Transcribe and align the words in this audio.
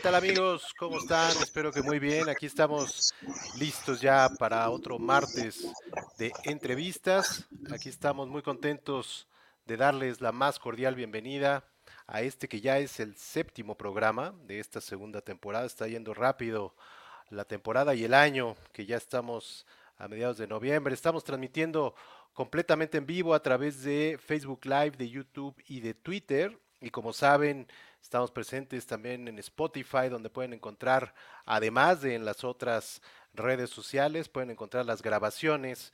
¿Qué 0.00 0.04
tal 0.04 0.14
amigos? 0.14 0.74
¿Cómo 0.78 0.96
están? 0.96 1.30
Espero 1.42 1.70
que 1.70 1.82
muy 1.82 1.98
bien. 1.98 2.30
Aquí 2.30 2.46
estamos 2.46 3.12
listos 3.58 4.00
ya 4.00 4.30
para 4.38 4.70
otro 4.70 4.98
martes 4.98 5.70
de 6.16 6.32
entrevistas. 6.44 7.46
Aquí 7.70 7.90
estamos 7.90 8.26
muy 8.26 8.40
contentos 8.40 9.28
de 9.66 9.76
darles 9.76 10.22
la 10.22 10.32
más 10.32 10.58
cordial 10.58 10.94
bienvenida 10.94 11.64
a 12.06 12.22
este 12.22 12.48
que 12.48 12.62
ya 12.62 12.78
es 12.78 12.98
el 12.98 13.14
séptimo 13.14 13.76
programa 13.76 14.34
de 14.46 14.58
esta 14.58 14.80
segunda 14.80 15.20
temporada. 15.20 15.66
Está 15.66 15.86
yendo 15.86 16.14
rápido 16.14 16.74
la 17.28 17.44
temporada 17.44 17.94
y 17.94 18.04
el 18.04 18.14
año 18.14 18.56
que 18.72 18.86
ya 18.86 18.96
estamos 18.96 19.66
a 19.98 20.08
mediados 20.08 20.38
de 20.38 20.46
noviembre. 20.46 20.94
Estamos 20.94 21.24
transmitiendo 21.24 21.94
completamente 22.32 22.96
en 22.96 23.04
vivo 23.04 23.34
a 23.34 23.42
través 23.42 23.82
de 23.82 24.18
Facebook 24.18 24.64
Live, 24.64 24.92
de 24.92 25.10
YouTube 25.10 25.62
y 25.66 25.80
de 25.80 25.92
Twitter. 25.92 26.58
Y 26.80 26.90
como 26.90 27.12
saben, 27.12 27.68
estamos 28.00 28.30
presentes 28.30 28.86
también 28.86 29.28
en 29.28 29.38
Spotify, 29.38 30.08
donde 30.08 30.30
pueden 30.30 30.54
encontrar, 30.54 31.14
además 31.44 32.00
de 32.00 32.14
en 32.14 32.24
las 32.24 32.42
otras 32.42 33.02
redes 33.34 33.70
sociales, 33.70 34.28
pueden 34.28 34.50
encontrar 34.50 34.86
las 34.86 35.02
grabaciones 35.02 35.92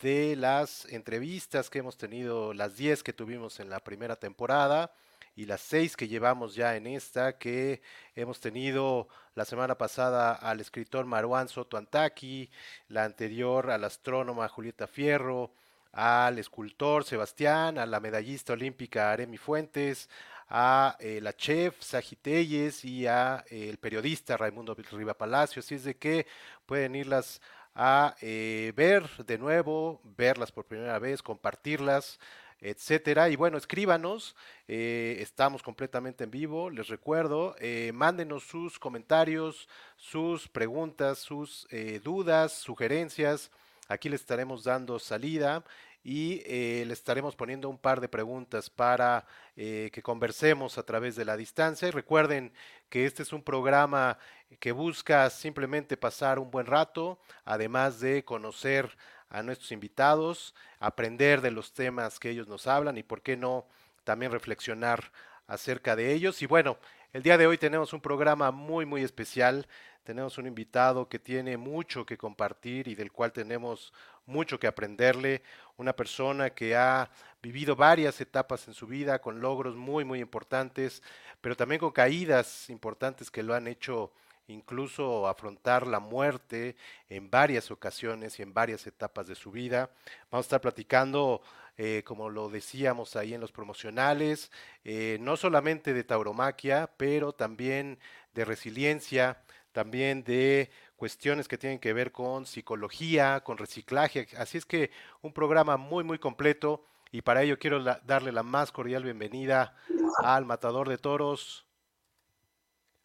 de 0.00 0.36
las 0.36 0.84
entrevistas 0.86 1.70
que 1.70 1.80
hemos 1.80 1.96
tenido, 1.96 2.54
las 2.54 2.76
10 2.76 3.02
que 3.02 3.12
tuvimos 3.12 3.58
en 3.58 3.68
la 3.68 3.80
primera 3.80 4.14
temporada 4.14 4.92
y 5.34 5.46
las 5.46 5.60
6 5.62 5.96
que 5.96 6.08
llevamos 6.08 6.54
ya 6.54 6.76
en 6.76 6.86
esta, 6.86 7.36
que 7.36 7.82
hemos 8.14 8.40
tenido 8.40 9.08
la 9.34 9.44
semana 9.44 9.76
pasada 9.76 10.32
al 10.34 10.60
escritor 10.60 11.04
Marwan 11.06 11.48
Soto 11.48 11.76
Antaki, 11.76 12.50
la 12.88 13.04
anterior 13.04 13.70
a 13.70 13.78
la 13.78 13.88
astrónoma 13.88 14.48
Julieta 14.48 14.86
Fierro, 14.86 15.52
al 15.92 16.38
escultor 16.38 17.04
Sebastián, 17.04 17.78
a 17.78 17.86
la 17.86 18.00
medallista 18.00 18.52
olímpica 18.52 19.10
Aremi 19.12 19.38
Fuentes, 19.38 20.08
a 20.48 20.96
eh, 21.00 21.20
la 21.20 21.34
chef 21.34 21.80
Sagitelles 21.82 22.84
y 22.84 23.06
a 23.06 23.44
eh, 23.50 23.68
el 23.68 23.78
periodista 23.78 24.36
Raimundo 24.36 24.74
Riva 24.74 25.14
Palacio. 25.14 25.60
Así 25.60 25.74
es 25.74 25.84
de 25.84 25.96
que 25.96 26.26
pueden 26.66 26.94
irlas 26.94 27.40
a 27.74 28.16
eh, 28.20 28.72
ver 28.74 29.08
de 29.26 29.38
nuevo, 29.38 30.00
verlas 30.04 30.50
por 30.50 30.64
primera 30.64 30.98
vez, 30.98 31.22
compartirlas, 31.22 32.18
etcétera. 32.60 33.28
Y 33.28 33.36
bueno, 33.36 33.56
escríbanos, 33.56 34.34
estamos 34.66 35.62
completamente 35.62 36.24
en 36.24 36.32
vivo, 36.32 36.70
les 36.70 36.88
recuerdo, 36.88 37.54
mándenos 37.92 38.42
sus 38.42 38.80
comentarios, 38.80 39.68
sus 39.96 40.48
preguntas, 40.48 41.18
sus 41.18 41.68
dudas, 42.02 42.52
sugerencias 42.52 43.52
Aquí 43.88 44.10
le 44.10 44.16
estaremos 44.16 44.64
dando 44.64 44.98
salida 44.98 45.64
y 46.04 46.42
eh, 46.44 46.84
le 46.86 46.92
estaremos 46.92 47.34
poniendo 47.34 47.68
un 47.68 47.78
par 47.78 48.00
de 48.00 48.08
preguntas 48.08 48.68
para 48.68 49.26
eh, 49.56 49.90
que 49.92 50.02
conversemos 50.02 50.78
a 50.78 50.82
través 50.82 51.16
de 51.16 51.24
la 51.24 51.36
distancia. 51.36 51.88
Y 51.88 51.90
recuerden 51.90 52.52
que 52.90 53.06
este 53.06 53.22
es 53.22 53.32
un 53.32 53.42
programa 53.42 54.18
que 54.60 54.72
busca 54.72 55.28
simplemente 55.30 55.96
pasar 55.96 56.38
un 56.38 56.50
buen 56.50 56.66
rato, 56.66 57.18
además 57.44 57.98
de 58.00 58.24
conocer 58.24 58.96
a 59.30 59.42
nuestros 59.42 59.72
invitados, 59.72 60.54
aprender 60.80 61.40
de 61.40 61.50
los 61.50 61.72
temas 61.72 62.18
que 62.18 62.30
ellos 62.30 62.48
nos 62.48 62.66
hablan 62.66 62.96
y, 62.98 63.02
por 63.02 63.22
qué 63.22 63.36
no, 63.36 63.66
también 64.04 64.32
reflexionar 64.32 65.12
acerca 65.46 65.96
de 65.96 66.12
ellos. 66.12 66.40
Y 66.42 66.46
bueno, 66.46 66.78
el 67.12 67.22
día 67.22 67.38
de 67.38 67.46
hoy 67.46 67.56
tenemos 67.56 67.92
un 67.92 68.00
programa 68.00 68.50
muy, 68.50 68.84
muy 68.84 69.02
especial. 69.02 69.66
Tenemos 70.04 70.38
un 70.38 70.46
invitado 70.46 71.08
que 71.08 71.18
tiene 71.18 71.56
mucho 71.56 72.04
que 72.04 72.18
compartir 72.18 72.88
y 72.88 72.94
del 72.94 73.12
cual 73.12 73.32
tenemos 73.32 73.92
mucho 74.26 74.58
que 74.58 74.66
aprenderle. 74.66 75.42
Una 75.76 75.94
persona 75.94 76.50
que 76.50 76.76
ha 76.76 77.10
vivido 77.42 77.76
varias 77.76 78.20
etapas 78.20 78.68
en 78.68 78.74
su 78.74 78.86
vida 78.86 79.20
con 79.20 79.40
logros 79.40 79.74
muy, 79.74 80.04
muy 80.04 80.20
importantes, 80.20 81.02
pero 81.40 81.56
también 81.56 81.80
con 81.80 81.92
caídas 81.92 82.68
importantes 82.68 83.30
que 83.30 83.42
lo 83.42 83.54
han 83.54 83.68
hecho 83.68 84.12
incluso 84.48 85.28
afrontar 85.28 85.86
la 85.86 86.00
muerte 86.00 86.76
en 87.08 87.30
varias 87.30 87.70
ocasiones 87.70 88.38
y 88.38 88.42
en 88.42 88.54
varias 88.54 88.86
etapas 88.86 89.26
de 89.26 89.34
su 89.34 89.50
vida. 89.50 89.90
Vamos 90.30 90.44
a 90.44 90.48
estar 90.48 90.60
platicando, 90.60 91.42
eh, 91.80 92.02
como 92.04 92.28
lo 92.28 92.48
decíamos 92.48 93.14
ahí 93.14 93.34
en 93.34 93.40
los 93.40 93.52
promocionales, 93.52 94.50
eh, 94.84 95.16
no 95.20 95.36
solamente 95.36 95.94
de 95.94 96.02
tauromaquia, 96.02 96.90
pero 96.96 97.32
también 97.32 98.00
de 98.34 98.44
resiliencia, 98.44 99.40
también 99.70 100.24
de 100.24 100.70
cuestiones 100.96 101.46
que 101.46 101.56
tienen 101.56 101.78
que 101.78 101.92
ver 101.92 102.10
con 102.10 102.46
psicología, 102.46 103.42
con 103.44 103.58
reciclaje. 103.58 104.26
Así 104.36 104.58
es 104.58 104.66
que 104.66 104.90
un 105.22 105.32
programa 105.32 105.76
muy, 105.76 106.02
muy 106.02 106.18
completo 106.18 106.84
y 107.12 107.22
para 107.22 107.42
ello 107.42 107.60
quiero 107.60 107.82
darle 107.82 108.32
la 108.32 108.42
más 108.42 108.72
cordial 108.72 109.04
bienvenida 109.04 109.76
al 110.24 110.44
matador 110.44 110.88
de 110.88 110.98
toros, 110.98 111.64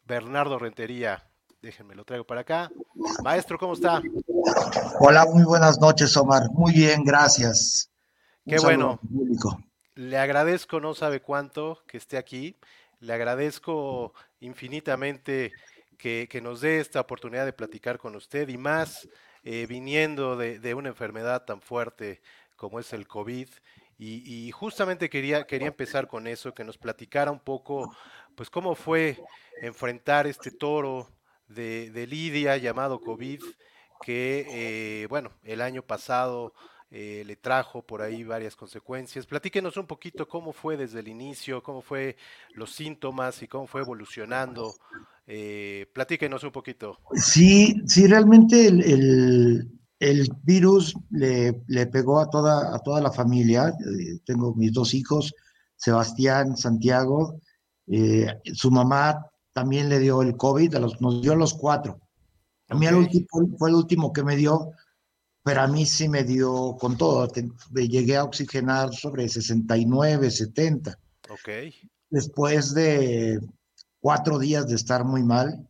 Bernardo 0.04 0.58
Rentería. 0.58 1.30
Déjenme 1.62 1.94
lo 1.94 2.04
traigo 2.04 2.26
para 2.26 2.40
acá. 2.40 2.72
Maestro, 3.22 3.56
¿cómo 3.56 3.74
está? 3.74 4.02
Hola, 4.98 5.24
muy 5.26 5.44
buenas 5.44 5.78
noches, 5.78 6.14
Omar. 6.16 6.50
Muy 6.50 6.72
bien, 6.72 7.04
gracias. 7.04 7.88
Qué 8.46 8.58
bueno. 8.58 9.00
Le 9.94 10.18
agradezco, 10.18 10.80
no 10.80 10.94
sabe 10.94 11.20
cuánto, 11.20 11.82
que 11.86 11.96
esté 11.96 12.18
aquí. 12.18 12.56
Le 13.00 13.12
agradezco 13.12 14.12
infinitamente 14.40 15.52
que, 15.96 16.40
nos 16.42 16.60
dé 16.60 16.80
esta 16.80 17.00
oportunidad 17.00 17.46
de 17.46 17.52
platicar 17.52 17.98
con 17.98 18.14
usted 18.16 18.48
y 18.48 18.58
más 18.58 19.08
eh, 19.44 19.66
viniendo 19.66 20.36
de, 20.36 20.74
una 20.74 20.90
enfermedad 20.90 21.44
tan 21.44 21.60
fuerte 21.60 22.20
como 22.56 22.80
es 22.80 22.92
el 22.92 23.06
COVID. 23.06 23.48
Y, 23.96 24.50
justamente 24.50 25.08
quería, 25.08 25.46
quería 25.46 25.68
empezar 25.68 26.08
con 26.08 26.26
eso, 26.26 26.52
que 26.52 26.64
nos 26.64 26.76
platicara 26.76 27.30
un 27.30 27.40
poco, 27.40 27.96
pues 28.34 28.50
cómo 28.50 28.74
fue 28.74 29.18
enfrentar 29.62 30.26
este 30.26 30.50
toro 30.50 31.08
de, 31.46 32.06
Lidia 32.08 32.56
llamado 32.58 33.00
COVID, 33.00 33.40
que, 34.02 34.46
eh, 34.50 35.06
bueno, 35.06 35.30
el 35.44 35.62
año 35.62 35.82
pasado 35.82 36.52
eh, 36.90 37.22
le 37.26 37.36
trajo 37.36 37.82
por 37.82 38.02
ahí 38.02 38.24
varias 38.24 38.56
consecuencias. 38.56 39.26
Platíquenos 39.26 39.76
un 39.76 39.86
poquito 39.86 40.28
cómo 40.28 40.52
fue 40.52 40.76
desde 40.76 41.00
el 41.00 41.08
inicio, 41.08 41.62
cómo 41.62 41.82
fue 41.82 42.16
los 42.54 42.72
síntomas 42.72 43.42
y 43.42 43.48
cómo 43.48 43.66
fue 43.66 43.80
evolucionando 43.80 44.74
eh, 45.26 45.86
platíquenos 45.92 46.44
un 46.44 46.52
poquito. 46.52 46.98
Sí, 47.14 47.82
sí, 47.86 48.06
realmente 48.06 48.66
el, 48.68 50.28
virus 50.42 50.94
le, 51.10 51.86
pegó 51.86 52.20
a 52.20 52.28
toda, 52.28 52.74
a 52.74 52.78
toda 52.80 53.00
la 53.00 53.10
familia. 53.10 53.68
Eh, 53.68 54.18
tengo 54.24 54.54
mis 54.54 54.72
dos 54.72 54.94
hijos, 54.94 55.34
Sebastián, 55.76 56.56
Santiago. 56.56 57.40
Eh, 57.86 58.26
su 58.52 58.70
mamá 58.70 59.26
también 59.52 59.88
le 59.88 59.98
dio 59.98 60.20
el 60.22 60.36
COVID, 60.36 60.74
a 60.74 60.80
los, 60.80 61.00
nos 61.00 61.22
dio 61.22 61.32
a 61.32 61.36
los 61.36 61.54
cuatro. 61.54 62.00
A 62.68 62.74
mí 62.74 62.86
el 62.86 62.94
último, 62.94 63.26
fue 63.58 63.70
el 63.70 63.76
último 63.76 64.12
que 64.12 64.24
me 64.24 64.36
dio, 64.36 64.70
pero 65.44 65.60
a 65.60 65.66
mí 65.66 65.84
sí 65.84 66.08
me 66.08 66.24
dio 66.24 66.74
con 66.80 66.96
todo. 66.96 67.30
llegué 67.74 68.16
a 68.16 68.24
oxigenar 68.24 68.94
sobre 68.94 69.28
69, 69.28 70.30
70. 70.30 70.98
Ok. 71.28 71.48
Después 72.08 72.72
de 72.72 73.38
cuatro 74.00 74.38
días 74.38 74.66
de 74.66 74.74
estar 74.74 75.04
muy 75.04 75.22
mal, 75.22 75.68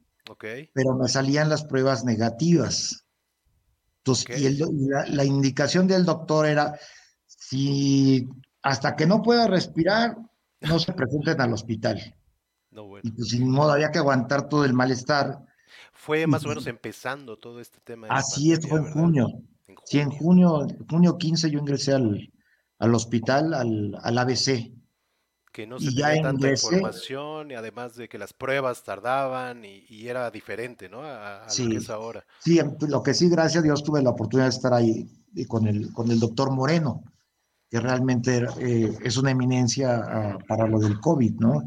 pero 0.73 0.95
me 0.95 1.09
salían 1.09 1.49
las 1.49 1.65
pruebas 1.65 2.05
negativas. 2.05 3.05
Entonces, 3.99 4.41
y, 4.41 4.59
la, 4.89 5.25
indicación 5.25 5.89
del 5.89 6.05
doctor 6.05 6.47
era, 6.47 6.79
si 7.27 8.29
hasta 8.63 8.95
que 8.95 9.07
no 9.07 9.23
pueda 9.23 9.49
respirar, 9.49 10.17
no 10.61 10.79
se 10.79 10.93
presenten 10.93 11.41
al 11.41 11.53
hospital. 11.53 12.15
No, 12.71 12.87
bueno. 12.87 13.03
Y 13.09 13.11
pues 13.11 13.31
sin 13.31 13.51
modo, 13.51 13.73
había 13.73 13.91
que 13.91 13.99
aguantar 13.99 14.49
todo 14.49 14.65
el 14.65 14.73
malestar. 14.73 15.45
Fue 15.93 16.29
más 16.29 16.45
o 16.45 16.49
menos 16.49 16.67
empezando 16.69 17.39
todo 17.39 17.61
este 17.61 17.81
tema. 17.81 18.07
Así 18.11 18.53
es, 18.53 18.69
fue 18.69 18.79
en 18.79 18.93
junio. 18.93 19.27
Sí, 19.85 19.99
en 19.99 20.11
junio, 20.11 20.67
junio 20.89 21.19
15 21.19 21.51
yo 21.51 21.59
ingresé 21.59 21.93
al, 21.93 22.33
al 22.79 22.95
hospital, 22.95 23.55
al, 23.55 23.97
al 24.03 24.19
ABC 24.19 24.75
que 25.55 25.69
no 25.69 25.79
se 25.79 25.91
tenía 25.91 26.21
tanta 26.21 26.51
información 26.51 27.53
y 27.53 27.55
además 27.55 27.95
de 27.95 28.09
que 28.09 28.19
las 28.19 28.33
pruebas 28.33 28.83
tardaban 28.83 29.65
y, 29.65 30.09
era 30.09 30.29
diferente, 30.33 30.89
¿no? 30.89 31.03
A, 31.05 31.47
lo 31.47 31.71
que 31.71 31.77
es 31.77 31.91
ahora. 31.91 32.27
Sí, 32.41 32.59
em, 32.59 32.77
lo 32.89 33.05
que 33.05 33.15
sí, 33.15 33.29
gracias 33.29 33.63
a 33.63 33.65
Dios, 33.65 33.85
tuve 33.85 34.03
la 34.03 34.11
oportunidad 34.11 34.47
de 34.47 34.57
estar 34.57 34.75
ahí 34.75 35.09
con 35.47 35.69
el, 35.69 35.93
con 35.93 36.11
el 36.11 36.19
doctor 36.19 36.51
Moreno, 36.51 37.05
que 37.71 37.79
realmente 37.79 38.45
eh, 38.59 38.99
es 39.01 39.17
una 39.17 39.31
eminencia 39.31 40.03
ah, 40.05 40.39
para 40.49 40.67
lo 40.67 40.81
del 40.81 40.99
COVID, 40.99 41.35
¿no? 41.39 41.63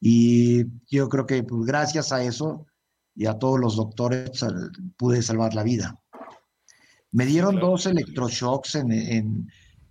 Y 0.00 0.64
yo 0.86 1.08
creo 1.08 1.26
que 1.26 1.42
pues, 1.42 1.66
gracias 1.66 2.12
a 2.12 2.22
eso 2.22 2.66
y 3.12 3.26
a 3.26 3.40
todos 3.40 3.58
los 3.58 3.74
doctores 3.74 4.30
pude 4.96 5.20
salvar 5.20 5.52
la 5.54 5.64
vida. 5.64 6.00
Me 7.12 7.26
dieron 7.26 7.60
dos 7.60 7.86
electroshocks 7.86 8.74
en 8.74 9.46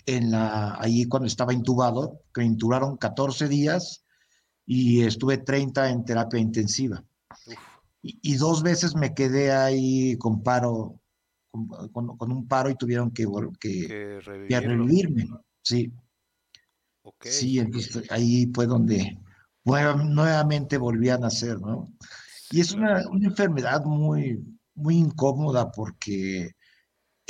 en 0.06 0.32
la, 0.32 0.76
ahí 0.80 1.06
cuando 1.06 1.28
estaba 1.28 1.54
intubado, 1.54 2.22
que 2.34 2.44
intubaron 2.44 2.98
14 2.98 3.48
días 3.48 4.04
y 4.66 5.04
estuve 5.04 5.38
30 5.38 5.90
en 5.90 6.06
terapia 6.06 6.40
intensiva. 6.40 7.04
Y, 8.04 8.36
dos 8.36 8.64
veces 8.64 8.96
me 8.96 9.14
quedé 9.14 9.52
ahí 9.52 10.18
con 10.18 10.42
paro, 10.42 11.00
con, 11.92 12.32
un 12.32 12.48
paro 12.48 12.72
y 12.72 12.76
tuvieron 12.76 13.12
que, 13.12 13.28
que, 13.60 14.20
revivirme. 14.22 15.30
Sí. 15.62 15.92
Sí, 17.20 17.60
entonces 17.60 18.10
ahí 18.10 18.52
fue 18.54 18.66
donde 18.66 19.20
nuevamente 19.64 20.78
volví 20.78 21.10
a 21.10 21.18
nacer, 21.18 21.60
¿no? 21.60 21.92
y 22.52 22.62
es 22.62 22.74
una, 22.74 23.08
una, 23.10 23.28
enfermedad 23.28 23.86
muy, 23.86 24.44
muy 24.74 24.98
incómoda 24.98 25.72
porque 25.72 26.56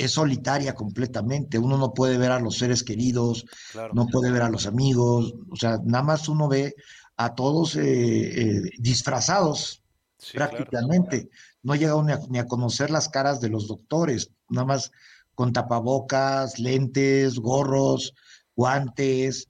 es 0.04 0.12
solitaria 0.12 0.74
completamente. 0.74 1.58
Uno 1.58 1.76
no 1.76 1.92
puede 1.94 2.18
ver 2.18 2.32
a 2.32 2.40
los 2.40 2.58
seres 2.58 2.82
queridos, 2.82 3.44
no 3.92 4.06
puede 4.06 4.30
ver 4.30 4.42
a 4.42 4.50
los 4.50 4.66
amigos, 4.66 5.34
o 5.50 5.56
sea, 5.56 5.78
nada 5.84 6.04
más 6.04 6.28
uno 6.28 6.48
ve 6.48 6.74
a 7.16 7.34
todos 7.34 7.76
eh, 7.76 7.82
eh, 7.82 8.62
disfrazados 8.78 9.82
prácticamente. 10.32 11.28
No 11.62 11.74
llega 11.74 12.00
ni 12.02 12.12
a, 12.12 12.20
ni 12.28 12.38
a 12.38 12.46
conocer 12.46 12.90
las 12.90 13.08
caras 13.08 13.40
de 13.40 13.48
los 13.48 13.68
doctores, 13.68 14.30
nada 14.48 14.66
más 14.66 14.90
con 15.34 15.52
tapabocas, 15.52 16.58
lentes, 16.58 17.38
gorros, 17.38 18.14
guantes, 18.54 19.48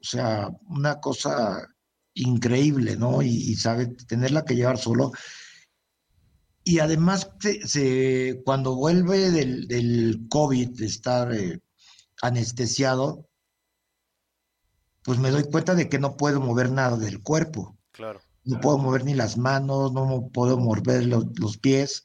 o 0.00 0.04
sea, 0.04 0.48
una 0.68 1.00
cosa 1.00 1.66
increíble, 2.14 2.96
¿no? 2.96 3.22
Y, 3.22 3.54
sabe 3.56 3.86
tenerla 3.86 4.44
que 4.44 4.56
llevar 4.56 4.78
solo. 4.78 5.12
Y 6.68 6.80
además, 6.80 7.30
se, 7.64 8.42
cuando 8.44 8.76
vuelve 8.76 9.30
del, 9.30 9.66
del, 9.68 10.26
COVID, 10.28 10.68
de 10.76 10.84
estar 10.84 11.32
eh, 11.32 11.62
anestesiado, 12.20 13.26
pues 15.02 15.18
me 15.18 15.30
doy 15.30 15.44
cuenta 15.44 15.74
de 15.74 15.88
que 15.88 15.98
no 15.98 16.18
puedo 16.18 16.42
mover 16.42 16.70
nada 16.70 16.98
del 16.98 17.22
cuerpo. 17.22 17.78
Claro. 17.90 18.20
No 18.44 18.60
puedo 18.60 18.76
mover 18.76 19.06
ni 19.06 19.14
las 19.14 19.38
manos, 19.38 19.94
no 19.94 20.28
puedo 20.30 20.58
mover 20.58 21.06
los, 21.06 21.24
los 21.38 21.56
pies. 21.56 22.02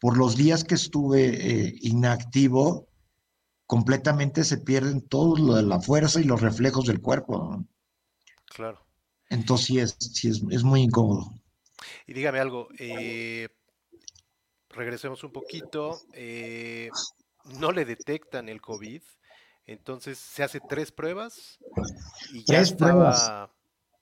Por 0.00 0.18
los 0.18 0.36
días 0.36 0.64
que 0.64 0.74
estuve 0.74 1.66
eh, 1.68 1.74
inactivo, 1.82 2.88
completamente 3.68 4.42
se 4.42 4.58
pierden 4.58 5.02
todo 5.02 5.36
lo 5.36 5.54
de 5.54 5.62
la 5.62 5.80
fuerza 5.80 6.20
y 6.20 6.24
los 6.24 6.40
reflejos 6.40 6.86
del 6.86 7.00
cuerpo. 7.00 7.64
Claro. 8.46 8.84
Entonces 9.28 9.66
sí 9.68 9.78
es, 9.78 9.96
sí 10.00 10.28
es, 10.28 10.64
muy 10.64 10.80
incómodo. 10.80 11.32
Y 12.08 12.14
dígame 12.14 12.40
algo, 12.40 12.66
eh, 12.80 13.48
regresemos 14.72 15.24
un 15.24 15.32
poquito, 15.32 16.00
eh, 16.12 16.90
no 17.58 17.72
le 17.72 17.84
detectan 17.84 18.48
el 18.48 18.60
COVID, 18.60 19.02
entonces 19.66 20.18
se 20.18 20.42
hace 20.42 20.60
tres 20.68 20.92
pruebas 20.92 21.58
y 22.32 22.44
ya 22.44 22.60
estaba 22.60 23.50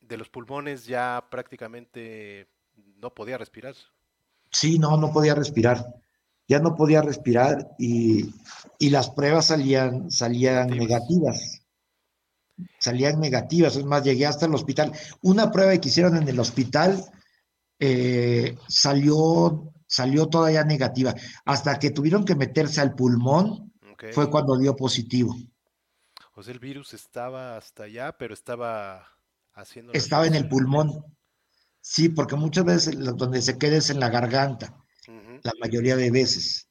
de 0.01 0.17
los 0.17 0.29
pulmones 0.29 0.87
ya 0.87 1.27
prácticamente 1.31 2.49
no 2.97 3.15
podía 3.15 3.39
respirar. 3.39 3.75
Sí, 4.51 4.79
no, 4.79 4.97
no 4.97 5.13
podía 5.13 5.35
respirar 5.35 5.87
ya 6.51 6.59
no 6.59 6.75
podía 6.75 7.01
respirar 7.01 7.77
y, 7.79 8.35
las 8.81 9.11
pruebas 9.11 9.47
salían, 9.47 10.11
salían 10.11 10.67
negativas. 10.67 11.63
Salían 12.81 13.21
negativas, 13.21 13.77
es 13.77 13.85
más, 13.85 14.03
llegué 14.03 14.27
hasta 14.27 14.47
el 14.47 14.55
hospital. 14.57 14.93
Una 15.23 15.53
prueba 15.53 15.79
que 15.79 15.89
hicieron 15.89 16.17
en 16.17 16.27
el 16.27 16.41
hospital 16.41 17.05
eh, 17.79 18.57
salió, 18.67 19.70
salió 19.91 20.29
todavía 20.29 20.65
negativa. 20.65 21.15
Hasta 21.45 21.79
que 21.79 21.91
tuvieron 21.91 22.25
que 22.25 22.37
meterse 22.37 22.81
al 22.81 22.95
pulmón, 22.95 23.73
fue 24.13 24.31
cuando 24.31 24.57
dio 24.57 24.75
positivo. 24.77 25.37
O 26.35 26.43
sea, 26.43 26.55
el 26.55 26.61
virus 26.61 26.95
estaba 26.95 27.59
hasta 27.59 27.83
allá, 27.83 28.17
pero 28.17 28.33
estaba 28.33 29.07
haciendo... 29.53 29.93
Estaba 29.93 30.27
en 30.27 30.35
el 30.35 30.49
pulmón. 30.49 31.05
Sí, 31.83 32.09
porque 32.09 32.37
muchas 32.37 32.65
veces 32.65 32.97
donde 32.99 33.43
se 33.43 33.59
queda 33.59 33.77
es 33.77 33.91
en 33.91 34.01
la 34.01 34.09
garganta 34.09 34.75
la 35.43 35.53
mayoría 35.61 35.97
de 35.97 36.11
veces. 36.11 36.69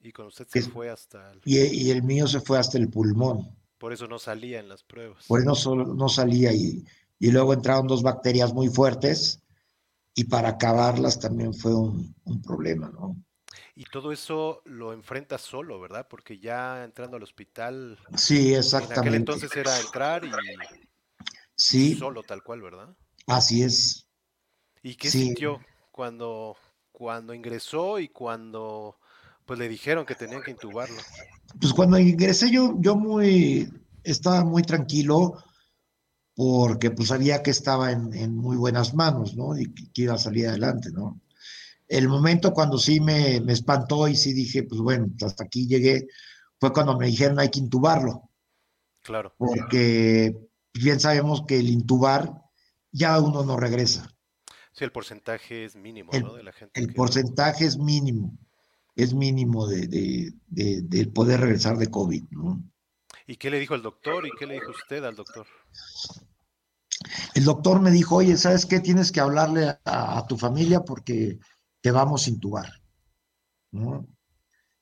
Y 0.00 0.12
con 0.12 0.26
usted 0.26 0.46
se 0.48 0.62
fue 0.62 0.90
hasta 0.90 1.32
el... 1.32 1.40
Y, 1.44 1.90
el 1.90 2.02
mío 2.02 2.26
se 2.26 2.40
fue 2.40 2.58
hasta 2.58 2.78
el 2.78 2.88
pulmón. 2.88 3.54
Por 3.78 3.92
eso 3.92 4.06
no 4.06 4.18
salía 4.18 4.58
en 4.58 4.68
las 4.68 4.82
pruebas. 4.82 5.26
Por 5.26 5.40
eso 5.40 5.74
no, 5.74 6.08
salía 6.08 6.52
y, 6.52 6.84
y 7.18 7.30
luego 7.30 7.52
entraron 7.52 7.86
dos 7.86 8.02
bacterias 8.02 8.52
muy 8.52 8.68
fuertes 8.68 9.39
y 10.20 10.24
para 10.24 10.50
acabarlas 10.50 11.18
también 11.18 11.54
fue 11.54 11.74
un, 11.74 12.14
problema, 12.44 12.90
¿no? 12.90 13.16
Y 13.74 13.84
todo 13.84 14.12
eso 14.12 14.60
lo 14.66 14.92
enfrenta 14.92 15.38
solo, 15.38 15.80
¿verdad? 15.80 16.08
Porque 16.10 16.38
ya 16.38 16.84
entrando 16.84 17.16
al 17.16 17.22
hospital. 17.22 17.98
Sí, 18.14 18.54
exactamente. 18.54 18.94
En 18.94 19.00
aquel 19.00 19.14
entonces 19.14 19.56
era 19.56 19.80
entrar 19.80 20.22
y. 20.26 20.30
Sí. 21.56 21.94
Solo, 21.94 22.22
tal 22.22 22.42
cual, 22.42 22.60
¿verdad? 22.60 22.94
Así 23.26 23.62
es. 23.62 24.06
¿Y 24.82 24.96
qué 24.96 25.08
sintió 25.10 25.58
cuando 25.90 26.54
cuando 26.92 27.32
ingresó 27.32 27.98
y 27.98 28.08
cuando 28.08 28.98
pues 29.46 29.58
le 29.58 29.70
dijeron 29.70 30.04
que 30.04 30.14
tenían 30.14 30.42
que 30.42 30.50
intubarlo? 30.50 31.00
Pues 31.58 31.72
cuando 31.72 31.98
ingresé 31.98 32.50
yo, 32.50 32.74
yo 32.78 32.94
muy, 32.94 33.72
estaba 34.04 34.44
muy 34.44 34.64
tranquilo 34.64 35.42
porque 36.40 36.90
pues 36.90 37.08
sabía 37.08 37.42
que 37.42 37.50
estaba 37.50 37.92
en, 37.92 38.34
muy 38.34 38.56
buenas 38.56 38.94
manos, 38.94 39.36
¿no? 39.36 39.58
Y 39.58 39.74
que, 39.74 40.04
iba 40.04 40.14
a 40.14 40.18
salir 40.18 40.48
adelante, 40.48 40.90
¿no? 40.90 41.20
El 41.86 42.08
momento 42.08 42.54
cuando 42.54 42.78
sí 42.78 42.98
me, 42.98 43.36
espantó 43.52 44.08
y 44.08 44.16
sí 44.16 44.32
dije, 44.32 44.62
pues 44.62 44.80
bueno, 44.80 45.08
hasta 45.22 45.44
aquí 45.44 45.66
llegué, 45.66 46.06
fue 46.58 46.72
cuando 46.72 46.96
me 46.96 47.08
dijeron 47.08 47.38
hay 47.38 47.50
que 47.50 47.58
intubarlo. 47.58 48.30
Claro. 49.02 49.34
Porque 49.36 50.34
bien 50.72 50.98
sabemos 50.98 51.44
que 51.46 51.58
el 51.58 51.68
intubar 51.68 52.32
ya 52.90 53.20
uno 53.20 53.44
no 53.44 53.58
regresa. 53.58 54.10
Sí, 54.72 54.84
el 54.84 54.92
porcentaje 54.92 55.66
es 55.66 55.76
mínimo, 55.76 56.10
¿no? 56.22 56.32
De 56.32 56.42
la 56.42 56.52
gente. 56.52 56.80
El 56.80 56.94
porcentaje 56.94 57.66
es 57.66 57.76
mínimo, 57.76 58.38
es 58.96 59.12
mínimo 59.12 59.66
de, 59.66 60.32
de, 60.46 61.06
poder 61.08 61.40
regresar 61.40 61.76
de 61.76 61.90
COVID, 61.90 62.30
¿no? 62.30 62.64
¿Y 63.26 63.36
qué 63.36 63.50
le 63.50 63.60
dijo 63.60 63.74
el 63.74 63.82
doctor 63.82 64.26
y 64.26 64.30
qué 64.38 64.46
le 64.46 64.54
dijo 64.54 64.70
usted 64.70 65.04
al 65.04 65.16
doctor? 65.16 65.46
El 67.34 67.44
doctor 67.44 67.80
me 67.80 67.90
dijo, 67.90 68.16
oye, 68.16 68.36
¿sabes 68.36 68.66
qué? 68.66 68.80
Tienes 68.80 69.10
que 69.10 69.20
hablarle 69.20 69.78
a, 69.84 70.26
tu 70.28 70.36
familia 70.36 70.80
porque 70.80 71.38
te 71.80 71.90
vamos 71.90 72.26
a 72.26 72.30
intubar, 72.30 72.70
¿no? 73.72 74.06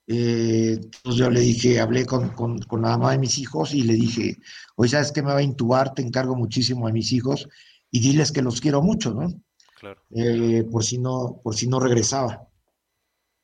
Eh, 0.07 0.79
entonces 0.83 1.19
yo 1.19 1.31
le 1.31 1.41
dije, 1.41 1.81
hablé 1.81 2.07
con, 2.07 2.31
con, 2.31 2.59
con, 2.61 2.81
la 2.81 2.97
mamá 2.97 3.13
de 3.13 3.19
mis 3.19 3.39
hijos 3.39 3.75
y 3.75 3.83
le 3.83 3.93
dije, 3.93 4.39
oye, 4.77 4.91
¿sabes 4.91 5.13
qué 5.13 5.23
me 5.23 5.33
va 5.33 5.39
a 5.39 5.43
intubar? 5.43 5.93
Te 5.93 6.03
encargo 6.03 6.35
muchísimo 6.35 6.89
a 6.89 6.93
mis 6.93 7.13
hijos 7.13 7.47
y 7.91 8.01
diles 8.01 8.33
que 8.33 8.43
los 8.43 8.61
quiero 8.61 8.83
mucho, 8.83 9.13
¿no? 9.13 9.29
Eh, 10.11 10.65
por, 10.71 10.85
si 10.85 10.99
no, 10.99 11.41
por 11.43 11.55
si 11.55 11.69
no 11.69 11.79
regresaba. 11.81 12.49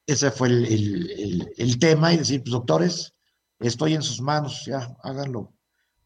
Ese 0.07 0.31
fue 0.31 0.49
el, 0.49 1.79
tema 1.79 2.13
y 2.13 2.19
decir, 2.19 2.43
pues 2.43 2.53
doctores, 2.53 3.15
estoy 3.61 3.95
en 3.95 4.03
sus 4.03 4.21
manos, 4.21 4.65
ya, 4.67 4.95
háganlo, 5.03 5.55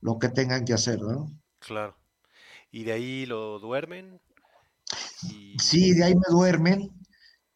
lo 0.00 0.18
que 0.18 0.28
tengan 0.28 0.64
que 0.64 0.74
hacer, 0.74 1.00
¿no? 1.00 1.32
Claro. 1.58 1.96
¿Y 2.70 2.84
de 2.84 2.92
ahí 2.92 3.26
lo 3.26 3.58
duermen? 3.58 4.20
Sí, 5.60 5.92
de 5.94 6.04
ahí 6.04 6.14
me 6.14 6.30
duermen 6.30 6.90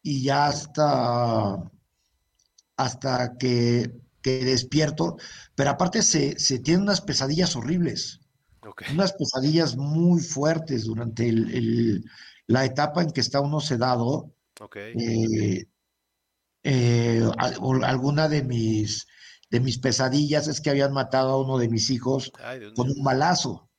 y 0.01 0.23
ya 0.23 0.47
hasta, 0.47 1.71
hasta 2.77 3.37
que, 3.37 3.91
despierto, 4.23 5.17
pero 5.55 5.71
aparte 5.71 6.01
se, 6.01 6.37
se 6.39 6.59
tienen 6.59 6.83
unas 6.83 7.01
pesadillas 7.01 7.55
horribles. 7.55 8.19
Unas 8.91 9.13
pesadillas 9.13 9.75
muy 9.75 10.21
fuertes 10.21 10.85
durante 10.85 11.27
el, 11.27 12.03
la 12.47 12.65
etapa 12.65 13.01
en 13.01 13.11
que 13.11 13.21
está 13.21 13.41
uno 13.41 13.59
sedado, 13.59 14.33
eh, 14.75 15.65
eh, 16.63 17.21
alguna 17.37 18.29
de 18.29 18.43
mis, 18.43 19.07
de 19.49 19.59
mis 19.59 19.77
pesadillas 19.79 20.47
es 20.47 20.61
que 20.61 20.69
habían 20.69 20.93
matado 20.93 21.31
a 21.31 21.41
uno 21.41 21.57
de 21.57 21.69
mis 21.69 21.89
hijos 21.89 22.31
con 22.75 22.89
un 22.89 23.03
balazo. 23.03 23.69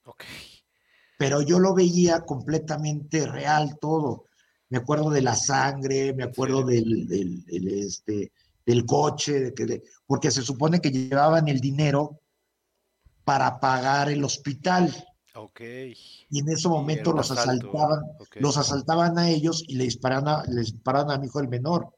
Pero 1.24 1.40
yo 1.40 1.58
lo 1.58 1.72
veía 1.72 2.20
completamente 2.20 3.26
real 3.26 3.78
todo. 3.80 4.26
Me 4.68 4.76
acuerdo 4.76 5.08
de 5.08 5.22
la 5.22 5.34
sangre, 5.34 6.12
me 6.12 6.24
acuerdo 6.24 6.62
del, 6.64 7.08
del, 7.08 7.68
este, 7.68 8.30
del 8.66 8.84
coche, 8.84 9.40
de 9.40 9.82
porque 10.04 10.30
se 10.30 10.42
supone 10.42 10.82
que 10.82 10.90
llevaban 10.90 11.48
el 11.48 11.60
dinero 11.60 12.20
para 13.24 13.58
pagar 13.58 14.10
el 14.10 14.22
hospital. 14.22 14.94
Y 16.28 16.40
en 16.40 16.48
ese 16.50 16.68
momento 16.68 17.14
los 17.14 17.30
asaltaban, 17.30 18.02
los 18.34 18.58
asaltaban 18.58 19.18
a 19.18 19.30
ellos 19.30 19.64
y 19.66 19.76
le 19.76 19.84
disparaban 19.84 20.28
a, 20.28 20.42
les 20.44 20.74
disparaban 20.74 21.10
a 21.10 21.18
mi 21.18 21.28
hijo 21.28 21.40
el 21.40 21.48
menor. 21.48 21.88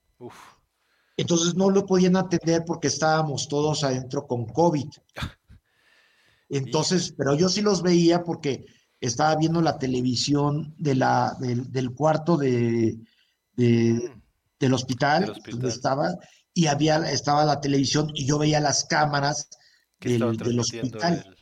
Entonces 1.16 1.56
no 1.56 1.68
lo 1.71 1.85
podían 1.85 2.14
atender 2.14 2.62
porque 2.64 2.87
estábamos 2.87 3.49
todos 3.49 3.83
adentro 3.83 4.25
con 4.25 4.47
COVID. 4.47 4.88
Entonces, 6.49 7.12
pero 7.18 7.35
yo 7.35 7.49
sí 7.49 7.61
los 7.61 7.83
veía 7.83 8.23
porque 8.23 8.66
estaba 9.00 9.37
viendo 9.37 9.61
la 9.61 9.79
televisión 9.79 10.75
de 10.79 10.95
la, 10.95 11.37
del 11.38 11.93
cuarto 11.93 12.37
de, 12.37 12.99
mm. 13.57 13.99
del, 14.59 14.75
hospital, 14.75 15.41
donde 15.50 15.69
estaba, 15.69 16.15
y 16.55 16.67
había, 16.67 16.97
estaba 17.11 17.45
la 17.45 17.61
televisión 17.61 18.11
y 18.15 18.26
yo 18.26 18.38
veía 18.38 18.61
las 18.61 18.85
cámaras 18.85 19.49
del, 20.00 20.23
hospital 20.59 21.37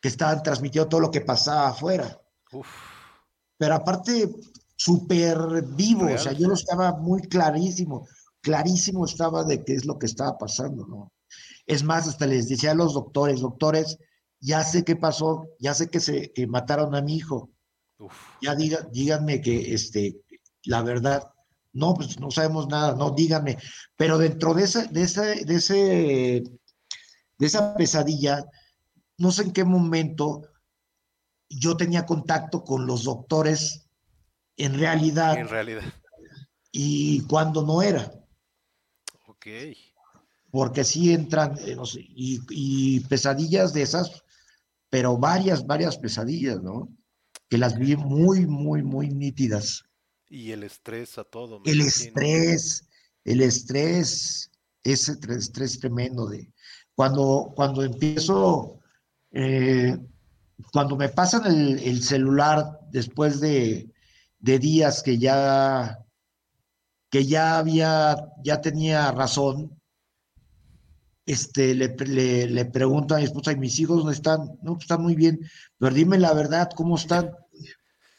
que 0.00 0.08
estaban 0.08 0.42
transmitiendo 0.42 0.88
todo 0.88 1.00
lo 1.00 1.10
que 1.10 1.20
pasaba 1.20 1.68
afuera. 1.68 2.20
Pero 3.56 3.74
aparte, 3.74 4.30
súper 4.76 5.62
vivo, 5.68 6.06
o 6.12 6.18
sea, 6.18 6.32
yo 6.32 6.48
lo 6.48 6.54
estaba 6.54 6.92
muy 6.96 7.22
clarísimo, 7.22 8.06
clarísimo 8.40 9.04
estaba 9.04 9.44
de 9.44 9.64
qué 9.64 9.74
es 9.74 9.84
lo 9.84 9.98
que 9.98 10.06
estaba 10.06 10.36
pasando, 10.36 10.86
¿no? 10.86 11.12
Es 11.66 11.82
más, 11.82 12.06
hasta 12.06 12.26
les 12.26 12.48
decía 12.48 12.72
a 12.72 12.74
los 12.74 12.92
doctores, 12.92 13.40
doctores, 13.40 13.98
ya 14.44 14.62
sé 14.62 14.84
qué 14.84 14.94
pasó, 14.94 15.48
ya 15.58 15.72
sé 15.72 15.88
que 15.88 16.00
se 16.00 16.30
mataron 16.46 16.94
a 16.94 17.00
mi 17.00 17.16
hijo. 17.16 17.50
Ya 18.42 18.54
diga, 18.54 18.86
díganme 18.92 19.40
que, 19.40 19.72
este, 19.72 20.20
la 20.64 20.82
verdad, 20.82 21.32
no, 21.72 21.94
pues 21.94 22.20
no 22.20 22.30
sabemos 22.30 22.68
nada, 22.68 22.94
no, 22.94 23.10
díganme. 23.12 23.56
Pero 23.96 24.18
dentro 24.18 24.52
de 24.52 24.64
esa, 24.64 24.84
de 24.84 25.02
esa, 25.02 25.22
de 25.22 25.54
ese, 25.54 25.74
de 27.38 27.46
esa 27.46 27.74
pesadilla, 27.74 28.44
no 29.16 29.32
sé 29.32 29.44
en 29.44 29.52
qué 29.52 29.64
momento 29.64 30.42
yo 31.48 31.78
tenía 31.78 32.04
contacto 32.04 32.64
con 32.64 32.86
los 32.86 33.04
doctores 33.04 33.88
en 34.58 34.78
realidad. 34.78 35.38
En 35.38 35.48
realidad. 35.48 35.84
Y 36.70 37.22
cuando 37.22 37.62
no 37.62 37.80
era. 37.80 38.12
Ok. 39.26 39.46
Porque 40.50 40.84
sí 40.84 41.14
entran, 41.14 41.56
eh, 41.60 41.74
no 41.74 41.86
sé, 41.86 42.00
y, 42.00 42.40
y 42.50 43.00
pesadillas 43.00 43.72
de 43.72 43.82
esas, 43.82 44.24
pero 44.94 45.18
varias, 45.18 45.66
varias 45.66 45.98
pesadillas, 45.98 46.62
¿no? 46.62 46.88
Que 47.48 47.58
las 47.58 47.76
vi 47.76 47.96
muy, 47.96 48.46
muy, 48.46 48.80
muy 48.84 49.08
nítidas. 49.08 49.82
Y 50.28 50.52
el 50.52 50.62
estrés 50.62 51.18
a 51.18 51.24
todo. 51.24 51.60
el 51.64 51.80
estrés, 51.80 52.88
el 53.24 53.40
estrés, 53.40 54.52
ese 54.84 55.18
estrés 55.30 55.80
tremendo 55.80 56.28
de 56.28 56.48
cuando, 56.94 57.52
cuando 57.56 57.82
empiezo, 57.82 58.78
eh, 59.32 59.98
cuando 60.72 60.94
me 60.94 61.08
pasan 61.08 61.44
el, 61.46 61.80
el 61.80 62.00
celular 62.00 62.78
después 62.92 63.40
de, 63.40 63.92
de, 64.38 64.58
días 64.60 65.02
que 65.02 65.18
ya, 65.18 65.98
que 67.10 67.26
ya 67.26 67.58
había, 67.58 68.28
ya 68.44 68.60
tenía 68.60 69.10
razón, 69.10 69.76
este, 71.26 71.74
le, 71.74 71.88
le, 71.88 72.48
le 72.48 72.64
pregunto 72.66 73.14
a 73.14 73.18
mi 73.18 73.24
esposa, 73.24 73.52
¿y 73.52 73.56
mis 73.56 73.78
hijos 73.78 73.98
dónde 73.98 74.14
están? 74.14 74.58
No, 74.62 74.74
pues 74.74 74.82
están 74.82 75.02
muy 75.02 75.14
bien, 75.14 75.40
pero 75.78 75.94
dime 75.94 76.18
la 76.18 76.34
verdad, 76.34 76.70
¿cómo 76.74 76.96
están? 76.96 77.30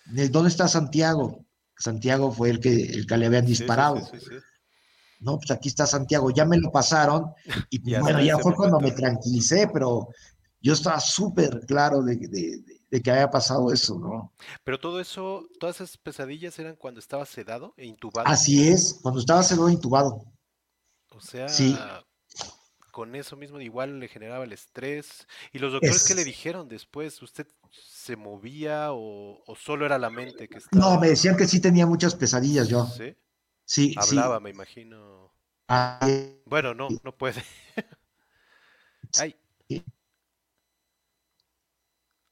¿Dónde 0.06 0.50
está 0.50 0.68
Santiago? 0.68 1.46
Santiago 1.78 2.32
fue 2.32 2.50
el 2.50 2.60
que, 2.60 2.74
el 2.74 3.06
que 3.06 3.18
le 3.18 3.26
habían 3.26 3.46
disparado. 3.46 3.98
Sí, 3.98 4.20
sí, 4.20 4.26
sí, 4.30 4.36
no, 5.20 5.38
pues 5.38 5.52
aquí 5.52 5.70
está 5.70 5.86
Santiago, 5.86 6.30
ya 6.30 6.46
me 6.46 6.58
lo 6.58 6.72
pasaron 6.72 7.34
y 7.70 7.90
ya 7.90 8.00
bueno, 8.00 8.22
ya 8.22 8.38
fue 8.38 8.54
cuando 8.54 8.80
me 8.80 8.92
tranquilicé, 8.92 9.68
pero 9.74 10.10
yo 10.62 10.74
estaba 10.74 11.00
súper 11.00 11.66
claro 11.66 12.04
de, 12.04 12.16
de, 12.16 12.64
de, 12.90 13.02
que 13.02 13.12
había 13.12 13.30
pasado 13.30 13.72
eso, 13.72 13.98
¿no? 13.98 14.34
Pero 14.64 14.80
todo 14.80 15.00
eso, 15.00 15.48
todas 15.60 15.78
esas 15.78 15.98
pesadillas 15.98 16.58
eran 16.60 16.76
cuando 16.76 17.00
estaba 17.00 17.26
sedado 17.26 17.74
e 17.78 17.86
intubado. 17.86 18.28
Así 18.28 18.68
es, 18.68 19.00
cuando 19.02 19.20
estaba 19.20 19.42
sedado 19.44 19.70
e 19.70 19.74
intubado. 19.74 20.24
O 21.10 21.22
sea, 21.22 21.48
sí. 21.48 21.78
Con 22.96 23.14
eso 23.14 23.36
mismo 23.36 23.60
igual 23.60 24.00
le 24.00 24.08
generaba 24.08 24.46
el 24.46 24.54
estrés. 24.54 25.28
¿Y 25.52 25.60
los 25.60 25.74
doctores 25.74 25.98
es... 25.98 26.08
qué 26.08 26.16
le 26.16 26.24
dijeron 26.24 26.70
después? 26.70 27.22
¿Usted 27.22 27.46
se 27.70 28.16
movía 28.16 28.94
o, 28.94 29.44
o, 29.46 29.56
solo 29.58 29.86
era 29.86 30.00
la 30.00 30.10
mente 30.10 30.48
que 30.48 30.60
estaba? 30.60 30.94
No, 30.94 30.98
me 30.98 31.10
decían 31.10 31.36
que 31.36 31.46
sí 31.46 31.60
tenía 31.60 31.86
muchas 31.86 32.16
pesadillas 32.16 32.70
yo. 32.70 32.86
¿Sí? 32.86 33.14
Sí, 33.66 33.96
Hablaba, 33.98 34.38
sí. 34.38 34.44
me 34.46 34.50
imagino. 34.52 35.34
Ay. 35.68 36.42
Bueno, 36.46 36.74
no, 36.74 36.88
no 37.04 37.18
puede. 37.18 37.44
Ay. 39.20 39.36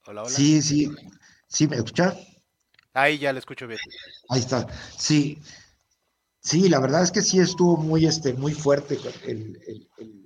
Hola, 0.05 0.21
hola. 0.21 0.29
Sí, 0.29 0.61
sí. 0.61 0.89
¿Sí 1.45 1.67
me 1.67 1.75
escucha? 1.75 2.15
Ahí 2.93 3.17
ya 3.17 3.33
le 3.33 3.39
escucho 3.39 3.67
bien. 3.67 3.81
Ahí 4.29 4.39
está. 4.39 4.65
Sí. 4.97 5.41
Sí, 6.39 6.69
la 6.69 6.79
verdad 6.79 7.03
es 7.03 7.11
que 7.11 7.21
sí 7.21 7.39
estuvo 7.39 7.75
muy, 7.75 8.05
este, 8.05 8.31
muy 8.33 8.53
fuerte 8.53 8.97
el, 9.25 9.61
el, 9.67 9.89
el, 9.97 10.22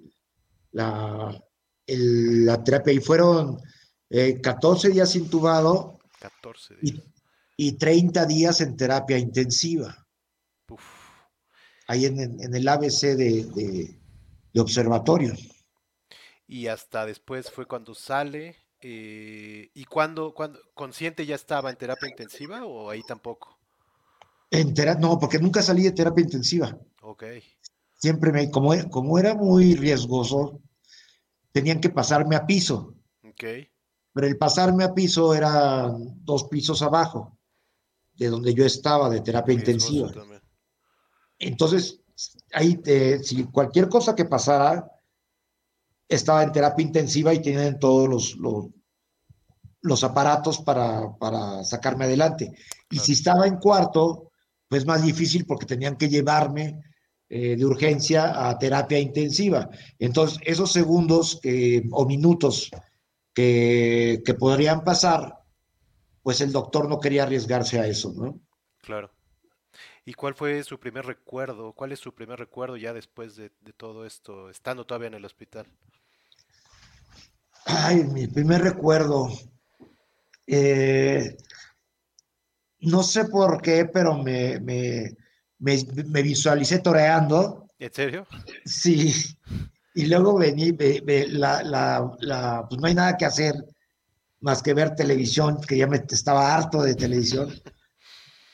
la, 0.78 1.44
la, 1.88 2.64
terapia. 2.64 2.94
Y 2.94 3.00
fueron 3.00 3.58
eh, 4.10 4.40
14 4.40 4.90
días 4.90 5.16
intubado 5.16 6.00
14 6.20 6.76
días. 6.82 7.04
Y, 7.58 7.68
y 7.70 7.72
30 7.74 8.26
días 8.26 8.62
en 8.62 8.78
terapia 8.78 9.18
intensiva. 9.18 10.08
Uf. 10.70 10.84
Ahí 11.88 12.06
en, 12.06 12.20
en, 12.20 12.56
el 12.56 12.68
ABC 12.68 13.16
de, 13.16 13.46
de, 13.46 14.00
de, 14.54 14.62
observatorio. 14.62 15.34
Y 16.46 16.68
hasta 16.68 17.06
después 17.06 17.50
fue 17.50 17.66
cuando 17.66 17.94
sale. 17.94 18.58
Eh, 18.82 19.72
¿Y 19.74 19.86
cuando, 19.86 20.34
cuando 20.34 20.60
consciente 20.76 21.26
ya 21.26 21.36
estaba 21.36 21.72
en 21.72 21.78
terapia 21.78 22.10
intensiva 22.10 22.64
o 22.66 22.90
ahí 22.90 23.02
tampoco? 23.08 23.58
En 24.52 24.74
terapia, 24.74 25.02
no, 25.02 25.18
porque 25.20 25.40
nunca 25.40 25.62
salí 25.62 25.84
de 25.84 25.92
terapia 25.92 26.24
intensiva. 26.24 26.78
Ok. 27.02 27.24
Siempre 27.96 28.32
me, 28.32 28.52
como, 28.52 28.72
como 28.90 29.18
era 29.18 29.34
muy 29.34 29.76
riesgoso, 29.76 30.62
tenían 31.58 31.82
que 31.82 31.90
pasarme 31.90 32.36
a 32.36 32.46
piso. 32.46 32.94
Pero 34.14 34.28
el 34.28 34.38
pasarme 34.38 34.84
a 34.84 34.94
piso 34.94 35.34
era 35.34 35.92
dos 35.92 36.44
pisos 36.44 36.84
abajo 36.84 37.36
de 38.14 38.28
donde 38.28 38.54
yo 38.54 38.64
estaba 38.64 39.10
de 39.10 39.22
terapia 39.22 39.56
intensiva. 39.56 40.12
Entonces, 41.40 42.00
ahí, 42.54 42.76
te, 42.78 43.24
si 43.24 43.46
cualquier 43.46 43.90
cosa 43.90 44.14
que 44.14 44.26
pasara, 44.26 44.88
estaba 46.08 46.44
en 46.44 46.52
terapia 46.52 46.86
intensiva 46.86 47.34
y 47.34 47.42
tienen 47.42 47.80
todos 47.80 48.08
los, 48.08 48.36
los, 48.36 48.68
los 49.82 50.04
aparatos 50.04 50.60
para, 50.60 51.18
para, 51.18 51.64
sacarme 51.64 52.06
adelante. 52.06 52.52
Y 52.92 52.98
claro. 52.98 53.06
si 53.06 53.14
estaba 53.14 53.48
en 53.48 53.58
cuarto, 53.58 54.30
pues 54.68 54.86
más 54.86 55.02
difícil 55.02 55.48
porque 55.48 55.66
tenían 55.66 55.98
que 55.98 56.08
llevarme 56.08 56.84
eh, 57.30 57.56
de 57.56 57.66
urgencia 57.66 58.50
a 58.50 58.58
terapia 58.58 59.00
intensiva. 59.00 59.70
Entonces, 60.00 60.40
esos 60.46 60.72
segundos 60.72 61.40
que, 61.42 61.84
o 61.92 62.06
minutos 62.06 62.72
que, 63.34 64.22
que 64.26 64.34
podrían 64.34 64.84
pasar, 64.84 65.34
pues 66.24 66.42
el 66.42 66.52
doctor 66.52 66.88
no 66.88 67.00
quería 67.00 67.24
arriesgarse 67.24 67.80
a 67.80 67.88
eso, 67.88 68.14
¿no? 68.16 68.40
Claro. 68.82 69.12
¿Y 70.06 70.14
cuál 70.14 70.36
fue 70.36 70.64
su 70.64 70.80
primer 70.80 71.06
recuerdo? 71.06 71.74
¿Cuál 71.74 71.92
es 71.92 72.00
su 72.00 72.16
primer 72.16 72.40
recuerdo 72.40 72.78
ya 72.78 72.94
después 72.94 73.36
de, 73.36 73.52
de, 73.60 73.74
todo 73.74 74.06
esto, 74.06 74.50
estando 74.50 74.86
todavía 74.86 75.10
en 75.10 75.16
el 75.16 75.26
hospital? 75.26 75.68
Ay, 77.66 78.06
mi 78.06 78.28
primer 78.28 78.62
recuerdo. 78.62 79.30
Eh, 80.48 81.36
no 82.80 83.04
sé 83.04 83.26
por 83.26 83.62
qué, 83.62 83.84
pero 83.84 84.18
me, 84.18 84.62
me, 84.62 85.18
me, 85.60 85.78
me, 86.08 86.22
visualicé 86.22 86.80
toreando. 86.80 87.68
¿En 87.80 87.94
serio? 87.94 88.28
Sí. 88.66 89.14
Y 89.94 90.06
luego 90.06 90.38
vení, 90.38 90.72
ve, 90.72 91.02
ve, 91.04 91.28
la, 91.28 91.64
la, 91.64 92.12
la, 92.20 92.66
pues 92.70 92.80
no 92.80 92.88
hay 92.88 92.94
nada 92.94 93.18
que 93.18 93.26
hacer 93.26 93.56
más 94.40 94.62
que 94.62 94.74
ver 94.74 94.96
televisión, 94.96 95.60
que 95.68 95.78
ya 95.78 95.88
me 95.88 95.98
estaba 95.98 96.56
harto 96.56 96.84
de 96.84 96.96
televisión 96.96 97.52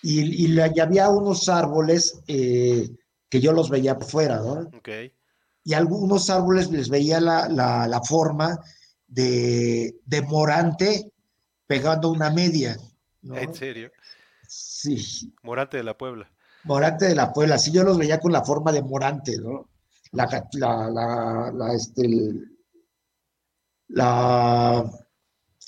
y, 0.03 0.43
y, 0.43 0.47
la, 0.49 0.69
y 0.75 0.81
había 0.81 1.09
unos 1.09 1.47
árboles 1.47 2.21
eh, 2.27 2.89
que 3.29 3.39
yo 3.39 3.53
los 3.53 3.69
veía 3.69 3.97
por 3.97 4.07
fuera, 4.09 4.37
¿no? 4.37 4.69
Okay. 4.77 5.13
Y 5.63 5.73
algunos 5.73 6.29
árboles 6.29 6.69
les 6.69 6.89
veía 6.89 7.21
la, 7.21 7.47
la, 7.47 7.87
la 7.87 8.01
forma 8.01 8.59
de, 9.07 9.95
de, 10.05 10.21
Morante 10.23 11.13
pegando 11.65 12.11
una 12.11 12.29
media. 12.29 12.77
¿no? 13.21 13.37
¿En 13.37 13.53
serio? 13.53 13.91
Sí. 14.45 15.33
Morante 15.41 15.77
de 15.77 15.83
la 15.83 15.97
Puebla. 15.97 16.29
Morante 16.65 17.05
de 17.05 17.15
la 17.15 17.33
Puebla, 17.33 17.57
sí, 17.57 17.71
yo 17.71 17.83
los 17.83 17.97
veía 17.97 18.19
con 18.19 18.31
la 18.31 18.43
forma 18.43 18.71
de 18.71 18.81
Morante, 18.81 19.37
¿no? 19.37 19.69
La, 20.11 20.27
la, 20.53 20.89
la, 20.89 21.51
la 21.53 21.73
este, 21.73 22.07
la, 23.87 24.89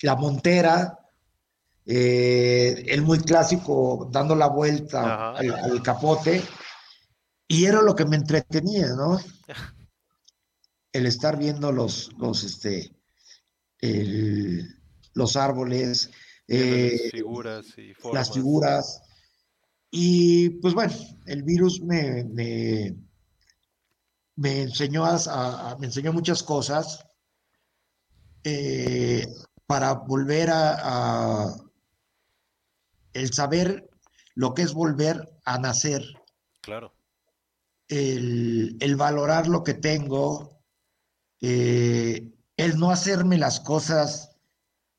la 0.01 0.15
montera, 0.15 0.99
eh, 1.85 2.85
el 2.87 3.01
muy 3.01 3.19
clásico 3.19 4.09
dando 4.11 4.35
la 4.35 4.47
vuelta 4.47 5.31
al, 5.31 5.51
al, 5.51 5.81
capote, 5.81 6.43
y 7.47 7.65
era 7.65 7.81
lo 7.81 7.95
que 7.95 8.05
me 8.05 8.15
entretenía, 8.15 8.87
¿no? 8.95 9.19
El 10.91 11.07
estar 11.07 11.37
viendo 11.37 11.73
los, 11.73 12.09
los, 12.17 12.45
este, 12.45 12.95
el, 13.79 14.79
los 15.13 15.35
árboles, 15.35 16.09
eh, 16.47 16.97
las 17.01 17.11
figuras 17.11 17.65
y 17.77 17.93
formas. 17.93 18.13
Las 18.13 18.33
figuras. 18.33 19.01
Y 19.91 20.49
pues 20.61 20.73
bueno, 20.73 20.93
el 21.25 21.43
virus 21.43 21.81
me, 21.81 22.23
me, 22.25 22.95
me 24.35 24.61
enseñó, 24.63 25.05
a, 25.05 25.15
a, 25.71 25.77
me 25.77 25.87
enseñó 25.87 26.11
muchas 26.11 26.43
cosas 26.43 27.05
eh, 28.43 29.25
para 29.65 29.93
volver 29.93 30.49
a, 30.49 30.75
a 31.45 31.55
el 33.13 33.31
saber 33.33 33.89
lo 34.35 34.53
que 34.53 34.63
es 34.63 34.73
volver 34.73 35.39
a 35.45 35.57
nacer. 35.57 36.03
Claro. 36.61 36.93
El, 37.87 38.77
el 38.79 38.95
valorar 38.95 39.47
lo 39.47 39.63
que 39.63 39.75
tengo, 39.75 40.59
eh, 41.41 42.33
el 42.57 42.77
no 42.77 42.91
hacerme 42.91 43.37
las 43.37 43.59
cosas 43.59 44.31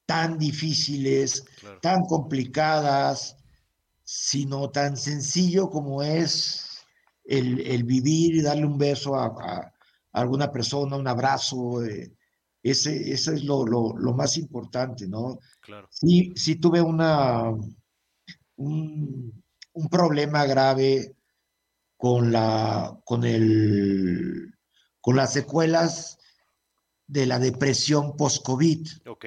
tan 0.07 0.39
difíciles, 0.39 1.45
claro. 1.61 1.81
tan 1.81 2.03
complicadas, 2.05 3.37
sino 4.07 4.71
tan 4.71 4.97
sencillo 4.97 5.69
como 5.69 6.01
es 6.01 6.87
el, 7.25 7.61
el 7.61 7.83
vivir 7.83 8.37
y 8.37 8.41
darle 8.41 8.65
un 8.65 8.79
beso 8.79 9.17
a, 9.17 9.73
alguna 10.13 10.51
persona, 10.53 10.97
un 10.97 11.09
abrazo. 11.09 11.85
Eh, 11.85 12.13
ese, 12.63 13.13
ese 13.13 13.35
es 13.35 13.45
lo, 13.45 13.67
lo, 13.67 13.97
lo, 13.97 14.15
más 14.15 14.37
importante, 14.39 15.09
¿no? 15.09 15.41
Claro. 15.61 15.89
Sí, 15.91 16.33
sí 16.37 16.57
tuve 16.57 16.81
una, 16.81 17.51
un, 18.57 19.43
un 19.73 19.89
problema 19.89 20.47
grave 20.47 21.17
con 21.97 22.31
la 22.31 22.97
con 23.05 23.25
el 23.25 24.55
con 25.01 25.17
las 25.17 25.33
secuelas 25.33 26.19
de 27.07 27.27
la 27.27 27.39
depresión 27.39 28.17
post-COVID. 28.17 28.87
Ok, 29.07 29.25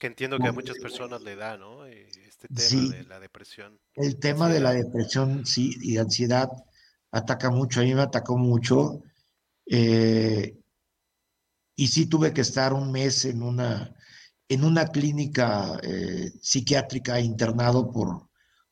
que 0.00 0.06
entiendo 0.06 0.38
que 0.38 0.48
a 0.48 0.52
muchas 0.52 0.78
personas 0.78 1.20
le 1.20 1.36
da, 1.36 1.58
¿no? 1.58 1.84
Eh, 1.84 2.08
este 2.26 2.48
tema 2.48 2.96
de 2.96 3.04
la 3.04 3.20
depresión. 3.20 3.78
El 3.94 4.18
tema 4.18 4.48
de 4.48 4.60
la 4.60 4.72
depresión, 4.72 5.44
sí, 5.44 5.76
y 5.82 5.98
ansiedad 5.98 6.48
ataca 7.12 7.50
mucho, 7.50 7.80
a 7.80 7.84
mí 7.84 7.94
me 7.94 8.00
atacó 8.00 8.38
mucho. 8.38 9.02
Eh, 9.66 10.56
y 11.76 11.86
sí 11.86 12.06
tuve 12.06 12.32
que 12.32 12.40
estar 12.40 12.72
un 12.72 12.90
mes 12.90 13.26
en 13.26 13.42
una, 13.42 13.94
en 14.48 14.64
una 14.64 14.86
clínica 14.86 15.78
eh, 15.82 16.32
psiquiátrica 16.40 17.20
internado 17.20 17.92
por, 17.92 18.30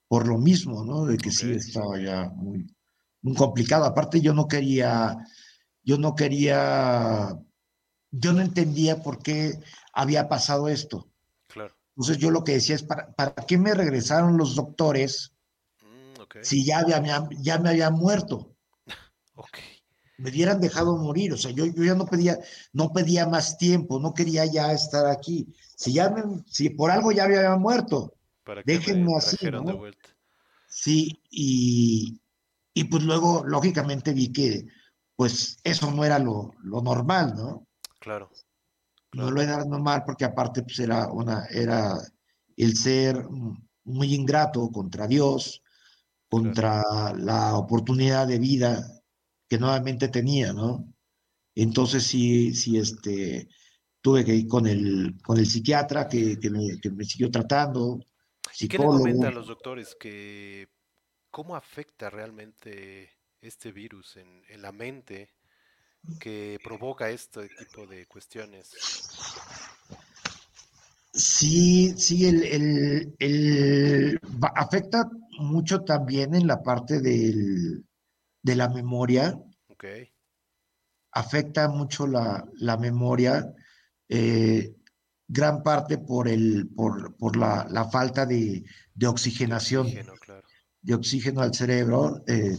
por 0.08 0.26
lo 0.26 0.38
mismo, 0.38 0.82
¿no? 0.82 1.04
De 1.04 1.18
que 1.18 1.30
sí 1.30 1.52
estaba 1.52 2.00
ya 2.00 2.30
muy, 2.30 2.74
muy 3.20 3.34
complicado. 3.34 3.84
Aparte 3.84 4.22
yo 4.22 4.32
no 4.32 4.48
quería, 4.48 5.18
yo 5.82 5.98
no 5.98 6.14
quería, 6.14 7.38
yo 8.12 8.32
no 8.32 8.40
entendía 8.40 9.02
por 9.02 9.22
qué 9.22 9.60
había 9.92 10.26
pasado 10.26 10.68
esto. 10.68 11.08
Entonces 11.98 12.18
yo 12.18 12.30
lo 12.30 12.44
que 12.44 12.52
decía 12.52 12.76
es, 12.76 12.84
¿para, 12.84 13.12
para 13.12 13.34
qué 13.34 13.58
me 13.58 13.74
regresaron 13.74 14.36
los 14.36 14.54
doctores 14.54 15.32
mm, 15.82 16.38
si 16.42 16.64
ya, 16.64 16.78
había, 16.78 17.28
ya 17.40 17.58
me 17.58 17.70
había 17.70 17.90
muerto? 17.90 18.54
ok. 19.34 19.58
Me 20.18 20.30
hubieran 20.30 20.60
dejado 20.60 20.96
morir, 20.96 21.32
o 21.32 21.36
sea, 21.36 21.50
yo, 21.50 21.66
yo 21.66 21.82
ya 21.82 21.96
no 21.96 22.06
pedía, 22.06 22.38
no 22.72 22.92
pedía 22.92 23.26
más 23.26 23.58
tiempo, 23.58 23.98
no 23.98 24.14
quería 24.14 24.44
ya 24.46 24.72
estar 24.72 25.06
aquí. 25.06 25.52
Si 25.76 25.92
ya 25.92 26.14
si 26.46 26.70
por 26.70 26.92
algo 26.92 27.10
ya 27.10 27.24
había 27.24 27.56
muerto, 27.56 28.14
déjenme 28.64 29.16
así, 29.16 29.50
¿no? 29.50 29.64
Sí, 30.68 31.20
y, 31.30 32.20
y 32.74 32.84
pues 32.84 33.02
luego, 33.02 33.44
lógicamente, 33.44 34.12
vi 34.12 34.32
que 34.32 34.66
pues 35.16 35.58
eso 35.64 35.90
no 35.90 36.04
era 36.04 36.20
lo, 36.20 36.52
normal, 36.62 37.34
¿no? 37.36 37.66
Claro, 37.98 38.30
No 39.12 39.30
lo 39.30 39.40
era 39.40 39.64
normal 39.64 40.02
porque 40.04 40.24
aparte 40.24 40.62
pues 40.62 40.78
era 40.78 41.10
una, 41.10 41.46
era 41.46 41.96
el 42.56 42.76
ser 42.76 43.24
muy 43.84 44.14
ingrato 44.14 44.70
contra 44.70 45.06
Dios, 45.06 45.62
contra 46.28 46.82
la 47.16 47.56
oportunidad 47.56 48.26
de 48.26 48.38
vida 48.38 48.86
que 49.48 49.58
nuevamente 49.58 50.08
tenía, 50.08 50.52
¿no? 50.52 50.92
Entonces 51.54 52.04
sí, 52.04 52.54
sí, 52.54 52.76
este, 52.76 53.48
tuve 54.02 54.24
que 54.24 54.34
ir 54.34 54.46
con 54.46 54.66
el, 54.66 55.16
con 55.24 55.38
el 55.38 55.46
psiquiatra 55.46 56.06
que, 56.06 56.38
me, 56.50 56.78
que 56.80 56.90
me 56.90 57.04
siguió 57.04 57.30
tratando. 57.30 57.98
¿Y 58.60 58.68
qué 58.68 58.78
le 58.78 58.84
comentan 58.84 59.34
los 59.34 59.46
doctores 59.46 59.96
que 59.98 60.68
¿Cómo 61.30 61.56
afecta 61.56 62.10
realmente 62.10 63.10
este 63.40 63.70
virus 63.70 64.16
en, 64.16 64.62
la 64.62 64.72
mente 64.72 65.30
que 66.20 66.58
provoca 66.62 67.10
este 67.10 67.48
tipo 67.48 67.86
de 67.86 68.06
cuestiones? 68.06 68.70
Sí, 71.12 71.94
sí, 71.96 72.26
el, 72.26 74.20
afecta 74.54 75.10
mucho 75.40 75.82
también 75.82 76.34
en 76.34 76.46
la 76.46 76.62
parte 76.62 77.00
de 77.00 77.82
la 78.42 78.68
memoria. 78.68 79.38
Okay. 79.68 80.12
Afecta 81.12 81.68
mucho 81.68 82.06
la, 82.06 82.76
memoria, 82.78 83.52
eh, 84.08 84.76
gran 85.26 85.62
parte 85.62 85.98
por, 85.98 86.28
el, 86.28 86.68
por, 86.68 87.36
la, 87.36 87.88
falta 87.90 88.26
de, 88.26 88.64
oxigenación 89.06 89.88
de 90.82 90.94
oxígeno 90.94 91.40
al 91.40 91.54
cerebro, 91.54 92.22
eh, 92.26 92.56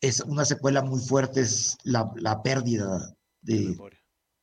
es 0.00 0.20
una 0.20 0.44
secuela 0.44 0.82
muy 0.82 1.00
fuerte, 1.00 1.40
es 1.40 1.76
la, 1.84 2.42
pérdida 2.42 3.14
de, 3.40 3.76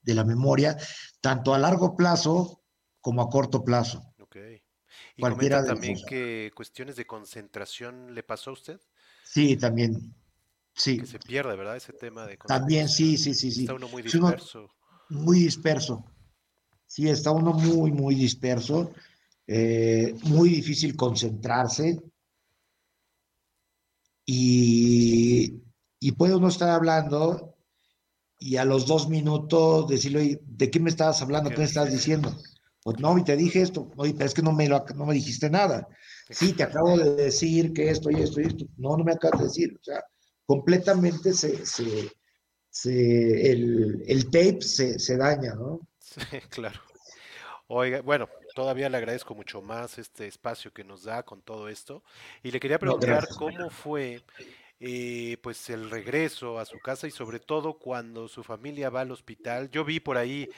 la 0.03 0.23
memoria, 0.23 0.77
tanto 1.21 1.53
a 1.53 1.59
largo 1.59 1.95
plazo 1.95 2.63
como 3.01 3.21
a 3.21 3.29
corto 3.29 3.63
plazo. 3.63 4.13
Okay. 4.19 4.61
¿Y 5.15 5.21
Cualquiera 5.21 5.65
también 5.65 5.97
que 6.07 6.51
cuestiones 6.55 6.95
de 6.95 7.05
concentración 7.05 8.13
le 8.15 8.23
pasó 8.23 8.51
a 8.51 8.53
usted? 8.53 8.81
Sí, 9.23 9.57
también. 9.57 10.15
Sí. 10.75 10.99
Que 10.99 11.05
se 11.05 11.19
pierde, 11.19 11.55
¿verdad? 11.55 11.77
Ese 11.77 11.93
tema 11.93 12.25
de 12.25 12.37
También, 12.37 12.89
sí, 12.89 13.17
sí, 13.17 13.33
sí. 13.33 13.51
sí. 13.51 13.61
Está 13.61 13.75
uno 13.75 13.87
muy 13.89 14.01
disperso. 14.01 14.69
muy 15.09 15.39
disperso. 15.39 16.03
Sí, 16.87 17.07
está 17.09 17.31
uno 17.31 17.53
muy, 17.53 17.91
muy 17.91 18.15
disperso. 18.15 18.91
Eh, 19.45 20.15
muy 20.23 20.49
difícil 20.49 20.95
concentrarse 20.95 22.01
y, 24.25 25.61
y 25.99 26.11
puede 26.13 26.35
uno 26.35 26.47
estar 26.47 26.69
hablando 26.69 27.55
y 28.39 28.57
a 28.57 28.65
los 28.65 28.85
dos 28.85 29.07
minutos 29.07 29.87
decirle, 29.87 30.41
¿de 30.45 30.69
qué 30.69 30.79
me 30.79 30.89
estabas 30.89 31.21
hablando? 31.21 31.49
¿Qué 31.49 31.57
me 31.57 31.63
estabas 31.63 31.91
diciendo? 31.91 32.35
Pues 32.83 32.99
no, 32.99 33.17
y 33.17 33.23
te 33.23 33.37
dije 33.37 33.61
esto, 33.61 33.89
oye, 33.95 34.13
pero 34.13 34.25
es 34.25 34.33
que 34.33 34.41
no 34.41 34.51
me, 34.51 34.67
no 34.67 35.05
me 35.05 35.13
dijiste 35.13 35.49
nada. 35.49 35.87
Sí, 36.29 36.53
te 36.53 36.63
acabo 36.63 36.97
de 36.97 37.15
decir 37.15 37.71
que 37.71 37.89
esto 37.89 38.11
y 38.11 38.15
esto 38.15 38.41
y 38.41 38.45
esto. 38.45 38.65
No, 38.77 38.97
no 38.97 39.03
me 39.03 39.13
acabas 39.13 39.39
de 39.39 39.45
decir. 39.45 39.77
O 39.79 39.83
sea, 39.83 40.03
completamente 40.45 41.31
se, 41.33 41.65
se, 41.65 42.11
se 42.69 43.51
el, 43.51 44.03
el, 44.05 44.25
tape 44.25 44.61
se, 44.61 44.99
se 44.99 45.17
daña, 45.17 45.55
¿no? 45.55 45.79
Sí, 45.99 46.39
claro. 46.49 46.79
Oiga, 47.67 48.01
bueno, 48.01 48.27
todavía 48.53 48.89
le 48.89 48.97
agradezco 48.97 49.35
mucho 49.35 49.61
más 49.61 49.97
este 49.97 50.27
espacio 50.27 50.71
que 50.71 50.83
nos 50.83 51.03
da 51.03 51.23
con 51.23 51.41
todo 51.41 51.69
esto. 51.69 52.03
Y 52.41 52.51
le 52.51 52.59
quería 52.59 52.79
preguntar 52.79 53.27
cómo 53.37 53.69
fue 53.69 54.23
eh, 54.79 55.37
pues 55.41 55.69
el 55.69 55.89
regreso 55.89 56.59
a 56.59 56.65
su 56.65 56.79
casa 56.79 57.07
y 57.07 57.11
sobre 57.11 57.39
todo 57.39 57.73
cuando 57.73 58.27
su 58.27 58.43
familia 58.43 58.89
va 58.89 59.01
al 59.01 59.11
hospital. 59.11 59.69
Yo 59.69 59.85
vi 59.85 59.99
por 59.99 60.17
ahí 60.17 60.49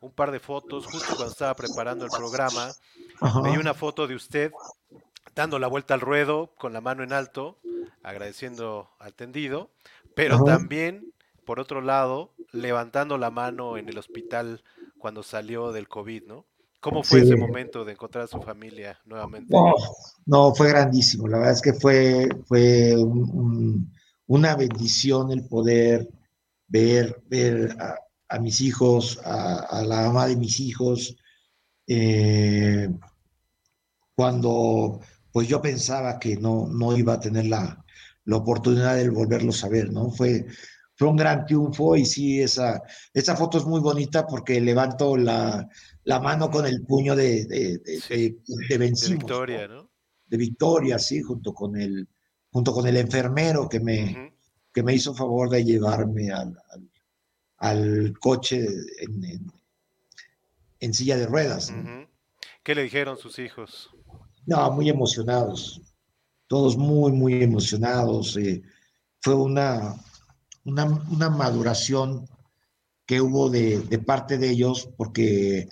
un 0.00 0.12
par 0.12 0.30
de 0.30 0.40
fotos 0.40 0.86
justo 0.86 1.14
cuando 1.14 1.32
estaba 1.32 1.54
preparando 1.54 2.04
el 2.04 2.10
programa. 2.10 2.70
Vi 3.44 3.56
una 3.56 3.74
foto 3.74 4.06
de 4.06 4.14
usted 4.14 4.52
dando 5.34 5.58
la 5.58 5.68
vuelta 5.68 5.94
al 5.94 6.00
ruedo 6.00 6.52
con 6.56 6.72
la 6.72 6.80
mano 6.80 7.02
en 7.02 7.12
alto, 7.12 7.58
agradeciendo 8.02 8.90
al 8.98 9.14
tendido, 9.14 9.70
pero 10.14 10.42
también, 10.44 11.12
por 11.44 11.60
otro 11.60 11.80
lado, 11.80 12.34
levantando 12.50 13.16
la 13.18 13.30
mano 13.30 13.78
en 13.78 13.88
el 13.88 13.98
hospital 13.98 14.62
cuando 14.98 15.22
salió 15.22 15.72
del 15.72 15.88
COVID, 15.88 16.24
¿no? 16.24 16.46
¿Cómo 16.82 17.04
fue 17.04 17.20
ese 17.20 17.36
momento 17.36 17.84
de 17.84 17.92
encontrar 17.92 18.24
a 18.24 18.26
su 18.26 18.40
familia 18.40 18.98
nuevamente? 19.04 19.54
No, 20.26 20.52
fue 20.52 20.68
grandísimo. 20.70 21.28
La 21.28 21.38
verdad 21.38 21.54
es 21.54 21.62
que 21.62 21.74
fue, 21.74 22.28
fue 22.48 22.96
una 24.26 24.56
bendición 24.56 25.30
el 25.30 25.46
poder 25.46 26.08
ver, 26.66 27.22
ver 27.28 27.76
a, 28.28 28.38
mis 28.40 28.60
hijos, 28.60 29.20
a, 29.24 29.84
la 29.86 30.02
mamá 30.02 30.26
de 30.26 30.34
mis 30.34 30.58
hijos, 30.58 31.16
eh, 31.86 32.90
cuando 34.16 34.98
pues 35.30 35.46
yo 35.46 35.62
pensaba 35.62 36.18
que 36.18 36.36
no, 36.36 36.66
no 36.66 36.96
iba 36.96 37.12
a 37.12 37.20
tener 37.20 37.46
la, 37.46 37.84
la 38.24 38.36
oportunidad 38.36 38.96
de 38.96 39.08
volverlos 39.08 39.62
a 39.62 39.68
ver, 39.68 39.92
¿no? 39.92 40.10
Fue, 40.10 40.46
fue 40.96 41.06
un 41.06 41.16
gran 41.16 41.46
triunfo 41.46 41.94
y 41.94 42.04
sí, 42.04 42.42
esa, 42.42 42.82
esa 43.14 43.36
foto 43.36 43.58
es 43.58 43.64
muy 43.66 43.80
bonita 43.80 44.26
porque 44.26 44.60
levanto 44.60 45.16
la, 45.16 45.68
la 46.04 46.20
mano 46.20 46.50
con 46.50 46.66
el 46.66 46.82
puño 46.82 47.14
de, 47.14 47.44
de, 47.44 47.78
de, 47.78 48.36
de 48.68 48.78
victoria, 49.08 49.68
¿no? 49.68 49.90
De 50.26 50.36
victoria, 50.36 50.98
sí, 50.98 51.22
junto 51.22 51.54
con 51.54 51.76
el, 51.76 52.08
junto 52.50 52.72
con 52.72 52.86
el 52.86 52.96
enfermero 52.96 53.68
que 53.68 53.80
me, 53.80 54.34
que 54.72 54.82
me 54.82 54.94
hizo 54.94 55.14
favor 55.14 55.48
de 55.48 55.64
llevarme 55.64 56.30
al, 56.32 56.58
al, 57.58 58.14
coche 58.18 58.66
en, 58.98 59.52
en, 60.80 60.94
silla 60.94 61.16
de 61.16 61.26
ruedas. 61.26 61.72
¿Qué 62.62 62.74
le 62.74 62.82
dijeron 62.82 63.16
sus 63.16 63.38
hijos? 63.38 63.90
No, 64.46 64.70
muy 64.72 64.88
emocionados, 64.88 65.80
todos 66.46 66.76
muy, 66.76 67.12
muy 67.12 67.42
emocionados. 67.42 68.36
Eh, 68.36 68.62
fue 69.20 69.34
una, 69.34 69.94
una, 70.64 70.84
una, 70.84 71.30
maduración 71.30 72.26
que 73.06 73.20
hubo 73.20 73.50
de, 73.50 73.80
de 73.80 73.98
parte 73.98 74.38
de 74.38 74.50
ellos, 74.50 74.88
porque 74.96 75.68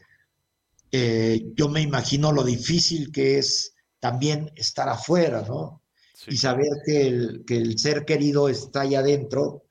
eh, 0.93 1.53
yo 1.55 1.69
me 1.69 1.81
imagino 1.81 2.33
lo 2.33 2.43
difícil 2.43 3.13
que 3.13 3.39
es 3.39 3.75
también 3.99 4.51
estar 4.57 4.89
afuera, 4.89 5.45
¿no? 5.47 5.83
Y 6.27 6.37
saber 6.37 6.69
que 6.85 7.07
el, 7.07 7.45
que 7.47 7.57
el 7.57 7.79
ser 7.79 8.05
querido 8.05 8.49
está 8.49 8.83
allá 8.83 8.99
adentro, 8.99 9.65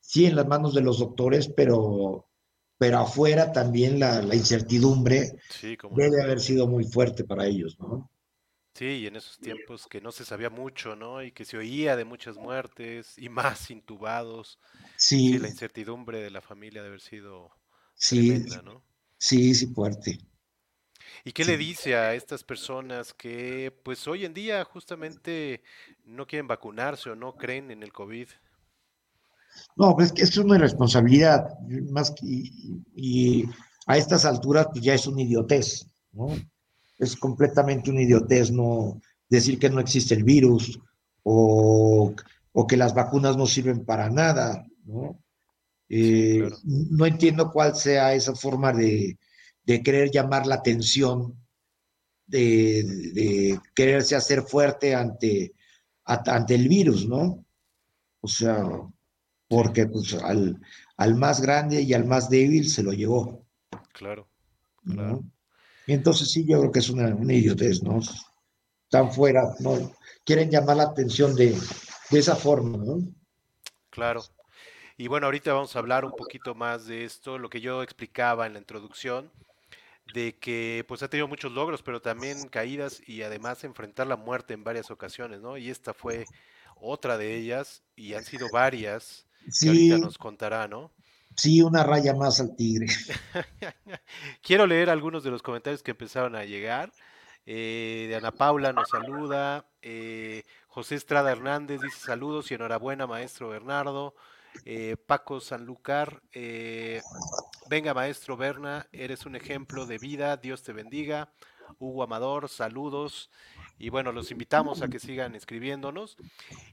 sí 0.00 0.26
en 0.26 0.36
las 0.36 0.46
manos 0.46 0.74
de 0.74 0.82
los 0.82 0.98
doctores, 0.98 1.48
pero, 1.48 2.28
pero 2.76 2.98
afuera 2.98 3.52
también 3.52 3.98
la, 3.98 4.22
incertidumbre 4.34 5.38
debe 5.62 6.22
haber 6.22 6.40
sido 6.40 6.66
muy 6.66 6.84
fuerte 6.84 7.24
para 7.24 7.46
ellos, 7.46 7.78
¿no? 7.78 8.10
Sí, 8.74 8.84
y 8.84 9.06
en 9.06 9.16
esos 9.16 9.38
tiempos 9.38 9.86
que 9.86 10.02
no 10.02 10.12
se 10.12 10.26
sabía 10.26 10.50
mucho, 10.50 10.96
¿no? 10.96 11.22
Y 11.22 11.32
que 11.32 11.46
se 11.46 11.56
oía 11.56 11.96
de 11.96 12.04
muchas 12.04 12.36
muertes 12.36 13.16
y 13.16 13.30
más 13.30 13.70
intubados. 13.70 14.58
Sí. 14.98 15.38
la 15.38 15.48
incertidumbre 15.48 16.20
de 16.20 16.30
la 16.30 16.42
familia 16.42 16.82
debe 16.82 16.96
haber 16.96 17.00
sido 17.00 17.52
sí, 17.94 18.28
tremenda, 18.28 18.60
¿no? 18.60 18.84
Sí, 19.16 19.54
sí, 19.54 19.66
fuerte. 19.68 20.18
¿Y 21.24 21.32
qué 21.32 21.44
le 21.44 21.56
dice 21.56 21.96
a 21.96 22.14
estas 22.14 22.44
personas 22.44 23.12
que 23.12 23.72
pues 23.82 24.06
hoy 24.06 24.24
en 24.24 24.34
día 24.34 24.64
justamente 24.64 25.62
no 26.04 26.26
quieren 26.26 26.46
vacunarse 26.46 27.10
o 27.10 27.16
no 27.16 27.36
creen 27.36 27.70
en 27.70 27.82
el 27.82 27.92
COVID? 27.92 28.28
No, 29.76 29.94
pues 29.94 30.12
que 30.12 30.22
es 30.22 30.36
una 30.36 30.56
irresponsabilidad, 30.56 31.58
más 31.90 32.10
que, 32.10 32.26
y, 32.26 33.44
a 33.86 33.96
estas 33.96 34.24
alturas 34.24 34.66
pues 34.72 34.84
ya 34.84 34.94
es 34.94 35.06
una 35.06 35.22
idiotez, 35.22 35.86
¿no? 36.12 36.28
Es 36.98 37.16
completamente 37.16 37.90
una 37.90 38.02
idiotez 38.02 38.50
no 38.50 39.00
decir 39.28 39.58
que 39.58 39.70
no 39.70 39.80
existe 39.80 40.14
el 40.14 40.24
virus 40.24 40.78
o, 41.22 42.12
o 42.52 42.66
que 42.66 42.76
las 42.76 42.94
vacunas 42.94 43.36
no 43.36 43.46
sirven 43.46 43.84
para 43.84 44.10
nada, 44.10 44.66
¿no? 44.84 45.18
Eh, 45.88 46.48
no 46.64 47.06
entiendo 47.06 47.52
cuál 47.52 47.76
sea 47.76 48.12
esa 48.14 48.34
forma 48.34 48.72
de, 48.72 49.16
de 49.66 49.82
querer 49.82 50.10
llamar 50.10 50.46
la 50.46 50.56
atención, 50.56 51.36
de, 52.26 52.82
de, 53.12 53.60
quererse 53.74 54.16
hacer 54.16 54.42
fuerte 54.42 54.94
ante, 54.94 55.52
ante 56.04 56.54
el 56.54 56.68
virus, 56.68 57.06
¿no? 57.06 57.44
O 58.20 58.28
sea, 58.28 58.64
porque 59.48 59.86
pues 59.86 60.14
al, 60.14 60.60
al 60.96 61.14
más 61.16 61.40
grande 61.40 61.82
y 61.82 61.94
al 61.94 62.06
más 62.06 62.30
débil 62.30 62.68
se 62.68 62.82
lo 62.82 62.92
llevó. 62.92 63.46
Claro, 63.92 64.28
claro. 64.84 65.24
Y 65.86 65.92
entonces 65.92 66.30
sí, 66.30 66.44
yo 66.46 66.60
creo 66.60 66.72
que 66.72 66.80
es 66.80 66.90
una, 66.90 67.14
una 67.14 67.32
idiotez, 67.32 67.82
¿no? 67.82 68.00
Están 68.84 69.12
fuera, 69.12 69.54
¿no? 69.60 69.92
Quieren 70.24 70.50
llamar 70.50 70.76
la 70.76 70.84
atención 70.84 71.34
de, 71.34 71.56
de 72.10 72.18
esa 72.18 72.34
forma, 72.34 72.78
¿no? 72.78 72.98
Claro. 73.90 74.22
Y 74.96 75.08
bueno, 75.08 75.26
ahorita 75.26 75.52
vamos 75.52 75.76
a 75.76 75.78
hablar 75.78 76.04
un 76.04 76.12
poquito 76.12 76.54
más 76.54 76.86
de 76.86 77.04
esto, 77.04 77.38
lo 77.38 77.50
que 77.50 77.60
yo 77.60 77.82
explicaba 77.82 78.46
en 78.46 78.54
la 78.54 78.58
introducción, 78.58 79.30
de 80.12 80.38
que 80.38 80.84
pues 80.86 81.02
ha 81.02 81.08
tenido 81.08 81.28
muchos 81.28 81.52
logros, 81.52 81.82
pero 81.82 82.00
también 82.00 82.48
caídas 82.48 83.02
y 83.06 83.22
además 83.22 83.64
enfrentar 83.64 84.06
la 84.06 84.16
muerte 84.16 84.54
en 84.54 84.64
varias 84.64 84.90
ocasiones, 84.90 85.40
¿no? 85.40 85.56
Y 85.56 85.70
esta 85.70 85.94
fue 85.94 86.26
otra 86.76 87.18
de 87.18 87.34
ellas 87.36 87.82
y 87.96 88.14
han 88.14 88.24
sido 88.24 88.48
varias 88.52 89.26
sí, 89.50 89.68
ahorita 89.68 89.98
nos 89.98 90.18
contará, 90.18 90.68
¿no? 90.68 90.92
Sí, 91.36 91.60
una 91.60 91.84
raya 91.84 92.14
más 92.14 92.40
al 92.40 92.56
tigre. 92.56 92.86
Quiero 94.42 94.66
leer 94.66 94.88
algunos 94.88 95.22
de 95.22 95.30
los 95.30 95.42
comentarios 95.42 95.82
que 95.82 95.90
empezaron 95.90 96.34
a 96.34 96.44
llegar. 96.44 96.92
Eh, 97.44 98.06
de 98.08 98.16
Ana 98.16 98.32
Paula 98.32 98.72
nos 98.72 98.88
saluda. 98.88 99.66
Eh, 99.82 100.44
José 100.66 100.94
Estrada 100.94 101.30
Hernández 101.30 101.80
dice 101.82 101.98
saludos 101.98 102.50
y 102.50 102.54
enhorabuena, 102.54 103.06
maestro 103.06 103.50
Bernardo. 103.50 104.14
Eh, 104.64 104.96
Paco 105.06 105.40
Sanlúcar, 105.40 106.22
eh, 106.32 107.02
venga 107.68 107.94
maestro 107.94 108.36
Berna, 108.36 108.86
eres 108.92 109.26
un 109.26 109.36
ejemplo 109.36 109.86
de 109.86 109.98
vida, 109.98 110.36
Dios 110.36 110.62
te 110.62 110.72
bendiga. 110.72 111.28
Hugo 111.78 112.02
Amador, 112.02 112.48
saludos. 112.48 113.30
Y 113.78 113.88
bueno, 113.90 114.12
los 114.12 114.30
invitamos 114.30 114.82
a 114.82 114.88
que 114.88 114.98
sigan 114.98 115.34
escribiéndonos. 115.34 116.16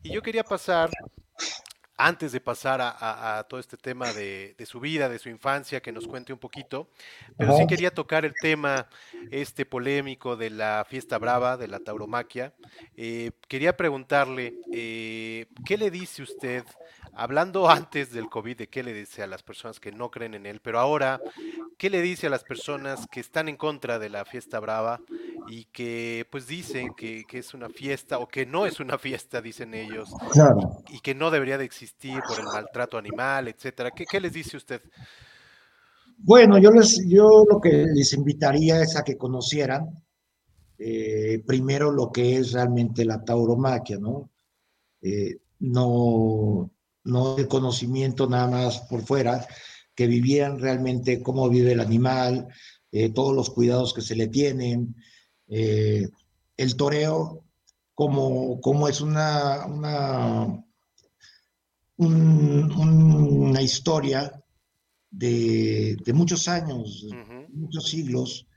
Y 0.03 0.11
yo 0.11 0.21
quería 0.21 0.43
pasar 0.43 0.89
antes 1.97 2.31
de 2.31 2.41
pasar 2.41 2.79
a, 2.81 3.45
todo 3.47 3.59
este 3.59 3.77
tema 3.77 4.11
de, 4.13 4.55
su 4.65 4.79
vida, 4.79 5.09
de 5.09 5.19
su 5.19 5.29
infancia, 5.29 5.81
que 5.81 5.91
nos 5.91 6.07
cuente 6.07 6.33
un 6.33 6.39
poquito, 6.39 6.89
pero 7.37 7.55
sí 7.55 7.67
quería 7.67 7.93
tocar 7.93 8.25
el 8.25 8.33
tema 8.41 8.87
este 9.31 9.65
polémico 9.65 10.35
de 10.35 10.49
la 10.49 10.85
fiesta 10.89 11.17
brava, 11.17 11.55
de 11.55 11.67
la 11.67 11.79
tauromaquia. 11.79 12.53
Eh, 12.97 13.31
quería 13.47 13.77
preguntarle, 13.77 14.55
eh, 14.71 15.45
¿qué 15.65 15.77
le 15.77 15.91
dice 15.91 16.23
usted, 16.23 16.63
hablando 17.15 17.69
antes 17.69 18.11
del 18.11 18.29
COVID, 18.29 18.57
de 18.57 18.67
qué 18.69 18.83
le 18.83 18.93
dice 18.93 19.23
a 19.23 19.27
las 19.27 19.43
personas 19.43 19.79
que 19.79 19.91
no 19.91 20.09
creen 20.09 20.33
en 20.33 20.45
él, 20.45 20.59
pero 20.61 20.79
ahora, 20.79 21.21
¿qué 21.77 21.89
le 21.89 22.01
dice 22.01 22.27
a 22.27 22.29
las 22.29 22.43
personas 22.43 23.07
que 23.11 23.19
están 23.19 23.49
en 23.49 23.57
contra 23.57 23.99
de 23.99 24.09
la 24.09 24.25
fiesta 24.25 24.59
brava 24.59 25.01
y 25.47 25.65
que 25.65 26.25
pues 26.31 26.47
dicen 26.47 26.93
que, 26.95 27.23
que 27.27 27.39
es 27.39 27.53
una 27.53 27.69
fiesta 27.69 28.19
o 28.19 28.27
que 28.27 28.45
no 28.45 28.65
es 28.65 28.79
una 28.79 28.97
fiesta, 28.97 29.41
dicen 29.41 29.73
ellos, 29.73 30.09
claro. 30.31 30.83
y 30.89 30.99
que 30.99 31.15
no 31.15 31.31
debería 31.31 31.57
de 31.57 31.65
existir? 31.65 32.13
por 32.27 32.39
el 32.39 32.45
maltrato 32.45 32.97
animal, 32.97 33.47
etcétera. 33.47 33.91
¿Qué, 33.91 34.05
qué 34.05 34.19
les 34.19 34.33
dice 34.33 34.57
usted? 34.57 34.81
Bueno, 36.17 36.57
yo, 36.57 36.71
les, 36.71 37.05
yo 37.07 37.45
lo 37.49 37.59
que 37.59 37.85
les 37.93 38.13
invitaría 38.13 38.81
es 38.81 38.95
a 38.95 39.03
que 39.03 39.17
conocieran 39.17 40.03
eh, 40.77 41.43
primero 41.45 41.91
lo 41.91 42.11
que 42.11 42.37
es 42.37 42.53
realmente 42.53 43.05
la 43.05 43.23
tauromaquia, 43.23 43.97
¿no? 43.99 44.29
Eh, 45.01 45.37
no, 45.59 46.71
no 47.03 47.37
el 47.37 47.47
conocimiento 47.47 48.27
nada 48.27 48.47
más 48.47 48.79
por 48.81 49.03
fuera, 49.03 49.45
que 49.95 50.07
vivieran 50.07 50.59
realmente 50.59 51.21
cómo 51.21 51.49
vive 51.49 51.73
el 51.73 51.79
animal, 51.79 52.47
eh, 52.91 53.09
todos 53.09 53.35
los 53.35 53.49
cuidados 53.49 53.93
que 53.93 54.01
se 54.01 54.15
le 54.15 54.27
tienen, 54.27 54.95
eh, 55.47 56.07
el 56.57 56.75
toreo 56.75 57.43
como, 57.93 58.59
como 58.61 58.87
es 58.87 59.01
una, 59.01 59.65
una 59.65 60.63
un, 61.97 62.71
una 62.71 63.61
historia 63.61 64.43
de, 65.11 65.97
de, 66.03 66.13
muchos 66.13 66.47
años, 66.47 67.03
uh 67.03 67.13
-huh. 67.13 67.49
muchos 67.49 67.87
siglos, 67.87 68.47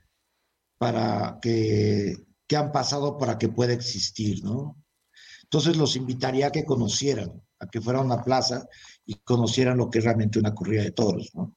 para 0.77 1.39
que, 1.41 2.25
que, 2.47 2.55
han 2.55 2.71
pasado 2.71 3.17
para 3.17 3.37
que 3.37 3.49
pueda 3.49 3.73
existir, 3.73 4.43
¿no? 4.43 4.75
Entonces 5.43 5.77
los 5.77 5.95
invitaría 5.95 6.47
a 6.47 6.51
que 6.51 6.65
conocieran, 6.65 7.41
a 7.59 7.67
que 7.67 7.81
fueran 7.81 8.03
a 8.03 8.15
una 8.15 8.23
plaza 8.23 8.67
y 9.05 9.15
conocieran 9.15 9.77
lo 9.77 9.89
que 9.89 9.99
es 9.99 10.05
realmente 10.05 10.39
una 10.39 10.53
corrida 10.53 10.83
de 10.83 10.91
toros, 10.91 11.31
¿no? 11.33 11.55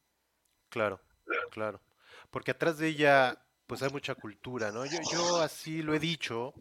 Claro, 0.68 1.00
claro. 1.50 1.80
Porque 2.30 2.52
atrás 2.52 2.78
de 2.78 2.88
ella, 2.88 3.44
pues 3.66 3.82
hay 3.82 3.90
mucha 3.90 4.14
cultura, 4.14 4.70
¿no? 4.70 4.86
Yo, 4.86 4.98
yo 5.12 5.40
así 5.40 5.82
lo 5.82 5.94
he 5.94 5.98
dicho, 5.98 6.54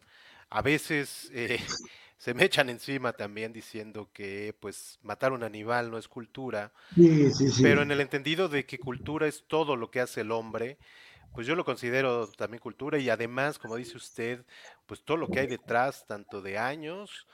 a 0.50 0.62
veces 0.62 1.30
eh, 1.34 1.60
se 2.18 2.34
me 2.34 2.46
echan 2.46 2.70
encima 2.70 3.14
también 3.14 3.54
diciendo 3.54 4.10
que 4.12 4.56
pues 4.60 5.00
matar 5.04 5.32
un 5.32 5.44
animal 5.44 5.92
no 5.92 5.98
es 5.98 6.08
cultura, 6.08 6.74
sí, 6.96 7.32
sí, 7.32 7.50
sí. 7.50 7.64
pero 7.64 7.84
en 7.84 7.92
el 7.92 8.02
entendido 8.02 8.50
de 8.50 8.66
que 8.66 8.80
cultura 8.80 9.28
es 9.28 9.46
todo 9.48 9.76
lo 9.76 9.92
que 9.92 10.02
hace 10.02 10.22
el 10.22 10.32
hombre, 10.32 10.78
pues 11.34 11.46
yo 11.46 11.56
lo 11.56 11.64
considero 11.64 12.28
también 12.32 12.60
cultura 12.60 12.98
y 12.98 13.10
además, 13.10 13.60
como 13.60 13.76
dice 13.76 13.96
usted, 13.96 14.44
pues 14.88 15.04
todo 15.04 15.18
lo 15.18 15.28
que 15.28 15.40
hay 15.40 15.48
detrás, 15.48 16.06
tanto 16.08 16.42
de 16.42 16.58
años 16.58 17.28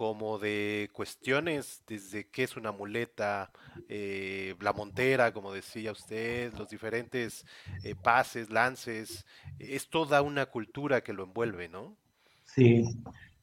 como 0.00 0.38
de 0.38 0.88
cuestiones 0.94 1.82
desde 1.86 2.26
qué 2.30 2.44
es 2.44 2.56
una 2.56 2.72
muleta, 2.72 3.50
eh, 3.86 4.54
la 4.58 4.72
montera, 4.72 5.30
como 5.30 5.52
decía 5.52 5.92
usted, 5.92 6.54
los 6.54 6.70
diferentes 6.70 7.44
eh, 7.84 7.94
pases, 7.94 8.48
lances, 8.48 9.26
es 9.58 9.90
toda 9.90 10.22
una 10.22 10.46
cultura 10.46 11.02
que 11.02 11.12
lo 11.12 11.24
envuelve, 11.24 11.68
¿no? 11.68 11.98
Sí, 12.46 12.82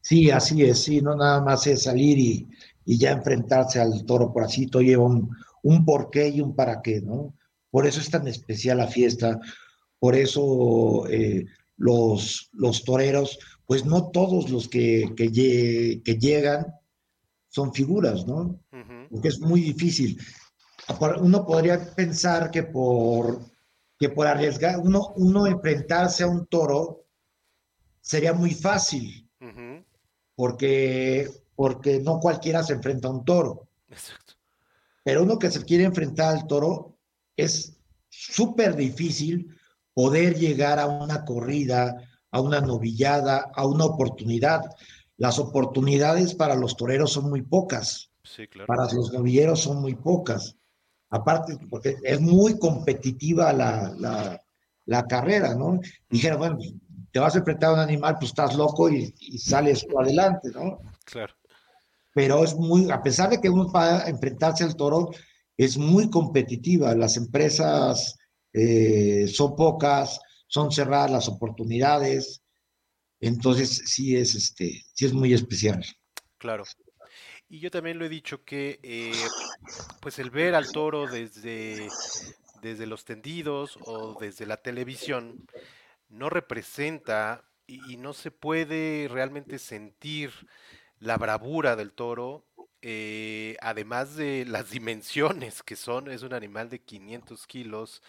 Sí, 0.01 0.31
así 0.31 0.63
es, 0.63 0.83
sí, 0.83 0.99
no 0.99 1.15
nada 1.15 1.41
más 1.41 1.67
es 1.67 1.83
salir 1.83 2.17
y, 2.17 2.47
y 2.85 2.97
ya 2.97 3.11
enfrentarse 3.11 3.79
al 3.79 4.03
toro 4.07 4.33
por 4.33 4.43
así, 4.43 4.65
todo 4.65 4.81
lleva 4.81 5.03
un, 5.05 5.29
un 5.61 5.85
porqué 5.85 6.29
y 6.29 6.41
un 6.41 6.55
para 6.55 6.81
qué, 6.81 7.01
¿no? 7.01 7.35
Por 7.69 7.85
eso 7.85 7.99
es 7.99 8.09
tan 8.09 8.27
especial 8.27 8.79
la 8.79 8.87
fiesta, 8.87 9.39
por 9.99 10.15
eso 10.15 11.07
eh, 11.07 11.45
los, 11.77 12.49
los 12.53 12.83
toreros, 12.83 13.37
pues 13.67 13.85
no 13.85 14.09
todos 14.09 14.49
los 14.49 14.67
que, 14.67 15.13
que, 15.15 16.01
que 16.03 16.17
llegan 16.17 16.65
son 17.49 17.71
figuras, 17.71 18.25
¿no? 18.25 18.59
Uh 18.71 18.77
-huh. 18.77 19.07
Porque 19.11 19.27
es 19.27 19.39
muy 19.39 19.61
difícil. 19.61 20.19
Uno 21.21 21.45
podría 21.45 21.93
pensar 21.93 22.49
que 22.49 22.63
por, 22.63 23.41
que 23.99 24.09
por 24.09 24.25
arriesgar, 24.25 24.79
uno, 24.79 25.13
uno 25.17 25.45
enfrentarse 25.45 26.23
a 26.23 26.27
un 26.27 26.47
toro 26.47 27.05
sería 28.01 28.33
muy 28.33 28.55
fácil. 28.55 29.29
Uh 29.39 29.45
-huh 29.45 29.87
porque, 30.37 31.27
porque 31.55 31.99
no 31.99 32.19
cualquiera 32.19 32.63
se 32.63 32.73
enfrenta 32.73 33.07
a 33.07 33.11
un 33.11 33.25
toro. 33.25 33.67
Exacto. 33.89 34.35
Pero 35.03 35.23
uno 35.23 35.39
que 35.39 35.49
se 35.49 35.65
quiere 35.65 35.83
enfrentar 35.83 36.37
al 36.37 36.45
toro 36.45 36.95
es 37.35 37.75
súper 38.07 38.75
difícil 38.75 39.57
poder 39.95 40.37
llegar 40.37 40.77
a 40.77 40.85
una 40.85 41.25
corrida, 41.25 42.06
a 42.31 42.41
una 42.41 42.61
novillada, 42.61 43.51
a 43.53 43.65
una 43.65 43.85
oportunidad. 43.85 44.61
Las 45.17 45.39
oportunidades 45.39 46.35
para 46.35 46.55
los 46.55 46.75
toreros 46.75 47.11
son 47.13 47.29
muy 47.29 47.41
pocas. 47.41 48.11
Sí, 48.23 48.47
claro. 48.47 48.67
Para 48.67 48.91
los 48.93 49.11
novilleros 49.11 49.61
son 49.61 49.81
muy 49.81 49.95
pocas. 49.95 50.55
Aparte, 51.09 51.57
porque 51.69 51.95
es 52.03 52.19
muy 52.19 52.59
competitiva 52.59 53.53
la, 53.53 53.93
la, 53.97 54.41
la 54.85 55.07
carrera, 55.07 55.55
¿no? 55.55 55.79
Dijera, 56.09 56.35
bueno, 56.35 56.57
te 57.11 57.19
vas 57.19 57.35
a 57.35 57.39
enfrentar 57.39 57.69
a 57.69 57.73
un 57.73 57.79
animal, 57.79 58.17
pues 58.19 58.31
estás 58.31 58.55
loco 58.55 58.89
y, 58.89 59.13
y 59.19 59.37
sales 59.37 59.85
adelante, 59.97 60.49
¿no? 60.53 60.79
Claro. 61.05 61.33
Pero 62.13 62.43
es 62.43 62.55
muy, 62.55 62.91
a 62.91 63.01
pesar 63.01 63.29
de 63.29 63.39
que 63.39 63.49
uno 63.49 63.71
va 63.71 63.99
a 64.03 64.09
enfrentarse 64.09 64.63
al 64.63 64.75
toro, 64.75 65.11
es 65.55 65.77
muy 65.77 66.09
competitiva. 66.09 66.93
Las 66.93 67.15
empresas 67.15 68.17
eh, 68.53 69.27
son 69.27 69.55
pocas, 69.55 70.19
son 70.47 70.71
cerradas 70.71 71.11
las 71.11 71.27
oportunidades. 71.27 72.41
Entonces, 73.19 73.83
sí 73.85 74.15
es, 74.15 74.35
este, 74.35 74.83
sí 74.93 75.05
es 75.05 75.13
muy 75.13 75.33
especial. 75.33 75.83
Claro. 76.37 76.63
Y 77.49 77.59
yo 77.59 77.71
también 77.71 77.97
lo 77.97 78.05
he 78.05 78.09
dicho 78.09 78.43
que, 78.43 78.79
eh, 78.83 79.13
pues 80.01 80.19
el 80.19 80.29
ver 80.29 80.53
al 80.53 80.71
toro 80.71 81.07
desde, 81.07 81.87
desde 82.61 82.85
los 82.85 83.05
tendidos 83.05 83.77
o 83.85 84.17
desde 84.19 84.45
la 84.45 84.57
televisión, 84.57 85.47
no 86.09 86.29
representa 86.29 87.45
y, 87.65 87.97
no 87.97 88.13
se 88.13 88.31
puede 88.31 89.07
realmente 89.09 89.59
sentir 89.59 90.31
la 90.99 91.17
bravura 91.17 91.75
del 91.75 91.93
toro, 91.93 92.45
eh, 92.81 93.55
además 93.61 94.15
de 94.15 94.45
las 94.45 94.71
dimensiones 94.71 95.63
que 95.63 95.75
son, 95.75 96.09
es 96.09 96.23
un 96.23 96.33
animal 96.33 96.69
de 96.69 96.79
500 96.79 97.47
kilos 97.47 98.01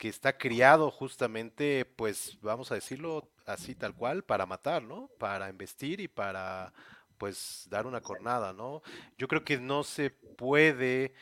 que 0.00 0.08
está 0.08 0.38
criado 0.38 0.90
justamente, 0.90 1.84
pues 1.84 2.38
vamos 2.40 2.72
a 2.72 2.74
decirlo 2.74 3.28
así 3.44 3.74
tal 3.74 3.94
cual, 3.94 4.24
para 4.24 4.46
matar, 4.46 4.82
¿no? 4.82 5.10
Para 5.18 5.50
embestir 5.50 6.00
y 6.00 6.08
para 6.08 6.72
pues 7.18 7.66
dar 7.68 7.86
una 7.86 8.00
cornada, 8.00 8.54
¿no? 8.54 8.80
Yo 9.18 9.28
creo 9.28 9.44
que 9.44 9.58
no 9.58 9.84
se 9.84 10.08
puede 10.08 11.12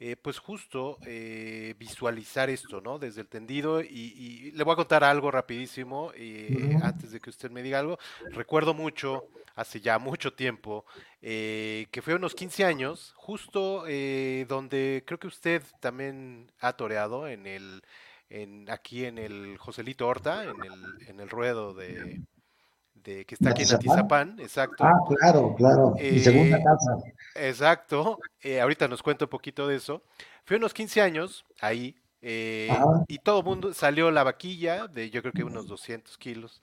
eh, 0.00 0.16
pues 0.16 0.38
justo 0.38 0.96
eh, 1.04 1.74
visualizar 1.78 2.48
esto, 2.48 2.80
¿no? 2.80 2.98
Desde 2.98 3.20
el 3.20 3.28
tendido 3.28 3.82
y, 3.82 4.52
le 4.54 4.64
voy 4.64 4.72
a 4.72 4.76
contar 4.76 5.04
algo 5.04 5.30
rapidísimo 5.30 6.10
eh, 6.14 6.78
antes 6.82 7.12
de 7.12 7.20
que 7.20 7.28
usted 7.28 7.50
me 7.50 7.62
diga 7.62 7.78
algo. 7.78 7.98
Recuerdo 8.30 8.72
mucho, 8.72 9.28
hace 9.54 9.82
ya 9.82 9.98
mucho 9.98 10.32
tiempo, 10.32 10.86
que 11.20 12.00
fue 12.02 12.14
unos 12.14 12.34
15 12.34 12.64
años, 12.64 13.12
justo 13.16 13.84
donde 14.48 15.04
creo 15.06 15.18
que 15.18 15.26
usted 15.26 15.62
también 15.80 16.50
ha 16.60 16.72
toreado 16.72 17.28
en 17.28 17.46
el, 17.46 17.82
en, 18.34 18.68
aquí 18.68 19.04
en 19.04 19.18
el 19.18 19.56
Joselito 19.58 20.08
Horta, 20.08 20.42
en 20.42 20.56
el, 20.64 21.08
en 21.08 21.20
el 21.20 21.30
ruedo 21.30 21.72
de, 21.72 22.20
que 23.02 23.26
está 23.28 23.50
aquí 23.50 23.62
en 23.62 23.74
Atizapán, 23.74 24.40
exacto. 24.40 24.82
Ah, 24.82 24.98
claro, 25.06 25.54
claro. 25.54 25.94
Mi 26.00 26.18
segunda 26.18 26.58
eh, 26.58 26.64
casa. 26.64 26.98
Exacto. 27.36 28.18
Eh, 28.42 28.60
ahorita 28.60 28.88
nos 28.88 29.02
cuento 29.02 29.26
un 29.26 29.30
poquito 29.30 29.68
de 29.68 29.76
eso. 29.76 30.02
Fue 30.44 30.56
unos 30.56 30.74
15 30.74 31.00
años 31.00 31.44
ahí 31.60 31.94
eh, 32.22 32.76
y 33.06 33.18
todo 33.18 33.40
el 33.40 33.44
mundo 33.44 33.72
salió 33.72 34.10
la 34.10 34.24
vaquilla 34.24 34.88
de 34.88 35.10
yo 35.10 35.20
creo 35.22 35.32
que 35.32 35.44
unos 35.44 35.68
200 35.68 36.18
kilos. 36.18 36.60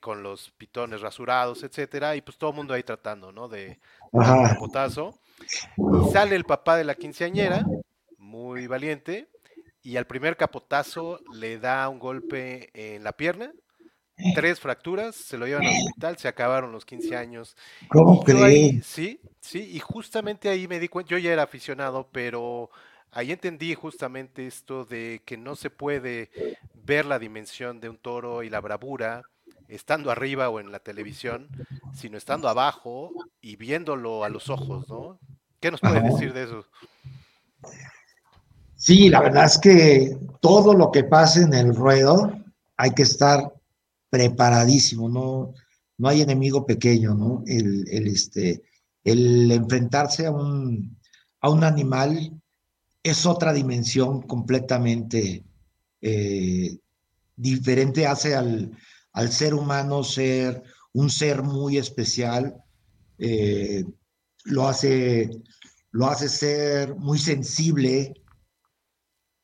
con 0.00 0.22
los 0.22 0.52
pitones 0.52 1.02
rasurados, 1.02 1.62
etcétera, 1.64 2.16
y 2.16 2.22
pues 2.22 2.38
todo 2.38 2.50
el 2.50 2.56
mundo 2.56 2.72
ahí 2.72 2.82
tratando, 2.82 3.30
¿no? 3.30 3.48
De, 3.48 3.78
un 4.10 4.24
capotazo. 4.24 5.18
Y 5.76 6.12
sale 6.12 6.34
el 6.34 6.44
papá 6.44 6.76
de 6.76 6.84
la 6.84 6.94
quinceañera, 6.94 7.66
muy 8.16 8.66
valiente, 8.66 9.28
y 9.84 9.98
al 9.98 10.06
primer 10.06 10.36
capotazo 10.36 11.20
le 11.34 11.58
da 11.58 11.88
un 11.90 11.98
golpe 11.98 12.70
en 12.72 13.04
la 13.04 13.12
pierna, 13.12 13.52
tres 14.34 14.58
fracturas, 14.58 15.14
se 15.14 15.36
lo 15.36 15.46
llevan 15.46 15.66
al 15.66 15.74
hospital, 15.74 16.16
se 16.16 16.26
acabaron 16.26 16.72
los 16.72 16.86
15 16.86 17.14
años. 17.14 17.54
¿Cómo 17.88 18.24
crees? 18.24 18.86
Sí, 18.86 19.20
sí, 19.40 19.70
y 19.72 19.78
justamente 19.80 20.48
ahí 20.48 20.66
me 20.66 20.80
di 20.80 20.88
cuenta, 20.88 21.10
yo 21.10 21.18
ya 21.18 21.32
era 21.32 21.42
aficionado, 21.42 22.08
pero 22.10 22.70
ahí 23.12 23.30
entendí 23.30 23.74
justamente 23.74 24.46
esto 24.46 24.86
de 24.86 25.20
que 25.26 25.36
no 25.36 25.54
se 25.54 25.68
puede 25.68 26.30
ver 26.74 27.04
la 27.04 27.18
dimensión 27.18 27.78
de 27.78 27.90
un 27.90 27.98
toro 27.98 28.42
y 28.42 28.48
la 28.48 28.60
bravura 28.60 29.22
estando 29.68 30.10
arriba 30.10 30.48
o 30.48 30.60
en 30.60 30.72
la 30.72 30.78
televisión, 30.78 31.48
sino 31.94 32.16
estando 32.16 32.48
abajo 32.48 33.12
y 33.42 33.56
viéndolo 33.56 34.24
a 34.24 34.30
los 34.30 34.48
ojos, 34.48 34.88
¿no? 34.88 35.18
¿Qué 35.60 35.70
nos 35.70 35.80
puede 35.80 36.00
decir 36.00 36.32
de 36.32 36.44
eso? 36.44 36.66
Sí, 38.84 39.08
la 39.08 39.22
verdad 39.22 39.46
es 39.46 39.56
que 39.56 40.18
todo 40.42 40.74
lo 40.74 40.90
que 40.90 41.04
pasa 41.04 41.40
en 41.40 41.54
el 41.54 41.74
ruedo 41.74 42.30
hay 42.76 42.90
que 42.90 43.04
estar 43.04 43.54
preparadísimo, 44.10 45.08
no, 45.08 45.54
no 45.96 46.08
hay 46.08 46.20
enemigo 46.20 46.66
pequeño, 46.66 47.14
¿no? 47.14 47.42
El, 47.46 47.88
este, 47.88 48.62
el 49.02 49.50
enfrentarse 49.50 50.26
a 50.26 50.32
un, 50.32 50.98
a 51.40 51.48
un 51.48 51.64
animal 51.64 52.38
es 53.02 53.24
otra 53.24 53.54
dimensión 53.54 54.20
completamente 54.20 55.42
eh, 56.02 56.76
diferente, 57.36 58.06
hace 58.06 58.34
al, 58.34 58.70
al, 59.14 59.32
ser 59.32 59.54
humano 59.54 60.04
ser 60.04 60.62
un 60.92 61.08
ser 61.08 61.42
muy 61.42 61.78
especial, 61.78 62.54
eh, 63.16 63.82
lo, 64.44 64.68
hace, 64.68 65.30
lo 65.90 66.04
hace 66.06 66.28
ser 66.28 66.94
muy 66.96 67.18
sensible. 67.18 68.12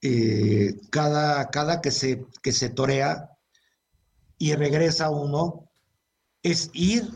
Eh, 0.03 0.77
cada, 0.91 1.51
cada 1.51 1.81
que, 1.81 1.91
se, 1.91 2.25
que 2.43 2.53
se 2.53 2.71
torea, 2.71 3.31
y 4.39 4.55
regresa 4.55 5.11
uno, 5.11 5.69
es 6.43 6.71
ir, 6.73 7.11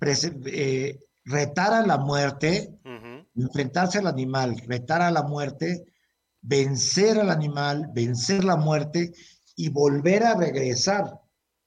eh, 0.00 0.98
retar 1.24 1.72
a 1.72 1.86
la 1.86 1.98
muerte, 1.98 2.74
enfrentarse 3.36 3.98
al 3.98 4.08
animal, 4.08 4.60
retar 4.66 5.00
a 5.02 5.12
la 5.12 5.22
muerte, 5.22 5.84
vencer 6.40 7.20
al 7.20 7.30
animal, 7.30 7.90
vencer 7.94 8.42
la 8.42 8.56
muerte 8.56 9.12
y 9.54 9.68
volver 9.68 10.24
a 10.24 10.34
regresar 10.34 11.20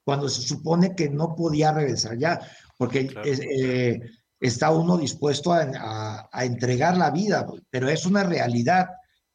cuando 0.04 0.28
se 0.28 0.42
supone 0.42 0.94
que 0.94 1.08
no 1.08 1.34
podía 1.34 1.72
regresar 1.72 2.18
ya, 2.18 2.40
porque 2.76 3.14
eh, 3.24 4.00
está 4.40 4.70
uno 4.70 4.96
dispuesto 4.96 5.52
a, 5.52 6.28
entregar 6.42 6.96
la 6.96 7.10
vida, 7.10 7.46
pero 7.70 7.88
es 7.88 8.04
una 8.06 8.24
realidad. 8.24 8.88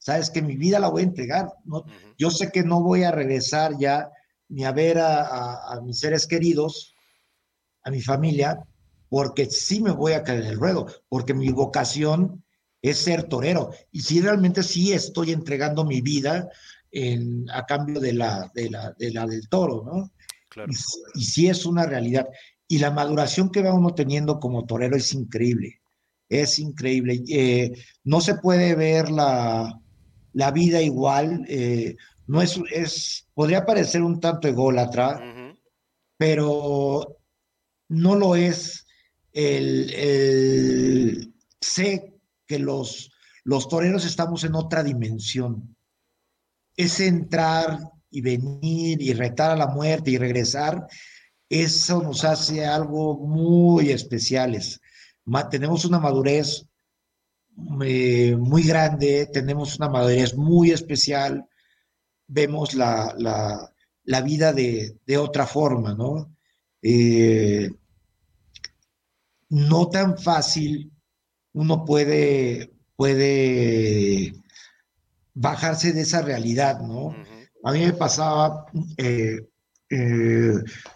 Sabes 0.08 0.30
que 0.30 0.42
mi 0.42 0.56
vida 0.56 0.80
la 0.80 0.88
voy 0.88 1.02
a 1.02 1.06
entregar. 1.06 1.50
¿no? 1.66 1.84
Yo 2.18 2.32
sé 2.32 2.50
que 2.50 2.64
no 2.64 2.82
voy 2.82 3.04
a 3.04 3.12
regresar 3.12 3.74
ya 3.78 4.10
ni 4.48 4.64
a 4.64 4.72
ver 4.72 5.00
a, 5.00 5.82
mis 5.84 6.00
seres 6.00 6.26
queridos, 6.26 6.96
a 7.84 7.92
mi 7.92 8.02
familia, 8.02 8.58
porque 9.10 9.48
sí 9.48 9.82
me 9.82 9.92
voy 9.92 10.14
a 10.14 10.24
caer 10.24 10.44
en 10.44 10.48
el 10.48 10.60
ruedo, 10.60 10.88
porque 11.10 11.34
mi 11.34 11.50
vocación 11.50 12.42
es 12.82 13.00
ser 13.00 13.24
torero. 13.24 13.72
Y 13.92 14.00
si 14.00 14.22
realmente 14.22 14.64
sí 14.64 14.94
estoy 14.94 15.34
entregando 15.34 15.84
mi 15.84 16.00
vida 16.00 16.48
en, 16.90 17.46
a 17.52 17.66
cambio 17.66 18.00
de 18.00 18.14
la, 18.14 18.50
de 18.56 18.70
la, 18.70 18.96
de 18.98 19.12
la 19.12 19.28
del 19.28 19.50
toro, 19.50 19.84
¿no? 19.84 20.14
Claro. 20.48 20.72
Y, 21.16 21.22
sí 21.22 21.50
es 21.50 21.66
una 21.66 21.86
realidad. 21.86 22.30
Y 22.66 22.78
la 22.78 22.92
maduración 22.92 23.50
que 23.50 23.62
va 23.62 23.74
uno 23.74 23.94
teniendo 23.94 24.40
como 24.40 24.66
torero 24.66 24.96
es 24.96 25.12
increíble. 25.12 25.82
Es 26.30 26.60
increíble. 26.60 27.22
Eh, 27.28 27.74
no 28.06 28.22
se 28.22 28.36
puede 28.36 28.74
ver 28.74 29.12
la, 29.12 29.82
la 30.38 30.52
vida 30.52 30.80
igual. 30.82 31.46
Eh, 31.50 31.98
no 32.28 32.44
es, 32.44 32.60
es, 32.72 33.28
podría 33.34 33.66
parecer 33.66 34.04
un 34.04 34.20
tanto 34.20 34.48
ególatra, 34.48 35.20
pero 36.16 37.18
no 37.90 38.16
lo 38.16 38.36
es 38.36 38.86
el, 39.34 41.34
sé 41.60 42.14
que 42.46 42.60
los, 42.60 43.12
los 43.44 43.68
toreros 43.68 44.06
estamos 44.06 44.44
en 44.44 44.54
otra 44.54 44.84
dimensión. 44.84 45.76
Es 46.76 47.00
entrar 47.00 47.80
y 48.12 48.22
venir 48.22 49.02
y 49.02 49.14
retar 49.14 49.52
a 49.52 49.56
la 49.56 49.68
muerte 49.68 50.12
y 50.12 50.18
regresar, 50.20 50.88
eso 51.50 52.04
nos 52.04 52.24
hace 52.24 52.64
algo 52.64 53.18
muy 53.18 53.90
especiales. 53.90 54.80
tenemos 55.50 55.84
una 55.86 56.00
madurez 56.00 56.68
eh, 57.84 58.36
muy 58.38 58.64
grande, 58.64 59.30
tenemos 59.32 59.78
una 59.78 59.90
madurez 59.90 60.36
muy 60.36 60.72
especial, 60.72 61.46
vemos 62.28 62.74
la, 62.74 63.14
la, 63.18 64.22
vida 64.22 64.54
de, 64.54 64.98
de, 65.06 65.18
otra 65.18 65.46
forma, 65.46 65.94
¿no? 65.94 66.36
Eh, 66.82 67.70
no 69.50 69.90
tan 69.90 70.18
fácil 70.18 70.92
uno 71.54 71.86
puede, 71.86 72.74
puede 72.96 74.34
bajarse 75.34 75.94
de 75.94 76.02
esa 76.02 76.22
realidad, 76.22 76.82
¿no? 76.82 77.16
A 77.64 77.72
mí 77.72 77.80
me 77.80 77.94
pasaba 77.94 78.66
eh, 78.98 79.40
eh, 79.90 80.54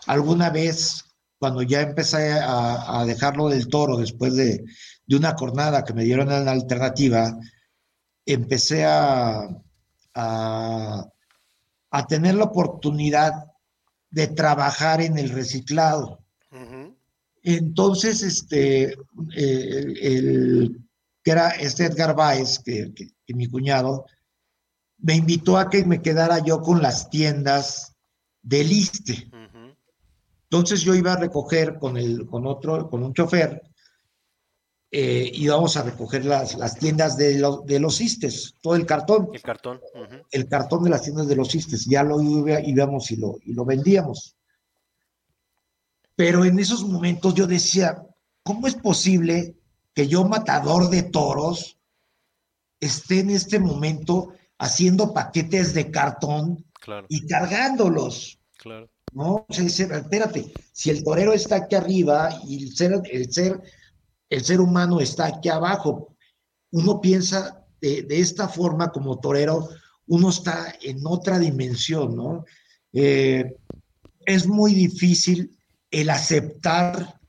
alguna 0.08 0.50
vez 0.50 1.06
cuando 1.40 1.64
ya 1.64 1.82
empecé 1.82 2.34
a, 2.34 3.04
dejarlo 3.06 3.50
del 3.50 3.68
toro 3.68 3.98
después 3.98 4.36
de, 4.36 4.64
de, 5.06 5.16
una 5.16 5.36
jornada 5.38 5.84
que 5.84 5.94
me 5.94 6.04
dieron 6.04 6.32
en 6.32 6.46
la 6.46 6.52
alternativa, 6.52 7.38
empecé 8.26 8.86
a, 8.86 9.48
a 10.14 12.08
tener 12.08 12.36
la 12.36 12.46
oportunidad 12.46 13.52
de 14.10 14.28
trabajar 14.28 15.02
en 15.02 15.18
el 15.18 15.30
reciclado. 15.30 16.20
Entonces, 17.44 18.22
este, 18.22 18.94
eh, 19.36 19.94
el, 20.02 20.80
que 21.24 21.32
era 21.32 21.50
este 21.50 21.86
Edgar 21.86 22.16
Baez, 22.16 22.60
que, 22.60 22.94
mi 23.28 23.48
cuñado, 23.48 24.06
me 25.00 25.16
invitó 25.16 25.58
a 25.58 25.70
que 25.70 25.84
me 25.86 26.02
quedara 26.02 26.40
yo 26.44 26.62
con 26.62 26.82
las 26.82 27.10
tiendas 27.10 27.96
del 28.42 28.72
ISTE. 28.72 29.32
Entonces 30.44 30.82
yo 30.82 30.94
iba 30.94 31.14
a 31.14 31.18
recoger 31.18 31.80
con, 31.80 31.98
el, 31.98 32.26
con 32.28 32.46
otro, 32.46 32.90
con 32.90 33.02
un 33.04 33.14
chofer, 33.14 33.64
eh, 34.92 35.32
íbamos 35.34 35.78
a 35.78 35.84
recoger 35.84 36.26
las, 36.26 36.56
las 36.56 36.78
tiendas 36.78 37.16
de, 37.18 37.42
de, 37.66 37.80
los 37.80 38.02
istes, 38.02 38.56
todo 38.62 38.76
el 38.76 38.86
cartón. 38.86 39.30
El 39.34 39.42
cartón. 39.42 39.80
El 40.32 40.48
cartón 40.48 40.84
de 40.84 40.90
las 40.90 41.04
tiendas 41.04 41.28
de 41.28 41.36
los 41.36 41.56
istes, 41.56 41.86
ya 41.86 42.04
lo 42.04 42.22
íbamos 42.22 43.10
y 43.12 43.16
lo, 43.16 43.38
y 43.44 43.54
lo 43.54 43.64
vendíamos. 43.64 44.36
Pero 46.16 46.44
en 46.44 46.60
esos 46.60 46.84
momentos 46.84 47.34
yo 47.34 47.48
decía, 47.48 48.06
¿cómo 48.44 48.68
es 48.68 48.76
posible 48.76 49.56
que 49.94 50.08
yo, 50.08 50.26
matador 50.26 50.90
de 50.90 51.04
toros, 51.04 51.78
esté 52.80 53.20
en 53.20 53.30
este 53.30 53.60
momento 53.60 54.34
haciendo 54.58 55.14
paquetes 55.14 55.74
de 55.74 55.90
cartón 55.90 56.66
claro. 56.74 57.06
y 57.10 57.26
cargándolos. 57.26 58.40
Claro. 58.58 58.90
No, 59.14 59.46
o 59.48 59.54
sea, 59.54 59.66
espérate, 59.66 60.54
si 60.72 60.90
el 60.90 61.04
torero 61.04 61.34
está 61.34 61.58
aquí 61.58 61.76
arriba 61.76 62.30
y 62.48 62.64
el 62.64 62.76
ser, 62.76 63.02
el 63.12 63.32
ser, 63.32 63.62
el 64.32 64.44
ser 64.44 64.62
humano 64.62 65.00
está 65.00 65.28
aquí 65.28 65.50
abajo, 65.50 66.16
uno 66.72 67.00
piensa 67.02 67.64
de, 67.82 68.02
de 68.04 68.20
esta 68.20 68.48
forma 68.48 68.92
como 68.92 69.20
torero, 69.20 69.70
uno 70.08 70.30
está 70.30 70.74
en 70.82 71.06
otra 71.06 71.38
dimensión, 71.38 72.16
¿no? 72.16 72.46
Eh, 72.94 73.56
es 74.26 74.48
muy 74.48 74.74
difícil 74.74 75.58
el 75.92 76.10
aceptar 76.10 77.20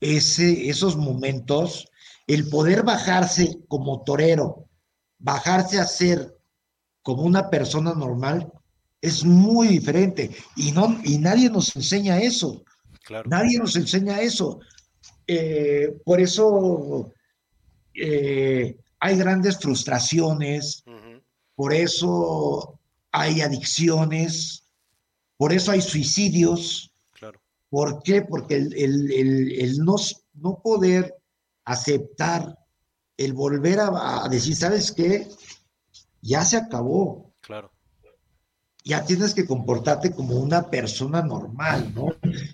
ese, 0.00 0.68
esos 0.68 0.96
momentos, 0.96 1.88
el 2.26 2.48
poder 2.48 2.82
bajarse 2.82 3.60
como 3.68 4.02
torero, 4.02 4.68
bajarse 5.18 5.78
a 5.78 5.86
ser 5.86 6.36
como 7.02 7.22
una 7.22 7.48
persona 7.48 7.94
normal, 7.94 8.52
es 9.00 9.24
muy 9.24 9.68
diferente. 9.68 10.36
Y, 10.56 10.72
no, 10.72 11.00
y 11.04 11.18
nadie 11.18 11.48
nos 11.48 11.74
enseña 11.76 12.18
eso. 12.18 12.64
Claro. 13.04 13.28
Nadie 13.30 13.58
nos 13.58 13.76
enseña 13.76 14.20
eso. 14.20 14.60
Eh, 15.30 15.94
por 16.06 16.22
eso 16.22 17.12
eh, 17.94 18.78
hay 18.98 19.18
grandes 19.18 19.58
frustraciones, 19.58 20.82
uh 20.86 20.90
-huh. 20.90 21.22
por 21.54 21.74
eso 21.74 22.80
hay 23.12 23.42
adicciones, 23.42 24.64
por 25.36 25.52
eso 25.52 25.70
hay 25.72 25.82
suicidios. 25.82 26.94
Claro. 27.12 27.40
¿Por 27.68 28.02
qué? 28.02 28.22
Porque 28.22 28.56
el, 28.56 28.72
el, 28.72 29.12
el, 29.12 29.52
el 29.52 29.78
no, 29.84 29.96
no, 30.32 30.62
poder 30.62 31.14
aceptar, 31.66 32.58
el 33.18 33.34
volver 33.34 33.80
a, 33.80 34.24
a, 34.24 34.28
decir, 34.30 34.56
¿sabes 34.56 34.92
qué? 34.92 35.28
Ya 36.22 36.42
se 36.42 36.56
acabó. 36.56 37.34
Claro. 37.42 37.70
Ya 38.82 39.04
tienes 39.04 39.34
que 39.34 39.46
comportarte 39.46 40.12
como 40.12 40.36
una 40.36 40.70
persona 40.70 41.20
normal, 41.20 41.92
¿no? 41.94 42.06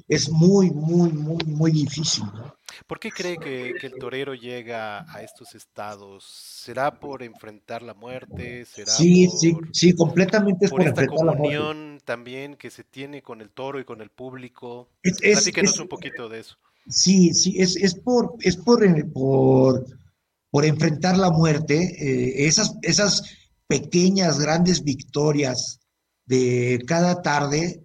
Es 0.08 0.28
muy, 0.28 0.72
muy, 0.72 1.12
muy, 1.12 1.44
muy 1.46 1.70
difícil, 1.70 2.24
¿no? 2.24 2.52
¿Por 2.86 2.98
qué 2.98 3.10
cree 3.10 3.36
que, 3.36 3.74
que, 3.80 3.86
el 3.86 3.94
torero 3.94 4.34
llega 4.34 5.04
a 5.12 5.22
estos 5.22 5.54
estados? 5.54 6.24
¿Será 6.24 6.98
por 6.98 7.22
enfrentar 7.22 7.82
la 7.82 7.94
muerte? 7.94 8.64
¿Será 8.64 8.92
sí, 8.92 9.26
por, 9.28 9.38
sí, 9.38 9.56
sí, 9.72 9.94
completamente 9.94 10.66
es 10.66 10.70
por, 10.70 10.80
por, 10.80 10.88
esta 10.88 11.06
comunión 11.06 12.00
también 12.04 12.56
que 12.56 12.70
se 12.70 12.84
tiene 12.84 13.22
con 13.22 13.40
el 13.40 13.50
toro 13.50 13.80
y 13.80 13.84
con 13.84 14.00
el 14.00 14.10
público? 14.10 14.88
Es, 15.02 15.18
es, 15.22 15.38
Platíquenos 15.38 15.74
es, 15.74 15.80
un 15.80 15.88
poquito 15.88 16.28
de 16.28 16.40
eso. 16.40 16.56
Sí, 16.88 17.32
sí, 17.32 17.54
es, 17.58 17.76
es 17.76 17.94
por, 17.94 18.34
es 18.40 18.56
por, 18.56 18.82
por, 19.12 19.84
por 20.50 20.64
enfrentar 20.64 21.16
la 21.16 21.30
muerte, 21.30 21.74
eh, 21.76 22.46
esas, 22.46 22.76
esas 22.82 23.22
pequeñas, 23.66 24.38
grandes 24.38 24.84
victorias 24.84 25.80
de 26.26 26.82
cada 26.86 27.22
tarde 27.22 27.84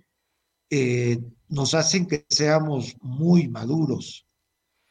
eh, 0.70 1.20
nos 1.48 1.74
hacen 1.74 2.06
que 2.06 2.26
seamos 2.30 2.96
muy 3.02 3.48
maduros. 3.48 4.28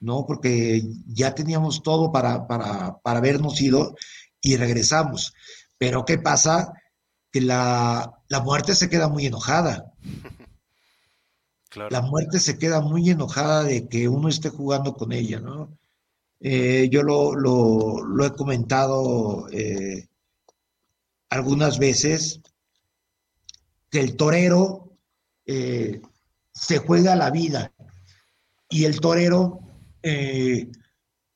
¿No? 0.01 0.27
Porque 0.27 0.83
ya 1.07 1.35
teníamos 1.35 1.83
todo 1.83 2.13
para, 2.13 2.47
para, 2.47 2.99
para 2.99 3.19
habernos 3.19 3.61
ido 3.61 3.95
y 4.41 4.57
regresamos. 4.57 5.35
Pero 5.79 6.05
¿qué 6.05 6.19
pasa? 6.19 6.73
Que 7.31 7.41
la, 7.41 8.23
la 8.29 8.41
muerte 8.41 8.75
se 8.75 8.89
queda 8.89 9.09
muy 9.09 9.27
enojada. 9.27 9.93
Claro. 11.71 11.91
La 11.91 12.01
muerte 12.01 12.41
se 12.41 12.57
queda 12.57 12.81
muy 12.81 13.11
enojada 13.11 13.63
de 13.63 13.89
que 13.89 14.09
uno 14.09 14.31
esté 14.31 14.49
jugando 14.49 14.95
con 14.95 15.13
ella, 15.13 15.39
¿no? 15.39 15.77
Eh, 16.41 16.89
yo 16.91 17.03
lo, 17.03 17.35
lo, 17.35 18.03
lo, 18.05 18.25
he 18.25 18.33
comentado 18.33 19.49
eh, 19.51 20.09
algunas 21.29 21.79
veces, 21.79 22.41
que 23.91 24.01
el 24.01 24.17
torero 24.17 24.97
eh, 25.47 26.01
se 26.53 26.79
juega 26.79 27.17
la 27.17 27.31
vida 27.31 27.73
y 28.69 28.85
el 28.85 29.01
torero 29.01 29.61
eh, 30.03 30.69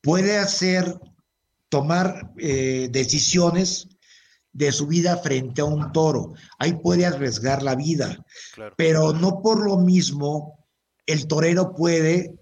puede 0.01 0.37
hacer, 0.37 0.99
tomar 1.69 2.33
eh, 2.37 2.89
decisiones 2.91 3.87
de 4.51 4.71
su 4.71 4.85
vida 4.85 5.17
frente 5.17 5.61
a 5.61 5.65
un 5.65 5.91
toro. 5.91 6.33
Ahí 6.59 6.73
puede 6.73 7.05
arriesgar 7.05 7.63
la 7.63 7.75
vida, 7.75 8.23
claro. 8.53 8.75
pero 8.77 9.13
no 9.13 9.41
por 9.41 9.65
lo 9.65 9.77
mismo 9.77 10.59
el 11.05 11.27
torero 11.27 11.73
puede 11.73 12.35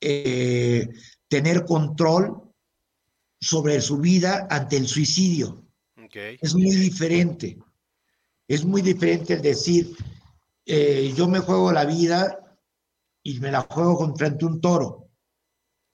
eh, 0.00 0.88
tener 1.28 1.64
control 1.64 2.42
sobre 3.40 3.80
su 3.80 3.98
vida 3.98 4.46
ante 4.50 4.76
el 4.76 4.88
suicidio. 4.88 5.64
Okay. 6.06 6.38
Es 6.40 6.54
muy 6.54 6.70
diferente. 6.70 7.58
Es 8.48 8.64
muy 8.64 8.82
diferente 8.82 9.34
el 9.34 9.42
decir, 9.42 9.94
eh, 10.66 11.12
yo 11.16 11.28
me 11.28 11.38
juego 11.38 11.70
la 11.70 11.84
vida 11.84 12.56
y 13.22 13.38
me 13.40 13.52
la 13.52 13.60
juego 13.60 13.96
contra 13.96 14.34
un 14.40 14.60
toro 14.60 15.07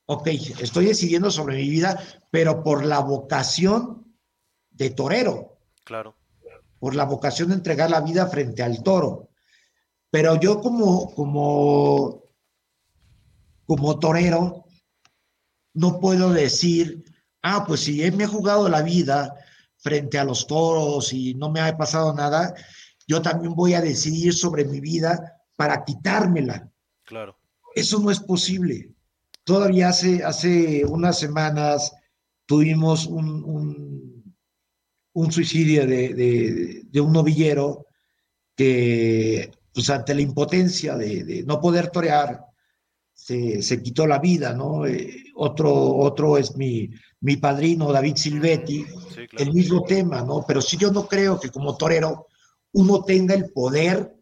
ok, 0.07 0.27
estoy 0.61 0.87
decidiendo 0.87 1.31
sobre 1.31 1.57
mi 1.57 1.69
vida, 1.69 2.01
pero 2.31 2.63
por 2.63 2.85
la 2.85 3.01
vocación 3.01 4.15
de 4.71 4.91
torero. 4.91 5.59
Claro. 5.85 6.17
Por 6.79 6.95
la 6.95 7.05
vocación 7.05 7.49
de 7.49 7.55
entregar 7.55 7.91
la 7.91 8.01
vida 8.01 8.27
frente 8.27 8.63
al 8.63 8.83
toro. 8.83 9.31
Pero 10.11 10.39
yo 10.39 10.61
como, 10.61 11.15
como, 11.15 12.25
como 13.67 13.99
torero, 13.99 14.65
no 15.73 15.99
puedo 15.99 16.31
decir, 16.31 17.05
ah, 17.43 17.65
pues 17.67 17.81
si 17.81 18.11
me 18.13 18.25
he 18.25 18.29
jugado 18.29 18.69
la 18.69 18.83
vida 18.83 19.35
frente 19.79 20.19
a 20.19 20.25
los 20.25 20.47
toros 20.47 21.13
y 21.13 21.35
no 21.35 21.51
me 21.51 21.61
ha 21.61 21.77
pasado 21.77 22.15
nada, 22.15 22.55
yo 23.07 23.21
también 23.23 23.55
voy 23.55 23.75
a 23.75 23.81
decidir 23.81 24.35
sobre 24.35 24.65
mi 24.65 24.81
vida 24.81 25.41
para 25.57 25.85
quitármela. 25.85 26.71
Claro. 27.05 27.39
Eso 27.75 27.99
no 27.99 28.11
es 28.11 28.21
posible 28.21 28.94
todavía 29.45 29.89
hace, 29.89 30.25
hace 30.25 30.85
unas 30.85 31.19
semanas 31.19 31.93
tuvimos 32.47 33.07
un, 33.07 33.45
un, 33.45 34.37
un 35.13 35.33
suicidio 35.33 35.87
de, 35.87 36.15
de, 36.15 36.83
de, 36.87 37.01
un 37.01 37.13
novillero 37.13 37.87
que, 38.57 39.51
pues 39.73 39.91
ante 39.91 40.15
la 40.15 40.23
impotencia 40.23 40.97
de, 40.97 41.25
de 41.25 41.43
no 41.45 41.61
poder 41.61 41.91
torear, 41.91 42.45
se, 43.13 43.63
se, 43.63 43.83
quitó 43.83 44.07
la 44.07 44.19
vida, 44.19 44.53
¿no? 44.55 44.87
Eh, 44.87 45.25
otro, 45.37 45.73
otro 45.97 46.37
es 46.37 46.57
mi, 46.57 46.91
mi 47.21 47.37
padrino, 47.37 47.93
David 47.93 48.17
Silvetti, 48.17 48.85
sí, 48.85 49.27
claro. 49.29 49.45
el 49.45 49.53
mismo 49.53 49.83
tema, 49.85 50.23
¿no? 50.23 50.45
Pero 50.47 50.61
sí 50.61 50.77
yo 50.77 50.91
no 50.91 51.07
creo 51.07 51.39
que 51.39 51.51
como 51.51 51.77
torero 51.77 52.27
uno 52.73 53.05
tenga 53.05 53.35
el 53.35 53.51
poder 53.53 54.13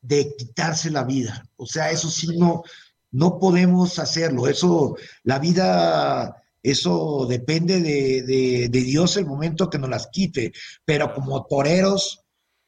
de 0.00 0.34
quitarse 0.36 0.90
la 0.90 1.02
vida. 1.02 1.44
O 1.56 1.66
sea, 1.66 1.90
eso 1.90 2.08
sí 2.08 2.38
no, 2.38 2.62
no 3.10 3.38
podemos 3.38 3.98
hacerlo. 3.98 4.46
Eso, 4.48 4.96
la 5.24 5.38
vida, 5.38 6.42
eso 6.62 7.26
depende 7.28 7.80
de, 7.80 8.22
de, 8.22 8.68
de, 8.68 8.80
Dios 8.82 9.16
el 9.16 9.26
momento 9.26 9.70
que 9.70 9.78
nos 9.78 9.90
las 9.90 10.08
quite. 10.08 10.52
Pero 10.84 11.14
como 11.14 11.46
toreros, 11.46 12.20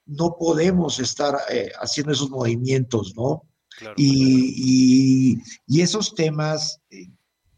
no 0.06 0.36
podemos 0.38 0.98
estar 0.98 1.38
eh, 1.50 1.70
haciendo 1.80 2.12
esos 2.12 2.30
movimientos, 2.30 3.14
¿no? 3.16 3.42
Claro. 3.78 3.94
Y, 3.96 5.34
y, 5.36 5.42
y, 5.66 5.80
esos 5.80 6.14
temas 6.14 6.80
eh, 6.90 7.08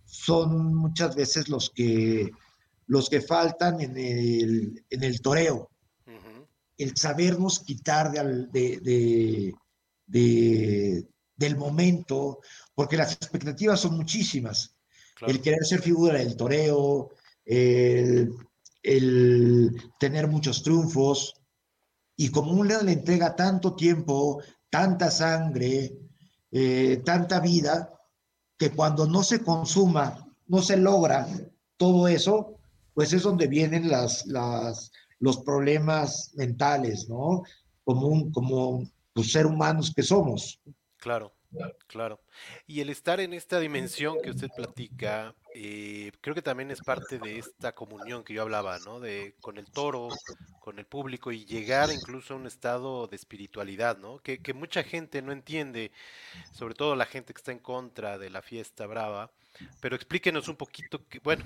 son 0.04 0.74
muchas 0.74 1.16
veces 1.16 1.48
los 1.48 1.70
que, 1.70 2.30
los 2.86 3.08
que 3.08 3.20
faltan 3.22 3.80
en 3.80 3.96
el, 3.96 4.84
en 4.90 5.02
el 5.02 5.20
toreo. 5.20 5.70
Uh 6.06 6.10
-huh. 6.10 6.46
El 6.76 6.96
sabernos 6.96 7.60
quitar 7.60 8.12
de, 8.12 8.78
de, 8.80 9.54
de, 10.06 11.08
del 11.36 11.56
momento, 11.56 12.40
porque 12.74 12.96
las 12.96 13.12
expectativas 13.12 13.80
son 13.80 13.96
muchísimas. 13.96 14.74
Claro. 15.16 15.32
El 15.32 15.40
querer 15.40 15.64
ser 15.64 15.82
figura 15.82 16.18
del 16.18 16.36
toreo, 16.36 17.10
el, 17.44 18.34
el, 18.82 19.92
tener 19.98 20.26
muchos 20.28 20.62
triunfos, 20.62 21.34
y 22.16 22.30
como 22.30 22.52
un 22.52 22.68
león 22.68 22.86
le 22.86 22.92
entrega 22.92 23.34
tanto 23.34 23.74
tiempo, 23.74 24.42
tanta 24.70 25.10
sangre, 25.10 25.92
eh, 26.50 27.02
tanta 27.04 27.40
vida, 27.40 27.90
que 28.58 28.70
cuando 28.70 29.06
no 29.06 29.22
se 29.22 29.42
consuma, 29.42 30.28
no 30.46 30.62
se 30.62 30.76
logra 30.76 31.26
todo 31.76 32.08
eso, 32.08 32.58
pues 32.94 33.12
es 33.12 33.22
donde 33.22 33.46
vienen 33.46 33.90
las, 33.90 34.26
las, 34.26 34.92
los 35.18 35.38
problemas 35.38 36.32
mentales, 36.34 37.08
¿no? 37.08 37.42
Como, 37.84 38.06
un, 38.06 38.30
como 38.30 38.84
los 39.14 39.32
seres 39.32 39.50
humanos 39.50 39.92
que 39.94 40.02
somos. 40.02 40.60
Claro. 40.98 41.32
Claro. 41.86 42.20
Y 42.66 42.80
el 42.80 42.88
estar 42.88 43.20
en 43.20 43.34
esta 43.34 43.60
dimensión 43.60 44.18
que 44.22 44.30
usted 44.30 44.48
platica, 44.56 45.34
eh, 45.54 46.10
creo 46.22 46.34
que 46.34 46.42
también 46.42 46.70
es 46.70 46.80
parte 46.80 47.18
de 47.18 47.38
esta 47.38 47.74
comunión 47.74 48.24
que 48.24 48.32
yo 48.32 48.42
hablaba, 48.42 48.78
¿no? 48.78 49.00
De 49.00 49.34
con 49.40 49.58
el 49.58 49.70
toro, 49.70 50.08
con 50.60 50.78
el 50.78 50.86
público 50.86 51.30
y 51.32 51.44
llegar 51.44 51.90
incluso 51.92 52.32
a 52.34 52.36
un 52.38 52.46
estado 52.46 53.06
de 53.06 53.16
espiritualidad, 53.16 53.98
¿no? 53.98 54.18
Que, 54.20 54.38
que 54.40 54.54
mucha 54.54 54.82
gente 54.82 55.20
no 55.20 55.32
entiende, 55.32 55.92
sobre 56.52 56.74
todo 56.74 56.96
la 56.96 57.06
gente 57.06 57.34
que 57.34 57.38
está 57.38 57.52
en 57.52 57.58
contra 57.58 58.18
de 58.18 58.30
la 58.30 58.40
fiesta 58.42 58.86
brava. 58.86 59.30
Pero 59.80 59.94
explíquenos 59.96 60.48
un 60.48 60.56
poquito, 60.56 61.06
que, 61.08 61.18
bueno, 61.18 61.44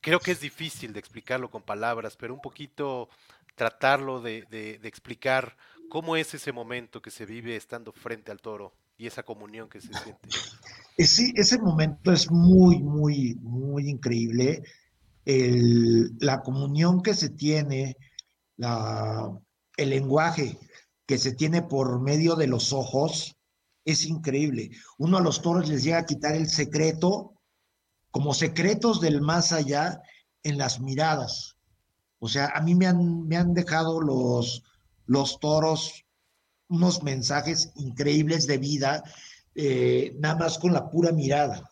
creo 0.00 0.18
que 0.20 0.32
es 0.32 0.40
difícil 0.40 0.92
de 0.92 0.98
explicarlo 0.98 1.48
con 1.50 1.62
palabras, 1.62 2.16
pero 2.16 2.34
un 2.34 2.40
poquito 2.40 3.08
tratarlo 3.54 4.20
de, 4.20 4.42
de, 4.50 4.78
de 4.78 4.88
explicar 4.88 5.56
cómo 5.88 6.16
es 6.16 6.34
ese 6.34 6.52
momento 6.52 7.00
que 7.00 7.10
se 7.12 7.24
vive 7.26 7.54
estando 7.56 7.92
frente 7.92 8.32
al 8.32 8.40
toro 8.40 8.74
y 8.98 9.06
esa 9.06 9.22
comunión 9.22 9.68
que 9.68 9.80
se 9.80 9.92
siente. 9.92 10.28
Ese, 10.96 11.32
ese 11.34 11.58
momento 11.58 12.12
es 12.12 12.30
muy, 12.30 12.82
muy, 12.82 13.34
muy 13.42 13.90
increíble. 13.90 14.62
El, 15.24 16.16
la 16.20 16.40
comunión 16.40 17.02
que 17.02 17.14
se 17.14 17.28
tiene, 17.28 17.96
la, 18.56 19.30
el 19.76 19.90
lenguaje 19.90 20.58
que 21.04 21.18
se 21.18 21.32
tiene 21.32 21.62
por 21.62 22.00
medio 22.00 22.34
de 22.34 22.46
los 22.46 22.72
ojos, 22.72 23.36
es 23.84 24.06
increíble. 24.06 24.70
Uno 24.98 25.18
a 25.18 25.20
los 25.20 25.42
toros 25.42 25.68
les 25.68 25.84
llega 25.84 25.98
a 25.98 26.06
quitar 26.06 26.34
el 26.34 26.48
secreto, 26.48 27.34
como 28.10 28.34
secretos 28.34 29.00
del 29.00 29.20
más 29.20 29.52
allá, 29.52 30.00
en 30.42 30.58
las 30.58 30.80
miradas. 30.80 31.56
O 32.18 32.28
sea, 32.28 32.50
a 32.54 32.62
mí 32.62 32.74
me 32.74 32.86
han, 32.86 33.26
me 33.28 33.36
han 33.36 33.52
dejado 33.52 34.00
los, 34.00 34.62
los 35.04 35.38
toros 35.38 36.05
unos 36.68 37.02
mensajes 37.02 37.72
increíbles 37.76 38.46
de 38.46 38.58
vida, 38.58 39.02
eh, 39.54 40.16
nada 40.18 40.36
más 40.36 40.58
con 40.58 40.72
la 40.72 40.90
pura 40.90 41.12
mirada. 41.12 41.70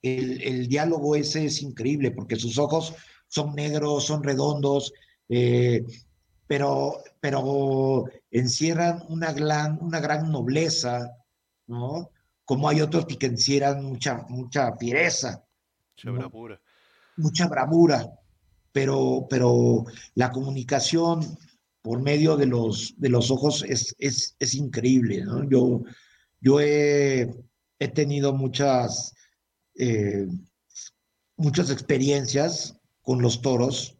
El, 0.00 0.40
el, 0.42 0.68
diálogo 0.68 1.16
ese 1.16 1.46
es 1.46 1.60
increíble 1.60 2.12
porque 2.12 2.36
sus 2.36 2.56
ojos 2.58 2.94
son 3.26 3.54
negros, 3.54 4.04
son 4.04 4.22
redondos, 4.22 4.92
eh, 5.28 5.84
pero, 6.46 7.02
pero 7.20 8.04
encierran 8.30 9.04
una 9.08 9.32
gran, 9.32 9.78
una 9.82 10.00
gran 10.00 10.30
nobleza, 10.32 11.14
¿no? 11.66 12.10
Como 12.44 12.68
hay 12.68 12.80
otros 12.80 13.04
que 13.04 13.26
encierran 13.26 13.84
mucha, 13.84 14.24
mucha 14.28 14.74
fiereza. 14.76 15.44
Mucha 15.96 16.10
¿no? 16.10 16.12
bravura. 16.14 16.60
Mucha 17.16 17.48
bravura, 17.48 18.10
pero, 18.72 19.26
pero 19.28 19.84
la 20.14 20.30
comunicación 20.30 21.38
por 21.88 22.02
medio 22.02 22.36
de 22.36 22.44
los, 22.44 22.92
de 22.98 23.08
los 23.08 23.30
ojos 23.30 23.64
es, 23.66 23.96
es, 23.98 24.36
es 24.38 24.52
increíble, 24.52 25.24
¿no? 25.24 25.48
Yo, 25.48 25.84
yo 26.38 26.60
he, 26.60 27.34
he 27.78 27.88
tenido 27.88 28.34
muchas, 28.34 29.14
eh, 29.74 30.26
muchas 31.38 31.70
experiencias 31.70 32.78
con 33.00 33.22
los 33.22 33.40
toros 33.40 33.96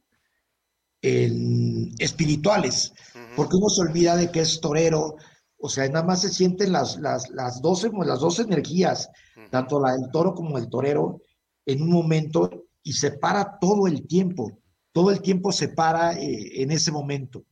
en, 1.00 1.94
espirituales, 1.98 2.92
uh 3.14 3.18
-huh. 3.20 3.36
porque 3.36 3.56
uno 3.56 3.70
se 3.70 3.80
olvida 3.80 4.16
de 4.16 4.30
que 4.30 4.40
es 4.40 4.60
torero, 4.60 5.16
o 5.56 5.70
sea, 5.70 5.88
nada 5.88 6.04
más 6.04 6.20
se 6.20 6.28
sienten 6.28 6.72
las, 6.72 6.98
las, 6.98 7.30
las, 7.30 7.62
12, 7.62 7.88
las 8.04 8.20
dos 8.20 8.38
energías, 8.38 9.08
uh 9.34 9.40
-huh. 9.40 9.50
tanto 9.50 9.80
la 9.80 9.92
del 9.92 10.10
toro 10.10 10.34
como 10.34 10.58
el 10.58 10.68
torero, 10.68 11.22
en 11.64 11.80
un 11.80 11.90
momento 11.90 12.66
y 12.82 12.92
se 12.92 13.12
para 13.12 13.58
todo 13.58 13.86
el 13.86 14.06
tiempo, 14.06 14.60
todo 14.92 15.10
el 15.10 15.22
tiempo 15.22 15.52
se 15.52 15.68
para 15.68 16.12
eh, 16.18 16.62
en 16.62 16.70
ese 16.70 16.92
momento. 16.92 17.46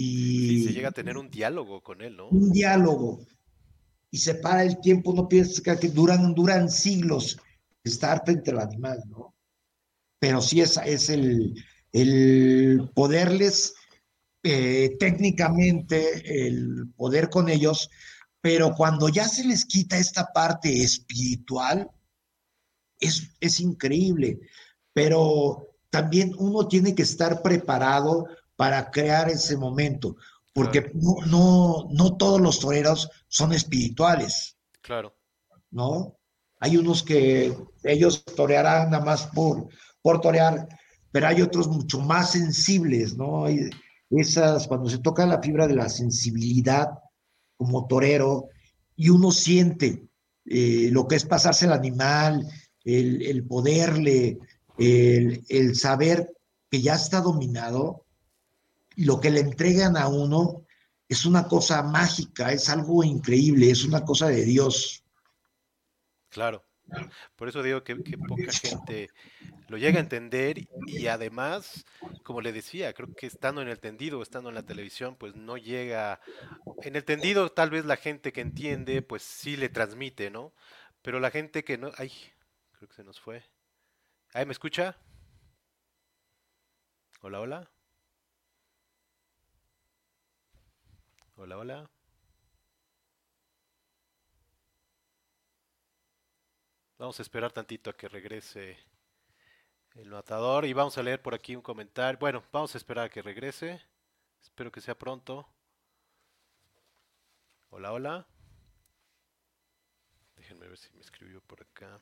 Y 0.00 0.60
sí, 0.60 0.64
se 0.68 0.72
llega 0.74 0.90
a 0.90 0.92
tener 0.92 1.18
un 1.18 1.28
diálogo 1.28 1.82
con 1.82 2.00
él, 2.02 2.16
¿no? 2.16 2.28
Un 2.28 2.52
diálogo. 2.52 3.26
Y 4.12 4.18
se 4.18 4.36
para 4.36 4.62
el 4.62 4.78
tiempo, 4.78 5.12
no 5.12 5.26
piensa 5.26 5.76
que 5.76 5.88
duran, 5.88 6.34
duran 6.34 6.70
siglos 6.70 7.36
estar 7.82 8.22
frente 8.24 8.52
al 8.52 8.60
animal, 8.60 9.02
¿no? 9.08 9.34
Pero 10.20 10.40
sí 10.40 10.60
es, 10.60 10.78
es 10.86 11.10
el, 11.10 11.52
el 11.90 12.88
poderles 12.94 13.74
eh, 14.44 14.96
técnicamente, 15.00 16.46
el 16.46 16.92
poder 16.96 17.28
con 17.28 17.48
ellos, 17.48 17.90
pero 18.40 18.76
cuando 18.76 19.08
ya 19.08 19.26
se 19.26 19.44
les 19.44 19.64
quita 19.64 19.98
esta 19.98 20.28
parte 20.32 20.80
espiritual, 20.80 21.90
es, 23.00 23.32
es 23.40 23.58
increíble. 23.58 24.38
Pero 24.92 25.66
también 25.90 26.36
uno 26.38 26.68
tiene 26.68 26.94
que 26.94 27.02
estar 27.02 27.42
preparado 27.42 28.28
para 28.58 28.90
crear 28.90 29.30
ese 29.30 29.56
momento, 29.56 30.16
porque 30.52 30.82
claro. 30.82 30.98
no, 30.98 31.26
no, 31.26 31.88
no 31.92 32.16
todos 32.16 32.40
los 32.40 32.58
toreros 32.58 33.08
son 33.28 33.52
espirituales. 33.52 34.58
Claro. 34.80 35.14
¿No? 35.70 36.18
Hay 36.58 36.76
unos 36.76 37.04
que 37.04 37.56
ellos 37.84 38.24
torearán 38.24 38.90
nada 38.90 39.04
más 39.04 39.28
por, 39.28 39.68
por 40.02 40.20
torear, 40.20 40.66
pero 41.12 41.28
hay 41.28 41.40
otros 41.40 41.68
mucho 41.68 42.00
más 42.00 42.32
sensibles, 42.32 43.16
¿no? 43.16 43.44
Hay 43.44 43.70
esas, 44.10 44.66
cuando 44.66 44.90
se 44.90 44.98
toca 44.98 45.24
la 45.24 45.40
fibra 45.40 45.68
de 45.68 45.76
la 45.76 45.88
sensibilidad 45.88 46.88
como 47.56 47.86
torero, 47.86 48.48
y 48.96 49.10
uno 49.10 49.30
siente 49.30 50.08
eh, 50.46 50.88
lo 50.90 51.06
que 51.06 51.14
es 51.14 51.24
pasarse 51.24 51.66
el 51.66 51.72
animal, 51.72 52.44
el, 52.82 53.22
el 53.22 53.46
poderle, 53.46 54.40
el, 54.78 55.44
el 55.48 55.76
saber 55.76 56.32
que 56.68 56.82
ya 56.82 56.94
está 56.94 57.20
dominado, 57.20 58.07
y 58.98 59.04
lo 59.04 59.20
que 59.20 59.30
le 59.30 59.38
entregan 59.38 59.96
a 59.96 60.08
uno 60.08 60.66
es 61.08 61.24
una 61.24 61.46
cosa 61.46 61.84
mágica, 61.84 62.50
es 62.50 62.68
algo 62.68 63.04
increíble, 63.04 63.70
es 63.70 63.84
una 63.84 64.04
cosa 64.04 64.26
de 64.26 64.44
Dios. 64.44 65.04
Claro. 66.30 66.64
Por 67.36 67.48
eso 67.48 67.62
digo 67.62 67.84
que, 67.84 67.94
poca 67.94 68.50
gente 68.50 69.08
lo 69.68 69.76
llega 69.78 69.98
a 69.98 70.02
entender 70.02 70.66
y 70.88 71.06
además, 71.06 71.84
como 72.24 72.40
le 72.40 72.52
decía, 72.52 72.92
creo 72.92 73.14
que 73.14 73.28
estando 73.28 73.62
en 73.62 73.68
el 73.68 73.78
tendido, 73.78 74.20
estando 74.20 74.48
en 74.48 74.56
la 74.56 74.66
televisión, 74.66 75.14
pues 75.14 75.36
no 75.36 75.56
llega... 75.56 76.20
En 76.82 76.96
el 76.96 77.04
tendido 77.04 77.52
tal 77.52 77.70
vez 77.70 77.84
la 77.84 77.98
gente 77.98 78.32
que 78.32 78.40
entiende, 78.40 79.00
pues 79.00 79.22
sí 79.22 79.56
le 79.56 79.68
transmite, 79.68 80.28
¿no? 80.30 80.52
Pero 81.02 81.20
la 81.20 81.30
gente 81.30 81.62
que 81.62 81.78
no... 81.78 81.92
Ay, 81.98 82.10
creo 82.72 82.88
que 82.88 82.96
se 82.96 83.04
nos 83.04 83.20
fue. 83.20 83.44
¿Ay, 84.32 84.44
me 84.44 84.52
escucha? 84.52 84.96
Hola, 87.20 87.38
hola. 87.38 87.77
Hola, 91.40 91.56
hola. 91.56 91.90
Vamos 96.98 97.16
a 97.20 97.22
esperar 97.22 97.52
tantito 97.52 97.90
a 97.90 97.96
que 97.96 98.08
regrese 98.08 98.76
el 99.94 100.10
matador 100.10 100.64
y 100.64 100.72
vamos 100.72 100.98
a 100.98 101.02
leer 101.04 101.22
por 101.22 101.34
aquí 101.34 101.54
un 101.54 101.62
comentario. 101.62 102.18
Bueno, 102.18 102.42
vamos 102.50 102.74
a 102.74 102.78
esperar 102.78 103.04
a 103.04 103.08
que 103.08 103.22
regrese. 103.22 103.80
Espero 104.42 104.72
que 104.72 104.80
sea 104.80 104.98
pronto. 104.98 105.48
Hola, 107.70 107.92
hola. 107.92 108.26
Déjenme 110.34 110.66
ver 110.66 110.76
si 110.76 110.92
me 110.94 111.02
escribió 111.02 111.40
por 111.42 111.62
acá. 111.62 112.00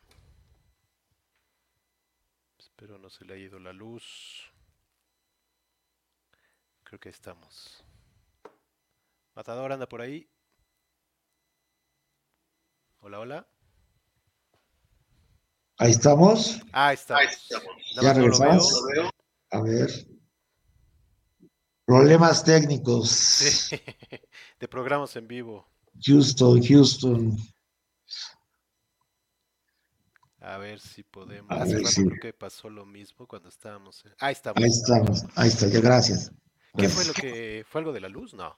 Espero 2.59 2.97
no 2.97 3.11
se 3.11 3.27
le 3.27 3.35
ha 3.35 3.37
ido 3.37 3.59
la 3.59 3.75
luz. 3.75 4.51
Creo 6.85 6.99
que 6.99 7.11
estamos. 7.11 7.85
Matador 9.37 9.71
anda 9.71 9.87
por 9.87 10.01
ahí. 10.01 10.27
Hola, 13.01 13.21
hola. 13.21 13.49
Ahí 15.77 15.91
estamos. 15.91 16.59
Ah, 16.73 16.95
estamos. 16.95 17.21
Ahí 17.21 17.29
estamos. 17.29 17.77
Ya 18.01 18.15
regresamos. 18.15 18.83
A 19.51 19.61
ver. 19.61 19.91
Problemas 21.85 22.43
técnicos. 22.43 23.11
Sí. 23.11 23.79
De 24.59 24.67
programas 24.69 25.15
en 25.17 25.29
vivo. 25.29 25.69
Houston, 26.07 26.63
Houston. 26.63 27.37
A 30.41 30.57
ver 30.57 30.81
si 30.81 31.03
podemos. 31.03 31.51
A 31.51 31.63
Hace 31.63 31.77
rato 31.77 31.89
sí. 31.89 32.07
creo 32.07 32.21
que 32.23 32.33
pasó 32.33 32.71
lo 32.71 32.87
mismo 32.87 33.27
cuando 33.27 33.51
estábamos. 33.51 34.03
En... 34.07 34.15
Ahí 34.19 34.33
estamos. 34.33 34.63
Ahí 34.63 34.71
estamos. 34.71 35.25
Ahí 35.35 35.49
está. 35.49 35.69
Ya, 35.69 35.81
gracias. 35.81 36.31
¿Qué 36.75 36.87
gracias. 36.87 36.95
fue 36.95 37.05
lo 37.05 37.13
que 37.13 37.67
fue 37.69 37.81
algo 37.83 37.93
de 37.93 38.01
la 38.01 38.09
luz? 38.09 38.33
No. 38.33 38.57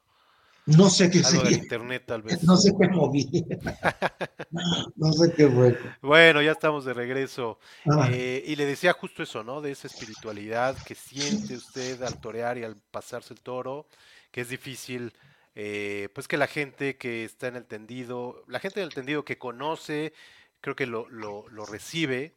No 0.76 0.90
sé 0.90 1.10
qué 1.10 1.18
Algo 1.18 1.30
sería. 1.30 1.56
internet, 1.56 2.04
tal 2.06 2.22
vez. 2.22 2.42
No 2.42 2.56
sé 2.56 2.74
qué 2.78 2.88
moví. 2.88 3.26
no 4.96 5.12
sé 5.12 5.32
qué 5.34 5.48
fue. 5.48 5.78
Bueno, 6.02 6.42
ya 6.42 6.52
estamos 6.52 6.84
de 6.84 6.92
regreso. 6.92 7.58
Ah. 7.90 8.08
Eh, 8.12 8.44
y 8.46 8.54
le 8.56 8.66
decía 8.66 8.92
justo 8.92 9.22
eso, 9.22 9.42
¿no? 9.42 9.62
De 9.62 9.70
esa 9.70 9.86
espiritualidad 9.86 10.76
que 10.84 10.94
siente 10.94 11.54
usted 11.56 12.02
al 12.02 12.20
torear 12.20 12.58
y 12.58 12.64
al 12.64 12.76
pasarse 12.90 13.32
el 13.32 13.40
toro, 13.40 13.86
que 14.30 14.42
es 14.42 14.50
difícil. 14.50 15.14
Eh, 15.54 16.10
pues 16.14 16.28
que 16.28 16.36
la 16.36 16.46
gente 16.46 16.98
que 16.98 17.24
está 17.24 17.48
en 17.48 17.56
el 17.56 17.64
tendido, 17.66 18.44
la 18.46 18.60
gente 18.60 18.80
del 18.80 18.94
tendido 18.94 19.24
que 19.24 19.38
conoce, 19.38 20.12
creo 20.60 20.76
que 20.76 20.86
lo, 20.86 21.08
lo, 21.08 21.48
lo 21.48 21.64
recibe, 21.66 22.34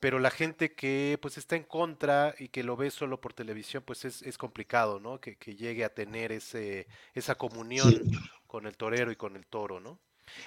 pero 0.00 0.18
la 0.18 0.30
gente 0.30 0.72
que 0.72 1.18
pues 1.20 1.38
está 1.38 1.56
en 1.56 1.64
contra 1.64 2.34
y 2.38 2.48
que 2.48 2.62
lo 2.62 2.76
ve 2.76 2.90
solo 2.90 3.20
por 3.20 3.32
televisión, 3.32 3.82
pues 3.84 4.04
es, 4.04 4.22
es 4.22 4.38
complicado, 4.38 5.00
¿no? 5.00 5.20
Que, 5.20 5.36
que, 5.36 5.54
llegue 5.54 5.84
a 5.84 5.94
tener 5.94 6.32
ese, 6.32 6.86
esa 7.14 7.34
comunión 7.34 7.90
sí. 7.92 8.18
con 8.46 8.66
el 8.66 8.76
torero 8.76 9.10
y 9.12 9.16
con 9.16 9.36
el 9.36 9.46
toro, 9.46 9.80
¿no? 9.80 9.98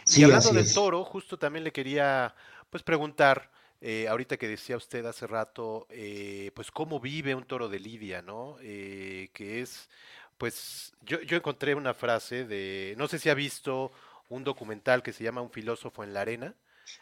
Sí, 0.04 0.22
y 0.22 0.24
hablando 0.24 0.54
del 0.54 0.74
toro, 0.74 1.04
justo 1.04 1.38
también 1.38 1.64
le 1.64 1.72
quería 1.72 2.34
pues 2.70 2.84
preguntar, 2.84 3.52
eh, 3.82 4.08
ahorita 4.08 4.38
que 4.38 4.48
decía 4.48 4.78
usted 4.78 5.06
hace 5.06 5.28
rato, 5.28 5.86
eh, 5.90 6.52
pues 6.56 6.72
cómo 6.72 7.00
vive 7.00 7.36
un 7.36 7.44
toro 7.44 7.70
de 7.70 7.80
Lidia, 7.80 8.22
¿no? 8.22 8.58
Eh, 8.62 9.30
que 9.34 9.62
es, 9.62 9.90
pues 10.38 10.94
yo, 11.02 11.22
yo 11.22 11.38
encontré 11.38 11.76
una 11.76 11.94
frase 11.94 12.46
de, 12.46 12.96
no 12.98 13.08
sé 13.08 13.20
si 13.20 13.30
ha 13.30 13.34
visto 13.34 13.92
un 14.30 14.44
documental 14.44 15.04
que 15.04 15.14
se 15.14 15.24
llama 15.24 15.42
Un 15.42 15.52
filósofo 15.52 16.04
en 16.04 16.14
la 16.14 16.22
arena, 16.22 16.56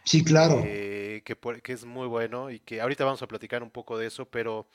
Sí, 0.04 0.24
claro. 0.24 0.64
Eh, 0.66 1.24
que, 1.26 1.38
que, 1.62 1.74
es 1.74 1.86
muy 1.86 2.08
bueno 2.08 2.50
y 2.50 2.60
que 2.60 2.82
ahorita 2.82 3.06
vamos 3.06 3.22
a 3.22 3.28
platicar 3.28 3.64
un 3.64 3.72
poco 3.72 3.98
de 3.98 4.08
eso, 4.08 4.26
pero, 4.26 4.68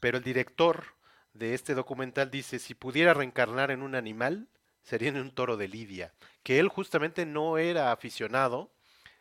pero 0.00 0.18
el 0.18 0.24
director 0.24 0.84
de 1.32 1.54
este 1.54 1.74
documental 1.74 2.30
dice, 2.30 2.58
si 2.58 2.74
pudiera 2.74 3.14
reencarnar 3.14 3.70
en 3.70 3.82
un 3.82 3.94
animal, 3.94 4.48
sería 4.82 5.08
en 5.08 5.16
un 5.16 5.34
toro 5.34 5.56
de 5.56 5.68
Lidia, 5.68 6.12
que 6.42 6.58
él 6.58 6.68
justamente 6.68 7.26
no 7.26 7.58
era 7.58 7.92
aficionado, 7.92 8.72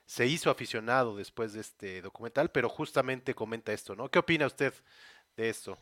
se 0.06 0.28
hizo 0.28 0.50
aficionado 0.50 1.16
después 1.16 1.54
de 1.54 1.62
este 1.62 2.02
documental, 2.02 2.52
pero 2.52 2.70
justamente 2.70 3.34
comenta 3.34 3.74
esto, 3.74 3.96
¿no? 3.96 4.10
¿Qué 4.10 4.20
opina 4.20 4.46
usted 4.46 4.74
de 5.38 5.50
esto? 5.50 5.78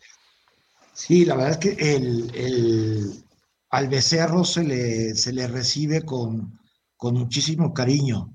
Sí, 0.94 1.26
la 1.26 1.36
verdad 1.36 1.52
es 1.52 1.58
que 1.58 1.96
el, 1.96 3.24
al 3.70 3.88
becerro 3.88 4.44
se 4.44 4.64
le, 4.64 5.16
se 5.16 5.34
le 5.34 5.48
recibe 5.48 6.04
con, 6.04 6.60
con 6.98 7.16
muchísimo 7.16 7.74
cariño 7.74 8.34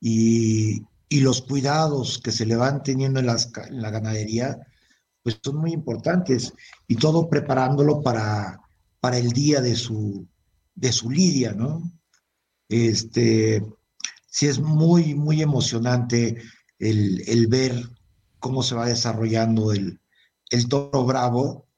y, 0.00 0.82
y, 1.08 1.20
los 1.20 1.42
cuidados 1.42 2.18
que 2.18 2.32
se 2.32 2.46
le 2.46 2.56
van 2.56 2.82
teniendo 2.82 3.20
en, 3.20 3.26
las, 3.26 3.50
en 3.68 3.82
la 3.82 3.90
ganadería, 3.90 4.58
pues 5.22 5.38
son 5.42 5.56
muy 5.56 5.72
importantes 5.72 6.52
y 6.88 6.96
todo 6.96 7.28
preparándolo 7.28 8.02
para, 8.02 8.60
para 9.00 9.18
el 9.18 9.32
día 9.32 9.60
de 9.60 9.76
su, 9.76 10.26
de 10.74 10.92
su 10.92 11.10
lidia, 11.10 11.52
¿no? 11.52 11.82
Este, 12.68 13.62
sí 14.26 14.46
es 14.46 14.58
muy, 14.58 15.14
muy 15.14 15.42
emocionante 15.42 16.42
el, 16.78 17.22
el 17.28 17.46
ver 17.48 17.74
cómo 18.38 18.62
se 18.62 18.74
va 18.74 18.86
desarrollando 18.86 19.72
el, 19.72 20.00
el 20.50 20.68
toro 20.68 21.04
bravo 21.04 21.68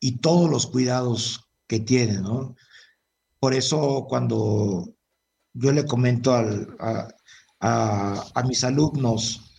y 0.00 0.18
todos 0.18 0.50
los 0.50 0.66
cuidados 0.66 1.48
que 1.66 1.80
tiene, 1.80 2.20
¿no? 2.20 2.56
Por 3.40 3.54
eso 3.54 4.06
cuando 4.08 4.94
yo 5.52 5.72
le 5.72 5.86
comento 5.86 6.34
al, 6.34 6.76
a, 7.60 8.42
mis 8.46 8.64
alumnos 8.64 9.54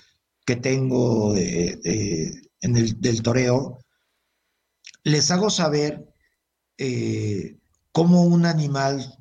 que 0.45 0.55
tengo 0.55 1.35
en 1.35 2.77
el, 2.77 2.99
del 2.99 3.21
toreo, 3.21 3.79
les 5.03 5.31
hago 5.31 5.49
saber 5.49 6.05
eh, 6.77 7.57
cómo 7.91 8.23
un 8.23 8.45
animal 8.45 9.17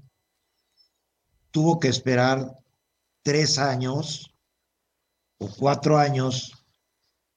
tuvo 1.51 1.81
que 1.81 1.89
esperar 1.89 2.57
tres 3.23 3.59
años 3.59 4.35
o 5.39 5.49
cuatro 5.49 5.99
años 5.99 6.53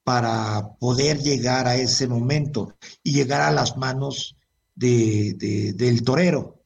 para 0.04 0.76
poder 0.80 1.20
llegar 1.20 1.68
a 1.68 1.76
ese 1.76 2.08
momento 2.08 2.76
y 3.04 3.14
llegar 3.14 3.42
a 3.42 3.52
las 3.52 3.78
manos 3.78 4.36
de, 4.76 5.74
del 5.76 6.04
torero. 6.04 6.64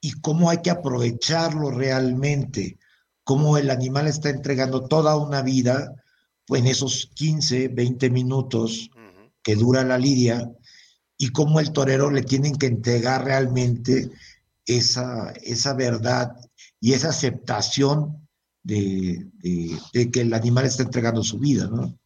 Y 0.00 0.12
cómo 0.20 0.50
hay 0.50 0.58
que 0.62 0.70
aprovecharlo 0.70 1.70
realmente, 1.70 2.78
cómo 3.26 3.58
el 3.58 3.70
animal 3.70 4.06
está 4.06 4.30
entregando 4.30 4.86
toda 4.86 5.16
una 5.16 5.42
vida 5.42 6.00
pues, 6.46 6.62
en 6.62 6.68
esos 6.68 7.10
15, 7.12 7.66
20 7.66 8.08
minutos 8.08 8.88
que 9.42 9.56
dura 9.56 9.82
la 9.82 9.98
lidia 9.98 10.48
y 11.18 11.30
cómo 11.30 11.58
el 11.58 11.72
torero 11.72 12.12
le 12.12 12.22
tienen 12.22 12.54
que 12.54 12.66
entregar 12.66 13.24
realmente 13.24 14.12
esa, 14.64 15.32
esa 15.42 15.74
verdad 15.74 16.36
y 16.78 16.92
esa 16.92 17.08
aceptación 17.08 18.28
de, 18.62 19.26
de, 19.92 20.10
que 20.12 20.20
el 20.20 20.32
animal 20.32 20.64
está 20.64 20.84
entregando 20.84 21.24
su 21.24 21.40
vida, 21.40 21.66
¿no? 21.66 21.98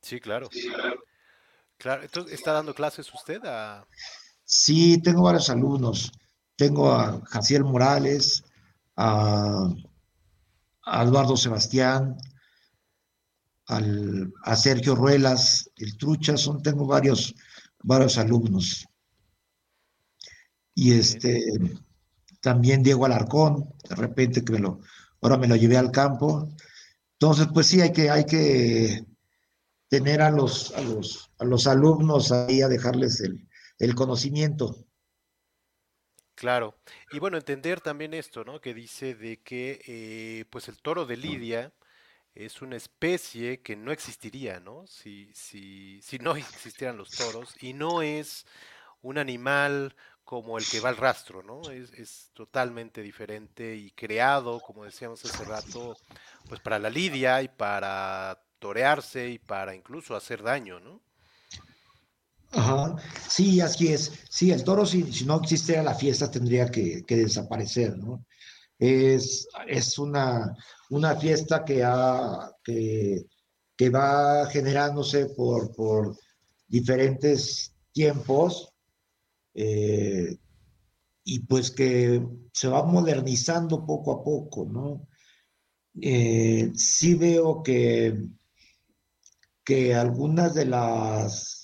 Sí, 0.00 0.20
claro. 0.20 0.48
Claro, 1.76 2.02
entonces, 2.02 2.32
¿está 2.32 2.54
dando 2.54 2.74
clases 2.74 3.12
usted 3.12 3.42
a...? 3.44 3.86
Sí, 4.42 5.02
tengo 5.02 5.24
varios 5.24 5.50
alumnos. 5.50 6.10
Tengo 6.56 6.90
a 6.92 7.20
Jaciel 7.26 7.64
Morales, 7.64 8.42
a, 9.00 9.74
Eduardo 11.02 11.36
Sebastián, 11.36 12.16
a 13.66 14.56
Sergio 14.56 14.94
Ruelas, 14.96 15.70
el 15.76 15.96
Trucha, 15.96 16.36
son, 16.36 16.62
tengo 16.62 16.86
varios, 16.86 17.34
varios 17.82 18.18
alumnos. 18.18 18.86
Y 20.74 20.92
este, 20.92 21.44
también 22.40 22.82
Diego 22.82 23.06
Alarcón, 23.06 23.72
de 23.88 23.94
repente 23.94 24.44
que 24.44 24.52
me 24.52 24.58
lo, 24.58 24.80
ahora 25.20 25.36
me 25.36 25.46
lo 25.46 25.56
llevé 25.56 25.76
al 25.76 25.92
campo. 25.92 26.48
Entonces, 27.12 27.48
pues 27.52 27.66
sí, 27.68 27.80
hay 27.80 27.92
que, 27.92 28.10
hay 28.10 28.24
que 28.24 29.06
tener 29.88 30.20
a 30.22 30.30
los, 30.30 30.72
a 30.74 30.80
los, 30.80 31.30
a 31.38 31.44
los 31.44 31.66
alumnos 31.66 32.32
ahí 32.32 32.62
a 32.62 32.68
dejarles 32.68 33.20
el, 33.20 33.48
el 33.78 33.94
conocimiento. 33.94 34.84
Claro, 36.40 36.74
y 37.12 37.18
bueno, 37.18 37.36
entender 37.36 37.82
también 37.82 38.14
esto, 38.14 38.44
¿no? 38.44 38.62
Que 38.62 38.72
dice 38.72 39.14
de 39.14 39.42
que 39.42 39.82
eh, 39.86 40.46
pues 40.48 40.68
el 40.68 40.80
toro 40.80 41.04
de 41.04 41.18
Lidia 41.18 41.70
es 42.34 42.62
una 42.62 42.76
especie 42.76 43.60
que 43.60 43.76
no 43.76 43.92
existiría, 43.92 44.58
¿no? 44.58 44.86
Si, 44.86 45.30
si, 45.34 46.00
si 46.00 46.18
no 46.18 46.34
existieran 46.36 46.96
los 46.96 47.10
toros, 47.10 47.54
y 47.62 47.74
no 47.74 48.00
es 48.00 48.46
un 49.02 49.18
animal 49.18 49.94
como 50.24 50.56
el 50.56 50.66
que 50.66 50.80
va 50.80 50.88
al 50.88 50.96
rastro, 50.96 51.42
¿no? 51.42 51.70
Es, 51.70 51.92
es, 51.92 52.30
totalmente 52.32 53.02
diferente 53.02 53.76
y 53.76 53.90
creado, 53.90 54.60
como 54.60 54.86
decíamos 54.86 55.22
hace 55.26 55.44
rato, 55.44 55.98
pues 56.48 56.58
para 56.62 56.78
la 56.78 56.88
lidia 56.88 57.42
y 57.42 57.48
para 57.48 58.42
torearse 58.58 59.28
y 59.28 59.38
para 59.38 59.74
incluso 59.74 60.16
hacer 60.16 60.42
daño, 60.42 60.80
¿no? 60.80 61.02
Ajá, 62.52 62.96
sí, 63.28 63.60
así 63.60 63.88
es. 63.88 64.12
Sí, 64.28 64.50
el 64.50 64.64
toro, 64.64 64.84
si, 64.84 65.04
no 65.24 65.40
existiera 65.40 65.82
la 65.82 65.94
fiesta, 65.94 66.30
tendría 66.30 66.70
que, 66.70 67.04
que 67.04 67.16
desaparecer, 67.16 67.96
¿no? 67.96 68.26
Es, 68.78 69.46
es 69.68 69.98
una, 69.98 70.56
una 70.90 71.14
fiesta 71.16 71.64
que, 71.64 71.84
ha, 71.84 72.50
que, 72.64 73.26
que 73.76 73.90
va 73.90 74.46
generándose 74.46 75.26
por, 75.26 75.74
por 75.74 76.16
diferentes 76.66 77.74
tiempos 77.92 78.72
eh, 79.54 80.36
y 81.24 81.40
pues 81.40 81.70
que 81.70 82.26
se 82.52 82.68
va 82.68 82.84
modernizando 82.84 83.84
poco 83.86 84.12
a 84.12 84.24
poco, 84.24 84.64
¿no? 84.64 85.06
Eh, 86.00 86.72
sí 86.74 87.14
veo 87.14 87.62
que 87.62 88.30
que 89.70 89.94
algunas 89.94 90.54
de 90.54 90.64
las 90.64 91.59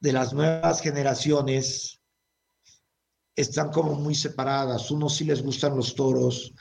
de 0.00 0.12
las 0.12 0.32
nuevas 0.32 0.80
generaciones 0.80 2.00
están 3.34 3.70
como 3.70 3.94
muy 3.94 4.14
separadas. 4.14 4.90
Unos 4.90 5.16
sí 5.16 5.24
les 5.24 5.42
gustan 5.42 5.76
los 5.76 5.94
toros, 5.94 6.52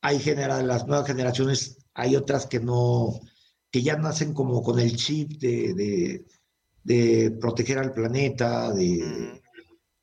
hay 0.00 0.18
genera, 0.18 0.62
las 0.62 0.86
nuevas 0.86 1.06
generaciones, 1.06 1.78
hay 1.94 2.16
otras 2.16 2.46
que 2.46 2.60
no, 2.60 3.20
que 3.70 3.82
ya 3.82 3.96
nacen 3.96 4.32
como 4.32 4.62
con 4.62 4.78
el 4.78 4.96
chip 4.96 5.32
de, 5.38 6.24
de, 6.84 7.30
proteger 7.40 7.78
al 7.78 7.92
planeta, 7.92 8.72
de, 8.72 9.42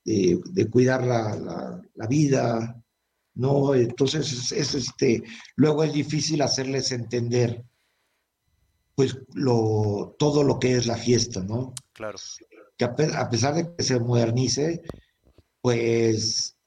de 0.04 0.70
cuidar 0.70 1.06
la, 1.06 1.82
la, 1.96 2.08
vida, 2.08 2.84
¿no? 3.36 3.74
Entonces, 3.74 4.52
es, 4.52 4.76
este, 4.76 5.24
luego 5.56 5.84
es 5.84 5.94
difícil 5.94 6.42
hacerles 6.42 6.92
entender 6.92 7.64
pues 8.96 9.18
lo, 9.34 10.16
todo 10.20 10.44
lo 10.44 10.60
que 10.60 10.76
es 10.76 10.86
la 10.86 10.98
fiesta, 10.98 11.42
¿no? 11.42 11.74
Claro. 11.94 12.20
Que 12.96 13.04
a, 13.16 13.30
pesar 13.30 13.54
de 13.56 13.76
que 13.76 13.84
se 13.84 14.00
modernice, 14.00 14.82
pues 15.62 16.58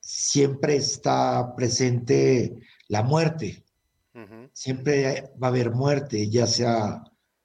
siempre 0.00 0.76
está 0.76 1.54
presente 1.56 2.58
la 2.88 3.02
muerte. 3.02 3.64
Siempre 4.52 5.30
va 5.42 5.48
a 5.48 5.50
haber 5.50 5.72
muerte, 5.72 6.30
ya 6.30 6.46
sea 6.46 7.02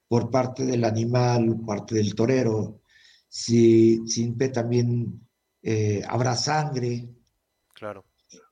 por 0.07 0.29
parte 0.29 0.65
del 0.65 0.85
animal, 0.85 1.59
parte 1.65 1.95
del 1.95 2.15
torero. 2.15 2.81
Si, 3.27 4.07
siempre 4.07 4.49
también 4.49 5.27
eh, 5.63 6.01
habrá 6.07 6.35
sangre. 6.35 7.09
Claro. 7.73 8.05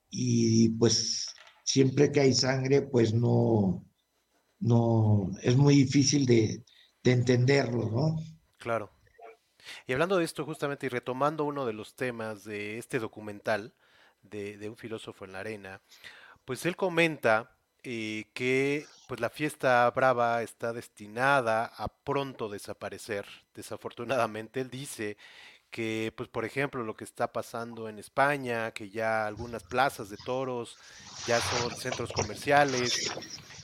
Y 0.10 0.70
pues 0.70 1.28
siempre 1.64 2.12
que 2.12 2.22
hay 2.22 2.34
sangre, 2.34 2.82
pues 2.82 3.14
no, 3.14 3.86
no, 4.60 5.30
es 5.42 5.56
muy 5.56 5.76
difícil 5.76 6.26
de, 6.26 6.64
entenderlo, 7.04 7.90
¿no? 7.90 8.18
Claro. 8.58 8.92
Y 9.88 9.94
hablando 9.94 10.18
de 10.18 10.26
esto 10.26 10.46
justamente 10.46 10.86
y 10.86 10.90
retomando 10.90 11.44
uno 11.44 11.66
de 11.66 11.74
los 11.74 11.96
temas 11.96 12.44
de 12.44 12.78
este 12.78 13.00
documental 13.00 13.74
de, 14.22 14.70
un 14.70 14.78
filósofo 14.78 15.26
en 15.26 15.34
la 15.34 15.40
arena, 15.40 15.82
pues 16.46 16.66
él 16.66 16.76
comenta 16.76 17.52
eh, 17.84 18.26
que 18.34 18.86
pues 19.08 19.20
la 19.20 19.30
fiesta 19.30 19.90
brava 19.92 20.42
está 20.44 20.74
destinada 20.74 21.66
a 21.66 21.88
pronto 21.88 22.50
desaparecer. 22.50 23.26
Desafortunadamente, 23.54 24.62
él 24.62 24.70
dice 24.70 25.18
que, 25.70 26.14
pues 26.16 26.30
por 26.30 26.46
ejemplo, 26.46 26.84
lo 26.84 26.96
que 26.96 27.04
está 27.04 27.32
pasando 27.32 27.90
en 27.90 28.00
España, 28.00 28.72
que 28.72 28.90
ya 28.90 29.28
algunas 29.28 29.64
plazas 29.64 30.10
de 30.10 30.18
toros 30.18 30.78
ya 31.28 31.40
son 31.40 31.72
centros 31.76 32.12
comerciales, 32.12 33.12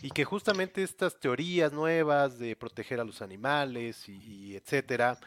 y 0.02 0.12
que 0.12 0.24
justamente 0.24 0.84
estas 0.84 1.20
teorías 1.20 1.72
nuevas 1.72 2.38
de 2.38 2.56
proteger 2.56 3.00
a 3.00 3.04
los 3.04 3.24
animales 3.24 4.08
y, 4.08 4.56
etcétera, 4.56 5.18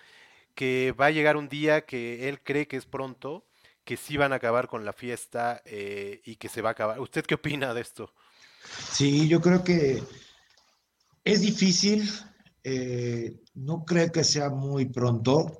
que 0.58 0.92
va 1.00 1.06
a 1.06 1.10
llegar 1.12 1.36
un 1.36 1.48
día 1.48 1.86
que 1.86 2.28
él 2.28 2.42
cree 2.42 2.66
que 2.66 2.76
es 2.76 2.84
pronto, 2.84 3.46
que 3.84 3.96
sí 3.96 4.16
van 4.16 4.32
a 4.32 4.36
acabar 4.36 4.66
con 4.66 4.84
la 4.84 4.92
fiesta 4.92 5.62
eh, 5.64 6.20
y 6.24 6.34
que 6.34 6.48
se 6.48 6.62
va 6.62 6.70
a 6.70 6.72
acabar. 6.72 6.98
¿Usted 6.98 7.24
qué 7.24 7.36
opina 7.36 7.72
de 7.74 7.80
esto? 7.80 8.12
Sí, 8.90 9.28
yo 9.28 9.40
creo 9.40 9.62
que 9.62 10.02
es 11.22 11.42
difícil 11.42 12.10
eh, 12.64 13.40
no 13.54 13.84
creo 13.84 14.10
que 14.10 14.24
sea 14.24 14.50
muy 14.50 14.86
pronto, 14.86 15.56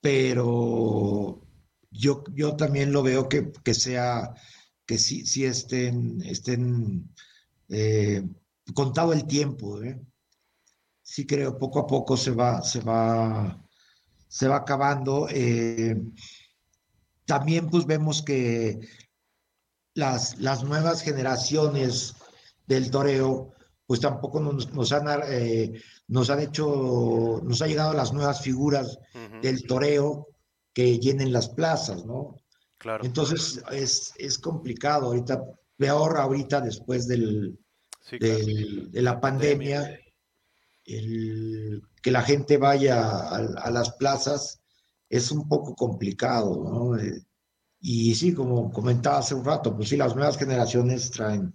pero 0.00 1.46
yo, 1.90 2.24
yo 2.32 2.56
también 2.56 2.92
lo 2.92 3.02
veo 3.02 3.28
que, 3.28 3.52
que 3.62 3.74
sea, 3.74 4.32
que 4.86 4.96
sí, 4.96 5.26
sí 5.26 5.44
estén, 5.44 6.22
estén 6.22 7.12
eh, 7.68 8.26
contado 8.72 9.12
el 9.12 9.26
tiempo. 9.26 9.82
¿eh? 9.82 10.00
Sí 11.10 11.26
creo, 11.26 11.56
poco 11.58 11.78
a 11.80 11.86
poco 11.86 12.18
se 12.18 12.32
va, 12.32 12.60
se 12.60 12.80
va, 12.80 13.58
se 14.28 14.46
va 14.46 14.56
acabando. 14.56 15.26
Eh, 15.30 15.96
también 17.24 17.70
pues 17.70 17.86
vemos 17.86 18.20
que 18.22 18.78
las, 19.94 20.38
las 20.38 20.62
nuevas 20.64 21.00
generaciones 21.02 22.14
del 22.66 22.90
toreo 22.90 23.54
pues 23.86 24.00
tampoco 24.00 24.38
nos, 24.38 24.70
nos 24.74 24.92
han, 24.92 25.06
eh, 25.28 25.80
nos 26.08 26.28
han 26.28 26.40
hecho, 26.40 27.40
nos 27.42 27.62
ha 27.62 27.66
llegado 27.66 27.94
las 27.94 28.12
nuevas 28.12 28.42
figuras 28.42 28.98
del 29.40 29.66
toreo 29.66 30.28
que 30.74 30.98
llenen 30.98 31.32
las 31.32 31.48
plazas, 31.48 32.04
¿no? 32.04 32.36
Claro. 32.76 33.02
Entonces 33.06 33.62
es, 33.72 34.12
es 34.18 34.38
complicado 34.38 35.06
ahorita, 35.06 35.42
peor 35.78 36.18
ahorita 36.18 36.60
después 36.60 37.08
del, 37.08 37.58
Sí, 38.02 38.18
claro. 38.18 38.36
del- 38.36 38.90
de 38.92 39.02
la 39.02 39.18
pandemia, 39.20 39.98
el, 40.88 41.82
que 42.02 42.10
la 42.10 42.22
gente 42.22 42.56
vaya 42.56 43.02
a, 43.02 43.36
a 43.36 43.70
las 43.70 43.92
plazas 43.92 44.60
es 45.08 45.30
un 45.30 45.48
poco 45.48 45.74
complicado, 45.74 46.62
¿no? 46.64 46.96
Eh, 46.98 47.24
y 47.80 48.14
sí, 48.14 48.34
como 48.34 48.70
comentaba 48.72 49.18
hace 49.18 49.34
un 49.34 49.44
rato, 49.44 49.76
pues 49.76 49.88
sí, 49.88 49.96
las 49.96 50.14
nuevas 50.14 50.36
generaciones 50.36 51.10
traen, 51.10 51.54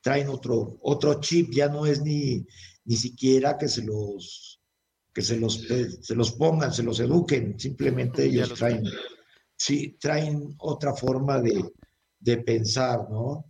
traen 0.00 0.28
otro, 0.28 0.78
otro 0.82 1.20
chip, 1.20 1.52
ya 1.52 1.68
no 1.68 1.86
es 1.86 2.02
ni, 2.02 2.44
ni 2.84 2.96
siquiera 2.96 3.56
que 3.56 3.68
se 3.68 3.82
los, 3.82 4.60
que 5.12 5.22
se 5.22 5.36
los, 5.38 5.70
eh, 5.70 5.90
se 6.02 6.14
los 6.14 6.32
pongan, 6.32 6.72
se 6.72 6.82
los 6.82 7.00
eduquen, 7.00 7.58
simplemente 7.58 8.24
ellos 8.24 8.50
los 8.50 8.58
traen, 8.58 8.84
sí, 9.56 9.96
traen 10.00 10.54
otra 10.58 10.94
forma 10.94 11.40
de, 11.40 11.72
de 12.18 12.36
pensar, 12.38 13.08
¿no? 13.10 13.46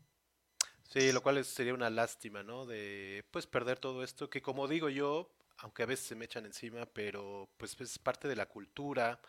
Sí, 0.95 1.11
lo 1.11 1.25
cual 1.25 1.45
sería 1.45 1.75
una 1.75 1.91
lástima, 1.91 2.45
¿no? 2.45 2.67
De 2.67 3.25
pues 3.33 3.49
perder 3.49 3.81
todo 3.81 4.05
esto, 4.05 4.31
que 4.31 4.41
como 4.41 4.69
digo 4.69 4.89
yo, 4.89 5.29
aunque 5.59 5.83
a 5.83 5.87
veces 5.87 6.07
se 6.07 6.15
me 6.15 6.27
echan 6.27 6.47
encima, 6.47 6.87
pero 6.87 7.49
pues 7.57 7.77
es 7.81 7.99
parte 7.99 8.29
de 8.29 8.37
la 8.37 8.47
cultura, 8.47 9.21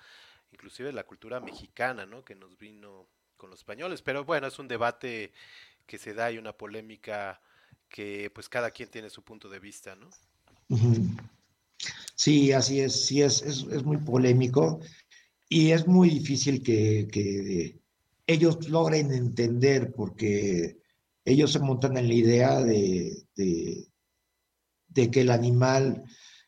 inclusive 0.52 0.90
de 0.90 0.94
la 0.94 1.08
cultura 1.08 1.40
mexicana, 1.40 2.06
¿no? 2.06 2.24
Que 2.24 2.36
nos 2.36 2.56
vino 2.60 3.08
con 3.36 3.50
los 3.50 3.62
españoles. 3.62 4.04
Pero 4.04 4.24
bueno, 4.24 4.46
es 4.46 4.60
un 4.60 4.68
debate 4.68 5.32
que 5.88 5.98
se 5.98 6.14
da 6.14 6.32
y 6.32 6.38
una 6.38 6.54
polémica 6.54 7.42
que 7.90 8.30
pues 8.30 8.48
cada 8.48 8.70
quien 8.70 8.90
tiene 8.90 9.10
su 9.10 9.24
punto 9.24 9.50
de 9.50 9.58
vista, 9.58 9.96
¿no? 9.96 10.12
Sí, 12.14 12.52
así 12.52 12.80
es, 12.80 13.08
sí, 13.08 13.24
es, 13.24 13.42
es, 13.42 13.66
es 13.72 13.84
muy 13.84 13.98
polémico 13.98 14.82
y 15.50 15.72
es 15.72 15.88
muy 15.88 16.12
difícil 16.12 16.62
que, 16.62 17.08
que 17.12 17.80
ellos 18.28 18.70
logren 18.70 19.12
entender 19.12 19.92
porque 19.92 20.85
ellos 21.26 21.52
se 21.52 21.60
montan 21.60 21.98
en 21.98 22.08
la 22.08 22.14
idea 22.14 22.62
de, 22.62 23.26
de, 23.36 23.88
de 24.88 25.12
que 25.12 25.22
el 25.22 25.32
animal 25.32 26.04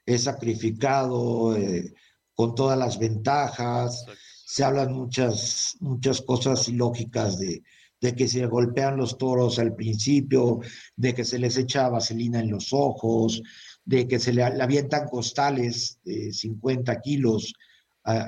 es 0.05 0.23
sacrificado 0.23 1.57
eh, 1.57 1.93
con 2.33 2.55
todas 2.55 2.77
las 2.77 2.99
ventajas, 2.99 4.01
Exacto. 4.01 4.21
se 4.45 4.63
hablan 4.63 4.93
muchas, 4.93 5.75
muchas 5.79 6.21
cosas 6.21 6.69
ilógicas 6.69 7.39
de, 7.39 7.63
de 7.99 8.15
que 8.15 8.27
se 8.27 8.45
golpean 8.45 8.97
los 8.97 9.17
toros 9.17 9.59
al 9.59 9.75
principio, 9.75 10.59
de 10.95 11.13
que 11.13 11.25
se 11.25 11.39
les 11.39 11.57
echa 11.57 11.89
vaselina 11.89 12.39
en 12.39 12.51
los 12.51 12.71
ojos, 12.71 13.41
de 13.83 14.07
que 14.07 14.19
se 14.19 14.31
le, 14.33 14.47
le 14.55 14.63
avientan 14.63 15.07
costales 15.07 15.99
de 16.03 16.31
50 16.31 17.01
kilos 17.01 17.53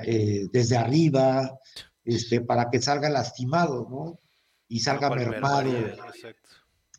eh, 0.04 0.46
desde 0.52 0.76
arriba, 0.76 1.58
este, 2.04 2.40
para 2.40 2.68
que 2.70 2.82
salga 2.82 3.08
lastimado, 3.08 3.86
¿no? 3.88 4.18
Y 4.70 4.78
salga 4.78 5.10
mermado, 5.10 5.68
exacto. 5.68 6.48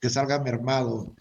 que 0.01 0.09
salga 0.09 0.39
mermado. 0.43 1.15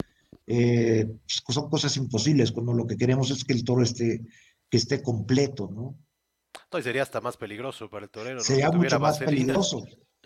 Eh, 0.45 1.05
pues, 1.07 1.55
son 1.55 1.69
cosas 1.69 1.95
imposibles, 1.95 2.51
cuando 2.51 2.73
lo 2.73 2.85
que 2.85 2.97
queremos 2.97 3.31
es 3.31 3.45
que 3.45 3.53
el 3.53 3.63
toro 3.63 3.83
esté, 3.83 4.21
que 4.69 4.77
esté 4.77 5.01
completo, 5.01 5.69
¿no? 5.73 5.97
Y 6.77 6.81
sería 6.83 7.03
hasta 7.03 7.21
más 7.21 7.37
peligroso 7.37 7.89
para 7.89 8.03
el 8.05 8.11
torero, 8.11 8.39
¿no? 8.39 8.43
Sería 8.43 8.69
tuviera 8.69 8.97
mucho 8.97 8.99
más 8.99 9.19
vaselina. 9.19 9.43
peligroso, 9.43 9.85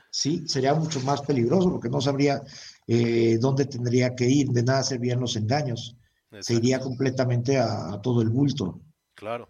sí, 0.09 0.47
sería 0.47 0.73
mucho 0.73 0.99
más 1.01 1.21
peligroso 1.21 1.71
porque 1.71 1.89
no 1.89 2.01
sabría 2.01 2.41
eh, 2.87 3.37
dónde 3.39 3.65
tendría 3.65 4.15
que 4.15 4.27
ir, 4.27 4.47
de 4.49 4.63
nada 4.63 4.81
servirían 4.81 5.19
los 5.19 5.35
engaños, 5.35 5.95
se 6.39 6.55
iría 6.55 6.77
Exacto. 6.77 6.89
completamente 6.89 7.59
a, 7.59 7.93
a 7.93 8.01
todo 8.01 8.23
el 8.23 8.29
bulto. 8.29 8.81
Claro. 9.13 9.47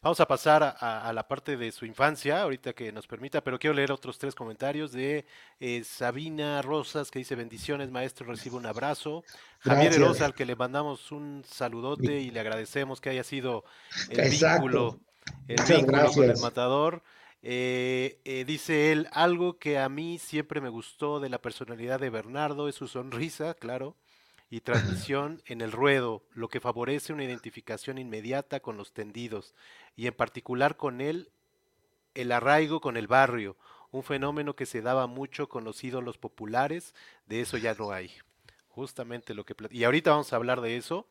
Vamos 0.00 0.20
a 0.20 0.26
pasar 0.26 0.76
a, 0.78 1.12
la 1.12 1.26
parte 1.26 1.56
de 1.56 1.72
su 1.72 1.84
infancia, 1.84 2.40
ahorita 2.42 2.72
que 2.72 2.92
nos 2.92 3.08
permita, 3.08 3.42
pero 3.42 3.58
quiero 3.58 3.74
leer 3.74 3.90
otros 3.90 4.16
tres 4.16 4.34
comentarios 4.34 4.92
de 4.92 5.24
eh, 5.58 5.82
Sabina 5.84 6.62
Rosas, 6.62 7.10
que 7.10 7.18
dice 7.18 7.34
bendiciones, 7.34 7.90
maestro, 7.90 8.26
recibe 8.26 8.56
un 8.56 8.66
abrazo. 8.66 9.24
Javier. 9.58 9.92
Erosa, 9.92 10.26
al 10.26 10.34
que 10.34 10.46
le 10.46 10.54
mandamos 10.54 11.10
un 11.10 11.42
saludote 11.44 12.20
y 12.20 12.30
le 12.30 12.38
agradecemos 12.38 13.00
que 13.00 13.10
haya 13.10 13.24
sido 13.24 13.64
el 14.10 14.20
Exacto. 14.20 14.62
vínculo, 14.62 15.00
el 15.48 15.56
Muchas 15.58 15.76
vínculo 15.76 16.12
con 16.12 16.30
el 16.30 16.38
matador. 16.38 17.02
Eh, 17.42 18.20
eh, 18.24 18.44
dice 18.44 18.92
él, 18.92 19.08
algo 19.12 19.58
que 19.58 19.78
a 19.78 19.88
mí 19.88 20.18
siempre 20.18 20.60
me 20.60 20.68
gustó 20.68 21.18
de 21.18 21.28
la 21.28 21.40
personalidad 21.40 21.98
de 21.98 22.10
Bernardo 22.10 22.68
es 22.68 22.76
su 22.76 22.86
sonrisa, 22.86 23.54
claro, 23.54 23.96
y 24.50 24.60
transmisión 24.60 25.42
en 25.46 25.60
el 25.60 25.72
ruedo, 25.72 26.22
lo 26.32 26.48
que 26.48 26.60
favorece 26.60 27.12
una 27.12 27.24
identificación 27.24 27.98
inmediata 27.98 28.60
con 28.60 28.76
los 28.76 28.92
tendidos 28.92 29.54
y 29.96 30.06
en 30.06 30.14
particular 30.14 30.76
con 30.76 31.00
él 31.00 31.30
el 32.14 32.32
arraigo 32.32 32.80
con 32.80 32.96
el 32.96 33.06
barrio, 33.06 33.56
un 33.90 34.02
fenómeno 34.02 34.54
que 34.56 34.66
se 34.66 34.82
daba 34.82 35.06
mucho 35.06 35.48
con 35.48 35.64
los 35.64 35.82
ídolos 35.84 36.18
populares, 36.18 36.94
de 37.26 37.40
eso 37.40 37.56
ya 37.56 37.74
no 37.74 37.92
hay. 37.92 38.10
Justamente 38.68 39.34
lo 39.34 39.44
que... 39.44 39.54
Y 39.70 39.84
ahorita 39.84 40.10
vamos 40.12 40.32
a 40.32 40.36
hablar 40.36 40.60
de 40.60 40.76
eso. 40.76 41.06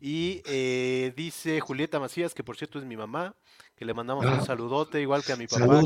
Y 0.00 0.42
eh, 0.46 1.12
dice 1.16 1.60
Julieta 1.60 1.98
Macías, 1.98 2.34
que 2.34 2.44
por 2.44 2.56
cierto 2.56 2.78
es 2.78 2.84
mi 2.84 2.96
mamá, 2.96 3.34
que 3.76 3.84
le 3.84 3.94
mandamos 3.94 4.30
un 4.30 4.40
Ah, 4.40 4.40
saludote, 4.40 5.00
igual 5.00 5.24
que 5.24 5.32
a 5.32 5.36
mi 5.36 5.46
papá, 5.46 5.82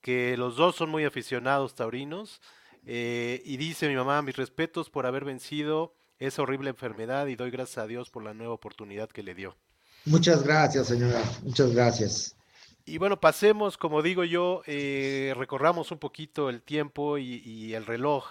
que 0.00 0.36
los 0.36 0.56
dos 0.56 0.76
son 0.76 0.90
muy 0.90 1.04
aficionados 1.04 1.74
taurinos. 1.74 2.40
eh, 2.86 3.42
y 3.44 3.56
dice 3.58 3.88
mi 3.88 3.94
mamá, 3.96 4.22
mis 4.22 4.36
respetos 4.36 4.88
por 4.88 5.04
haber 5.06 5.24
vencido 5.24 5.94
esa 6.20 6.42
horrible 6.42 6.70
enfermedad 6.70 7.26
y 7.26 7.34
doy 7.34 7.50
gracias 7.50 7.78
a 7.78 7.86
Dios 7.86 8.10
por 8.10 8.22
la 8.22 8.34
nueva 8.34 8.54
oportunidad 8.54 9.08
que 9.08 9.22
le 9.22 9.34
dio. 9.34 9.56
Muchas 10.04 10.42
gracias, 10.44 10.86
señora. 10.86 11.20
Muchas 11.42 11.72
gracias. 11.72 12.36
Y 12.84 12.98
bueno, 12.98 13.20
pasemos, 13.20 13.76
como 13.76 14.02
digo 14.02 14.24
yo, 14.24 14.62
eh, 14.66 15.34
recorramos 15.36 15.90
un 15.90 15.98
poquito 15.98 16.48
el 16.48 16.62
tiempo 16.62 17.18
y, 17.18 17.42
y 17.44 17.74
el 17.74 17.86
reloj 17.86 18.24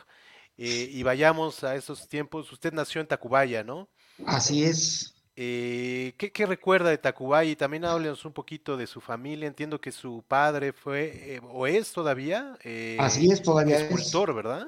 eh, 0.61 0.89
y 0.91 1.03
vayamos 1.03 1.63
a 1.63 1.75
esos 1.75 2.07
tiempos. 2.09 2.51
Usted 2.51 2.73
nació 2.73 2.99
en 2.99 3.07
Tacubaya, 3.07 3.63
¿no? 3.63 3.87
Así 4.25 4.65
es. 4.65 5.15
Eh, 5.37 6.13
¿qué, 6.17 6.33
qué 6.33 6.45
recuerda 6.45 6.89
de 6.89 6.97
Tacubaya? 6.97 7.49
Y 7.49 7.55
también 7.55 7.85
háblenos 7.85 8.25
un 8.25 8.33
poquito 8.33 8.75
de 8.75 8.85
su 8.85 8.99
familia. 8.99 9.47
Entiendo 9.47 9.79
que 9.79 9.93
su 9.93 10.21
padre 10.27 10.73
fue, 10.73 11.35
eh, 11.35 11.41
o 11.49 11.65
es 11.65 11.93
todavía, 11.93 12.57
Así 12.97 13.31
es, 13.31 13.41
todavía 13.41 13.77
es 13.77 13.83
escultor, 13.83 14.35
¿verdad? 14.35 14.67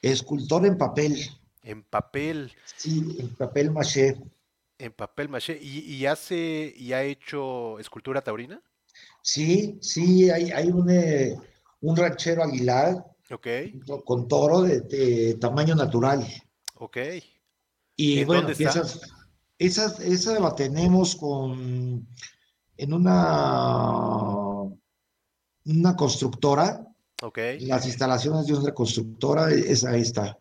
escultor 0.00 0.64
en 0.64 0.78
papel. 0.78 1.28
En 1.62 1.82
papel, 1.84 2.52
Sí, 2.76 3.16
en 3.18 3.34
papel 3.36 3.70
maché. 3.70 4.16
en 4.78 4.92
papel 4.92 5.28
maché. 5.28 5.58
¿Y, 5.60 5.80
y 5.80 6.06
hace, 6.06 6.72
y 6.76 6.92
ha 6.92 7.02
hecho 7.04 7.78
escultura 7.78 8.20
taurina? 8.22 8.60
Sí, 9.22 9.78
sí, 9.80 10.28
hay, 10.30 10.50
hay 10.50 10.68
un, 10.68 10.90
eh, 10.90 11.36
un 11.80 11.96
ranchero 11.96 12.42
Aguilar 12.42 13.04
Ok, 13.30 13.46
con 14.04 14.28
toro 14.28 14.62
de, 14.62 14.80
de 14.82 15.34
tamaño 15.40 15.74
natural. 15.74 16.26
ok. 16.74 16.96
Y 17.96 18.20
¿En 18.20 18.26
bueno, 18.26 18.42
dónde 18.42 18.52
está? 18.52 18.70
esas, 18.70 19.00
esas, 19.58 20.00
esa 20.00 20.38
la 20.40 20.54
tenemos 20.54 21.14
con, 21.16 22.06
en 22.76 22.92
una, 22.92 24.64
una 25.64 25.96
constructora, 25.96 26.86
Ok, 27.22 27.38
las 27.60 27.86
instalaciones 27.86 28.46
de 28.46 28.54
una 28.54 28.74
constructora, 28.74 29.50
esa 29.52 29.90
ahí 29.90 30.00
está. 30.02 30.38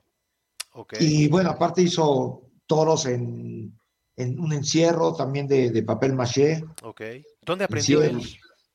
Ok. 0.71 0.93
Y 0.99 1.27
bueno, 1.27 1.49
aparte 1.51 1.81
hizo 1.81 2.41
toros 2.67 3.05
en, 3.05 3.77
en 4.15 4.39
un 4.39 4.53
encierro 4.53 5.13
también 5.13 5.47
de, 5.47 5.71
de 5.71 5.83
papel 5.83 6.13
maché. 6.13 6.63
Ok. 6.83 7.01
¿Dónde 7.41 7.63
en 7.63 7.65
aprendió 7.65 8.01
él 8.03 8.21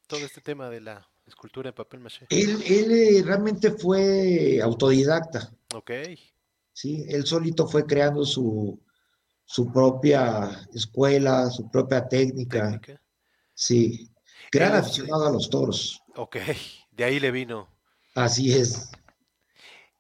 todo 0.07 0.25
este 0.25 0.41
tema 0.41 0.69
de 0.71 0.81
la 0.81 1.09
escultura 1.27 1.69
en 1.71 1.75
papel 1.75 2.01
maché? 2.01 2.27
Él, 2.31 2.63
él 2.67 2.91
eh, 2.93 3.23
realmente 3.25 3.71
fue 3.73 4.61
autodidacta, 4.63 5.53
Ok, 5.75 5.91
¿sí? 6.73 7.05
Él 7.09 7.27
solito 7.27 7.67
fue 7.67 7.85
creando 7.87 8.25
su, 8.25 8.81
su 9.45 9.73
propia 9.73 10.67
escuela, 10.75 11.51
su 11.51 11.71
propia 11.71 12.07
técnica, 12.09 12.63
técnica. 12.63 13.03
sí. 13.55 14.11
Gran 14.53 14.73
Él 14.73 14.77
es, 14.77 14.81
aficionado 14.81 15.27
a 15.27 15.31
los 15.33 15.51
toros, 15.51 16.01
ok, 16.15 16.37
de 16.93 17.05
ahí 17.05 17.19
le 17.21 17.31
vino. 17.33 17.69
así 18.15 18.53
es. 18.53 18.91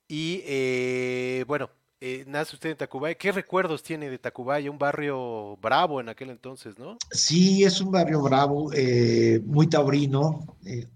Y 0.09 0.43
eh, 0.47 1.45
bueno, 1.49 1.71
eh, 2.01 2.25
nace 2.27 2.57
usted 2.57 2.71
en 2.71 2.77
Tacubaya. 2.77 3.15
¿Qué 3.15 3.33
recuerdos 3.33 3.83
tiene 3.83 4.11
de 4.11 4.19
Tacubaya? 4.19 4.71
Un 4.71 4.79
barrio 4.79 5.57
bravo 5.57 6.01
en 6.01 6.09
aquel 6.09 6.31
entonces, 6.31 6.79
¿no? 6.79 6.99
Sí, 7.11 7.65
es 7.65 7.81
un 7.81 7.91
barrio 7.91 8.23
bravo, 8.23 8.73
eh, 8.73 9.41
muy 9.45 9.69
taurino. 9.69 10.59
Eh, 10.65 10.87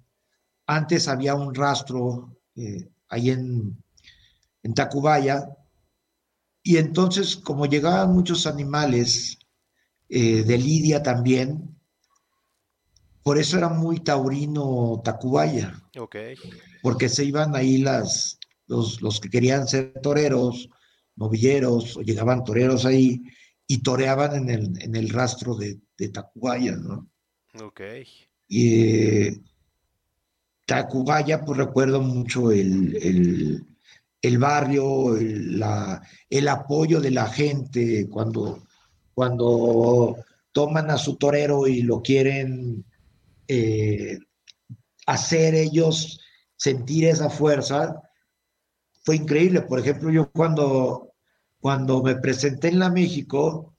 antes 0.67 1.09
había 1.09 1.35
un 1.35 1.55
rastro 1.55 2.37
ahí 3.09 3.31
en, 3.31 3.83
en 4.63 4.75
Tacubaya. 4.75 5.49
Y 6.63 6.77
entonces, 6.77 7.37
como 7.37 7.67
llegaban 7.67 8.13
muchos 8.13 8.47
animales 8.47 9.39
de 10.09 10.59
Lidia 10.59 11.03
también, 11.03 11.77
por 13.23 13.39
eso 13.39 13.57
era 13.57 13.69
muy 13.69 14.01
taurino 14.01 15.01
Tacubaya. 15.05 15.81
Ok. 15.99 16.17
Porque 16.83 17.09
se 17.09 17.25
iban 17.25 17.57
ahí 17.57 17.79
las, 17.79 18.39
los, 18.67 19.01
los 19.03 19.21
que 19.21 19.31
querían 19.31 19.67
ser 19.67 19.95
toreros, 20.03 20.69
novilleros, 21.17 21.97
o 21.97 22.03
llegaban 22.03 22.45
toreros 22.45 22.85
ahí 22.87 23.23
y 23.67 23.83
toreaban 23.83 24.35
en 24.35 24.51
el, 24.51 24.83
en 24.83 24.97
el 24.97 25.09
rastro 25.11 25.55
de, 25.55 25.79
de 25.97 26.09
Tacubaya, 26.09 26.77
¿no? 26.77 27.09
Ok. 27.63 27.81
Y 28.49 28.83
eh, 28.83 29.41
Tacubaya, 30.67 31.45
pues 31.45 31.59
recuerdo 31.59 32.01
mucho 32.01 32.51
el, 32.51 32.97
el, 32.97 33.67
el 34.23 34.39
barrio, 34.39 35.17
el, 35.17 35.59
la, 35.59 36.03
el, 36.29 36.49
apoyo 36.49 37.01
de 37.01 37.11
la 37.11 37.27
gente 37.27 38.09
cuando, 38.09 38.65
cuando 39.15 40.17
toman 40.53 40.91
a 40.91 40.99
su 40.99 41.17
torero 41.17 41.67
y 41.67 41.83
lo 41.83 42.03
quieren 42.03 42.85
eh, 43.47 44.19
hacer 45.07 45.55
ellos 45.55 46.21
sentir 46.57 47.07
esa 47.07 47.31
fuerza, 47.31 48.01
fue 49.03 49.17
increíble. 49.17 49.63
Por 49.63 49.79
ejemplo, 49.81 50.11
yo 50.11 50.31
cuando 50.31 51.11
cuando 51.61 52.03
me 52.03 52.17
presenté 52.17 52.69
en 52.69 52.79
la 52.79 52.91
México, 52.91 53.75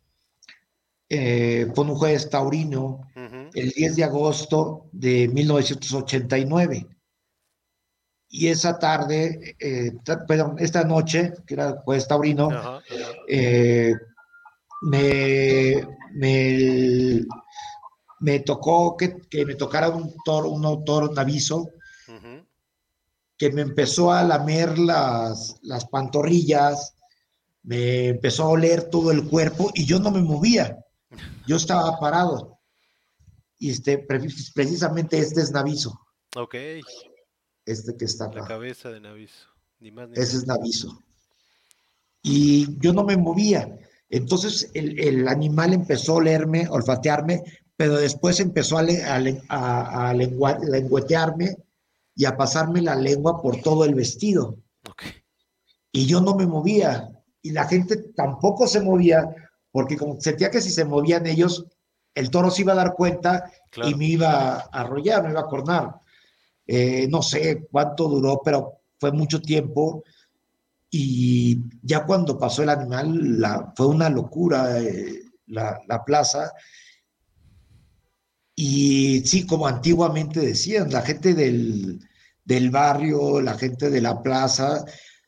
eh, 1.10 1.70
fue 1.76 1.86
un 1.86 1.96
jueves 1.96 2.30
taurino, 2.30 3.02
el 3.54 3.70
10 3.72 3.96
de 3.96 4.04
agosto 4.04 4.86
de 4.92 5.28
1989. 5.28 6.88
Y 8.30 8.48
esa 8.48 8.80
tarde, 8.80 9.58
eh, 9.60 9.92
perdón, 10.28 10.56
esta 10.60 10.86
noche, 10.86 11.34
que 11.46 11.56
era 11.56 11.82
jueves 11.84 12.08
taurino, 12.08 12.80
eh, 13.28 13.94
me, 14.84 15.86
me, 18.20 18.40
tocó 18.40 18.96
que, 18.96 19.18
me 19.46 19.56
tocara 19.56 19.90
un 19.90 20.14
toro, 20.24 20.50
un 20.50 20.64
autor, 20.66 21.10
un 21.10 21.20
aviso, 21.20 21.72
que 23.42 23.52
me 23.52 23.64
empezó 23.64 24.12
a 24.12 24.24
lamer 24.24 24.78
las, 24.78 25.58
las 25.64 25.88
pantorrillas, 25.88 26.94
me 27.64 28.10
empezó 28.10 28.44
a 28.44 28.50
oler 28.50 28.84
todo 28.92 29.10
el 29.10 29.28
cuerpo 29.28 29.72
y 29.74 29.84
yo 29.84 29.98
no 29.98 30.12
me 30.12 30.22
movía. 30.22 30.86
Yo 31.48 31.56
estaba 31.56 32.00
parado. 32.00 32.60
Y 33.58 33.72
este, 33.72 33.98
precisamente 33.98 35.18
este 35.18 35.42
es 35.42 35.50
Naviso. 35.50 36.00
Ok. 36.36 36.54
Este 37.66 37.98
que 37.98 38.06
está 38.06 38.32
La 38.32 38.46
cabeza 38.46 38.92
de 38.92 39.02
Naviso. 39.02 39.48
Ni 39.80 39.90
más 39.90 40.10
ni 40.10 40.20
Ese 40.20 40.38
es 40.38 40.46
Naviso. 40.46 41.02
Y 42.22 42.80
yo 42.80 42.94
no 42.94 43.04
me 43.04 43.18
movía. 43.18 43.76
Entonces 44.08 44.70
el, 44.76 45.28
animal 45.28 45.74
empezó 45.74 46.12
a 46.12 46.18
olerme, 46.18 46.68
olfatearme, 46.70 47.42
pero 47.76 47.98
después 47.98 48.40
empezó 48.40 48.78
a, 48.78 48.86
a, 49.50 50.10
a, 50.10 50.14
lengüetearme 50.14 51.58
y 52.16 52.26
a 52.26 52.38
pasarme 52.38 52.82
la 52.82 52.96
lengua 52.96 53.42
por 53.42 53.62
todo 53.62 53.86
el 53.86 53.96
vestido. 53.96 54.58
Okay. 54.90 55.12
Y 55.92 56.06
yo 56.06 56.22
no 56.22 56.36
me 56.36 56.46
movía 56.46 57.10
y 57.42 57.52
la 57.52 57.66
gente 57.66 57.98
tampoco 58.16 58.68
se 58.68 58.82
movía 58.82 59.30
porque 59.72 59.98
como 59.98 60.20
sentía 60.20 60.52
que 60.52 60.62
si 60.62 60.70
se 60.70 60.86
movían 60.86 61.26
ellos, 61.26 61.66
el 62.14 62.30
toro 62.30 62.52
se 62.52 62.62
iba 62.62 62.74
a 62.74 62.78
dar 62.78 62.94
cuenta 62.94 63.52
y 63.86 63.96
me 63.96 64.06
iba 64.06 64.56
a 64.56 64.60
arrollar, 64.72 65.24
me 65.24 65.32
iba 65.32 65.42
a 65.42 65.48
cornar. 65.48 65.96
Eh, 66.68 67.08
no 67.10 67.22
sé 67.22 67.68
cuánto 67.72 68.08
duró, 68.08 68.42
pero 68.44 68.82
fue 69.00 69.12
mucho 69.12 69.42
tiempo. 69.42 70.04
Y 70.90 71.58
ya 71.82 72.06
cuando 72.06 72.38
pasó 72.38 72.64
el 72.64 72.70
animal, 72.70 73.40
la, 73.40 73.74
fue 73.76 73.88
una 73.88 74.10
locura 74.10 74.78
eh, 74.80 75.22
la, 75.48 75.80
la, 75.88 76.04
plaza. 76.04 76.52
Y 78.56 79.22
sí, 79.26 79.46
como 79.46 79.68
antiguamente 79.68 80.40
decían, 80.40 80.92
la 80.92 81.02
gente 81.02 81.34
del, 81.34 82.00
del 82.44 82.70
barrio, 82.70 83.42
la 83.42 83.58
gente 83.58 83.90
de 83.90 84.02
la 84.02 84.22
plaza, 84.22 84.86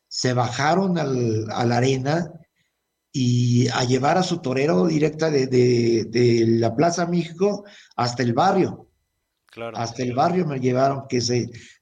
se 0.08 0.34
bajaron 0.34 0.98
al, 1.00 1.48
a 1.52 1.66
la 1.66 1.78
arena 1.78 2.32
y 3.12 3.68
a 3.70 3.84
llevar 3.84 4.18
a 4.18 4.24
su 4.24 4.40
torero 4.40 4.88
directa 4.88 5.30
de, 5.30 5.48
de, 5.48 6.46
la 6.48 6.76
Plaza 6.76 7.06
México 7.06 7.64
hasta 7.96 8.24
el 8.24 8.34
barrio. 8.34 8.90
Claro. 9.46 9.78
Hasta 9.78 10.02
el 10.02 10.14
barrio 10.14 10.48
me 10.48 10.60
llevaron, 10.60 11.06
que 11.08 11.18
es 11.18 11.32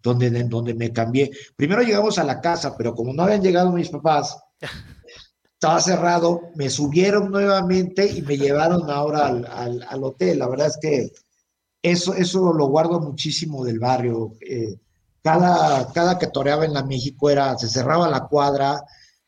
donde, 0.04 0.30
donde 0.44 0.74
me 0.74 0.92
cambié. 0.92 1.32
Primero 1.56 1.82
llegamos 1.82 2.18
a 2.20 2.26
la 2.26 2.42
casa, 2.42 2.76
pero 2.78 2.94
como 2.94 3.14
no 3.14 3.24
habían 3.24 3.42
llegado 3.42 3.72
mis 3.72 3.90
papás, 3.90 4.38
estaba 5.54 5.80
cerrado, 5.80 6.42
me 6.56 6.70
subieron 6.70 7.32
nuevamente 7.32 8.06
y 8.06 8.22
me 8.22 8.38
llevaron 8.38 8.90
ahora 8.90 9.28
al, 9.28 9.46
al, 9.46 9.86
al 9.88 10.04
hotel. 10.04 10.40
La 10.40 10.50
verdad 10.50 10.68
es 10.68 10.78
que 10.82 11.12
eso, 11.84 12.14
eso 12.14 12.54
lo 12.54 12.68
guardo 12.68 13.00
muchísimo 13.00 13.64
del 13.66 13.80
barrio. 13.80 14.34
Eh, 14.42 14.78
cada, 15.24 15.92
cada 15.94 16.20
que 16.20 16.28
toreaba 16.28 16.66
en 16.66 16.74
la 16.74 16.84
México 16.84 17.30
era, 17.30 17.58
se 17.58 17.70
cerraba 17.70 18.10
la 18.10 18.28
cuadra, 18.28 18.82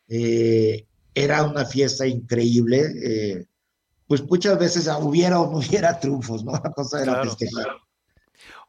eh, 0.08 0.86
era 1.14 1.44
una 1.44 1.66
fiesta 1.66 2.06
increíble. 2.06 2.86
Eh, 3.04 3.46
pues 4.08 4.24
muchas 4.24 4.60
veces 4.60 4.90
hubiera 5.02 5.40
o 5.40 5.52
no 5.52 5.58
hubiera 5.66 6.00
triunfos, 6.00 6.44
¿no? 6.44 6.52
La 6.52 6.72
cosa 6.72 7.02
era 7.02 7.24
festejar. 7.24 7.68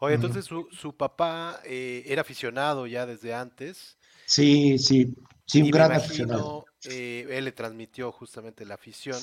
Oye, 0.01 0.15
entonces 0.15 0.45
su, 0.45 0.67
su 0.71 0.97
papá 0.97 1.61
era 1.65 2.23
aficionado 2.23 2.87
ya 2.87 3.07
desde 3.07 3.35
antes. 3.35 3.97
Sí, 4.27 4.79
sí, 4.79 5.15
sí, 5.47 5.63
un 5.63 5.71
gran 5.71 5.93
aficionado. 5.93 6.67
él 6.85 7.45
le 7.45 7.53
transmitió 7.53 8.13
justamente 8.13 8.65
la 8.67 8.75
afición. 8.75 9.19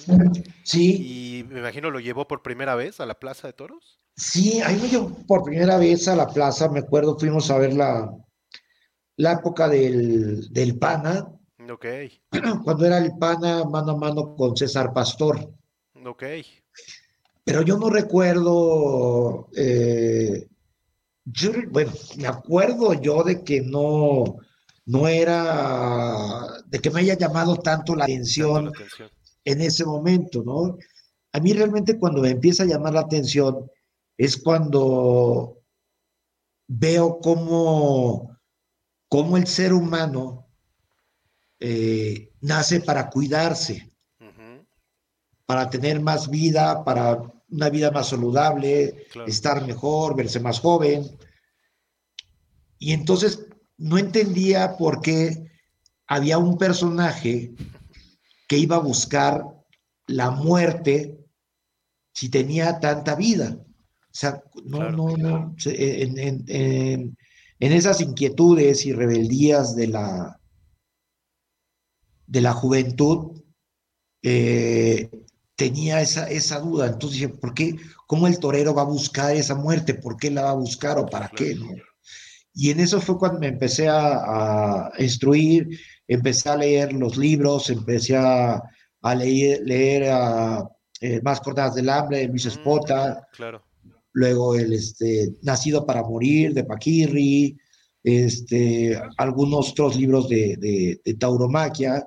Sí. 0.64 0.96
Y 1.40 1.44
me 1.46 1.60
imagino 1.60 1.92
lo 1.92 2.00
llevó 2.00 2.28
por 2.28 2.42
primera 2.42 2.76
vez 2.76 3.00
a 3.00 3.06
la 3.06 3.20
Plaza 3.20 3.48
de 3.48 3.54
Toros. 3.54 4.01
Sí, 4.22 4.62
ahí 4.62 4.80
me 4.80 4.88
llevó 4.88 5.10
por 5.26 5.44
primera 5.44 5.80
vez 5.80 6.08
a 6.08 6.16
la 6.16 6.28
plaza, 6.28 6.70
me 6.70 6.82
acuerdo, 6.82 7.18
fuimos 7.18 7.50
a 7.50 7.58
ver 7.58 7.74
la, 7.74 8.16
la 9.18 9.32
época 9.32 9.68
del, 9.68 10.48
del 10.54 10.78
PANA. 10.78 11.28
Ok. 11.68 11.86
Cuando 12.64 12.86
era 12.86 13.00
el 13.00 13.18
PANA 13.18 13.64
mano 13.64 13.94
a 13.94 13.98
mano 13.98 14.36
con 14.36 14.56
César 14.56 14.94
Pastor. 14.94 15.52
Ok. 16.06 16.24
Pero 17.44 17.64
yo 17.64 17.80
no 17.80 17.90
recuerdo, 17.90 19.50
eh, 19.56 20.48
yo, 21.26 21.52
bueno, 21.72 21.92
me 22.18 22.28
acuerdo 22.28 22.94
yo 22.94 23.24
de 23.24 23.44
que 23.44 23.62
no, 23.62 24.38
no 24.86 25.08
era, 25.08 26.46
de 26.68 26.78
que 26.78 26.92
me 26.92 27.00
haya 27.00 27.18
llamado 27.18 27.56
tanto 27.56 27.96
la 27.96 28.04
atención, 28.04 28.66
tanto 28.66 28.80
la 28.82 28.86
atención. 28.86 29.10
en 29.46 29.62
ese 29.62 29.84
momento, 29.84 30.44
¿no? 30.46 30.78
A 31.34 31.40
mí 31.40 31.54
realmente 31.54 31.98
cuando 31.98 32.22
me 32.22 32.30
empieza 32.30 32.62
a 32.62 32.68
llamar 32.68 32.94
la 32.94 33.02
atención, 33.02 33.68
es 34.22 34.38
cuando 34.38 35.64
veo 36.68 37.20
cómo, 37.22 38.38
cómo 39.10 39.36
el 39.36 39.48
ser 39.48 39.74
humano 39.74 40.48
eh, 41.60 42.32
nace 42.40 42.82
para 42.82 43.10
cuidarse, 43.10 43.92
para 45.48 45.72
tener 45.72 46.02
más 46.02 46.30
vida, 46.30 46.84
para 46.84 47.20
una 47.50 47.70
vida 47.72 47.90
más 47.90 48.10
saludable, 48.10 49.08
estar 49.26 49.66
mejor, 49.66 50.16
verse 50.16 50.40
más 50.40 50.60
joven. 50.60 51.18
Y 52.78 52.94
entonces 52.94 53.48
no 53.78 53.98
entendía 53.98 54.78
por 54.78 55.02
qué 55.02 55.52
había 56.06 56.38
un 56.38 56.60
personaje 56.60 57.56
que 58.48 58.58
iba 58.60 58.76
a 58.76 58.82
buscar 58.82 59.44
la 60.06 60.30
muerte 60.30 61.26
si 62.14 62.30
tenía 62.30 62.80
tanta 62.80 63.16
vida. 63.16 63.58
O 64.12 64.14
sea, 64.14 64.44
no, 64.66 64.92
no, 64.92 65.16
no, 65.16 65.56
en, 65.66 66.20
en, 66.20 66.44
en, 66.50 67.18
en, 67.62 67.72
esas 67.72 68.02
inquietudes 68.02 68.86
y 68.86 68.92
rebeldías 68.92 69.74
de 69.74 69.88
la, 69.88 70.38
de 72.28 72.42
la 72.42 72.52
juventud, 72.52 73.42
eh, 74.22 75.10
tenía 75.56 76.02
esa, 76.02 76.30
esa 76.30 76.60
duda. 76.60 76.88
Entonces 76.88 77.22
dije, 77.22 77.30
¿por 77.30 77.54
qué? 77.54 77.78
¿Cómo 78.06 78.28
el 78.28 78.38
torero 78.38 78.74
va 78.74 78.82
a 78.82 78.86
buscar 78.86 79.34
esa 79.34 79.56
muerte? 79.56 79.94
¿Por 79.94 80.18
qué 80.18 80.30
la 80.30 80.42
va 80.44 80.50
a 80.50 80.56
buscar 80.56 81.00
o 81.00 81.06
para 81.06 81.30
qué? 81.30 81.56
¿no? 81.56 81.70
Y 82.54 82.72
en 82.72 82.82
eso 82.82 83.00
fue 83.00 83.18
cuando 83.18 83.40
me 83.40 83.48
empecé 83.48 83.88
a, 83.88 84.88
a 84.88 84.92
instruir, 85.00 85.70
empecé 86.06 86.50
a 86.50 86.58
leer 86.58 86.92
los 86.92 87.16
libros, 87.16 87.70
empecé 87.70 88.18
a, 88.18 88.62
a 89.02 89.16
leer, 89.16 89.62
leer 89.64 90.12
a, 90.12 90.68
eh, 91.00 91.22
Más 91.24 91.40
cortadas 91.40 91.76
del 91.76 91.90
hambre 91.90 92.18
de 92.20 92.28
Luis 92.28 92.46
Espota. 92.46 93.22
Mm, 93.32 93.36
claro 93.38 93.71
luego 94.14 94.56
el 94.56 94.74
este, 94.74 95.34
Nacido 95.42 95.86
para 95.86 96.04
Morir 96.04 96.54
de 96.54 96.64
Paquirri, 96.64 97.58
este, 98.04 99.00
algunos 99.18 99.72
otros 99.72 99.96
libros 99.96 100.28
de, 100.28 100.58
de, 100.58 101.02
de 101.04 101.14
tauromaquia, 101.16 102.06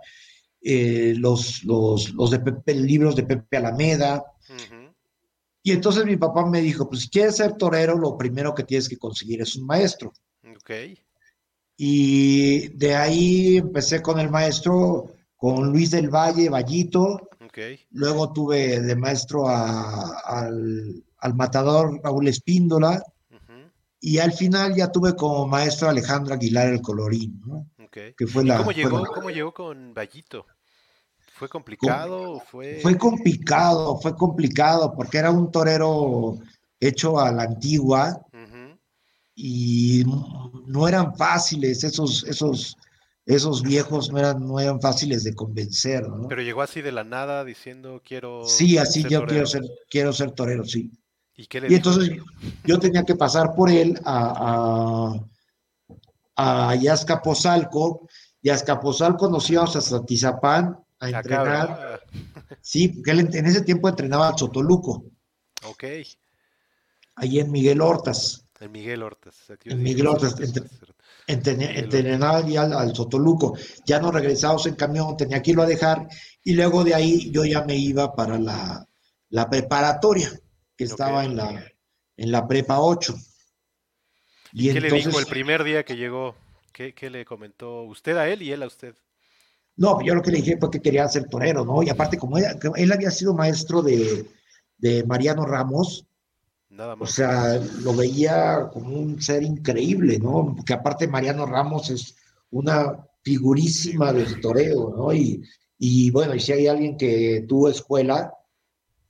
eh, 0.61 1.15
los, 1.17 1.63
los, 1.65 2.13
los 2.15 2.31
de 2.31 2.41
Pepe, 2.41 2.75
libros 2.75 3.15
de 3.15 3.25
Pepe 3.25 3.59
Alameda. 3.59 4.25
Y 5.63 5.73
entonces 5.73 6.05
mi 6.05 6.17
papá 6.17 6.45
me 6.47 6.61
dijo, 6.61 6.89
pues 6.89 7.03
si 7.03 7.09
quieres 7.09 7.37
ser 7.37 7.55
torero, 7.55 7.97
lo 7.97 8.19
primero 8.19 8.55
que 8.55 8.65
tienes 8.65 8.89
que 8.89 8.99
conseguir 8.99 9.41
es 9.41 9.57
un 9.57 9.67
maestro. 9.67 10.13
Ok. 10.57 10.71
Y 11.77 12.69
de 12.69 12.95
ahí 12.95 13.57
empecé 13.57 14.01
con 14.03 14.21
el 14.21 14.31
maestro, 14.31 15.13
con 15.37 15.71
Luis 15.73 15.91
del 15.91 16.09
Valle, 16.09 16.49
Vallito. 16.49 17.29
Okay. 17.47 17.81
Luego 17.93 18.33
tuve 18.33 18.81
de 18.81 18.97
maestro 18.97 19.49
al, 19.49 21.03
al, 21.25 21.35
matador 21.35 22.01
Raúl 22.03 22.29
Espíndola. 22.29 23.03
Y 24.01 24.19
al 24.19 24.33
final 24.33 24.75
ya 24.75 24.93
tuve 24.93 25.17
como 25.17 25.47
maestro 25.47 25.89
Alejandro 25.89 26.35
Aguilar 26.35 26.69
el 26.69 26.83
Colorín, 26.83 27.41
¿no? 27.47 27.67
Que 27.91 28.27
fue 28.27 28.45
la, 28.45 28.59
¿Cómo, 28.59 28.73
llegó, 28.73 29.05
¿Cómo 29.07 29.31
llegó 29.31 29.55
con 29.55 29.95
Vallito? 29.95 30.47
¿Fue 31.33 31.49
complicado? 31.49 32.41
Fue... 32.41 32.81
fue 32.83 32.99
complicado, 32.99 33.99
fue 34.01 34.15
complicado, 34.15 34.93
porque 34.95 35.19
era 35.19 35.31
un 35.31 35.51
torero 35.51 36.39
hecho 36.81 37.19
a 37.19 37.33
la 37.33 37.45
antigua 37.45 38.21
y 39.35 40.05
no 40.67 40.87
eran 40.87 41.17
fáciles 41.17 41.83
esos, 41.83 42.25
esos, 42.25 42.77
esos 43.27 43.63
viejos 43.63 44.13
no 44.13 44.19
eran, 44.19 44.47
no 44.47 44.61
eran 44.61 44.81
fáciles 44.81 45.25
de 45.25 45.35
convencer, 45.35 46.09
¿no? 46.09 46.29
Pero 46.29 46.43
llegó 46.43 46.63
así 46.63 46.83
de 46.83 46.93
la 46.93 47.05
nada 47.05 47.45
diciendo 47.45 48.01
quiero. 48.05 48.45
Sí, 48.45 48.79
así 48.79 49.03
yo 49.09 49.27
quiero 49.27 49.47
ser, 49.47 49.63
quiero 49.89 50.13
ser 50.13 50.31
torero, 50.33 50.65
sí. 50.65 50.93
Y, 51.37 51.47
qué 51.47 51.61
le 51.61 51.73
y 51.73 51.75
entonces 51.75 52.11
yo 52.65 52.79
tenía 52.79 53.03
que 53.03 53.17
pasar 53.17 53.55
por 53.55 53.71
él 53.71 54.01
a, 54.05 55.15
a, 56.37 56.71
a 56.71 56.75
Yazcapozalco, 56.77 58.09
y 58.45 58.51
a 58.51 58.55
Azcapotzalco 58.55 59.27
nos 59.31 59.49
íbamos 59.49 59.75
hasta 59.75 60.05
Tizapán 60.05 60.79
a 61.01 61.09
entrenar. 61.09 62.03
Sí, 62.61 62.89
porque 62.89 63.13
él 63.13 63.21
en 63.33 63.47
ese 63.47 63.63
tiempo 63.63 63.89
entrenaba 63.89 64.29
al 64.29 64.35
Chotoluco. 64.35 65.07
Ok. 65.65 65.85
Ahí 67.15 67.41
en 67.41 67.51
Miguel 67.51 67.81
Hortas. 67.81 68.47
En 68.61 68.71
Miguel 68.71 69.03
Hortas. 69.03 69.35
En 69.65 69.83
Miguel 69.83 70.09
Hortas. 70.09 70.37
entrenaba 71.27 72.37
al, 72.37 72.73
al, 72.75 72.95
Sotoluco. 72.95 73.57
Ya 73.87 73.99
nos 73.99 74.13
regresamos 74.13 74.67
en 74.67 74.75
camión, 74.75 75.17
tenía 75.17 75.41
que 75.41 75.53
irlo 75.53 75.63
a 75.63 75.67
dejar. 75.67 76.07
Y 76.43 76.53
luego 76.53 76.85
de 76.85 76.95
ahí 76.95 77.31
yo 77.31 77.47
ya 77.47 77.65
me 77.65 77.77
iba 77.77 78.15
para 78.15 78.39
la, 78.39 78.87
la 79.31 79.49
preparatoria, 79.49 80.31
que 80.77 80.85
estaba 80.85 81.25
en, 81.25 81.37
la, 81.37 81.65
en 82.17 82.33
la 82.33 82.47
prepa 82.47 82.81
8. 82.81 83.15
¿Y, 84.53 84.73
qué 84.73 84.81
le 84.81 84.91
dijo 84.91 85.19
el 85.19 85.27
primer 85.27 85.65
día 85.65 85.85
que 85.85 85.97
llegó? 85.97 86.35
¿Qué, 86.73 86.95
¿Qué, 86.95 87.11
le 87.11 87.25
comentó 87.25 87.83
usted 87.83 88.17
a 88.17 88.29
él 88.29 88.43
y 88.43 88.53
él 88.53 88.63
a 88.63 88.67
usted? 88.67 88.95
No, 89.77 90.01
yo 90.03 90.15
lo 90.15 90.23
que 90.23 90.31
le 90.31 90.39
dije 90.39 90.57
fue 90.59 90.71
que 90.71 90.81
quería 90.81 91.09
ser 91.09 91.29
torero, 91.29 91.65
¿no? 91.65 91.83
Y 91.83 91.89
aparte, 91.89 92.17
como 92.19 92.39
él, 92.39 92.45
él 92.77 92.93
había 92.93 93.11
sido 93.11 93.35
maestro 93.35 93.83
de, 93.83 94.25
de 94.79 95.05
Mariano 95.05 95.45
Ramos, 95.45 96.07
Nada 96.75 96.97
más. 96.97 97.09
O 97.09 97.13
sea, 97.13 97.61
lo 97.83 97.95
veía 97.95 98.69
como 98.73 98.99
un 98.99 99.23
ser 99.23 99.45
increíble, 99.45 100.19
¿no? 100.19 100.55
Porque 100.57 100.73
aparte 100.73 101.07
Mariano 101.07 101.47
Ramos 101.47 101.89
es 101.91 102.17
una 102.51 103.07
figurísima 103.23 104.13
del 104.13 104.41
toreo, 104.41 104.93
¿no? 104.97 105.15
Y, 105.15 105.43
y 105.79 106.11
bueno, 106.11 106.35
y 106.35 106.41
si 106.41 106.53
hay 106.53 106.67
alguien 106.67 106.97
que 106.97 107.45
tuvo 107.49 107.69
escuela, 107.69 108.33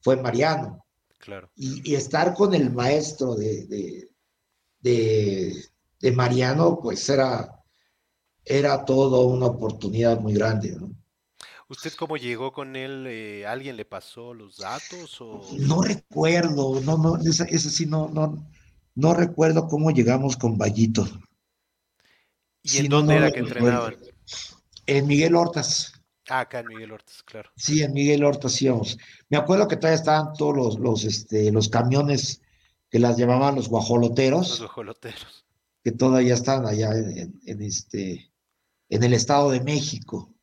fue 0.02 0.16
Mariano. 0.16 0.83
Claro. 1.24 1.50
Y, 1.56 1.90
y 1.90 1.94
estar 1.94 2.34
con 2.34 2.52
el 2.54 2.70
maestro 2.70 3.34
de, 3.34 3.64
de, 3.64 4.10
de, 4.80 5.64
de 5.98 6.12
Mariano, 6.12 6.78
pues 6.82 7.08
era, 7.08 7.62
era 8.44 8.84
todo 8.84 9.22
una 9.28 9.46
oportunidad 9.46 10.20
muy 10.20 10.34
grande, 10.34 10.76
¿no? 10.76 10.90
¿Usted 11.66 11.94
cómo 11.94 12.18
llegó 12.18 12.52
con 12.52 12.76
él? 12.76 13.06
Eh, 13.08 13.46
¿Alguien 13.46 13.78
le 13.78 13.86
pasó 13.86 14.34
los 14.34 14.58
datos? 14.58 15.18
O... 15.22 15.40
No 15.60 15.80
recuerdo, 15.80 16.78
no, 16.82 16.98
no, 16.98 17.16
ese, 17.16 17.58
sí 17.58 17.86
no, 17.86 18.10
no, 18.10 18.46
no 18.94 19.14
recuerdo 19.14 19.66
cómo 19.66 19.90
llegamos 19.90 20.36
con 20.36 20.58
Vallito. 20.58 21.08
¿Y 22.62 22.78
en 22.78 22.88
dónde 22.90 23.16
era 23.16 23.32
que 23.32 23.40
entrenaban? 23.40 23.96
En 24.84 25.06
Miguel 25.06 25.34
Hortas. 25.34 25.93
Ah, 26.28 26.40
acá 26.40 26.60
en 26.60 26.68
Miguel 26.68 26.92
Hortas, 26.92 27.22
claro. 27.22 27.50
Sí, 27.56 27.82
en 27.82 27.92
Miguel 27.92 28.24
Hortas 28.24 28.60
íbamos. 28.62 28.98
Me 29.28 29.36
acuerdo 29.36 29.68
que 29.68 29.76
todavía 29.76 29.98
estaban 29.98 30.32
todos 30.34 30.56
los, 30.56 30.78
los, 30.78 31.04
este, 31.04 31.52
los 31.52 31.68
camiones 31.68 32.40
que 32.90 32.98
las 32.98 33.16
llamaban 33.16 33.56
los 33.56 33.68
guajoloteros. 33.68 34.48
Los 34.48 34.60
guajoloteros. 34.60 35.44
Que 35.82 35.92
todavía 35.92 36.34
están 36.34 36.66
allá 36.66 36.90
en, 36.92 37.40
en 37.44 37.62
este, 37.62 38.30
en 38.88 39.02
el 39.02 39.12
Estado 39.12 39.50
de 39.50 39.60
México. 39.60 40.34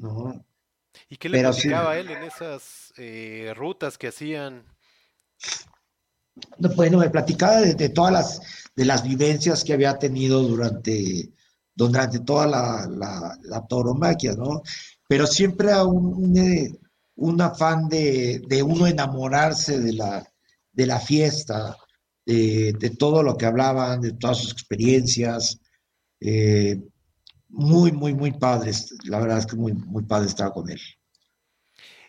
¿no? 0.00 0.44
¿Y 1.08 1.16
qué 1.16 1.28
le 1.28 1.38
Pero 1.38 1.92
él 1.92 2.10
en 2.10 2.22
esas 2.24 2.92
eh, 2.96 3.52
rutas 3.56 3.98
que 3.98 4.08
hacían? 4.08 4.64
Bueno, 6.74 6.98
me 6.98 7.10
platicaba 7.10 7.60
de, 7.60 7.88
todas 7.90 8.12
las, 8.12 8.72
de 8.74 8.84
las 8.84 9.02
vivencias 9.02 9.62
que 9.62 9.72
había 9.72 9.98
tenido 9.98 10.42
durante, 10.42 11.30
durante 11.74 12.20
toda 12.20 12.46
la, 12.46 12.88
la, 12.90 13.38
la 13.42 13.66
tauromaquia, 13.66 14.34
¿no? 14.34 14.62
Pero 15.08 15.26
siempre 15.26 15.72
un, 15.82 16.06
un, 16.14 16.78
un 17.16 17.40
afán 17.40 17.88
de, 17.88 18.42
de, 18.48 18.62
uno 18.62 18.86
enamorarse 18.86 19.78
de 19.78 19.92
la, 19.92 20.26
de 20.72 20.86
la 20.86 21.00
fiesta, 21.00 21.76
de, 22.24 22.96
todo 22.98 23.22
lo 23.22 23.36
que 23.36 23.46
hablaban, 23.46 24.00
de 24.00 24.12
todas 24.12 24.38
sus 24.38 24.52
experiencias. 24.52 25.60
Eh, 26.20 26.80
muy, 27.48 27.92
muy, 27.92 28.14
muy 28.14 28.32
padres. 28.32 28.94
La 29.04 29.18
verdad 29.18 29.38
es 29.38 29.46
que 29.46 29.56
muy, 29.56 29.72
muy 29.72 30.04
padre 30.04 30.28
estar 30.28 30.52
con 30.52 30.70
él. 30.70 30.80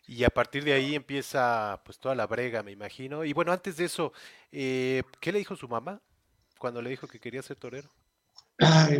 Y 0.06 0.24
a 0.24 0.30
partir 0.30 0.64
de 0.64 0.74
ahí 0.74 0.96
empieza 0.96 1.82
pues 1.86 1.98
toda 1.98 2.16
la 2.16 2.28
brega, 2.28 2.64
me 2.64 2.72
imagino. 2.72 3.24
Y 3.24 3.34
bueno, 3.34 3.52
antes 3.52 3.78
de 3.78 3.86
eso, 3.86 4.14
eh, 4.52 5.04
¿qué 5.20 5.32
le 5.32 5.40
dijo 5.40 5.56
su 5.56 5.68
mamá 5.68 6.02
cuando 6.60 6.82
le 6.82 6.90
dijo 6.90 7.08
que 7.08 7.20
quería 7.20 7.42
ser 7.42 7.58
torero? 7.58 7.90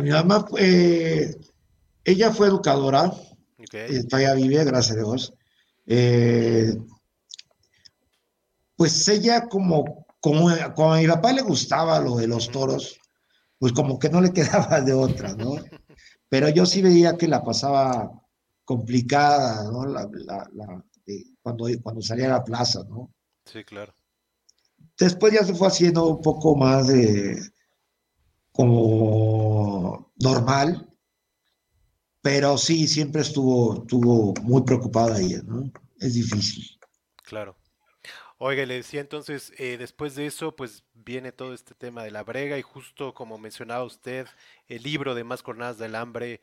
Mi 0.00 0.10
mamá, 0.10 0.46
eh, 0.58 1.36
ella 2.04 2.32
fue 2.32 2.48
educadora, 2.48 3.12
okay. 3.58 4.02
todavía 4.06 4.34
vive, 4.34 4.64
gracias 4.64 4.96
a 4.96 5.00
Dios. 5.00 5.34
Eh, 5.86 6.74
pues 8.76 9.06
ella 9.08 9.48
como, 9.48 10.06
como, 10.20 10.48
como 10.74 10.94
a 10.94 10.98
mi 10.98 11.06
papá 11.06 11.32
le 11.32 11.42
gustaba 11.42 12.00
lo 12.00 12.16
de 12.16 12.26
los 12.26 12.50
toros, 12.50 12.98
pues 13.58 13.72
como 13.72 13.98
que 13.98 14.08
no 14.08 14.20
le 14.20 14.32
quedaba 14.32 14.80
de 14.80 14.92
otra, 14.92 15.34
¿no? 15.34 15.56
pero 16.28 16.48
yo 16.48 16.64
sí 16.64 16.80
veía 16.80 17.18
que 17.18 17.28
la 17.28 17.44
pasaba 17.44 18.10
complicada, 18.64 19.70
¿no? 19.70 19.84
La, 19.84 20.08
la, 20.54 20.84
cuando, 21.42 21.66
cuando 21.82 22.00
salía 22.00 22.24
a 22.24 22.38
la 22.38 22.44
plaza, 22.44 22.82
¿no? 22.88 23.12
Sí, 23.44 23.62
claro. 23.64 23.94
Después 24.98 25.34
ya 25.34 25.44
se 25.44 25.54
fue 25.54 25.68
haciendo 25.68 26.06
un 26.06 26.22
poco 26.22 26.56
más 26.56 26.86
de 26.86 27.38
como 28.52 30.12
normal, 30.16 30.88
pero 32.20 32.56
sí, 32.56 32.86
siempre 32.86 33.22
estuvo, 33.22 33.82
estuvo 33.82 34.34
muy 34.42 34.62
preocupada 34.62 35.20
ella, 35.20 35.42
¿no? 35.44 35.70
Es 35.98 36.14
difícil. 36.14 36.78
Claro. 37.24 37.56
Oiga, 38.44 38.66
le 38.66 38.74
decía 38.74 39.00
entonces, 39.00 39.52
eh, 39.56 39.76
después 39.78 40.16
de 40.16 40.26
eso, 40.26 40.56
pues 40.56 40.82
viene 40.94 41.30
todo 41.30 41.54
este 41.54 41.74
tema 41.74 42.02
de 42.02 42.10
la 42.10 42.24
brega 42.24 42.58
y 42.58 42.62
justo 42.62 43.14
como 43.14 43.38
mencionaba 43.38 43.84
usted, 43.84 44.26
el 44.66 44.82
libro 44.82 45.14
de 45.14 45.22
Más 45.22 45.44
Cornadas 45.44 45.78
del 45.78 45.94
Hambre, 45.94 46.40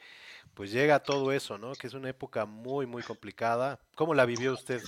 pues 0.54 0.72
llega 0.72 1.04
todo 1.04 1.34
eso, 1.34 1.58
¿no? 1.58 1.74
Que 1.74 1.88
es 1.88 1.94
una 1.94 2.10
época 2.10 2.46
muy, 2.46 2.86
muy 2.86 3.04
complicada. 3.04 3.82
¿Cómo 3.96 4.14
la 4.14 4.26
vivió 4.26 4.54
usted? 4.54 4.82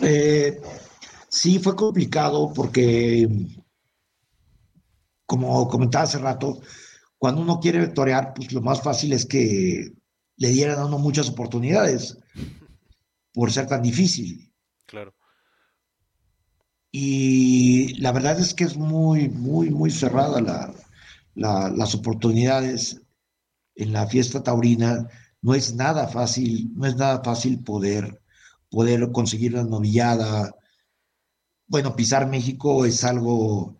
Eh, 0.00 0.60
sí, 1.28 1.60
fue 1.60 1.76
complicado 1.76 2.52
porque, 2.52 3.28
como 5.28 5.68
comentaba 5.68 6.04
hace 6.04 6.16
rato, 6.16 6.58
cuando 7.18 7.42
uno 7.42 7.60
quiere 7.60 7.86
torear, 7.88 8.32
pues 8.34 8.50
lo 8.50 8.62
más 8.62 8.82
fácil 8.82 9.12
es 9.12 9.26
que 9.26 9.92
le 10.36 10.48
dieran 10.48 10.78
a 10.78 10.86
uno 10.86 10.98
muchas 10.98 11.28
oportunidades 11.28 12.16
por 13.34 13.52
ser 13.52 13.66
tan 13.66 13.82
difícil. 13.82 14.50
Claro. 14.86 15.14
Y 16.90 17.92
la 18.00 18.12
verdad 18.12 18.40
es 18.40 18.54
que 18.54 18.64
es 18.64 18.78
muy, 18.78 19.28
muy, 19.28 19.68
muy 19.68 19.90
cerrada 19.90 20.40
la, 20.40 21.68
las 21.68 21.94
oportunidades 21.94 23.02
en 23.74 23.92
la 23.92 24.06
fiesta 24.06 24.42
taurina. 24.42 25.08
No 25.42 25.54
es 25.54 25.74
nada 25.74 26.08
fácil, 26.08 26.72
no 26.74 26.86
es 26.86 26.96
nada 26.96 27.22
fácil 27.22 27.62
poder, 27.62 28.22
poder 28.70 29.12
conseguir 29.12 29.52
la 29.52 29.64
novillada. 29.64 30.54
Bueno, 31.66 31.94
pisar 31.94 32.26
México 32.28 32.86
es 32.86 33.04
algo 33.04 33.77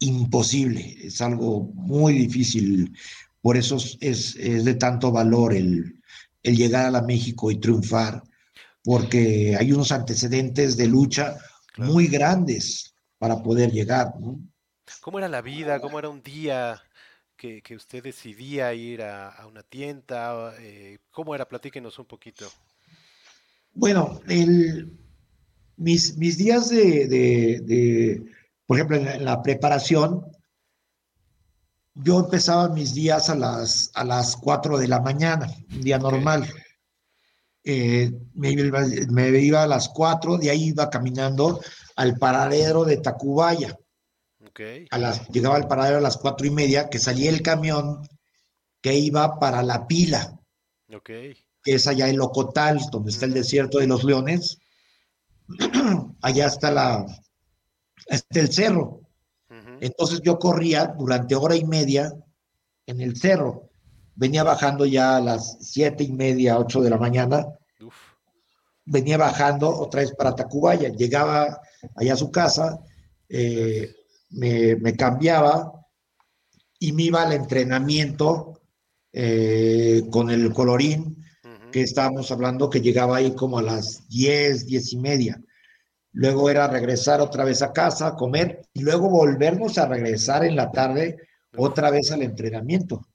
imposible, 0.00 0.96
es 1.02 1.20
algo 1.20 1.70
muy 1.74 2.14
difícil. 2.14 2.96
Por 3.40 3.56
eso 3.56 3.76
es, 4.00 4.36
es 4.36 4.64
de 4.64 4.74
tanto 4.74 5.12
valor 5.12 5.54
el, 5.54 6.00
el 6.42 6.56
llegar 6.56 6.86
a 6.86 6.90
la 6.90 7.02
México 7.02 7.50
y 7.50 7.58
triunfar 7.58 8.22
porque 8.88 9.54
hay 9.54 9.70
unos 9.70 9.92
antecedentes 9.92 10.78
de 10.78 10.86
lucha 10.86 11.36
muy 11.76 12.06
grandes 12.06 12.94
para 13.18 13.42
poder 13.42 13.70
llegar. 13.70 14.14
¿no? 14.18 14.40
¿Cómo 15.02 15.18
era 15.18 15.28
la 15.28 15.42
vida? 15.42 15.78
¿Cómo 15.78 15.98
era 15.98 16.08
un 16.08 16.22
día 16.22 16.82
que, 17.36 17.62
usted 17.76 18.02
decidía 18.02 18.72
ir 18.72 19.02
a, 19.02 19.46
una 19.46 19.62
tienda? 19.62 20.54
Eh, 20.58 21.00
¿Cómo 21.10 21.34
era? 21.34 21.46
Platíquenos 21.46 21.98
un 21.98 22.06
poquito. 22.06 22.50
Bueno, 23.74 24.22
mis, 25.76 26.16
mis 26.16 26.38
días 26.38 26.70
de, 26.70 28.22
por 28.68 28.76
ejemplo, 28.76 28.98
en 28.98 29.24
la, 29.24 29.42
preparación, 29.42 30.26
yo 31.94 32.20
empezaba 32.20 32.68
mis 32.68 32.92
días 32.92 33.30
a 33.30 33.34
las, 33.34 33.90
a 33.94 34.04
las 34.04 34.36
4 34.36 34.76
de 34.76 34.88
la 34.88 35.00
mañana, 35.00 35.50
un 35.72 35.80
día 35.80 35.98
normal. 35.98 36.46
Eh, 37.64 38.12
me, 38.34 38.50
iba 38.50 39.62
a 39.62 39.66
las 39.66 39.88
4, 39.88 40.36
de 40.36 40.50
ahí 40.50 40.64
iba 40.64 40.90
caminando 40.90 41.62
al 41.96 42.18
paradero 42.18 42.84
de 42.84 42.98
Tacubaya. 42.98 43.74
A 44.90 44.98
las, 44.98 45.26
llegaba 45.28 45.56
al 45.56 45.66
paradero 45.66 45.96
a 45.96 46.02
las 46.02 46.18
cuatro 46.18 46.46
y 46.46 46.50
media, 46.50 46.90
que 46.90 46.98
salía 46.98 47.30
el 47.30 47.40
camión 47.40 48.06
que 48.82 48.94
iba 48.94 49.38
para 49.38 49.62
la 49.62 49.86
pila. 49.86 50.38
Que 51.62 51.74
es 51.74 51.86
allá 51.86 52.10
en 52.10 52.18
Locotal, 52.18 52.80
donde 52.92 53.12
está 53.12 53.24
el 53.24 53.32
desierto 53.32 53.78
de 53.78 53.86
los 53.86 54.04
leones. 54.04 54.58
allá 56.20 56.46
está 56.46 56.70
la, 56.70 57.06
está 58.08 58.40
el 58.40 58.52
cerro. 58.52 59.02
Entonces 59.80 60.20
yo 60.22 60.38
corría 60.38 60.86
durante 60.98 61.34
hora 61.34 61.54
y 61.56 61.64
media 61.64 62.12
en 62.86 63.00
el 63.00 63.16
cerro. 63.16 63.70
Venía 64.14 64.42
bajando 64.42 64.84
ya 64.84 65.16
a 65.16 65.20
las 65.20 65.58
siete 65.60 66.04
y 66.04 66.12
media, 66.12 66.58
ocho 66.58 66.80
de 66.80 66.90
la 66.90 66.98
mañana. 66.98 67.46
Venía 68.84 69.16
bajando 69.16 69.68
otra 69.68 70.00
vez 70.00 70.12
para 70.12 70.34
Tacubaya. 70.34 70.88
Llegaba 70.88 71.60
allá 71.94 72.14
a 72.14 72.16
su 72.16 72.30
casa, 72.30 72.80
eh, 73.28 73.94
me, 74.30 74.96
cambiaba 74.96 75.72
y 76.80 76.92
me 76.92 77.04
iba 77.04 77.22
al 77.22 77.32
entrenamiento 77.32 78.60
eh, 79.12 80.04
con 80.10 80.30
el 80.30 80.52
colorín 80.52 81.24
que 81.70 81.82
estábamos 81.82 82.30
hablando, 82.30 82.70
que 82.70 82.80
llegaba 82.80 83.18
ahí 83.18 83.34
como 83.34 83.58
a 83.58 83.62
las 83.62 84.08
10, 84.08 84.66
10 84.66 84.92
y 84.92 84.96
media. 84.96 85.42
Luego 86.18 86.50
era 86.50 86.66
regresar 86.66 87.20
otra 87.20 87.44
vez 87.44 87.62
a 87.62 87.72
casa, 87.72 88.16
comer 88.16 88.66
y 88.74 88.80
luego 88.80 89.08
volvernos 89.08 89.78
a 89.78 89.86
regresar 89.86 90.44
en 90.44 90.56
la 90.56 90.72
tarde 90.72 91.16
otra 91.56 91.90
vez 91.90 92.10
al 92.10 92.22
entrenamiento. 92.22 93.06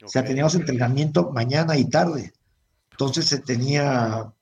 O 0.00 0.08
sea, 0.08 0.22
teníamos 0.22 0.54
entrenamiento 0.54 1.32
mañana 1.32 1.76
y 1.76 1.86
tarde. 1.86 2.32
Entonces 2.92 3.26
se 3.26 3.40
tenía, 3.40 4.32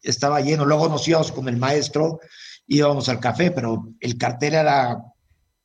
estaba 0.00 0.40
lleno. 0.40 0.64
Luego 0.64 0.88
nos 0.88 1.06
íbamos 1.06 1.32
con 1.32 1.46
el 1.50 1.58
maestro, 1.58 2.18
íbamos 2.66 3.10
al 3.10 3.20
café, 3.20 3.50
pero 3.50 3.92
el 4.00 4.16
cartel 4.16 4.54
era 4.54 5.04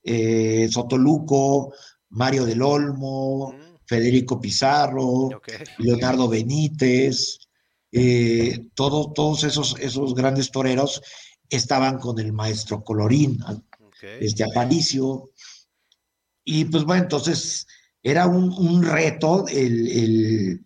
eh, 0.04 0.68
Sotoluco, 0.70 1.74
Mario 2.10 2.44
del 2.44 2.62
Olmo, 2.62 3.54
mm. 3.54 3.86
Federico 3.86 4.42
Pizarro, 4.42 5.30
Leonardo 5.78 6.28
Benítez, 6.28 7.40
eh, 7.90 8.68
todos 8.74 9.46
esos, 9.46 9.78
esos 9.80 10.14
grandes 10.14 10.52
toreros 10.52 11.02
estaban 11.50 11.98
con 11.98 12.20
el 12.20 12.32
maestro 12.34 12.84
Colorín, 12.84 13.40
este 14.02 14.44
Aparicio. 14.44 15.32
Y 16.44 16.66
pues 16.66 16.84
bueno, 16.84 17.04
entonces 17.04 17.68
era 18.02 18.28
un, 18.28 18.84
reto 18.84 19.46
el, 19.48 20.66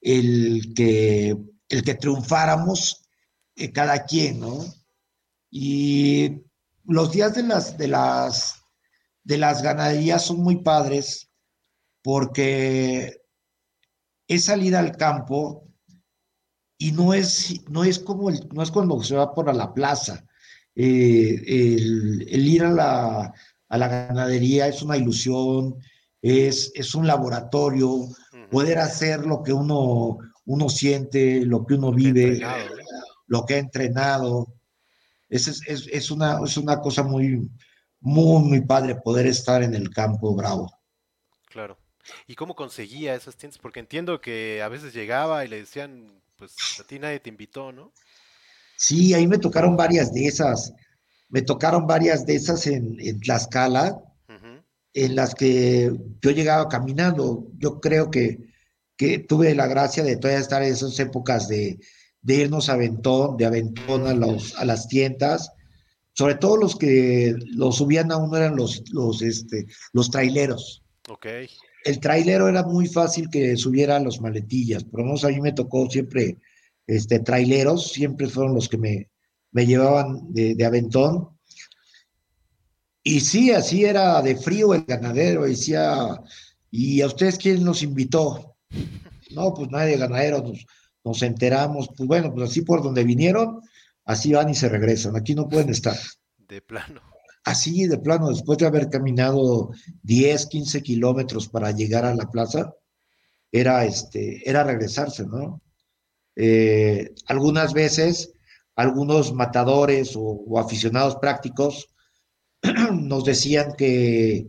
el, 0.00 0.74
que, 0.74 1.36
el 1.68 1.82
que 1.82 1.94
triunfáramos 1.94 3.02
eh, 3.56 3.72
cada 3.72 4.04
quien, 4.04 4.40
¿no? 4.40 4.64
Y 5.50 6.42
los 6.84 7.12
días 7.12 7.34
de 7.34 7.44
las, 7.44 7.78
de 7.78 7.88
las 7.88 8.64
de 9.24 9.38
las 9.38 9.62
ganaderías 9.62 10.26
son 10.26 10.40
muy 10.40 10.56
padres 10.56 11.30
porque 12.02 13.22
es 14.28 14.44
salida 14.44 14.78
al 14.78 14.96
campo 14.96 15.63
y 16.78 16.92
no 16.92 17.14
es, 17.14 17.60
no 17.68 17.84
es 17.84 17.98
como 17.98 18.30
el, 18.30 18.48
no 18.52 18.62
es 18.62 18.70
cuando 18.70 19.02
se 19.02 19.16
va 19.16 19.34
por 19.34 19.48
a 19.48 19.52
la 19.52 19.72
plaza. 19.72 20.24
Eh, 20.74 21.42
el, 21.46 22.48
ir 22.48 22.64
a 22.64 22.70
la, 22.70 23.34
a 23.68 23.78
la, 23.78 23.88
ganadería 23.88 24.66
es 24.66 24.82
una 24.82 24.96
ilusión, 24.96 25.76
es, 26.20 26.72
es 26.74 26.94
un 26.94 27.06
laboratorio, 27.06 28.08
poder 28.50 28.78
hacer 28.78 29.24
lo 29.26 29.42
que 29.42 29.52
uno, 29.52 30.18
uno 30.46 30.68
siente, 30.68 31.44
lo 31.44 31.64
que 31.64 31.74
uno 31.74 31.92
vive, 31.92 32.40
lo 33.26 33.44
que 33.44 33.54
ha 33.54 33.58
entrenado. 33.58 34.46
Es, 35.28 35.48
es, 35.48 35.88
es, 35.90 36.10
una, 36.10 36.40
es 36.44 36.56
una 36.56 36.80
cosa 36.80 37.02
muy, 37.02 37.50
muy, 38.00 38.42
muy 38.42 38.60
padre 38.60 38.96
poder 38.96 39.26
estar 39.26 39.62
en 39.62 39.74
el 39.74 39.90
campo 39.90 40.34
bravo. 40.34 40.70
Claro. 41.46 41.78
¿Y 42.26 42.34
cómo 42.34 42.54
conseguía 42.54 43.14
esas 43.14 43.36
tiendas? 43.36 43.58
Porque 43.58 43.80
entiendo 43.80 44.20
que 44.20 44.60
a 44.62 44.68
veces 44.68 44.92
llegaba 44.92 45.44
y 45.44 45.48
le 45.48 45.56
decían, 45.56 46.22
pues 46.36 46.54
a 46.80 46.84
ti 46.84 46.98
nadie 46.98 47.20
te 47.20 47.30
invitó, 47.30 47.72
¿no? 47.72 47.92
Sí, 48.76 49.14
ahí 49.14 49.26
me 49.26 49.38
tocaron 49.38 49.76
varias 49.76 50.12
de 50.12 50.26
esas. 50.26 50.72
Me 51.28 51.42
tocaron 51.42 51.86
varias 51.86 52.26
de 52.26 52.34
esas 52.34 52.66
en, 52.66 53.20
Tlaxcala, 53.20 54.00
en 54.92 55.16
las 55.16 55.34
que 55.34 55.92
yo 56.20 56.30
llegaba 56.30 56.68
caminando. 56.68 57.48
Yo 57.58 57.80
creo 57.80 58.10
que, 58.10 58.38
que 58.96 59.18
tuve 59.18 59.54
la 59.54 59.66
gracia 59.66 60.04
de 60.04 60.16
todavía 60.16 60.40
estar 60.40 60.62
en 60.62 60.72
esas 60.72 60.98
épocas 61.00 61.48
de, 61.48 61.78
de 62.22 62.34
irnos 62.34 62.68
a 62.68 62.74
Aventón, 62.74 63.36
de 63.36 63.46
Aventón 63.46 64.06
a, 64.06 64.14
los, 64.14 64.54
a 64.56 64.64
las 64.64 64.86
tiendas 64.88 65.50
sobre 66.14 66.36
todo 66.36 66.56
los 66.56 66.76
que 66.76 67.34
los 67.54 67.76
subían 67.76 68.12
a 68.12 68.16
uno 68.16 68.36
eran 68.36 68.56
los, 68.56 68.84
los, 68.92 69.20
este, 69.20 69.66
los 69.92 70.10
traileros. 70.10 70.82
Ok. 71.08 71.26
El 71.84 72.00
trailero 72.00 72.48
era 72.48 72.62
muy 72.62 72.86
fácil 72.86 73.28
que 73.28 73.56
subiera 73.56 74.00
los 74.00 74.20
maletillas, 74.20 74.84
pero 74.84 75.04
no, 75.04 75.14
a 75.14 75.28
mí 75.30 75.40
me 75.40 75.52
tocó 75.52 75.88
siempre, 75.90 76.38
este, 76.86 77.20
traileros, 77.20 77.92
siempre 77.92 78.26
fueron 78.26 78.54
los 78.54 78.68
que 78.68 78.78
me, 78.78 79.10
me 79.52 79.66
llevaban 79.66 80.32
de, 80.32 80.54
de, 80.54 80.64
aventón. 80.64 81.28
Y 83.02 83.20
sí, 83.20 83.50
así 83.50 83.84
era 83.84 84.22
de 84.22 84.34
frío 84.34 84.72
el 84.72 84.84
ganadero, 84.84 85.44
decía, 85.44 86.20
¿y 86.70 87.02
a 87.02 87.06
ustedes 87.06 87.36
quién 87.36 87.62
nos 87.62 87.82
invitó? 87.82 88.56
No, 89.30 89.52
pues 89.52 89.70
nadie 89.70 89.98
ganadero, 89.98 90.42
nos, 90.42 90.66
nos 91.04 91.22
enteramos, 91.22 91.88
pues 91.96 92.08
bueno, 92.08 92.32
pues 92.32 92.50
así 92.50 92.62
por 92.62 92.82
donde 92.82 93.04
vinieron, 93.04 93.60
así 94.06 94.32
van 94.32 94.48
y 94.48 94.54
se 94.54 94.70
regresan, 94.70 95.16
aquí 95.16 95.34
no 95.34 95.48
pueden 95.48 95.68
estar. 95.68 95.96
De 96.48 96.62
plano. 96.62 97.13
Así 97.44 97.86
de 97.86 97.98
plano, 97.98 98.30
después 98.30 98.58
de 98.58 98.66
haber 98.66 98.88
caminado 98.88 99.70
10, 100.02 100.46
15 100.46 100.82
kilómetros 100.82 101.48
para 101.48 101.70
llegar 101.72 102.06
a 102.06 102.14
la 102.14 102.30
plaza, 102.30 102.74
era, 103.52 103.84
este, 103.84 104.48
era 104.48 104.64
regresarse, 104.64 105.26
¿no? 105.26 105.60
Eh, 106.36 107.14
algunas 107.26 107.72
veces, 107.72 108.32
algunos 108.74 109.32
matadores 109.32 110.14
o, 110.16 110.58
aficionados 110.58 111.16
prácticos 111.16 111.88
nos 112.92 113.24
decían 113.24 113.74
que, 113.76 114.48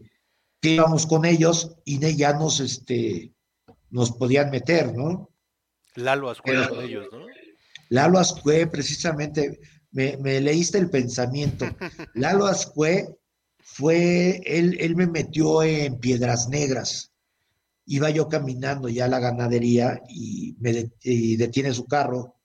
íbamos 0.62 1.06
con 1.06 1.26
ellos 1.26 1.76
y 1.86 2.00
ya 2.16 2.34
nos, 2.34 2.60
este, 2.60 3.32
nos 3.92 4.12
podían 4.14 4.50
meter, 4.50 4.96
¿no? 4.96 5.30
Lalo 5.94 6.32
Ascuela 6.32 6.68
con 6.68 6.84
ellos, 6.84 7.06
¿no? 7.12 7.20
Lalo 7.90 8.18
Ascue, 8.18 8.66
precisamente, 8.68 9.60
me, 9.96 10.42
leíste 10.42 10.78
el 10.78 10.90
pensamiento. 10.90 11.66
Lalo 12.14 12.46
Ascue 12.46 13.18
fue, 13.60 14.42
él, 14.46 14.78
él 14.80 14.96
me 14.96 15.08
metió 15.08 15.64
en 15.64 16.00
Piedras 16.00 16.50
Negras. 16.50 17.12
Iba 17.86 18.10
yo 18.10 18.28
caminando 18.28 18.90
ya 18.90 19.06
a 19.06 19.10
la 19.10 19.20
ganadería 19.20 20.02
y 20.10 20.56
me 20.60 20.92
detiene 21.04 21.74
su 21.74 21.86
carro 21.86 22.36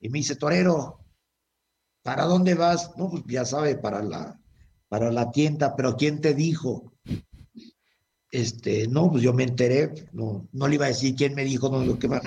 y 0.00 0.10
me 0.10 0.18
dice, 0.18 0.36
Torero, 0.36 1.00
¿para 2.02 2.24
dónde 2.24 2.54
vas? 2.54 2.90
No, 2.96 3.10
pues 3.10 3.24
ya 3.26 3.44
sabe, 3.44 3.76
para 3.76 4.02
la, 4.02 4.38
para 4.88 5.10
la 5.10 5.30
tienda, 5.30 5.74
pero 5.74 5.96
¿quién 5.96 6.20
te 6.20 6.34
dijo? 6.34 6.92
Este, 8.30 8.86
no, 8.86 9.10
pues 9.10 9.22
yo 9.22 9.32
me 9.32 9.44
enteré, 9.44 9.92
no, 10.12 10.48
no 10.52 10.68
le 10.68 10.74
iba 10.76 10.86
a 10.86 10.88
decir 10.88 11.14
quién 11.14 11.34
me 11.34 11.44
dijo, 11.44 11.68
no 11.70 11.82
lo 11.84 11.98
que 11.98 12.08
más 12.08 12.22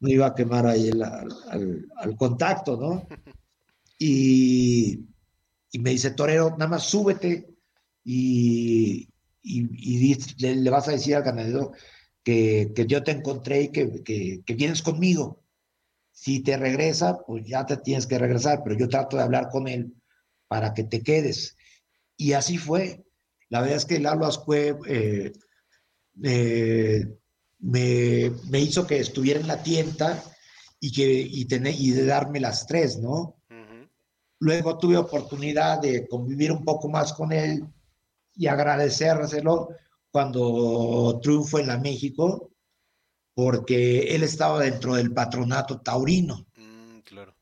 no 0.00 0.08
iba 0.08 0.26
a 0.26 0.34
quemar 0.34 0.66
ahí 0.66 0.90
al, 0.90 2.16
contacto, 2.16 2.76
¿no? 2.76 3.06
Y, 4.02 5.06
me 5.78 5.90
dice, 5.90 6.12
Torero, 6.12 6.52
nada 6.52 6.68
más 6.68 6.84
súbete 6.84 7.54
y, 8.02 9.08
le, 9.42 10.70
vas 10.70 10.88
a 10.88 10.92
decir 10.92 11.14
al 11.14 11.22
ganadero 11.22 11.72
que, 12.24 12.72
yo 12.88 13.04
te 13.04 13.12
encontré 13.12 13.64
y 13.64 13.68
que, 13.68 14.42
vienes 14.56 14.82
conmigo. 14.82 15.44
Si 16.12 16.40
te 16.40 16.56
regresa, 16.56 17.18
pues 17.26 17.44
ya 17.46 17.66
te 17.66 17.76
tienes 17.76 18.06
que 18.06 18.18
regresar, 18.18 18.62
pero 18.64 18.76
yo 18.76 18.88
trato 18.88 19.18
de 19.18 19.22
hablar 19.22 19.48
con 19.50 19.68
él 19.68 19.94
para 20.48 20.72
que 20.72 20.84
te 20.84 21.02
quedes. 21.02 21.58
Y 22.16 22.32
así 22.32 22.56
fue. 22.56 23.04
La 23.50 23.60
verdad 23.60 23.76
es 23.76 23.84
que 23.84 24.00
Lalo 24.00 24.26
Ascue 24.26 24.78
eh, 24.86 25.32
eh, 26.22 27.06
me, 27.58 28.60
hizo 28.60 28.86
que 28.86 28.98
estuviera 28.98 29.40
en 29.40 29.46
la 29.46 29.62
tienda 29.62 30.22
y, 30.80 30.90
que, 30.92 31.20
y, 31.20 31.46
y 31.50 31.90
de 31.90 32.06
darme 32.06 32.40
las 32.40 32.66
tres, 32.66 32.98
¿no? 32.98 33.39
Luego 34.40 34.78
tuve 34.78 34.96
oportunidad 34.96 35.80
de 35.80 36.08
convivir 36.08 36.50
un 36.50 36.64
poco 36.64 36.88
más 36.88 37.12
con 37.12 37.30
él 37.30 37.62
y 38.34 38.46
agradecérselo 38.46 39.68
cuando 40.10 41.20
triunfo 41.22 41.58
en 41.58 41.66
la 41.66 41.78
México, 41.78 42.50
porque 43.34 44.14
él 44.14 44.22
estaba 44.22 44.60
dentro 44.60 44.94
del 44.94 45.12
patronato 45.12 45.80
taurino. 45.82 46.46
Mm, 46.56 47.00
claro. 47.00 47.34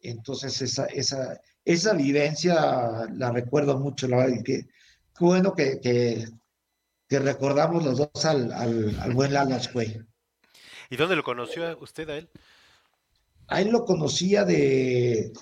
Entonces, 0.00 0.60
esa, 0.62 0.86
esa, 0.86 1.38
esa 1.62 1.92
vivencia 1.92 3.06
la 3.12 3.30
recuerdo 3.30 3.78
mucho, 3.78 4.08
la 4.08 4.16
verdad, 4.16 4.42
que, 4.42 4.62
qué 4.62 5.24
bueno 5.24 5.54
que, 5.54 5.78
que, 5.78 6.26
que, 7.06 7.18
recordamos 7.18 7.84
los 7.84 7.98
dos 7.98 8.24
al, 8.24 8.50
al, 8.52 8.98
al 8.98 9.12
buen 9.12 9.34
Lalo 9.34 9.56
Ascue. 9.56 10.06
¿Y 10.88 10.96
dónde 10.96 11.16
lo 11.16 11.22
conoció 11.22 11.78
usted 11.80 12.08
a 12.08 12.16
él? 12.16 12.30
A 13.46 13.60
él 13.60 13.68
lo 13.68 13.84
conocía 13.84 14.44
de, 14.44 15.32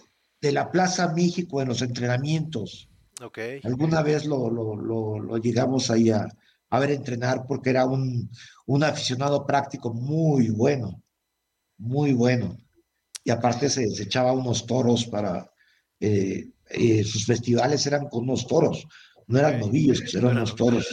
de 0.41 0.53
la 0.53 0.71
Plaza 0.71 1.13
México 1.15 1.61
en 1.61 1.69
los 1.69 1.83
entrenamientos. 1.83 2.89
Okay. 3.21 3.61
Alguna 3.65 4.03
vez 4.03 4.27
lo, 4.27 4.49
lo, 4.51 4.77
lo, 4.77 5.19
lo 5.19 5.37
llegamos 5.39 5.91
ahí 5.91 6.11
a, 6.11 6.29
a, 6.71 6.79
ver 6.79 6.93
entrenar 6.93 7.47
porque 7.47 7.71
era 7.71 7.85
un, 7.85 8.31
un 8.67 8.85
aficionado 8.85 9.45
práctico 9.45 9.93
muy 9.93 10.51
bueno, 10.51 11.03
muy 11.79 12.13
bueno. 12.13 12.57
Y 13.25 13.31
aparte 13.31 13.69
se, 13.69 13.89
se 13.91 14.05
echaba 14.05 14.33
unos 14.33 14.67
toros 14.67 15.07
para... 15.07 15.51
Eh, 16.01 16.53
eh, 16.71 17.03
sus 17.03 17.25
festivales 17.25 17.87
eran 17.87 18.09
con 18.09 18.25
unos 18.25 18.47
toros, 18.47 18.87
no 19.27 19.39
eran 19.39 19.55
okay. 19.55 19.67
novillos, 19.67 20.15
eran 20.15 20.37
unos 20.37 20.55
toros. 20.55 20.87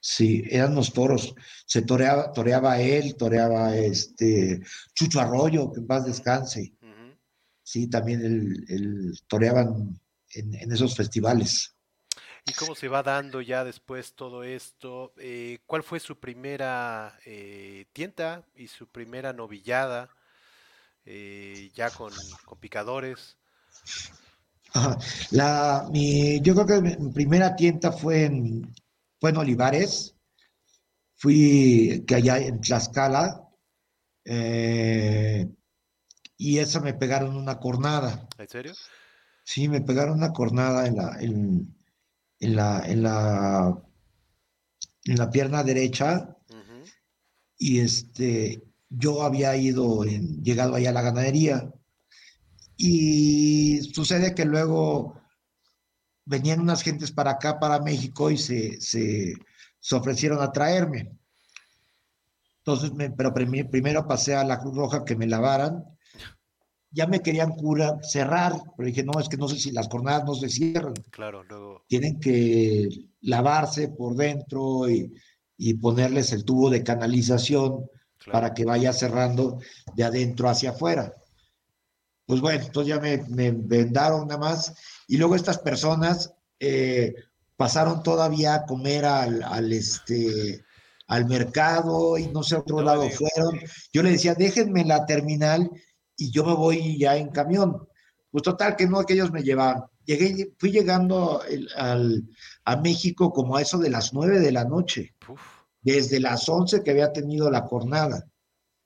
Sí, 0.00 0.44
eran 0.48 0.74
los 0.74 0.92
toros. 0.92 1.34
Se 1.66 1.82
toreaba, 1.82 2.32
toreaba 2.32 2.80
él, 2.80 3.16
toreaba 3.16 3.76
este 3.76 4.60
Chucho 4.94 5.20
Arroyo, 5.20 5.72
que 5.72 5.80
en 5.80 5.86
paz 5.86 6.06
descanse. 6.06 6.74
Sí, 7.66 7.88
también 7.88 8.24
el, 8.24 8.64
el 8.68 9.20
toreaban 9.26 10.00
en, 10.34 10.54
en, 10.54 10.70
esos 10.70 10.94
festivales. 10.94 11.74
¿Y 12.44 12.52
cómo 12.52 12.76
se 12.76 12.86
va 12.86 13.02
dando 13.02 13.40
ya 13.40 13.64
después 13.64 14.14
todo 14.14 14.44
esto? 14.44 15.12
Eh, 15.16 15.58
¿Cuál 15.66 15.82
fue 15.82 15.98
su 15.98 16.16
primera 16.16 17.18
eh, 17.26 17.86
tienda 17.92 18.46
y 18.54 18.68
su 18.68 18.86
primera 18.86 19.32
novillada 19.32 20.10
eh, 21.04 21.72
ya 21.74 21.90
con, 21.90 22.12
con 22.44 22.56
picadores? 22.60 23.36
La, 25.32 25.88
mi, 25.90 26.40
yo 26.42 26.54
creo 26.54 26.66
que 26.66 26.80
mi 26.80 27.12
primera 27.12 27.56
tienda 27.56 27.90
fue 27.90 28.26
en, 28.26 28.72
fue 29.18 29.30
en 29.30 29.38
Olivares, 29.38 30.14
fui 31.16 32.04
que 32.06 32.14
allá 32.14 32.38
en 32.38 32.60
Tlaxcala, 32.60 33.42
eh, 34.24 35.48
y 36.36 36.58
esa 36.58 36.80
me 36.80 36.94
pegaron 36.94 37.36
una 37.36 37.58
cornada. 37.58 38.28
¿En 38.38 38.48
serio? 38.48 38.72
Sí, 39.44 39.68
me 39.68 39.80
pegaron 39.80 40.18
una 40.18 40.32
cornada 40.32 40.86
en 40.86 40.96
la, 40.96 41.20
en, 41.20 41.76
en 42.40 42.56
la, 42.56 42.82
en 42.84 43.02
la, 43.02 43.82
en 45.04 45.16
la 45.16 45.30
pierna 45.30 45.62
derecha, 45.62 46.36
uh 46.50 46.54
-huh. 46.54 46.92
y 47.58 47.78
este, 47.80 48.64
yo 48.88 49.22
había 49.22 49.56
ido, 49.56 50.04
en, 50.04 50.42
llegado 50.42 50.74
allá 50.74 50.90
a 50.90 50.94
la 50.94 51.02
ganadería, 51.02 51.72
y 52.76 53.80
sucede 53.94 54.34
que 54.34 54.44
luego 54.44 55.20
venían 56.24 56.60
unas 56.60 56.82
gentes 56.82 57.12
para 57.12 57.30
acá, 57.32 57.58
para 57.58 57.80
México, 57.80 58.30
y 58.30 58.36
se, 58.36 58.80
se, 58.80 59.32
se 59.78 59.94
ofrecieron 59.94 60.42
a 60.42 60.50
traerme. 60.52 61.16
Entonces, 62.58 62.92
me, 62.92 63.10
pero 63.10 63.32
primero 63.32 64.08
pasé 64.08 64.34
a 64.34 64.42
la 64.44 64.58
Cruz 64.58 64.74
Roja 64.74 65.04
que 65.04 65.14
me 65.14 65.28
lavaran. 65.28 65.95
Ya 66.90 67.06
me 67.06 67.20
querían 67.20 67.50
cura, 67.50 67.98
cerrar, 68.02 68.52
pero 68.76 68.86
dije, 68.86 69.04
no, 69.04 69.20
es 69.20 69.28
que 69.28 69.36
no 69.36 69.48
sé 69.48 69.58
si 69.58 69.70
las 69.72 69.88
jornadas 69.88 70.24
no 70.24 70.34
se 70.34 70.48
cierran. 70.48 70.94
Claro, 71.10 71.42
luego. 71.44 71.84
Tienen 71.88 72.18
que 72.20 72.88
lavarse 73.20 73.88
por 73.88 74.14
dentro 74.16 74.88
y, 74.88 75.12
y 75.58 75.74
ponerles 75.74 76.32
el 76.32 76.44
tubo 76.44 76.70
de 76.70 76.82
canalización 76.82 77.86
claro. 78.18 78.32
para 78.32 78.54
que 78.54 78.64
vaya 78.64 78.92
cerrando 78.92 79.58
de 79.94 80.04
adentro 80.04 80.48
hacia 80.48 80.70
afuera. 80.70 81.12
Pues 82.26 82.40
bueno, 82.40 82.64
entonces 82.64 82.94
ya 82.94 83.00
me, 83.00 83.18
me 83.28 83.52
vendaron 83.52 84.26
nada 84.26 84.40
más 84.40 84.74
y 85.06 85.16
luego 85.16 85.36
estas 85.36 85.58
personas 85.58 86.32
eh, 86.58 87.14
pasaron 87.56 88.02
todavía 88.02 88.54
a 88.54 88.66
comer 88.66 89.04
al, 89.04 89.42
al, 89.42 89.72
este, 89.72 90.64
al 91.06 91.26
mercado 91.26 92.18
y 92.18 92.26
no 92.28 92.42
sé 92.42 92.56
a 92.56 92.60
otro 92.60 92.78
no, 92.78 92.82
lado 92.82 93.02
digo. 93.02 93.14
fueron. 93.16 93.60
Yo 93.92 94.02
le 94.02 94.10
decía, 94.10 94.34
déjenme 94.34 94.84
la 94.84 95.06
terminal 95.06 95.70
y 96.16 96.30
yo 96.30 96.44
me 96.44 96.54
voy 96.54 96.98
ya 96.98 97.16
en 97.16 97.28
camión. 97.28 97.86
Pues 98.30 98.42
total 98.42 98.76
que 98.76 98.86
no, 98.86 99.02
que 99.04 99.14
ellos 99.14 99.32
me 99.32 99.42
llevaban. 99.42 99.84
Llegué, 100.04 100.52
fui 100.58 100.70
llegando 100.70 101.42
el, 101.48 101.68
al, 101.76 102.24
a 102.64 102.76
México 102.76 103.32
como 103.32 103.56
a 103.56 103.62
eso 103.62 103.78
de 103.78 103.90
las 103.90 104.12
nueve 104.12 104.40
de 104.40 104.52
la 104.52 104.64
noche, 104.64 105.14
Uf. 105.28 105.40
desde 105.80 106.20
las 106.20 106.48
once 106.48 106.82
que 106.82 106.90
había 106.90 107.12
tenido 107.12 107.50
la 107.50 107.62
jornada. 107.62 108.26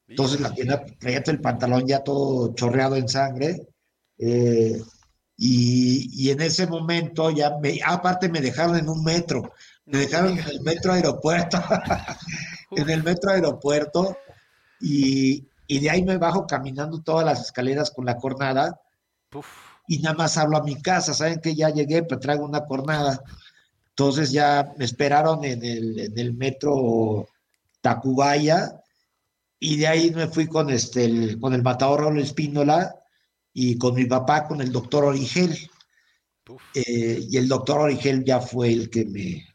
Entonces 0.09 0.41
la 0.41 0.53
tienda 0.53 0.85
traía 0.99 1.23
el 1.25 1.41
pantalón 1.41 1.87
ya 1.87 2.03
todo 2.03 2.55
chorreado 2.55 2.97
en 2.97 3.09
sangre. 3.09 3.69
Eh, 4.19 4.81
y, 5.37 6.11
y, 6.13 6.31
en 6.31 6.43
ese 6.43 6.67
momento 6.67 7.31
ya 7.31 7.57
me, 7.63 7.81
aparte 7.83 8.29
me 8.29 8.43
dejaron 8.43 8.77
en 8.77 8.91
un 8.91 9.03
metro, 9.03 9.55
me 9.87 9.99
dejaron 10.01 10.39
en 10.39 10.47
el 10.47 10.61
metro 10.61 10.93
aeropuerto, 10.93 11.59
en 12.73 12.91
el 12.91 13.03
metro 13.03 13.31
aeropuerto, 13.31 14.19
y, 14.81 15.49
y, 15.75 15.79
de 15.79 15.91
ahí 15.91 16.03
me 16.03 16.19
bajo 16.19 16.47
caminando 16.47 17.01
todas 17.01 17.25
las 17.25 17.41
escaleras 17.41 17.91
con 17.91 18.05
la 18.05 18.17
cornada, 18.17 18.81
Uf. 19.35 19.47
y 19.87 19.99
nada 19.99 20.17
más 20.17 20.37
hablo 20.37 20.57
a 20.57 20.65
mi 20.65 20.81
casa, 20.83 21.15
saben 21.15 21.41
que 21.41 21.55
ya 21.55 21.71
llegué, 21.71 22.03
pero 22.03 22.21
traigo 22.21 22.45
una 22.45 22.65
cornada. 22.65 23.23
Entonces 23.91 24.33
ya 24.33 24.73
me 24.77 24.85
esperaron 24.85 25.45
en 25.45 25.65
el, 25.65 25.99
en 25.99 26.19
el 26.19 26.35
metro 26.35 27.29
Tacubaya, 27.81 28.81
y 29.59 29.77
de 29.77 29.87
ahí 29.87 30.11
me 30.11 30.27
fui 30.27 30.47
con, 30.47 30.71
este, 30.71 31.05
el, 31.05 31.39
con 31.39 31.55
el 31.55 31.63
matador 31.63 32.01
Raúl 32.01 32.21
Espíndola, 32.21 32.97
y 33.53 33.79
con 33.79 33.95
mi 33.95 34.07
papá, 34.07 34.47
con 34.47 34.61
el 34.61 34.73
doctor 34.73 35.05
Origel. 35.05 35.57
Eh, 36.75 37.27
y 37.31 37.37
el 37.37 37.47
doctor 37.47 37.81
Origel 37.81 38.25
ya 38.25 38.41
fue 38.41 38.73
el 38.73 38.91
que 38.91 39.05
me, 39.05 39.47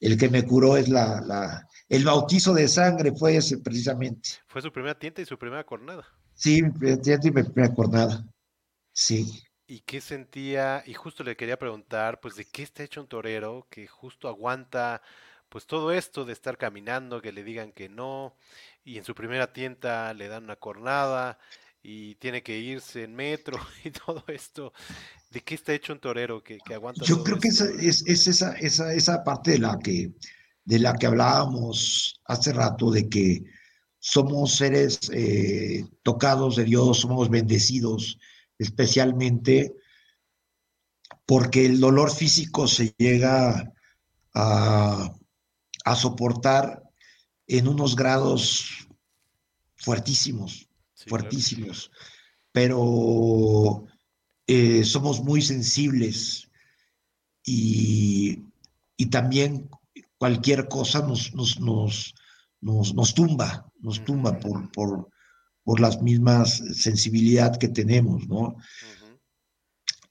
el 0.00 0.16
que 0.16 0.28
me 0.28 0.44
curó, 0.44 0.76
es 0.76 0.88
la, 0.88 1.20
la, 1.20 1.68
el 1.90 2.04
bautizo 2.04 2.54
de 2.54 2.68
sangre 2.68 3.12
fue 3.12 3.36
ese 3.36 3.58
precisamente. 3.58 4.30
Fue 4.46 4.62
su 4.62 4.72
primera 4.72 4.98
tienta 4.98 5.20
y 5.20 5.26
su 5.26 5.36
primera 5.36 5.64
cornada. 5.64 6.06
Sí, 6.34 6.62
mi 6.62 6.70
primera 6.70 7.02
tienta 7.02 7.28
y 7.28 7.30
mi 7.32 7.42
primera 7.42 7.74
cornada. 7.74 8.24
Sí. 8.92 9.42
¿Y 9.66 9.80
qué 9.80 10.00
sentía? 10.00 10.84
Y 10.86 10.94
justo 10.94 11.24
le 11.24 11.36
quería 11.36 11.58
preguntar, 11.58 12.20
pues, 12.20 12.36
¿de 12.36 12.44
qué 12.44 12.62
está 12.62 12.84
hecho 12.84 13.00
un 13.00 13.08
torero 13.08 13.66
que 13.70 13.88
justo 13.88 14.28
aguanta, 14.28 15.02
pues, 15.48 15.66
todo 15.66 15.92
esto 15.92 16.24
de 16.24 16.32
estar 16.32 16.56
caminando, 16.56 17.20
que 17.20 17.32
le 17.32 17.42
digan 17.42 17.72
que 17.72 17.88
no, 17.88 18.36
y 18.84 18.96
en 18.96 19.04
su 19.04 19.14
primera 19.14 19.52
tienta 19.52 20.14
le 20.14 20.28
dan 20.28 20.44
una 20.44 20.56
cornada, 20.56 21.38
y 21.82 22.14
tiene 22.16 22.42
que 22.42 22.58
irse 22.58 23.04
en 23.04 23.14
metro 23.14 23.58
y 23.84 23.90
todo 23.90 24.22
esto. 24.28 24.72
¿De 25.30 25.40
qué 25.40 25.56
está 25.56 25.72
hecho 25.72 25.92
un 25.92 26.00
torero 26.00 26.42
que, 26.42 26.58
que 26.58 26.74
aguanta? 26.74 27.04
Yo 27.04 27.24
creo 27.24 27.38
esto? 27.42 27.66
que 27.76 27.88
es, 27.88 28.04
es, 28.06 28.26
esa, 28.28 28.52
esa, 28.54 28.92
esa 28.92 29.24
parte 29.24 29.52
de 29.52 29.58
la 29.58 29.78
que 29.82 30.12
de 30.64 30.78
la 30.78 30.94
que 30.94 31.06
hablábamos 31.06 32.20
hace 32.24 32.52
rato, 32.52 32.90
de 32.90 33.08
que 33.08 33.44
somos 33.98 34.54
seres 34.54 34.98
eh, 35.12 35.86
tocados 36.02 36.56
de 36.56 36.64
Dios, 36.64 37.00
somos 37.00 37.28
bendecidos 37.28 38.18
especialmente 38.58 39.74
porque 41.26 41.66
el 41.66 41.80
dolor 41.80 42.10
físico 42.10 42.66
se 42.66 42.94
llega 42.98 43.72
a, 44.34 45.14
a 45.84 45.96
soportar 45.96 46.82
en 47.46 47.68
unos 47.68 47.96
grados 47.96 48.86
fuertísimos 49.76 50.70
sí, 51.00 51.08
fuertísimos, 51.08 51.88
claro. 51.88 52.50
pero 52.52 53.84
eh, 54.46 54.84
somos 54.84 55.22
muy 55.22 55.42
sensibles 55.42 56.48
y, 57.44 58.44
y, 58.96 59.06
también 59.06 59.68
cualquier 60.20 60.68
cosa 60.68 61.00
nos, 61.00 61.34
nos, 61.34 61.58
nos, 61.60 62.14
nos, 62.60 62.94
nos 62.94 63.14
tumba, 63.14 63.66
nos 63.80 64.04
tumba 64.04 64.38
por, 64.38 64.70
por, 64.70 65.08
por 65.64 65.80
las 65.80 66.02
mismas 66.02 66.62
sensibilidad 66.74 67.56
que 67.56 67.68
tenemos, 67.68 68.28
¿no? 68.28 68.40
Uh 68.40 68.56
-huh. 68.56 69.18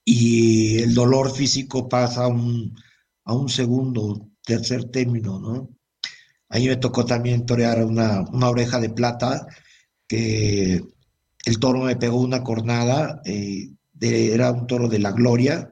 Y 0.03 0.79
el 0.79 0.95
dolor 0.95 1.31
físico 1.31 1.87
pasa 1.87 2.23
a 2.23 2.27
un, 2.27 2.75
a 3.25 3.35
un 3.35 3.49
segundo, 3.49 4.31
tercer 4.43 4.85
término, 4.85 5.39
¿no? 5.39 5.69
Ahí 6.49 6.67
me 6.67 6.77
tocó 6.77 7.05
también 7.05 7.45
torear 7.45 7.85
una, 7.85 8.21
una 8.21 8.49
oreja 8.49 8.79
de 8.79 8.89
plata 8.89 9.45
que 10.07 10.83
el 11.45 11.59
toro 11.59 11.81
me 11.81 11.95
pegó 11.95 12.19
una 12.19 12.43
cornada, 12.43 13.21
eh, 13.25 13.69
de, 13.93 14.33
era 14.33 14.51
un 14.51 14.65
toro 14.65 14.87
de 14.87 14.97
la 14.97 15.11
gloria. 15.11 15.71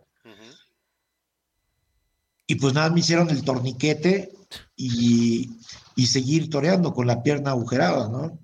Y 2.47 2.55
pues 2.55 2.73
nada, 2.73 2.89
me 2.89 3.01
hicieron 3.01 3.29
el 3.29 3.43
torniquete 3.43 4.31
y, 4.75 5.49
y 5.95 6.07
seguir 6.07 6.49
toreando 6.49 6.93
con 6.93 7.05
la 7.05 7.21
pierna 7.21 7.51
agujerada, 7.51 8.09
¿no? 8.09 8.39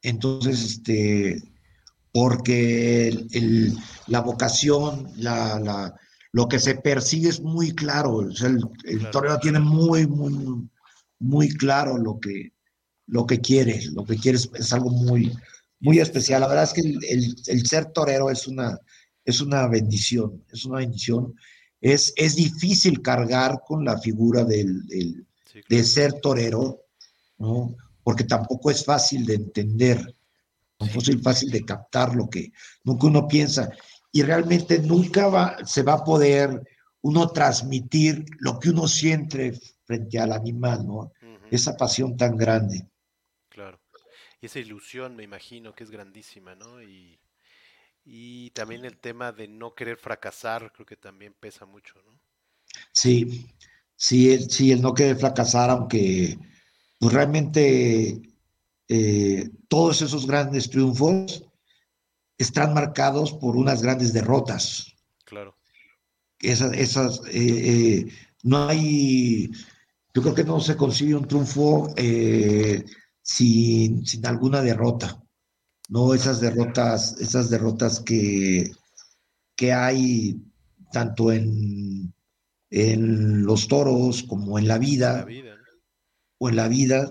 Entonces, 0.00 0.62
este, 0.62 1.42
porque 2.12 3.08
el, 3.08 3.28
el, 3.32 3.78
la 4.06 4.20
vocación, 4.20 5.12
la, 5.16 5.58
la, 5.58 5.94
lo 6.32 6.48
que 6.48 6.58
se 6.58 6.74
persigue 6.74 7.28
es 7.28 7.40
muy 7.40 7.74
claro. 7.74 8.20
el, 8.20 9.10
torero 9.10 9.38
tiene 9.38 9.60
muy, 9.60 10.06
muy, 10.06 10.68
muy 11.18 11.48
claro 11.48 11.98
lo 11.98 12.20
que, 12.20 12.52
lo 13.06 13.26
que 13.26 13.40
quiere. 13.40 13.82
Lo 13.92 14.04
que 14.04 14.16
quiere 14.16 14.38
es, 14.38 14.72
algo 14.72 14.90
muy, 14.90 15.32
muy 15.80 15.98
especial. 15.98 16.42
La 16.42 16.48
verdad 16.48 16.64
es 16.64 16.72
que 16.72 16.82
el, 16.82 17.66
ser 17.66 17.86
torero 17.86 18.30
es 18.30 18.46
una, 18.46 18.78
es 19.24 19.40
una 19.40 19.66
bendición. 19.68 20.44
Es 20.50 20.64
una 20.64 20.78
bendición. 20.78 21.34
Es, 21.80 22.12
es 22.16 22.36
difícil 22.36 23.02
cargar 23.02 23.62
con 23.66 23.84
la 23.84 23.98
figura 23.98 24.44
del, 24.44 25.26
de 25.68 25.84
ser 25.84 26.20
torero, 26.20 26.84
¿no? 27.38 27.74
Porque 28.02 28.24
tampoco 28.24 28.70
es 28.70 28.84
fácil 28.84 29.26
de 29.26 29.34
entender. 29.34 30.14
No 30.80 30.86
es 30.86 31.22
fácil 31.22 31.50
de 31.50 31.64
captar 31.64 32.14
lo 32.14 32.28
que 32.28 32.52
nunca 32.84 33.06
uno 33.08 33.26
piensa 33.26 33.70
y 34.12 34.22
realmente 34.22 34.78
nunca 34.78 35.28
va, 35.28 35.56
se 35.66 35.82
va 35.82 35.94
a 35.94 36.04
poder 36.04 36.62
uno 37.02 37.28
transmitir 37.28 38.24
lo 38.38 38.58
que 38.58 38.70
uno 38.70 38.88
siente 38.88 39.58
frente 39.84 40.18
al 40.18 40.32
animal, 40.32 40.86
¿no? 40.86 41.12
Esa 41.50 41.76
pasión 41.76 42.16
tan 42.16 42.36
grande. 42.36 42.86
Claro. 43.48 43.80
Y 44.40 44.46
esa 44.46 44.58
ilusión, 44.58 45.16
me 45.16 45.24
imagino, 45.24 45.74
que 45.74 45.84
es 45.84 45.90
grandísima, 45.90 46.54
¿no? 46.54 46.82
Y, 46.82 47.17
y 48.10 48.50
también 48.52 48.86
el 48.86 48.96
tema 48.96 49.32
de 49.32 49.48
no 49.48 49.74
querer 49.74 49.98
fracasar, 49.98 50.72
creo 50.72 50.86
que 50.86 50.96
también 50.96 51.34
pesa 51.38 51.66
mucho, 51.66 52.00
¿no? 52.06 52.18
Sí, 52.90 53.50
sí, 53.96 54.38
sí, 54.48 54.72
el 54.72 54.80
no 54.80 54.94
querer 54.94 55.18
fracasar, 55.18 55.68
aunque 55.68 56.38
pues 56.98 57.12
realmente 57.12 58.22
eh, 58.88 59.50
todos 59.68 60.00
esos 60.00 60.26
grandes 60.26 60.70
triunfos 60.70 61.44
están 62.38 62.72
marcados 62.72 63.34
por 63.34 63.56
unas 63.56 63.82
grandes 63.82 64.14
derrotas. 64.14 64.94
Claro. 65.24 65.54
Esas, 66.38 66.72
esas 66.72 67.20
eh, 67.26 67.32
eh, 67.34 68.06
no 68.42 68.68
hay, 68.68 69.50
yo 70.14 70.22
creo 70.22 70.34
que 70.34 70.44
no 70.44 70.60
se 70.60 70.76
consigue 70.76 71.14
un 71.14 71.28
triunfo 71.28 71.92
eh, 71.96 72.86
sin, 73.20 74.06
sin, 74.06 74.24
alguna 74.24 74.62
derrota. 74.62 75.22
No 75.88 76.14
esas 76.14 76.40
derrotas, 76.40 77.16
esas 77.20 77.50
derrotas 77.50 78.00
que, 78.00 78.70
que 79.56 79.72
hay 79.72 80.40
tanto 80.92 81.32
en, 81.32 82.12
en 82.70 83.44
los 83.44 83.68
toros 83.68 84.22
como 84.22 84.58
en 84.58 84.68
la 84.68 84.78
vida, 84.78 85.26
o 86.38 86.48
en 86.48 86.56
la 86.56 86.68
vida, 86.68 87.10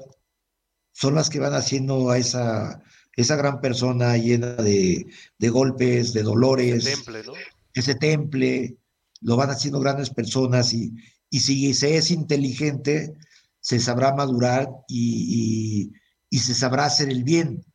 son 0.94 1.16
las 1.16 1.30
que 1.30 1.40
van 1.40 1.54
haciendo 1.54 2.10
a 2.10 2.18
esa, 2.18 2.82
esa 3.18 3.36
gran 3.36 3.62
persona 3.62 4.18
llena 4.18 4.54
de, 4.54 5.06
golpes, 5.40 6.14
de 6.14 6.24
dolores. 6.24 6.86
Ese 6.86 6.96
temple, 6.96 7.24
¿no? 7.24 7.34
Ese 7.74 7.96
temple, 7.96 8.78
lo 9.22 9.36
van 9.36 9.50
haciendo 9.50 9.80
grandes 9.80 10.10
personas 10.10 10.74
y, 10.74 10.94
si 11.32 11.74
se 11.74 11.98
es 11.98 12.12
inteligente, 12.12 13.16
se 13.60 13.80
sabrá 13.80 14.14
madurar 14.14 14.70
y, 14.88 15.92
se 16.32 16.54
sabrá 16.54 16.86
hacer 16.86 17.10
el 17.10 17.24
bien. 17.24 17.66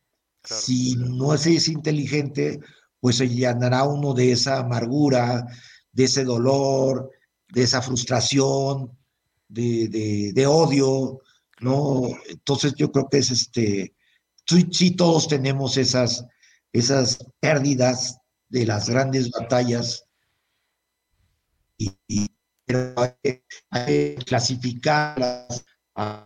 Si 0.45 0.97
no 0.97 1.35
es 1.35 1.69
inteligente, 1.69 2.61
pues 3.01 3.17
se 3.17 3.29
llenará 3.29 3.85
uno 3.85 4.15
de 4.15 4.33
esa 4.33 4.61
amargura, 4.61 5.47
de 5.93 6.05
ese 6.05 6.25
dolor, 6.25 7.11
de 7.49 7.63
esa 7.63 7.83
frustración, 7.83 8.97
de, 9.49 10.33
de 10.35 10.47
odio, 10.47 11.21
¿no? 11.61 12.09
Entonces 12.29 12.75
yo 12.77 12.91
creo 12.91 13.09
que 13.09 13.19
es 13.19 13.31
este, 13.31 13.95
sí, 14.71 14.91
todos 14.93 15.29
tenemos 15.29 15.77
esas, 15.77 16.25
esas 16.73 17.19
pérdidas 17.41 18.19
de 18.49 18.67
las 18.67 18.89
grandes 18.89 19.31
batallas. 19.31 20.05
Y, 21.79 21.93
hay, 22.69 23.43
que 23.87 24.17
clasificarlas 24.25 25.65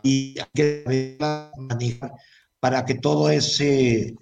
y 0.02 0.36
hay 0.38 0.46
que 0.54 1.16
manejar 1.58 2.12
para 2.60 2.84
que 2.84 2.94
todo 2.94 3.30
ese 3.30 4.16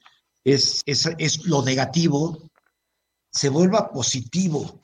es, 0.44 0.82
es, 0.86 1.44
lo 1.47 1.62
negativo 1.62 2.51
se 3.31 3.48
vuelva 3.48 3.90
positivo 3.90 4.81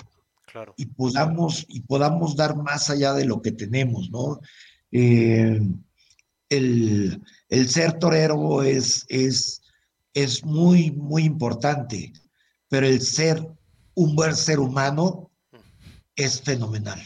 y 0.77 0.86
podamos 0.86 1.64
y 1.68 1.81
podamos 1.82 2.35
dar 2.35 2.56
más 2.56 2.90
allá 2.90 3.12
de 3.12 3.24
lo 3.24 3.40
que 3.40 3.52
tenemos, 3.52 4.10
¿no? 4.10 4.40
Eh, 4.90 5.60
el, 6.48 7.22
ser 7.68 7.98
torero 7.98 8.62
es, 8.62 9.05
es, 9.09 9.62
es 10.14 10.44
muy, 10.44 10.90
muy 10.90 11.24
importante, 11.24 12.12
pero 12.68 12.86
el 12.86 13.01
ser 13.01 13.47
un 13.94 14.16
buen 14.16 14.35
ser 14.35 14.59
humano 14.59 15.31
es 16.16 16.43
fenomenal. 16.43 17.01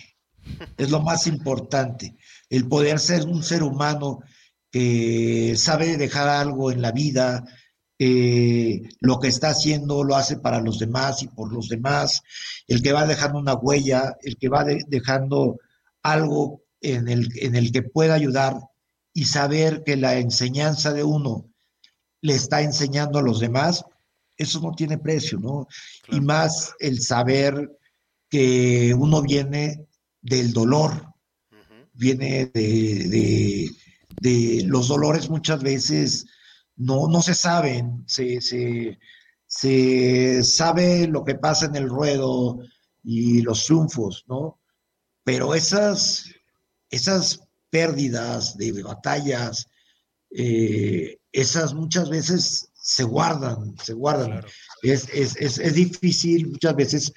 Es 0.77 0.91
lo 0.91 1.01
más 1.01 1.27
importante. 1.27 2.17
El 2.49 2.69
poder 2.69 2.99
ser 2.99 3.27
un 3.27 3.43
ser 3.43 3.63
humano 3.63 4.21
que 4.75 5.55
sabe 5.57 5.97
dejar 5.97 6.29
algo 6.29 6.73
en 6.73 6.83
la 6.83 6.91
vida, 6.91 7.45
lo 7.97 9.21
que 9.21 9.29
está 9.29 9.51
haciendo 9.51 10.03
lo 10.03 10.17
hace 10.17 10.39
para 10.39 10.61
los 10.61 10.81
demás 10.81 11.23
y 11.23 11.29
por 11.29 11.53
los 11.53 11.69
demás, 11.69 12.23
el 12.67 12.83
que 12.83 12.91
va 12.91 13.07
dejando 13.07 13.39
una 13.39 13.55
huella, 13.55 14.17
el 14.23 14.37
que 14.37 14.49
va 14.49 14.65
dejando 14.65 15.61
algo 16.03 16.65
en 16.81 17.07
el, 17.07 17.29
en 17.37 17.55
el 17.55 17.71
que 17.71 17.83
pueda 17.83 18.15
ayudar 18.15 18.59
y 19.13 19.27
saber 19.27 19.85
que 19.85 19.95
la 19.95 20.19
enseñanza 20.19 20.93
de 20.93 21.05
uno 21.05 21.49
le 22.21 22.35
está 22.35 22.61
enseñando 22.61 23.21
a 23.21 23.23
los 23.23 23.39
demás, 23.39 23.85
eso 24.37 24.61
no 24.61 24.73
tiene 24.73 24.99
precio, 24.99 25.39
¿no? 25.39 25.69
Y 26.09 26.21
más 26.21 26.75
el 26.81 27.01
saber 27.01 27.79
que 28.29 28.93
uno 28.93 29.23
viene 29.23 29.87
del 30.21 30.53
dolor, 30.53 31.15
viene 31.93 32.47
de, 32.47 33.71
los 34.21 34.89
dolores 34.89 35.29
muchas 35.29 35.63
veces 35.63 36.27
no, 36.77 37.09
no 37.09 37.23
se 37.23 37.35
saben, 37.35 38.05
se, 38.07 38.41
se, 38.41 38.99
se 39.47 40.43
sabe 40.43 41.07
lo 41.07 41.25
que 41.25 41.37
pasa 41.37 41.67
en 41.67 41.77
el 41.77 41.89
ruedo 41.89 42.59
y 43.03 43.43
los 43.43 43.67
triunfos, 43.67 44.25
¿no? 44.27 44.61
Pero 45.25 45.55
esas, 45.55 46.27
esas 46.91 47.41
pérdidas, 47.71 48.57
de 48.57 48.83
batallas, 48.83 49.69
eh, 50.31 51.19
esas 51.33 51.75
muchas 51.75 52.11
veces 52.11 52.71
se 52.75 53.05
guardan, 53.05 53.77
se 53.83 53.95
guardan. 53.95 54.45
Es, 54.83 55.09
es, 55.13 55.75
difícil 55.75 56.51
muchas 56.51 56.77
veces 56.77 57.13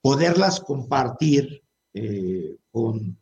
poderlas 0.00 0.60
compartir 0.60 1.62
eh, 1.92 2.56
con, 2.70 3.20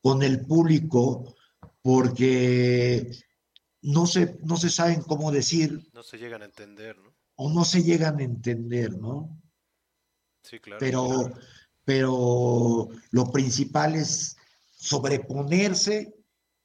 con 0.00 0.22
el 0.22 0.46
público 0.46 1.36
porque 1.82 3.10
no 3.82 4.06
se, 4.06 4.38
no 4.42 4.56
se 4.56 4.70
saben 4.70 5.02
cómo 5.02 5.30
decir. 5.30 5.88
No 5.92 6.02
se 6.02 6.18
llegan 6.18 6.42
a 6.42 6.46
entender, 6.46 6.96
¿no? 6.98 7.14
O 7.36 7.50
no 7.50 7.64
se 7.64 7.82
llegan 7.82 8.18
a 8.18 8.24
entender, 8.24 8.98
¿no? 8.98 9.40
Sí, 10.42 10.58
claro. 10.58 10.78
Pero, 10.80 11.32
pero 11.84 12.88
lo 13.10 13.30
principal 13.30 13.94
es 13.94 14.36
sobreponerse 14.76 16.14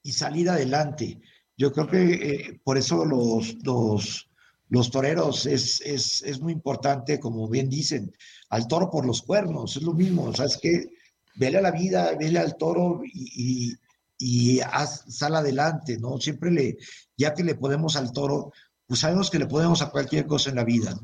y 0.02 0.12
salir 0.14 0.50
adelante. 0.50 1.22
Yo 1.58 1.72
creo 1.72 1.88
que 1.88 2.14
eh, 2.14 2.62
por 2.64 2.78
eso 2.78 3.06
los, 3.06 3.56
los, 3.64 4.30
los 4.70 4.92
toreros 4.92 5.46
es, 5.46 5.82
es, 5.82 6.24
es, 6.24 6.42
muy 6.42 6.54
importante, 6.54 7.20
como 7.20 7.48
bien 7.48 7.70
dicen, 7.70 8.12
al 8.50 8.68
toro 8.68 8.90
por 8.90 9.06
los 9.06 9.22
cuernos, 9.22 9.78
es 9.78 9.84
lo 9.84 9.94
mismo, 9.94 10.24
o 10.26 10.36
sea, 10.36 10.46
es 10.46 10.58
que 10.58 10.90
vele 11.36 11.60
a 11.60 11.62
la 11.62 11.72
vida, 11.72 12.16
vele 12.18 12.40
al 12.40 12.58
toro 12.58 13.02
y, 13.04 13.70
y, 13.70 13.76
sal 14.20 15.36
adelante, 15.36 15.98
¿no? 15.98 16.20
Siempre 16.20 16.52
le, 16.52 16.78
ya 17.18 17.34
que 17.34 17.44
le 17.44 17.56
podemos 17.56 17.96
al 17.96 18.12
toro, 18.12 18.52
pues 18.86 19.00
sabemos 19.00 19.30
que 19.30 19.40
le 19.40 19.48
podemos 19.48 19.82
a 19.82 19.90
cualquier 19.90 20.26
cosa 20.26 20.50
en 20.50 20.58
la 20.58 20.64
vida. 20.64 20.98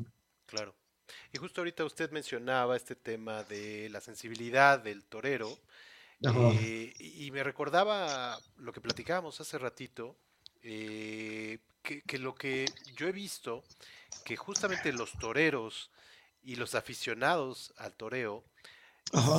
Claro. 0.46 0.74
Y 1.32 1.38
justo 1.38 1.60
ahorita 1.60 1.84
usted 1.84 2.10
mencionaba 2.10 2.76
este 2.76 2.96
tema 2.96 3.44
de 3.44 3.88
la 3.90 4.00
sensibilidad 4.00 4.80
del 4.80 5.04
torero 5.04 5.58
eh, 6.22 6.92
y 6.98 7.30
me 7.30 7.42
recordaba 7.42 8.38
lo 8.56 8.72
que 8.72 8.80
platicábamos 8.80 9.40
hace 9.40 9.58
ratito, 9.58 10.16
eh, 10.62 11.58
que, 11.82 12.18
lo 12.18 12.34
que 12.34 12.66
yo 12.96 13.08
he 13.08 13.12
visto, 13.12 13.64
que 14.24 14.36
justamente 14.36 14.92
los 14.92 15.12
toreros 15.12 15.90
y 16.42 16.56
los 16.56 16.74
aficionados 16.74 17.72
al 17.78 17.94
toreo 17.94 18.44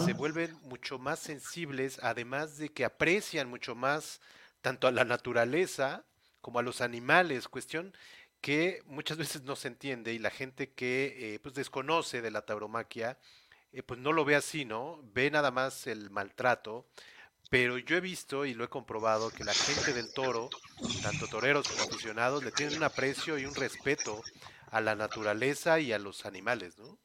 se 0.05 0.13
vuelven 0.13 0.57
mucho 0.63 0.99
más 0.99 1.19
sensibles, 1.19 1.99
además 2.01 2.57
de 2.57 2.69
que 2.69 2.85
aprecian 2.85 3.49
mucho 3.49 3.75
más 3.75 4.19
tanto 4.61 4.87
a 4.87 4.91
la 4.91 5.05
naturaleza 5.05 6.05
como 6.41 6.59
a 6.59 6.63
los 6.63 6.81
animales, 6.81 7.47
cuestión 7.47 7.93
que 8.41 8.81
muchas 8.85 9.17
veces 9.17 9.43
no 9.43 9.55
se 9.55 9.67
entiende 9.67 10.13
y 10.13 10.19
la 10.19 10.31
gente 10.31 10.71
que 10.71 11.35
eh, 11.35 11.39
pues 11.39 11.53
desconoce 11.53 12.21
de 12.21 12.31
la 12.31 12.41
tauromaquia 12.41 13.17
eh, 13.71 13.83
pues 13.83 13.99
no 13.99 14.11
lo 14.11 14.25
ve 14.25 14.35
así, 14.35 14.65
¿no? 14.65 14.99
Ve 15.13 15.31
nada 15.31 15.51
más 15.51 15.87
el 15.87 16.09
maltrato, 16.09 16.87
pero 17.49 17.77
yo 17.77 17.95
he 17.95 18.01
visto 18.01 18.45
y 18.45 18.53
lo 18.53 18.63
he 18.65 18.69
comprobado 18.69 19.29
que 19.29 19.43
la 19.43 19.53
gente 19.53 19.93
del 19.93 20.11
toro, 20.13 20.49
tanto 21.01 21.27
toreros 21.27 21.67
como 21.67 21.83
aficionados, 21.83 22.43
le 22.43 22.51
tienen 22.51 22.77
un 22.77 22.83
aprecio 22.83 23.37
y 23.37 23.45
un 23.45 23.55
respeto 23.55 24.21
a 24.71 24.81
la 24.81 24.95
naturaleza 24.95 25.79
y 25.79 25.93
a 25.93 25.99
los 25.99 26.25
animales, 26.25 26.77
¿no? 26.77 26.97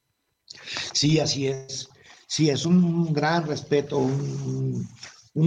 Sí, 0.92 1.20
así 1.20 1.48
es. 1.48 1.88
Sí, 2.26 2.50
es 2.50 2.66
un 2.66 3.12
gran 3.12 3.46
respeto, 3.46 3.98
un, 3.98 4.86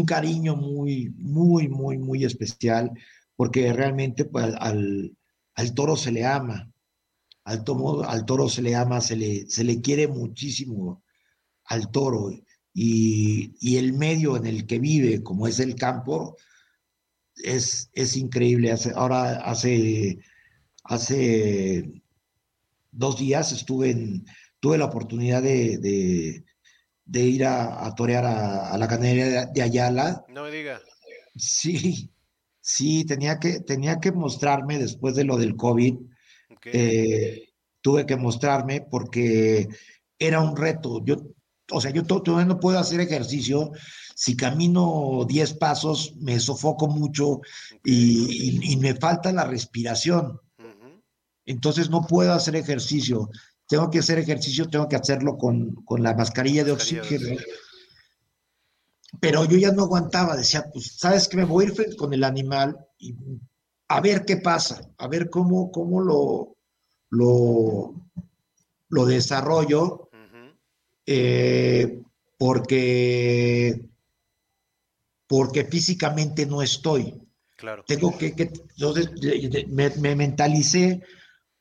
cariño 0.05 0.55
muy, 0.55 1.09
muy, 1.17 1.67
muy, 1.67 1.97
muy 1.97 2.23
especial, 2.23 2.91
porque 3.35 3.73
realmente 3.73 4.25
pues, 4.25 4.53
al, 4.59 5.15
al 5.55 5.73
toro 5.73 5.95
se 5.95 6.11
le 6.11 6.25
ama, 6.25 6.71
al, 7.43 7.63
tomo, 7.63 8.01
al 8.03 8.25
toro 8.25 8.47
se 8.49 8.61
le 8.61 8.75
ama, 8.75 9.01
se 9.01 9.15
le, 9.15 9.49
se 9.49 9.63
le 9.63 9.81
quiere 9.81 10.07
muchísimo 10.07 11.03
al 11.65 11.89
toro 11.91 12.31
y, 12.73 13.55
y, 13.59 13.77
el 13.77 13.93
medio 13.93 14.37
en 14.37 14.45
el 14.45 14.65
que 14.67 14.79
vive, 14.79 15.23
como 15.23 15.47
es 15.47 15.59
el 15.59 15.75
campo, 15.75 16.37
es, 17.43 17.89
es 17.93 18.15
increíble. 18.15 18.73
Ahora 18.95 19.37
hace, 19.41 20.19
hace 20.83 22.01
dos 22.91 23.17
días 23.17 23.51
estuve 23.51 23.91
en, 23.91 24.25
tuve 24.59 24.77
la 24.77 24.85
oportunidad 24.85 25.41
de, 25.41 26.43
de 27.09 27.21
ir 27.21 27.45
a, 27.45 27.85
a 27.85 27.95
torear 27.95 28.23
a, 28.23 28.69
a, 28.71 28.77
la 28.77 28.85
ganadería 28.85 29.47
de, 29.47 29.61
Ayala. 29.61 30.23
No 30.29 30.43
me 30.43 30.51
diga. 30.51 30.79
Sí, 31.35 32.11
sí, 32.61 33.03
tenía 33.03 33.39
que, 33.39 33.61
tenía 33.61 33.99
que 33.99 34.11
mostrarme 34.11 34.77
después 34.77 35.15
de 35.15 35.23
lo 35.23 35.37
del 35.37 35.55
COVID. 35.55 35.95
Okay. 36.57 36.71
Eh, 36.75 37.49
tuve 37.81 38.05
que 38.05 38.15
mostrarme 38.15 38.81
porque 38.81 39.67
era 40.19 40.39
un 40.39 40.55
reto. 40.55 41.03
Yo, 41.03 41.15
o 41.71 41.81
sea, 41.81 41.89
yo 41.89 42.03
todavía 42.03 42.45
no 42.45 42.59
puedo 42.59 42.77
hacer 42.77 42.99
ejercicio. 42.99 43.71
Si 44.15 44.35
camino 44.35 45.25
10 45.27 45.53
pasos, 45.55 46.13
me 46.17 46.39
sofoco 46.39 46.87
mucho 46.87 47.39
y, 47.83 48.59
y, 48.59 48.73
y, 48.73 48.77
me 48.77 48.93
falta 48.93 49.31
la 49.31 49.45
respiración. 49.45 50.39
Entonces 51.45 51.89
no 51.89 52.05
puedo 52.05 52.33
hacer 52.33 52.55
ejercicio 52.55 53.31
tengo 53.69 53.91
que 53.91 53.99
hacer 53.99 54.17
ejercicio, 54.17 54.67
tengo 54.67 54.89
que 54.89 54.95
hacerlo 54.95 55.37
con, 55.37 55.75
con 55.85 56.01
la 56.01 56.15
mascarilla 56.15 56.63
de 56.63 56.71
oxígeno. 56.71 57.39
Pero 59.21 59.45
yo 59.45 59.57
ya 59.57 59.71
no 59.71 59.83
aguantaba, 59.83 60.35
decía, 60.35 60.65
pues, 60.73 60.97
¿sabes 60.97 61.27
qué? 61.27 61.37
Me 61.37 61.43
voy 61.43 61.65
a 61.65 61.67
ir 61.67 61.95
con 61.95 62.11
el 62.11 62.23
animal 62.23 62.75
y 62.97 63.13
a 63.87 64.01
ver 64.01 64.25
qué 64.25 64.37
pasa, 64.37 64.81
a 64.97 65.07
ver 65.07 65.29
cómo, 65.29 65.71
cómo 65.71 66.01
lo, 66.01 66.57
lo, 67.11 67.93
lo 68.89 69.05
desarrollo, 69.05 69.83
uh 69.83 70.15
-huh. 70.15 70.57
eh, 71.05 72.01
porque, 72.39 73.87
porque 75.27 75.63
físicamente 75.65 76.47
no 76.47 76.63
estoy. 76.63 77.21
Claro. 77.55 77.83
Tengo 77.85 78.17
que, 78.17 78.35
que 78.35 78.51
entonces 78.77 79.11
me, 79.67 79.91
me 79.91 80.15
mentalicé 80.15 81.03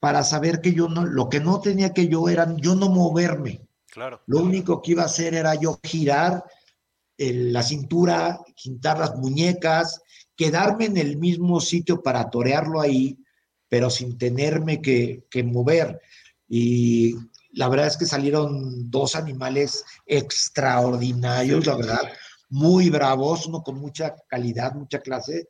para 0.01 0.23
saber 0.23 0.61
que 0.61 0.73
yo 0.73 0.89
no, 0.89 1.05
lo 1.05 1.29
que 1.29 1.41
no 1.41 1.61
tenía 1.61 1.93
que 1.93 2.09
yo 2.09 2.29
era 2.29 2.55
yo 2.57 2.75
no 2.75 2.89
moverme. 2.89 3.67
Claro. 3.91 4.21
Lo 4.27 4.41
único 4.41 4.81
que 4.81 4.93
iba 4.93 5.03
a 5.03 5.07
hacer 5.07 5.35
era 5.35 5.55
yo 5.55 5.79
girar 5.83 6.45
el, 7.17 7.53
la 7.53 7.63
cintura, 7.63 8.39
quitar 8.55 8.99
las 8.99 9.17
muñecas, 9.17 10.03
quedarme 10.37 10.85
en 10.87 10.97
el 10.97 11.19
mismo 11.19 11.61
sitio 11.61 12.03
para 12.03 12.31
torearlo 12.31 12.81
ahí, 12.81 13.19
pero 13.69 13.91
sin 13.91 14.17
tenerme 14.17 14.81
que, 14.81 15.25
que 15.29 15.43
mover. 15.43 16.01
Y 16.49 17.15
la 17.53 17.69
verdad 17.69 17.89
es 17.89 17.97
que 17.97 18.07
salieron 18.07 18.91
dos 18.91 19.17
animales 19.17 19.85
extraordinarios, 20.07 21.67
la 21.67 21.77
verdad, 21.77 22.13
muy 22.51 22.89
bravos, 22.89 23.47
uno 23.47 23.63
con 23.63 23.79
mucha 23.79 24.15
calidad, 24.29 24.75
mucha 24.75 25.01
clase, 25.01 25.49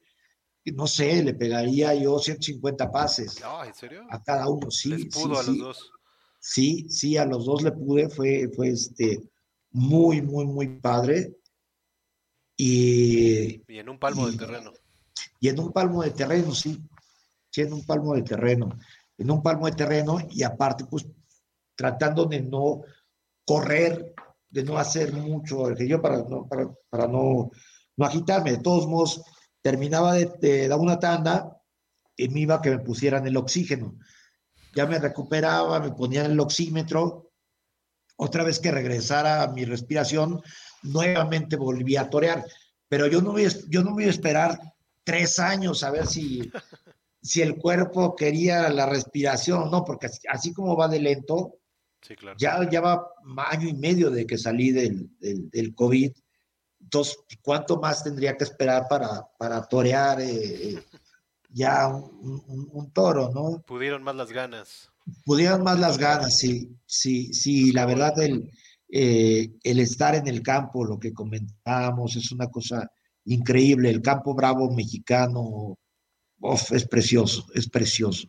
no 0.73 0.87
sé, 0.87 1.23
le 1.23 1.35
pegaría 1.35 1.95
yo 1.95 2.19
150 2.19 2.91
pases. 2.91 3.41
No, 3.41 3.65
¿en 3.65 3.75
serio? 3.75 4.07
A 4.11 4.23
cada 4.23 4.49
uno, 4.49 4.71
sí. 4.71 4.91
¿Les 4.91 5.07
pudo 5.07 5.35
sí, 5.35 5.41
a 5.41 5.43
los 5.43 5.47
sí. 5.47 5.59
dos? 5.59 5.91
Sí, 6.41 6.87
sí, 6.89 7.17
a 7.17 7.25
los 7.25 7.45
dos 7.45 7.63
le 7.63 7.73
pude, 7.73 8.09
fue, 8.09 8.49
fue 8.55 8.69
este, 8.71 9.23
muy, 9.71 10.23
muy, 10.23 10.47
muy 10.47 10.81
padre. 10.81 11.37
Y, 12.57 13.63
y 13.73 13.79
en 13.79 13.89
un 13.89 13.99
palmo 13.99 14.29
y, 14.29 14.33
de 14.33 14.39
terreno. 14.39 14.73
Y 15.41 15.49
en 15.49 15.61
un 15.61 15.73
palmo 15.73 16.03
de 16.03 16.11
terreno, 16.11 16.55
sí. 16.55 16.83
Sí, 17.51 17.63
en 17.63 17.73
un 17.73 17.85
palmo 17.85 18.15
de 18.15 18.23
terreno. 18.23 18.71
En 19.17 19.31
un 19.31 19.43
palmo 19.43 19.67
de 19.67 19.73
terreno 19.73 20.19
y 20.31 20.43
aparte, 20.43 20.85
pues, 20.85 21.07
tratando 21.75 22.25
de 22.25 22.43
no 22.43 22.83
correr, 23.45 24.15
de 24.51 24.65
no 24.65 24.79
hacer 24.79 25.13
mucho 25.13 25.67
ejercicio 25.67 26.01
para 26.01 26.19
no, 26.19 26.47
para, 26.47 26.71
para 26.91 27.07
no, 27.07 27.51
no 27.97 28.05
agitarme. 28.05 28.53
De 28.53 28.59
todos 28.59 28.87
modos, 28.87 29.23
terminaba 29.69 30.15
de, 30.15 30.33
de, 30.41 30.67
dar 30.67 30.79
una 30.79 30.99
tanda 30.99 31.61
y 32.17 32.31
me 32.31 32.41
iba 32.41 32.55
a 32.55 32.63
que 32.63 32.71
me 32.71 32.79
pusieran 32.79 33.27
el 33.27 33.37
oxígeno. 33.37 33.99
Ya 34.75 34.87
me 34.87 34.99
recuperaba, 34.99 35.79
me 35.79 35.91
ponían 35.91 36.31
el 36.31 36.41
oxímetro. 36.41 37.33
Otra 38.17 38.45
vez 38.45 38.61
que 38.61 38.71
regresara 38.71 39.43
a 39.43 39.49
mi 39.49 39.67
respiración, 39.67 40.41
nuevamente 40.83 41.57
volví 41.57 41.97
a 41.97 42.09
torear. 42.09 42.47
Pero 42.89 43.09
yo 43.09 43.21
no 43.21 43.33
voy, 43.33 43.47
yo 43.69 43.83
no 43.83 43.93
voy 43.93 44.05
a 44.05 44.11
esperar 44.11 44.59
tres 45.05 45.39
años 45.39 45.83
a 45.83 45.91
ver 45.91 46.07
si, 46.07 46.51
si 47.21 47.43
el 47.43 47.57
cuerpo 47.59 48.17
quería 48.17 48.71
la 48.71 48.87
respiración, 48.87 49.71
no, 49.71 49.85
porque 49.85 50.07
así, 50.07 50.21
así 50.31 50.55
como 50.55 50.79
va 50.79 50.89
de 50.89 51.01
lento, 51.01 51.59
sí, 52.01 52.17
claro. 52.17 52.39
ya, 52.41 52.71
ya 52.71 52.81
va 52.81 53.07
año 53.51 53.69
y 53.69 53.75
medio 53.75 54.09
de 54.09 54.27
que 54.27 54.39
salí 54.39 54.71
del, 54.71 55.11
del, 55.21 55.51
del 55.51 55.75
COVID 55.75 56.11
entonces, 56.89 57.19
¿cuánto 57.43 57.79
más 57.79 58.03
tendría 58.03 58.35
que 58.35 58.45
esperar 58.45 58.87
para, 58.89 59.29
para 59.37 59.63
torear 59.69 60.23
eh, 60.23 60.83
ya 61.51 61.87
un, 61.87 62.43
un, 62.47 62.69
un, 62.73 62.91
toro, 62.93 63.31
no? 63.31 63.61
Pudieron 63.67 64.03
más 64.03 64.17
las 64.17 64.33
ganas. 64.33 64.91
Pudieron 65.27 65.63
más 65.63 65.79
las 65.79 65.99
ganas, 65.99 66.39
sí, 66.39 66.75
sí, 66.87 67.35
sí, 67.35 67.73
la 67.73 67.85
verdad, 67.85 68.19
el, 68.23 68.51
eh, 68.89 69.51
el 69.65 69.81
estar 69.81 70.15
en 70.15 70.29
el 70.29 70.41
campo, 70.41 70.83
lo 70.83 70.99
que 70.99 71.13
comentábamos, 71.13 72.17
es 72.17 72.33
una 72.33 72.47
cosa 72.47 72.91
increíble. 73.27 73.91
El 73.91 74.01
campo 74.01 74.35
bravo 74.35 74.71
mexicano, 74.71 75.77
uf, 76.41 76.73
es 76.73 76.89
precioso, 76.89 77.45
es 77.53 77.69
precioso. 77.69 78.29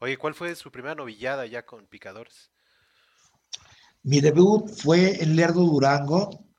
Oye, 0.00 0.16
¿cuál 0.16 0.34
fue 0.34 0.56
su 0.56 0.72
primera 0.72 0.96
novillada 0.96 1.46
ya 1.46 1.64
con 1.64 1.86
picadores? 1.86 2.50
Mi 4.02 4.20
debut 4.20 4.68
fue 4.68 5.22
en 5.22 5.36
Lerdo 5.36 5.60
Durango, 5.60 6.49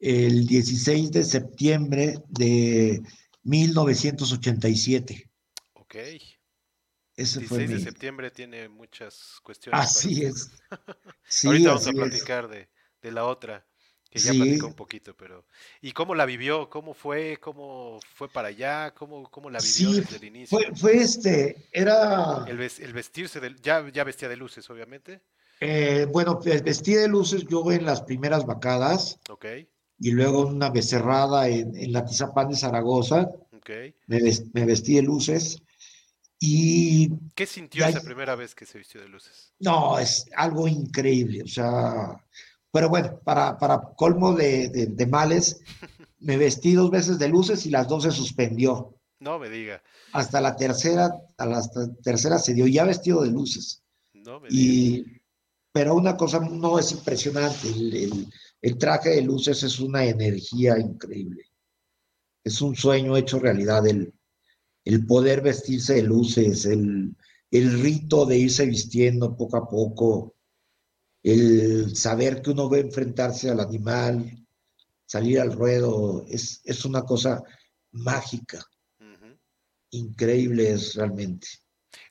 el 0.00 0.46
16 0.46 1.10
de 1.10 1.24
septiembre 1.24 2.18
de 2.28 3.02
1987. 3.42 5.30
Ok. 5.74 5.94
Ese 5.94 7.40
16 7.40 7.48
fue 7.48 7.66
de 7.66 7.74
mi... 7.74 7.80
septiembre 7.80 8.30
tiene 8.30 8.68
muchas 8.68 9.40
cuestiones. 9.42 9.80
Así 9.80 10.16
para... 10.16 10.28
es. 10.28 10.50
Sí, 11.28 11.48
Ahorita 11.48 11.70
vamos 11.70 11.86
a 11.88 11.92
platicar 11.92 12.48
de, 12.48 12.68
de, 13.02 13.10
la 13.10 13.24
otra, 13.24 13.66
que 14.08 14.20
ya 14.20 14.30
sí. 14.30 14.38
platicó 14.38 14.68
un 14.68 14.74
poquito, 14.74 15.16
pero... 15.16 15.44
¿Y 15.80 15.90
cómo 15.90 16.14
la 16.14 16.24
vivió? 16.24 16.70
¿Cómo 16.70 16.94
fue? 16.94 17.38
¿Cómo 17.40 17.98
fue 18.14 18.28
para 18.28 18.48
allá? 18.48 18.94
¿Cómo, 18.94 19.28
cómo 19.28 19.50
la 19.50 19.58
vivió 19.58 19.90
sí, 19.90 20.00
desde 20.00 20.16
el 20.18 20.24
inicio? 20.24 20.56
Fue, 20.56 20.76
fue 20.76 20.98
este, 20.98 21.68
era... 21.72 22.44
El, 22.46 22.60
el 22.60 22.92
vestirse, 22.92 23.40
de, 23.40 23.56
ya, 23.60 23.90
ya 23.90 24.04
vestía 24.04 24.28
de 24.28 24.36
luces, 24.36 24.70
obviamente. 24.70 25.20
Eh, 25.58 26.06
bueno, 26.12 26.38
vestí 26.38 26.94
de 26.94 27.08
luces 27.08 27.44
yo 27.48 27.72
en 27.72 27.84
las 27.84 28.02
primeras 28.02 28.46
vacadas. 28.46 29.18
Ok. 29.28 29.46
Y 29.98 30.10
luego 30.10 30.46
una 30.46 30.70
becerrada 30.70 31.48
en, 31.48 31.76
en 31.76 31.92
la 31.92 32.04
Tizapán 32.04 32.48
de 32.48 32.56
Zaragoza. 32.56 33.30
Okay. 33.56 33.94
Me, 34.06 34.20
me, 34.52 34.64
vestí 34.64 34.94
de 34.94 35.02
luces. 35.02 35.62
Y. 36.38 37.10
¿Qué 37.34 37.46
sintió 37.46 37.80
ya, 37.80 37.88
esa 37.88 38.02
primera 38.02 38.34
vez 38.36 38.54
que 38.54 38.66
se 38.66 38.78
vistió 38.78 39.00
de 39.00 39.08
luces? 39.08 39.54
No, 39.58 39.98
es 39.98 40.26
algo 40.36 40.68
increíble. 40.68 41.42
O 41.42 41.48
sea. 41.48 42.22
Pero 42.70 42.90
bueno, 42.90 43.18
para, 43.24 43.58
para 43.58 43.80
colmo 43.96 44.34
de, 44.34 44.68
de, 44.68 44.86
de 44.86 45.06
males, 45.06 45.60
me 46.18 46.36
vestí 46.36 46.74
dos 46.74 46.90
veces 46.90 47.18
de 47.18 47.28
luces 47.28 47.64
y 47.64 47.70
las 47.70 47.88
dos 47.88 48.02
se 48.02 48.10
suspendió. 48.10 48.94
No 49.18 49.38
me 49.38 49.48
diga. 49.48 49.82
Hasta 50.12 50.40
la 50.40 50.56
tercera, 50.56 51.10
a 51.38 51.46
la 51.46 51.62
tercera 52.02 52.38
se 52.38 52.52
dio 52.52 52.66
ya 52.66 52.84
vestido 52.84 53.22
de 53.22 53.30
luces. 53.30 53.82
No 54.12 54.40
me 54.40 54.48
y, 54.50 55.02
diga. 55.02 55.20
Pero 55.72 55.94
una 55.94 56.16
cosa 56.16 56.40
no 56.40 56.78
es 56.78 56.92
impresionante. 56.92 57.68
El, 57.68 57.94
el, 57.94 58.28
el 58.62 58.78
traje 58.78 59.10
de 59.10 59.22
luces 59.22 59.62
es 59.62 59.80
una 59.80 60.04
energía 60.04 60.78
increíble. 60.78 61.44
Es 62.44 62.60
un 62.60 62.74
sueño 62.76 63.16
hecho 63.16 63.38
realidad 63.38 63.86
el, 63.86 64.12
el 64.84 65.06
poder 65.06 65.40
vestirse 65.40 65.94
de 65.94 66.02
luces, 66.02 66.64
el, 66.64 67.16
el 67.50 67.82
rito 67.82 68.24
de 68.24 68.38
irse 68.38 68.66
vistiendo 68.66 69.36
poco 69.36 69.56
a 69.56 69.68
poco, 69.68 70.36
el 71.22 71.96
saber 71.96 72.40
que 72.40 72.50
uno 72.50 72.70
va 72.70 72.76
a 72.76 72.80
enfrentarse 72.80 73.50
al 73.50 73.60
animal, 73.60 74.46
salir 75.06 75.40
al 75.40 75.52
ruedo, 75.52 76.24
es, 76.28 76.60
es 76.64 76.84
una 76.84 77.02
cosa 77.02 77.42
mágica. 77.92 78.64
Uh 79.00 79.04
-huh. 79.04 79.38
Increíble 79.90 80.72
es 80.72 80.94
realmente. 80.94 81.48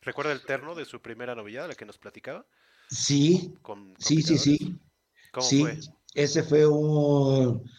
¿Recuerda 0.02 0.32
el 0.34 0.44
terno 0.44 0.76
de 0.76 0.86
su 0.86 1.02
primera 1.02 1.36
novillada, 1.36 1.70
la 1.70 1.76
que 1.76 1.86
nos 1.86 1.98
platicaba? 1.98 2.46
Sí, 2.90 3.54
¿Con, 3.62 3.94
con 3.94 4.02
sí, 4.02 4.22
sí, 4.22 4.38
sí. 4.38 4.80
¿Cómo 5.32 5.48
sí, 5.48 5.62
fue? 5.62 5.80
Ese 6.16 6.42
fue 6.44 6.66
un 6.66 7.70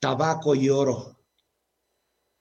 tabaco 0.00 0.54
y 0.54 0.70
oro. 0.70 1.18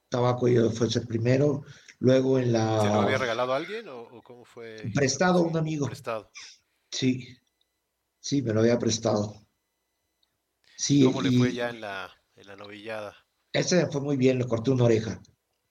Tabaco 0.09 0.47
y 0.47 0.57
oro 0.57 0.71
fue 0.71 0.87
ese 0.87 1.01
primero. 1.01 1.63
Luego 1.99 2.39
en 2.39 2.53
la. 2.53 2.79
¿Se 2.81 2.87
lo 2.87 3.01
había 3.01 3.17
regalado 3.17 3.53
a 3.53 3.57
alguien 3.57 3.89
o, 3.89 4.01
o 4.01 4.21
cómo 4.21 4.45
fue? 4.45 4.89
Prestado 4.93 5.39
a 5.39 5.41
un 5.41 5.57
amigo. 5.57 5.87
Prestado. 5.87 6.31
Sí, 6.91 7.27
sí, 8.19 8.41
me 8.41 8.53
lo 8.53 8.61
había 8.61 8.79
prestado. 8.79 9.45
Sí, 10.77 11.03
¿Cómo 11.03 11.21
le 11.21 11.31
fue 11.37 11.53
ya 11.53 11.69
en 11.69 11.81
la, 11.81 12.09
en 12.35 12.47
la 12.47 12.55
novillada? 12.55 13.15
ese 13.51 13.87
fue 13.87 13.99
muy 14.01 14.15
bien, 14.15 14.37
le 14.37 14.45
corté 14.45 14.69
una 14.69 14.83
oreja. 14.83 15.19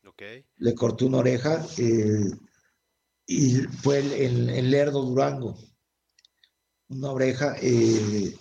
Ok, 0.05 0.23
Le 0.57 0.75
corté 0.75 1.05
una 1.05 1.19
oreja 1.19 1.65
eh, 1.79 2.25
y 3.27 3.55
fue 3.83 3.99
el, 4.01 4.13
el- 4.13 4.51
el 4.51 4.71
Lerdo 4.71 5.03
Durango. 5.03 5.57
Una 6.89 7.13
oreja 7.13 7.57
eh, 7.61 8.37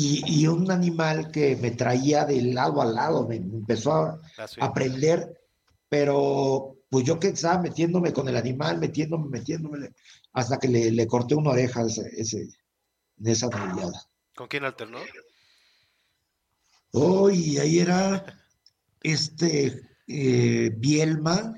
y, 0.00 0.42
y 0.42 0.46
un 0.46 0.70
animal 0.70 1.30
que 1.32 1.56
me 1.56 1.72
traía 1.72 2.24
de 2.24 2.40
lado 2.42 2.80
a 2.80 2.84
lado, 2.84 3.26
me, 3.26 3.40
me 3.40 3.56
empezó 3.58 3.92
a 3.92 4.20
ah, 4.38 4.46
aprender, 4.60 5.40
pero 5.88 6.76
pues 6.88 7.04
yo 7.04 7.18
que 7.18 7.28
estaba 7.28 7.60
metiéndome 7.60 8.12
con 8.12 8.28
el 8.28 8.36
animal, 8.36 8.78
metiéndome, 8.78 9.28
metiéndome, 9.28 9.90
hasta 10.32 10.58
que 10.58 10.68
le, 10.68 10.92
le 10.92 11.06
corté 11.08 11.34
una 11.34 11.50
oreja 11.50 11.84
ese, 11.84 12.08
ese- 12.16 12.48
en 13.18 13.26
esa 13.26 13.48
novillada. 13.48 14.08
¿Con 14.36 14.46
quién 14.46 14.64
alternó? 14.64 15.00
Oh, 16.92 17.28
y 17.28 17.58
ahí 17.58 17.80
era 17.80 18.24
este 19.02 19.82
eh, 20.06 20.70
Bielma 20.76 21.54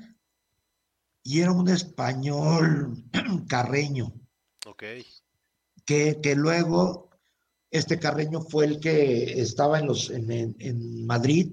y 1.23 1.41
era 1.41 1.51
un 1.51 1.69
español 1.69 3.03
carreño, 3.47 4.11
Ok, 4.65 4.83
que, 5.85 6.19
que 6.21 6.35
luego 6.35 7.10
este 7.71 7.97
carreño 7.97 8.41
fue 8.41 8.65
el 8.65 8.79
que 8.79 9.41
estaba 9.41 9.79
en, 9.79 9.87
los, 9.87 10.09
en, 10.09 10.29
en- 10.31 10.55
en 10.59 11.05
Madrid, 11.07 11.51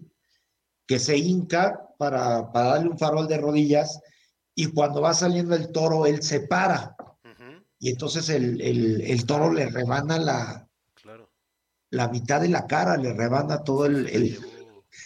que 0.87 0.99
se 0.99 1.17
hinca 1.17 1.89
para, 1.99 2.51
para 2.53 2.71
darle 2.71 2.91
un 2.91 2.99
farol 2.99 3.29
de 3.29 3.39
rodillas 3.39 4.01
y 4.55 4.67
cuando 4.73 5.01
va 5.01 5.15
saliendo 5.15 5.55
el 5.55 5.71
toro, 5.71 6.05
él 6.07 6.23
se 6.23 6.41
para 6.41 6.97
y 7.81 7.91
entonces 7.91 8.29
el, 8.31 8.61
el- 8.61 9.01
el 9.03 9.25
toro 9.25 9.53
le 9.53 9.67
rebana 9.67 10.19
la, 10.19 10.69
claro. 10.95 11.31
la 11.91 12.09
mitad 12.09 12.41
de 12.41 12.49
la 12.49 12.67
cara, 12.67 12.97
le 12.97 13.13
rebana 13.13 13.63
todo 13.63 13.87
el, 13.87 14.09
el- 14.09 14.39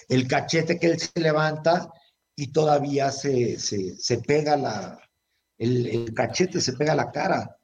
el 0.09 0.27
cachete 0.27 0.79
que 0.79 0.87
él 0.87 0.99
se 0.99 1.21
levanta 1.21 1.93
y 2.35 2.51
todavía 2.53 3.11
se, 3.13 3.59
se, 3.59 3.95
se 3.99 4.19
pega 4.19 4.57
la, 4.57 4.99
el, 5.59 5.87
el 5.87 6.15
cachete, 6.15 6.61
se 6.63 6.73
pega 6.73 6.95
la 6.95 7.11
cara. 7.13 7.59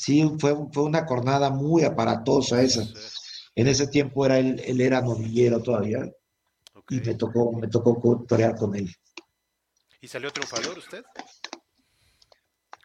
Sí, 0.00 0.32
fue, 0.38 0.56
fue 0.72 0.84
una 0.84 1.04
cornada 1.04 1.50
muy 1.50 1.84
aparatosa 1.84 2.62
esa. 2.62 2.82
Sí, 2.82 2.94
En 3.54 3.68
ese 3.68 3.86
tiempo 3.86 4.24
era 4.24 4.38
él, 4.38 4.58
él 4.64 4.80
era 4.80 5.02
novillero 5.02 5.62
todavía 5.62 6.10
y 6.88 7.00
me 7.00 7.14
tocó, 7.16 7.52
me 7.52 7.68
tocó 7.68 8.24
torear 8.26 8.56
con 8.56 8.74
él. 8.74 8.90
¿Y 10.00 10.08
salió 10.08 10.30
triunfador 10.32 10.78
usted? 10.78 11.04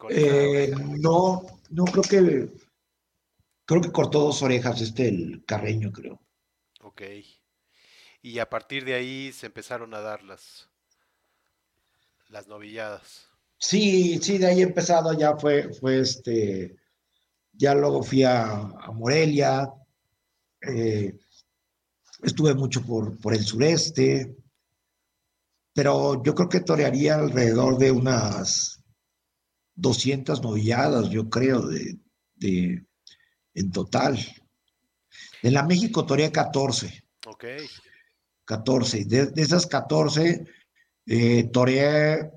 Eh, 0.09 0.73
no, 0.99 1.41
no 1.69 1.85
creo 1.85 2.03
que, 2.03 2.53
creo 3.63 3.81
que 3.81 3.93
cortó 3.93 4.19
dos 4.19 4.41
orejas 4.41 4.81
este, 4.81 5.07
el 5.07 5.45
carreño, 5.47 5.93
creo. 5.93 6.19
Ok. 6.81 7.01
Y 8.23 8.39
a 8.39 8.49
partir 8.49 8.83
de 8.83 8.93
ahí 8.93 9.31
se 9.31 9.45
empezaron 9.45 9.93
a 9.93 10.01
dar 10.01 10.21
las, 10.21 10.67
las 12.27 12.45
novilladas. 12.47 13.29
Sí, 13.57 14.19
sí, 14.21 14.37
de 14.37 14.47
ahí 14.47 14.61
empezado 14.61 15.13
ya 15.13 15.37
fue, 15.37 15.73
fue 15.73 16.01
este, 16.01 16.75
ya 17.57 17.73
luego 17.73 18.03
fui 18.03 18.23
a, 18.23 18.51
a 18.53 18.91
Morelia, 18.91 19.69
eh, 20.61 21.17
estuve 22.23 22.53
mucho 22.55 22.81
por, 22.83 23.19
por 23.19 23.33
el 23.33 23.43
sureste, 23.43 24.35
pero 25.73 26.23
yo 26.23 26.33
creo 26.33 26.49
que 26.49 26.61
torearía 26.61 27.15
alrededor 27.15 27.77
de 27.77 27.91
unas 27.91 28.81
200 29.75 30.41
novilladas, 30.41 31.09
yo 31.09 31.29
creo, 31.29 31.61
de, 31.67 31.97
de- 32.35 32.85
en 33.53 33.71
total. 33.71 34.17
En 35.41 35.53
la 35.53 35.63
México 35.63 36.05
toreé 36.05 36.31
14, 36.31 37.03
Ok, 37.27 37.45
14. 38.45 39.05
De, 39.05 39.27
de 39.27 39.41
esas 39.41 39.65
14, 39.65 40.45
eh, 41.07 41.43
toreé 41.51 42.31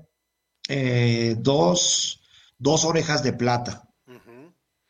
eh, 0.67 1.35
dos, 1.39 2.21
dos 2.57 2.85
orejas 2.85 3.21
de 3.23 3.33
plata. 3.33 3.88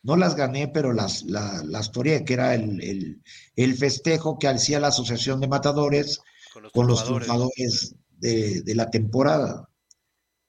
No 0.03 0.15
las 0.15 0.35
gané, 0.35 0.67
pero 0.69 0.93
las, 0.93 1.23
la- 1.23 1.61
las 1.65 1.91
toreé, 1.91 2.23
que 2.23 2.33
era 2.33 2.55
el, 2.55 2.81
el- 2.83 3.21
el 3.55 3.75
festejo 3.77 4.37
que 4.39 4.47
hacía 4.47 4.79
la 4.79 4.87
Asociación 4.87 5.39
de 5.41 5.47
Matadores 5.47 6.19
Con 6.53 6.63
los 6.63 6.71
con 6.71 6.87
los 6.87 7.03
triunfadores. 7.05 7.95
de, 8.17 8.61
de 8.61 8.75
la 8.75 8.89
temporada. 8.89 9.69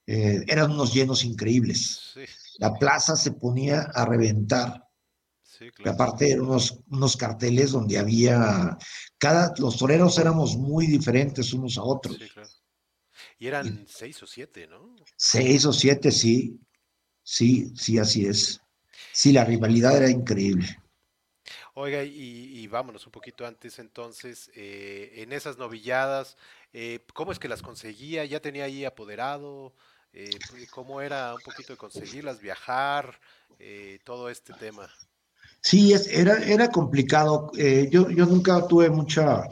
Eh, 0.06 0.42
eran 0.48 0.72
unos 0.72 0.92
llenos 0.92 1.24
increíbles. 1.24 2.00
Sí, 2.14 2.20
La 2.58 2.74
plaza 2.74 3.16
se 3.16 3.32
ponía 3.32 3.82
a 3.94 4.04
reventar. 4.04 4.84
sí, 5.42 5.70
claro. 5.70 5.92
aparte 5.92 6.30
eran 6.32 6.46
unos, 6.46 6.80
unos 6.90 7.16
carteles 7.16 7.72
donde 7.72 7.98
había, 7.98 8.76
cada, 9.18 9.52
los 9.58 9.76
toreros 9.76 10.18
éramos 10.18 10.56
muy 10.56 10.86
diferentes 10.86 11.52
unos 11.52 11.76
a 11.78 11.82
otros. 11.82 12.16
Sí, 12.18 12.28
claro. 12.28 12.48
Y 13.38 13.46
eran 13.46 13.86
seis 13.86 14.22
o 14.22 14.26
siete, 14.26 14.66
¿no? 14.66 14.96
Seis 15.16 15.64
o 15.66 15.72
siete, 15.72 16.10
sí, 16.10 16.58
sí, 17.22 17.72
sí, 17.76 17.98
así 17.98 18.26
es. 18.26 18.59
Sí, 19.12 19.32
la 19.32 19.44
rivalidad 19.44 19.96
era 19.96 20.08
increíble. 20.10 20.66
Oiga, 21.74 22.02
y, 22.04 22.58
y 22.58 22.66
vámonos 22.66 23.06
un 23.06 23.12
poquito 23.12 23.46
antes 23.46 23.78
entonces, 23.78 24.50
eh, 24.54 25.12
en 25.16 25.32
esas 25.32 25.56
novilladas, 25.56 26.36
eh, 26.72 27.04
¿cómo 27.14 27.32
es 27.32 27.38
que 27.38 27.48
las 27.48 27.62
conseguía? 27.62 28.24
¿Ya 28.24 28.40
tenía 28.40 28.64
ahí 28.64 28.84
apoderado? 28.84 29.74
Eh, 30.12 30.30
¿cómo 30.70 31.00
era 31.00 31.34
un 31.34 31.40
poquito 31.42 31.72
de 31.72 31.76
conseguirlas, 31.76 32.40
viajar, 32.40 33.20
todo 34.04 34.30
este 34.30 34.52
tema? 34.54 34.90
Sí, 35.60 35.92
es, 35.92 36.08
era, 36.08 36.42
era 36.44 36.68
complicado. 36.68 37.52
Yo, 37.90 38.10
yo 38.10 38.26
nunca 38.26 38.66
tuve 38.66 38.90
mucha, 38.90 39.44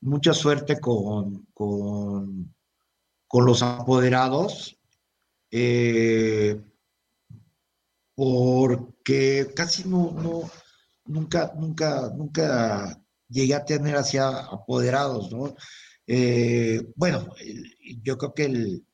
mucha 0.00 0.32
suerte 0.32 0.80
con, 0.80 1.46
con, 1.52 2.54
con 3.26 3.44
los 3.44 3.62
apoderados, 3.62 4.76
eh, 5.50 6.60
porque 8.20 9.48
casi 9.56 9.88
no, 9.88 10.10
no, 10.12 10.50
nunca, 11.06 11.52
nunca, 11.56 12.10
nunca 12.14 13.00
llegué 13.30 13.54
a 13.54 13.64
tener 13.64 13.96
hacia 13.96 14.28
apoderados, 14.28 15.32
¿no? 15.32 15.54
Eh, 16.06 16.82
bueno, 16.96 17.32
yo 18.02 18.18
creo 18.18 18.34
que 18.34 18.44
el, 18.44 18.84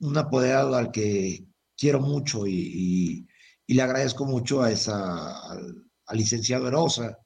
un 0.00 0.18
apoderado 0.18 0.74
al 0.74 0.90
que 0.90 1.44
quiero 1.76 2.00
mucho 2.00 2.44
y, 2.46 2.54
y- 2.54 3.26
y 3.68 3.74
le 3.74 3.82
agradezco 3.82 4.26
mucho 4.26 4.62
a 4.62 4.70
esa, 4.72 5.50
al, 5.52 5.84
al 6.06 6.16
licenciado 6.18 6.66
Erosa, 6.66 7.16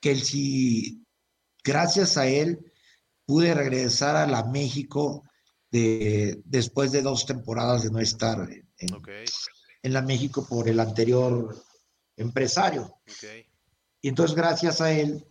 que 0.00 0.10
él 0.10 0.20
sí, 0.22 1.06
gracias 1.62 2.16
a 2.16 2.26
él, 2.26 2.58
pude 3.24 3.54
regresar 3.54 4.16
a 4.16 4.26
la 4.26 4.44
México 4.46 5.22
de, 5.70 6.42
después 6.44 6.90
de 6.90 7.02
dos 7.02 7.24
temporadas 7.24 7.84
de 7.84 7.90
no 7.92 8.00
estar 8.00 8.48
en, 8.78 8.94
Ok, 8.94 9.08
en 9.82 9.92
la 9.92 10.02
México 10.02 10.46
por 10.48 10.68
el 10.68 10.78
anterior 10.80 11.56
empresario. 12.16 12.82
ok, 12.82 13.46
Y 14.02 14.08
entonces, 14.08 14.36
gracias 14.36 14.80
a 14.80 14.92
él, 14.92 15.24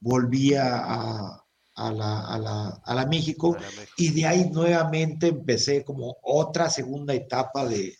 volví 0.00 0.54
a, 0.54 0.76
a- 0.76 1.44
a 1.74 1.92
la, 1.92 2.20
a 2.26 2.38
la- 2.38 2.80
a 2.84 2.94
la 2.94 3.06
México. 3.06 3.54
A 3.56 3.60
la 3.60 3.66
México. 3.70 3.94
y 3.98 4.10
de 4.10 4.26
ahí 4.26 4.50
nuevamente 4.50 5.28
empecé 5.28 5.84
como 5.84 6.16
otra 6.22 6.68
segunda 6.70 7.14
etapa 7.14 7.66
de, 7.66 7.96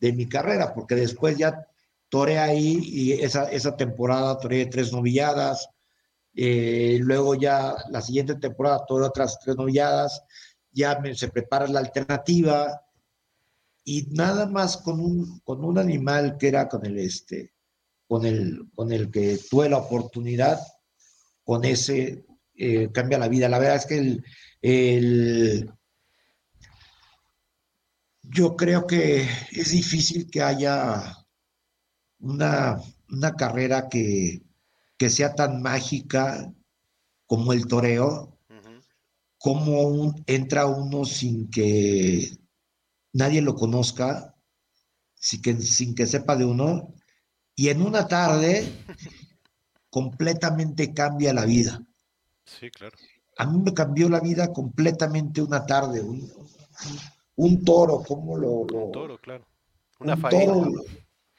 de 0.00 0.12
mi 0.12 0.28
carrera, 0.28 0.74
porque 0.74 0.94
después 0.96 1.36
ya 1.38 1.66
toré 2.08 2.38
ahí 2.38 2.78
y 2.82 3.12
esa, 3.12 3.50
esa 3.50 3.76
temporada 3.76 4.38
toré 4.38 4.66
tres 4.66 4.92
novilladas, 4.92 5.68
eh, 6.34 6.98
luego 7.00 7.34
ya 7.34 7.74
la 7.90 8.00
siguiente 8.02 8.34
temporada 8.36 8.84
toré 8.86 9.06
otras 9.06 9.38
tres 9.38 9.56
novilladas, 9.56 10.22
ya 10.72 10.98
me- 10.98 11.14
se 11.14 11.28
prepara 11.28 11.66
la 11.68 11.80
alternativa 11.80 12.82
y 13.84 14.06
nada 14.12 14.46
más 14.46 14.76
con 14.78 15.00
un, 15.00 15.40
con 15.40 15.64
un 15.64 15.78
animal 15.78 16.36
que 16.38 16.48
era 16.48 16.68
con 16.68 16.84
el 16.86 16.98
este, 16.98 17.52
con 18.06 18.24
el, 18.26 18.68
con 18.74 18.92
el 18.92 19.10
que 19.10 19.38
tuve 19.50 19.68
la 19.68 19.78
oportunidad, 19.78 20.60
con 21.44 21.64
ese 21.64 22.24
eh, 22.54 22.90
cambia 22.92 23.18
la 23.18 23.28
vida. 23.28 23.48
La 23.48 23.58
verdad 23.58 23.76
es 23.76 23.86
que 23.86 23.98
el, 23.98 24.24
el- 24.60 25.70
yo 28.22 28.56
creo 28.56 28.86
que 28.86 29.26
es 29.50 29.70
difícil 29.72 30.30
que 30.30 30.42
haya 30.42 31.16
una, 32.20 32.76
una 33.10 33.32
carrera 33.34 33.88
que, 33.88 34.42
que 34.96 35.10
sea 35.10 35.34
tan 35.34 35.60
mágica 35.60 36.52
como 37.26 37.52
el 37.52 37.66
toreo, 37.66 38.38
como 39.38 39.82
un- 39.82 40.22
entra 40.26 40.66
uno 40.66 41.04
sin 41.04 41.50
que 41.50 42.30
nadie 43.12 43.42
lo 43.42 43.54
conozca, 43.54 44.34
sin 45.14 45.42
que, 45.42 45.54
sin 45.56 45.94
que 45.94 46.06
sepa 46.06 46.36
de 46.36 46.44
uno, 46.44 46.94
y 47.54 47.68
en 47.68 47.82
una 47.82 48.08
tarde 48.08 48.64
completamente 49.90 50.92
cambia 50.94 51.32
la 51.32 51.44
vida. 51.44 51.82
Sí, 52.44 52.70
claro. 52.70 52.96
A 53.38 53.46
mí 53.46 53.58
me 53.62 53.72
cambió 53.74 54.08
la 54.08 54.20
vida 54.20 54.52
completamente 54.52 55.40
una 55.42 55.64
tarde, 55.66 56.00
un, 56.02 56.30
un- 57.36 57.64
toro, 57.64 58.02
como 58.02 58.36
lo, 58.36 58.64
lo- 58.66 58.86
Un 58.86 58.92
toro, 58.92 59.18
claro. 59.18 59.46
Una 60.00 60.14
un 60.14 60.20
faena. 60.20 60.52
toro, 60.52 60.70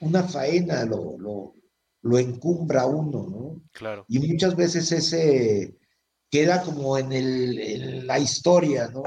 una 0.02 0.24
faena, 0.24 0.86
lo, 0.86 1.18
lo- 1.18 1.56
lo 2.02 2.18
encumbra 2.20 2.86
uno, 2.86 3.28
¿no? 3.30 3.62
Claro. 3.72 4.06
Y 4.08 4.20
muchas 4.20 4.56
veces 4.56 4.91
ese 4.91 5.78
queda 6.34 6.64
como 6.64 6.97
en, 6.97 7.11
el, 7.11 7.60
en 7.60 8.07
la 8.07 8.18
historia, 8.18 8.89
¿no? 8.91 9.03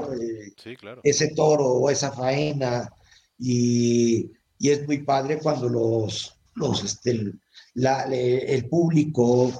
sí, 0.55 0.77
claro. 0.77 1.01
Ese 1.03 1.33
toro 1.35 1.65
o 1.65 1.89
esa 1.89 2.09
faena. 2.09 2.89
Y, 3.37 4.31
y 4.57 4.69
es 4.69 4.87
muy 4.87 4.99
padre 4.99 5.37
cuando 5.37 5.67
los, 5.67 6.37
los 6.55 6.85
este, 6.85 7.11
el, 7.11 7.41
la, 7.73 8.03
el 8.03 8.69
público, 8.69 9.51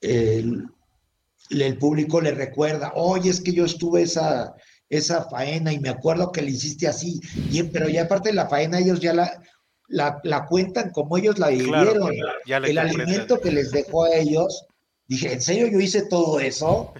el, 0.00 0.68
el, 1.50 1.78
público 1.78 2.20
le 2.20 2.30
recuerda, 2.30 2.92
oye, 2.94 3.30
es 3.30 3.40
que 3.40 3.52
yo 3.52 3.64
estuve 3.64 4.02
esa, 4.02 4.54
esa 4.88 5.24
faena 5.24 5.72
y 5.72 5.80
me 5.80 5.88
acuerdo 5.88 6.30
que 6.30 6.42
le 6.42 6.52
hiciste 6.52 6.86
así, 6.86 7.20
y, 7.50 7.60
pero 7.64 7.88
ya 7.88 8.02
aparte 8.02 8.28
de 8.28 8.36
la 8.36 8.48
faena 8.48 8.78
ellos 8.78 9.00
ya 9.00 9.14
la, 9.14 9.42
la, 9.88 10.20
la 10.22 10.46
cuentan 10.46 10.92
como 10.92 11.18
ellos 11.18 11.40
la 11.40 11.48
vivieron, 11.48 12.08
claro, 12.46 12.66
el 12.66 12.78
alimento 12.78 13.40
que 13.40 13.50
les 13.50 13.72
dejó 13.72 14.04
a 14.04 14.14
ellos. 14.14 14.68
Dije, 15.10 15.32
¿en 15.32 15.40
serio 15.40 15.66
yo 15.66 15.80
hice 15.80 16.02
todo 16.02 16.38
eso? 16.38 16.94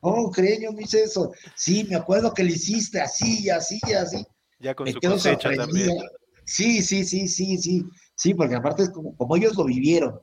¿Cómo 0.00 0.30
creen? 0.30 0.62
Yo 0.62 0.72
me 0.72 0.84
hice 0.84 1.02
eso. 1.02 1.32
Sí, 1.56 1.84
me 1.90 1.96
acuerdo 1.96 2.32
que 2.32 2.44
le 2.44 2.52
hiciste 2.52 3.00
así, 3.00 3.50
así, 3.50 3.80
así. 3.92 4.24
Ya 4.60 4.72
con 4.72 4.84
me 4.84 4.92
su 4.92 5.00
cosecha 5.00 5.50
también. 5.52 5.98
Sí, 6.44 6.80
sí, 6.80 7.04
sí, 7.04 7.26
sí, 7.26 7.58
sí. 7.58 7.84
Sí, 8.14 8.34
porque 8.34 8.54
aparte 8.54 8.84
es 8.84 8.90
como, 8.90 9.16
como 9.16 9.34
ellos 9.34 9.56
lo 9.56 9.64
vivieron, 9.64 10.20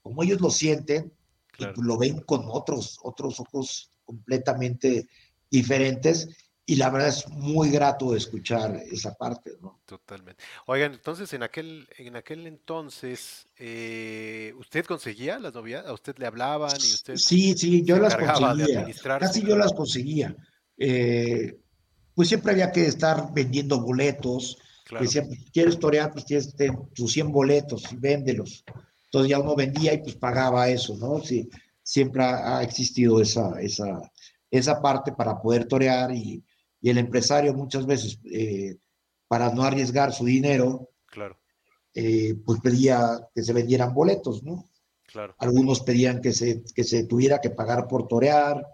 como 0.00 0.22
ellos 0.22 0.40
lo 0.40 0.48
sienten, 0.48 1.12
claro. 1.50 1.74
y 1.76 1.82
lo 1.82 1.98
ven 1.98 2.20
con 2.20 2.44
otros, 2.46 3.00
otros 3.02 3.40
ojos 3.40 3.90
completamente 4.04 5.08
diferentes 5.50 6.28
y 6.68 6.74
la 6.74 6.90
verdad 6.90 7.10
es 7.10 7.28
muy 7.28 7.70
grato 7.70 8.16
escuchar 8.16 8.82
esa 8.90 9.14
parte, 9.14 9.52
¿no? 9.62 9.78
Totalmente. 9.86 10.42
Oigan, 10.66 10.92
entonces 10.92 11.32
en 11.32 11.44
aquel, 11.44 11.88
en 11.96 12.16
aquel 12.16 12.44
entonces, 12.48 13.46
eh, 13.56 14.52
¿usted 14.58 14.84
conseguía 14.84 15.38
las 15.38 15.54
novedades? 15.54 15.88
¿A 15.88 15.92
usted 15.92 16.16
le 16.18 16.26
hablaban 16.26 16.72
y 16.72 16.92
usted? 16.92 17.14
Sí, 17.16 17.56
sí, 17.56 17.84
yo 17.84 17.98
las 17.98 18.16
conseguía. 18.16 18.84
Casi 19.20 19.42
yo 19.42 19.56
las 19.56 19.72
conseguía. 19.72 20.34
Eh, 20.76 21.56
pues 22.16 22.26
siempre 22.26 22.50
había 22.50 22.72
que 22.72 22.86
estar 22.86 23.32
vendiendo 23.32 23.80
boletos. 23.80 24.58
Claro. 24.86 25.04
Decía, 25.04 25.22
pues, 25.22 25.38
quieres 25.52 25.78
torear, 25.78 26.12
pues 26.12 26.24
tienes 26.24 26.52
tus 26.94 27.12
100 27.12 27.30
boletos 27.30 27.92
y 27.92 27.96
véndelos. 27.96 28.64
Entonces 29.04 29.30
ya 29.30 29.38
uno 29.38 29.54
vendía 29.54 29.94
y 29.94 29.98
pues 29.98 30.16
pagaba 30.16 30.68
eso, 30.68 30.96
¿no? 30.96 31.22
Sí, 31.22 31.48
siempre 31.84 32.24
ha, 32.24 32.58
ha 32.58 32.62
existido 32.64 33.20
esa, 33.20 33.60
esa, 33.60 34.00
esa 34.50 34.82
parte 34.82 35.12
para 35.12 35.40
poder 35.40 35.66
torear 35.66 36.12
y, 36.12 36.42
y 36.86 36.90
el 36.90 36.98
empresario 36.98 37.52
muchas 37.52 37.84
veces, 37.84 38.20
eh, 38.30 38.76
para 39.26 39.52
no 39.52 39.64
arriesgar 39.64 40.12
su 40.12 40.24
dinero, 40.24 40.90
claro. 41.06 41.36
eh, 41.94 42.36
pues 42.44 42.60
pedía 42.60 43.28
que 43.34 43.42
se 43.42 43.52
vendieran 43.52 43.92
boletos, 43.92 44.44
¿no? 44.44 44.70
Claro. 45.04 45.34
Algunos 45.38 45.80
pedían 45.80 46.20
que 46.20 46.32
se, 46.32 46.62
que 46.62 46.84
se 46.84 47.02
tuviera 47.02 47.40
que 47.40 47.50
pagar 47.50 47.88
por 47.88 48.06
torear, 48.06 48.64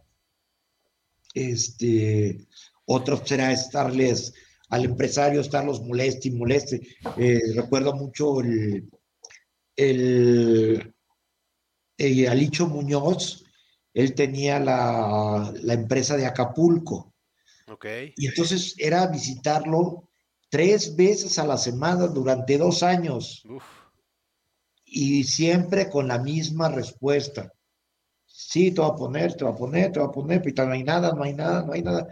este, 1.33 2.47
otros 2.85 3.33
era 3.33 3.51
estarles 3.51 4.35
al 4.69 4.85
empresario, 4.85 5.41
estarlos 5.41 5.81
moleste 5.81 6.29
y 6.29 6.33
moleste. 6.33 6.87
Eh, 7.17 7.41
recuerdo 7.55 7.95
mucho 7.95 8.43
el, 8.43 8.91
el, 9.75 10.95
el 11.97 12.29
Alicho 12.29 12.67
Muñoz, 12.67 13.47
él 13.95 14.15
tenía 14.15 14.61
la, 14.61 15.51
la 15.63 15.73
empresa 15.73 16.19
de 16.19 16.27
Acapulco. 16.27 17.12
Okay. 17.67 18.13
Y 18.17 18.27
entonces 18.27 18.75
era 18.79 19.07
visitarlo 19.07 20.09
tres 20.49 20.95
veces 20.97 21.39
a 21.39 21.47
la 21.47 21.57
semana 21.57 22.07
durante 22.07 22.59
dos 22.59 22.83
años. 22.83 23.43
Uf. 23.49 23.63
Y 24.85 25.25
siempre 25.25 25.89
con 25.89 26.09
la 26.09 26.19
misma 26.19 26.69
respuesta. 26.69 27.53
Sí, 28.27 28.71
te 28.71 28.81
va 28.81 28.89
a 28.89 28.97
poner, 28.97 29.35
te 29.35 29.45
va 29.45 29.51
a 29.51 29.57
poner, 29.57 29.93
te 29.93 30.01
va 30.01 30.07
a 30.07 30.13
poner, 30.13 30.43
pero 30.43 30.67
no 30.67 30.73
hay 30.73 30.85
nada, 30.85 31.13
no 31.13 31.23
hay 31.23 31.35
nada, 31.35 31.65
no 31.65 31.73
hay 31.73 31.83
nada. 31.83 32.09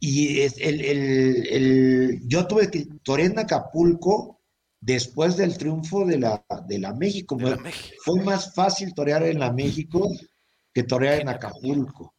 Y 0.00 0.40
el, 0.40 0.52
el, 0.60 1.46
el 1.48 2.28
yo 2.28 2.46
tuve 2.46 2.70
que 2.70 2.86
torear 3.02 3.32
en 3.32 3.38
Acapulco 3.40 4.40
después 4.80 5.36
del 5.36 5.58
triunfo 5.58 6.04
de 6.04 6.18
la, 6.18 6.44
de 6.66 6.78
la 6.78 6.94
México. 6.94 7.36
De 7.36 7.50
la 7.50 7.56
México. 7.56 7.96
Fue 8.04 8.22
más 8.22 8.54
fácil 8.54 8.94
torear 8.94 9.22
en 9.24 9.40
la 9.40 9.52
México 9.52 10.08
que 10.72 10.84
torear 10.84 11.20
en 11.20 11.28
Acapulco. 11.28 12.14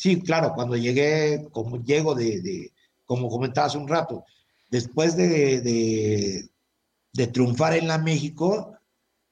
Sí, 0.00 0.18
claro, 0.22 0.54
cuando 0.54 0.78
llegué, 0.78 1.46
como 1.52 1.76
llego 1.76 2.14
de, 2.14 2.40
de 2.40 2.72
como 3.04 3.28
comentaba 3.28 3.66
hace 3.66 3.76
un 3.76 3.86
rato, 3.86 4.24
después 4.70 5.14
de, 5.14 5.60
de, 5.60 6.48
de, 7.12 7.26
triunfar 7.26 7.74
en 7.74 7.86
la 7.86 7.98
México, 7.98 8.78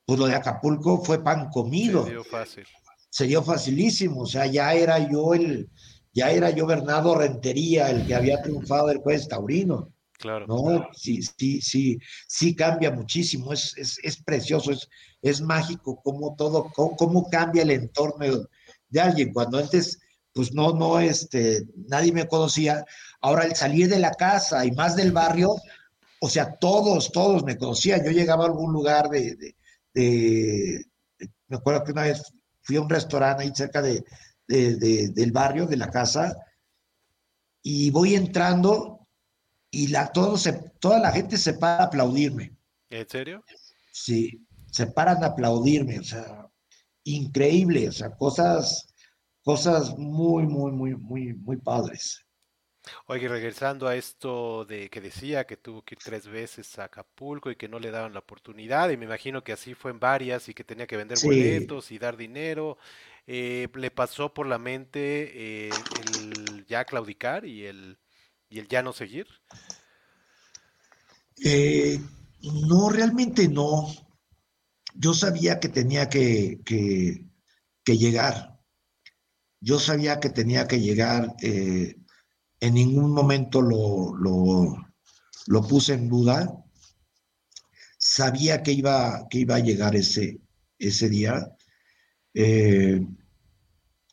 pues 0.05 0.19
lo 0.19 0.27
de 0.27 0.35
Acapulco 0.35 1.03
fue 1.03 1.25
pan 1.25 1.49
comido. 1.49 2.05
Se 2.05 2.11
dio 2.11 2.23
fácil. 2.23 2.65
Se 3.09 3.25
dio 3.25 3.43
facilísimo, 3.43 4.21
o 4.21 4.27
sea, 4.27 4.45
ya 4.45 4.75
era 4.75 4.99
yo 5.11 5.33
el, 5.33 5.71
ya 6.13 6.33
era 6.33 6.51
yo 6.51 6.67
Bernardo 6.67 7.15
Rentería, 7.15 7.89
el 7.89 8.07
que 8.07 8.15
había 8.15 8.43
triunfado 8.43 8.89
del 8.89 8.99
juez 8.99 9.27
taurino. 9.27 9.91
Claro. 10.19 10.47
No, 10.47 10.65
claro. 10.65 10.89
sí, 10.93 11.23
sí, 11.23 11.63
sí, 11.63 11.99
sí 12.27 12.55
cambia 12.55 12.91
muchísimo, 12.91 13.55
es, 13.55 13.73
es, 13.79 13.99
es 14.03 14.23
precioso, 14.23 14.73
es, 14.73 14.87
es 15.23 15.41
mágico 15.41 15.99
cómo 16.05 16.37
todo, 16.37 16.71
cómo, 16.75 16.95
cómo 16.95 17.31
cambia 17.31 17.63
el 17.63 17.71
entorno 17.71 18.47
de 18.91 19.01
alguien. 19.01 19.33
Cuando 19.33 19.57
antes 19.57 19.99
pues 20.33 20.53
no, 20.55 20.73
no, 20.73 21.01
este, 21.01 21.67
nadie 21.89 22.13
me 22.13 22.29
conocía. 22.29 22.85
Ahora 23.21 23.45
el 23.45 23.57
salir 23.57 23.89
de 23.89 23.99
la 23.99 24.13
casa 24.13 24.65
y 24.65 24.71
más 24.73 24.97
del 24.97 25.13
barrio, 25.13 25.55
o 26.21 26.29
sea, 26.29 26.57
todos, 26.57 27.11
todos 27.13 27.45
me 27.45 27.57
conocían. 27.57 28.05
Yo 28.05 28.11
llegaba 28.11 28.45
a 28.45 28.49
algún 28.49 28.73
lugar 28.73 29.09
de, 29.09 29.35
de, 29.37 29.57
de, 29.95 30.87
de 31.19 31.31
me 31.49 31.57
acuerdo 31.57 31.85
que 31.85 31.93
una 31.93 32.03
vez 32.03 32.23
fui 32.63 32.77
a 32.77 32.83
un 32.83 32.91
restaurante 32.91 33.43
ahí 33.43 33.53
cerca 33.55 33.81
de, 33.83 34.05
del 34.47 35.33
barrio, 35.33 35.67
de 35.67 35.77
la 35.77 35.91
casa, 35.91 36.37
y 37.63 37.91
voy 37.91 38.15
entrando 38.15 39.07
y 39.71 39.89
la, 39.89 40.13
todo 40.13 40.37
se, 40.37 40.53
toda 40.79 40.99
la 40.99 41.13
gente 41.13 41.37
se 41.37 41.55
para 41.55 41.85
a 41.85 41.87
aplaudirme. 41.87 42.57
¿En 42.91 43.09
serio? 43.09 43.45
Sí, 43.93 44.47
se 44.71 44.87
paran 44.87 45.23
a 45.25 45.29
aplaudirme, 45.29 45.99
o 45.99 46.05
sea, 46.05 46.47
increíble, 47.05 47.89
o 47.89 47.93
sea, 47.93 48.11
cosas 48.11 48.95
cosas 49.49 49.97
muy, 49.97 50.43
muy, 50.43 50.71
muy, 50.73 50.95
muy, 50.95 51.33
muy 51.33 51.57
padres. 51.57 52.23
Oye, 53.07 53.29
regresando 53.29 53.89
a 53.89 53.97
esto 53.97 54.67
de 54.67 54.91
que 54.91 55.01
decía 55.01 55.47
que 55.47 55.57
tuvo 55.57 55.81
que 55.81 55.95
ir 55.95 56.01
tres 56.05 56.27
veces 56.27 56.79
a 56.79 56.85
Acapulco 56.85 57.51
y 57.51 57.57
que 57.57 57.67
no 57.67 57.79
le 57.79 57.91
daban 57.91 58.13
la 58.13 58.19
oportunidad, 58.19 58.91
y 58.91 58.99
me 58.99 59.07
imagino 59.07 59.43
que 59.43 59.53
así 59.53 59.73
fue 59.73 59.91
en 59.91 60.01
varias 60.01 60.51
y 60.51 60.53
que 60.53 60.65
tenía 60.65 60.87
que 60.87 60.99
vender 60.99 61.17
sí. 61.17 61.29
boletos 61.29 61.91
y 61.91 61.99
dar 61.99 62.19
dinero, 62.19 62.77
eh, 63.27 63.69
¿le 63.75 63.91
pasó 63.91 64.35
por 64.35 64.47
la 64.47 64.59
mente 64.59 65.31
eh, 65.33 65.71
el 66.03 66.67
ya 66.67 66.85
claudicar 66.85 67.47
y 67.47 67.65
el, 67.65 67.97
y 68.51 68.59
el 68.59 68.69
ya 68.69 68.83
no 68.83 68.93
seguir? 68.93 69.29
Eh, 71.43 71.99
no, 72.43 72.91
realmente 72.91 73.49
no. 73.49 73.89
Yo 74.93 75.15
sabía 75.15 75.59
que 75.59 75.71
tenía 75.71 76.11
que, 76.11 76.61
que, 76.67 77.25
que 77.83 77.97
llegar 77.97 78.58
yo 79.61 79.79
sabía 79.79 80.21
que 80.21 80.31
tenía 80.31 80.67
que 80.67 80.81
llegar, 80.81 81.35
eh, 81.43 81.97
en 82.61 82.75
ningún 82.75 83.13
momento 83.13 83.61
lo, 83.61 84.15
lo, 84.17 84.77
lo, 85.47 85.63
puse 85.67 85.95
en 85.95 86.09
duda, 86.09 86.65
sabía 87.99 88.63
que 88.63 88.73
iba, 88.73 89.27
que 89.29 89.39
iba 89.39 89.57
a 89.57 89.61
llegar 89.61 89.97
ese, 89.97 90.41
ese 90.79 91.09
día, 91.09 91.57
eh, 92.35 93.07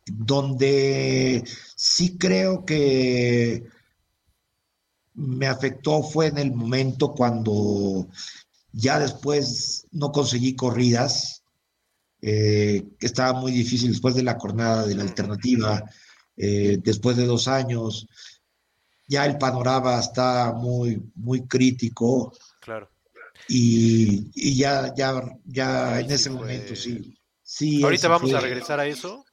donde 0.05 1.43
sí 1.75 2.17
creo 2.17 2.65
que 2.65 3.63
me 5.13 5.47
afectó 5.47 6.03
fue 6.03 6.27
en 6.27 6.37
el 6.37 6.53
momento 6.53 7.13
cuando 7.13 8.07
ya 8.71 8.99
después 8.99 9.87
no 9.91 10.11
conseguí 10.11 10.55
corridas, 10.55 11.44
eh, 12.27 12.83
que 12.97 13.05
estaba 13.05 13.39
muy 13.39 13.51
difícil 13.51 13.91
después 13.91 14.15
de 14.15 14.23
la 14.23 14.33
jornada 14.33 14.87
de 14.87 14.95
la 14.95 15.03
alternativa, 15.03 15.83
eh, 16.35 16.79
después 16.81 17.17
de 17.17 17.27
dos 17.27 17.47
años, 17.47 18.07
ya 19.07 19.27
el 19.27 19.37
panorama 19.37 19.99
está 19.99 20.51
muy, 20.51 20.99
muy 21.13 21.45
crítico. 21.45 22.35
Claro. 22.61 22.89
Y, 23.47 24.31
y 24.33 24.57
ya, 24.57 24.91
ya, 24.95 25.21
ya 25.43 25.99
en 25.99 26.09
ese 26.09 26.31
momento 26.31 26.75
sí. 26.75 27.15
sí 27.43 27.83
Ahorita 27.83 28.07
vamos 28.07 28.31
fue... 28.31 28.39
a 28.39 28.41
regresar 28.41 28.79
a 28.79 28.87
eso. 28.87 29.23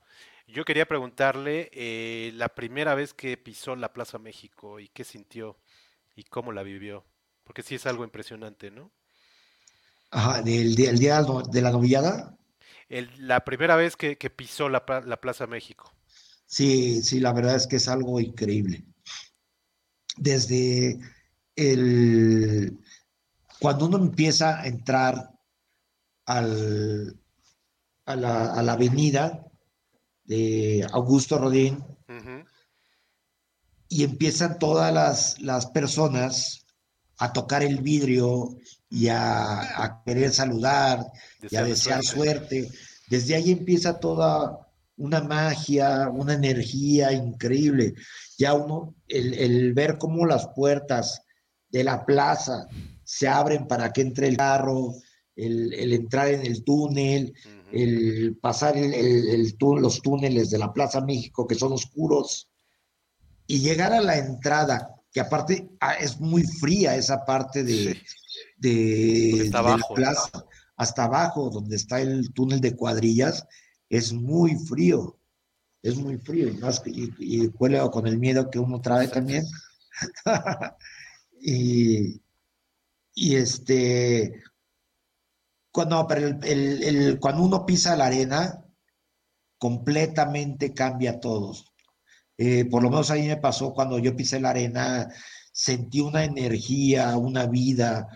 Yo 0.47 0.66
quería 0.66 0.85
preguntarle 0.85 1.70
eh, 1.73 2.32
la 2.35 2.51
primera 2.51 2.94
vez 2.94 3.14
que 3.14 3.39
pisó 3.39 3.74
la 3.74 3.94
Plaza 3.94 4.19
México 4.19 4.81
y 4.81 4.89
qué 4.89 5.05
sintió 5.05 5.56
y 6.14 6.24
cómo 6.24 6.52
la 6.52 6.62
vivió, 6.62 7.06
porque 7.43 7.62
sí 7.62 7.77
es 7.77 7.86
algo 7.86 8.05
impresionante, 8.05 8.70
¿no? 8.70 8.90
Ajá, 10.10 10.43
del 10.43 10.74
día, 10.74 10.90
el 10.90 10.98
día 10.98 11.23
de 11.51 11.62
la 11.62 11.70
novillada 11.70 12.36
el, 12.93 13.10
la 13.27 13.44
primera 13.44 13.74
vez 13.74 13.97
que, 13.97 14.19
que 14.19 14.28
pisó 14.28 14.69
la, 14.69 14.85
la, 15.06 15.20
Plaza 15.20 15.47
México. 15.47 15.90
Sí, 16.47 17.02
sí, 17.02 17.20
la 17.20 17.32
verdad 17.32 17.56
es 17.56 17.66
que 17.66 17.77
es 17.77 17.89
algo 17.89 18.20
increíble. 18.20 18.85
Desde 20.19 21.01
el 21.56 22.78
cuando 23.59 23.86
uno 23.86 23.97
empieza 23.97 24.60
a 24.60 24.66
entrar 24.66 25.31
al, 26.27 27.19
a, 28.05 28.16
la, 28.16 28.52
a 28.52 28.62
la 28.62 28.73
avenida 28.73 29.47
de 30.24 30.86
Augusto 30.93 31.39
Rodín 31.39 31.82
y 33.89 34.05
empiezan 34.05 34.59
todas 34.59 34.93
las, 34.93 35.40
las 35.40 35.66
personas 35.66 36.66
a 37.19 37.32
tocar 37.32 37.62
el 37.62 37.81
vidrio 37.82 38.56
y 38.93 39.09
a, 39.09 39.82
a 39.85 40.02
querer 40.05 40.31
saludar 40.32 40.98
y 41.51 41.56
a 41.56 41.64
desear 41.64 42.02
suerte. 42.05 42.64
suerte. 42.64 42.78
Desde 43.09 43.35
ahí 43.35 43.51
empieza 43.52 43.98
toda 43.98 44.69
una 44.98 45.20
magia, 45.23 46.09
una 46.10 46.35
energía 46.35 47.12
increíble. 47.12 47.94
Ya 48.39 48.52
uno, 48.55 48.94
el, 49.09 49.35
el 49.35 49.73
ver 49.73 49.97
cómo 49.98 50.27
las 50.27 50.47
puertas 50.55 51.23
de 51.70 51.82
la 51.85 52.05
plaza 52.05 52.66
se 53.02 53.27
abren 53.28 53.66
para 53.66 53.93
que 53.93 54.02
entre 54.02 54.28
el 54.28 54.36
carro, 54.36 54.94
el, 55.35 55.73
el 55.73 55.93
entrar 55.94 56.28
en 56.28 56.44
el 56.44 56.62
túnel, 56.62 57.32
el 57.73 58.36
pasar 58.40 58.77
el, 58.77 58.93
el- 58.93 59.56
los 59.81 60.02
túneles 60.02 60.51
de 60.51 60.59
la 60.59 60.70
Plaza 60.73 61.01
México 61.01 61.47
que 61.47 61.55
son 61.55 61.73
oscuros 61.73 62.48
y 63.47 63.60
llegar 63.60 63.94
a 63.94 64.02
la 64.02 64.19
entrada, 64.19 64.94
que 65.12 65.20
aparte 65.20 65.70
ah, 65.80 65.94
es 65.94 66.18
muy 66.20 66.43
fría 66.44 66.97
esa 66.97 67.24
parte 67.24 67.62
de, 67.64 67.94
Sí. 67.94 68.02
de, 68.56 69.51
la 69.52 69.59
abajo, 69.59 69.89
¿no? 69.90 69.94
plaza, 69.94 70.30
hasta 70.76 71.05
abajo, 71.05 71.51
donde 71.51 71.76
está 71.76 72.01
el 72.01 72.32
túnel 72.32 72.60
de 72.60 72.74
cuadrillas, 72.74 73.47
es 73.90 74.12
muy 74.12 74.56
frío, 74.56 75.18
es 75.82 75.97
muy 75.97 76.16
frío, 76.16 76.48
y, 76.48 76.52
más 76.56 76.82
y, 76.86 77.10
y 77.18 77.48
con 77.51 78.06
el 78.06 78.18
miedo 78.18 78.48
que 78.51 78.59
uno 78.59 78.80
trae 78.80 79.09
también. 79.09 79.44
y, 81.40 82.22
y 83.14 83.36
este, 83.36 84.43
cuando, 85.70 86.06
pero 86.06 86.28
el- 86.28 86.44
el- 86.44 86.82
el- 86.82 87.20
cuando 87.20 87.43
uno 87.43 87.66
pisa 87.66 87.97
la 87.97 88.06
arena, 88.06 88.64
completamente 89.59 90.72
cambia 90.74 91.20
todo. 91.20 91.55
Eh, 92.38 92.64
por 92.64 92.82
lo 92.82 92.90
menos 92.90 93.10
a 93.10 93.14
mí 93.14 93.26
me 93.26 93.36
pasó 93.36 93.72
cuando 93.72 93.98
yo 93.98 94.16
pisé 94.16 94.40
la 94.40 94.50
arena, 94.50 95.09
sentí 95.52 96.00
una 96.00 96.24
energía, 96.24 97.16
una 97.16 97.46
vida, 97.46 98.09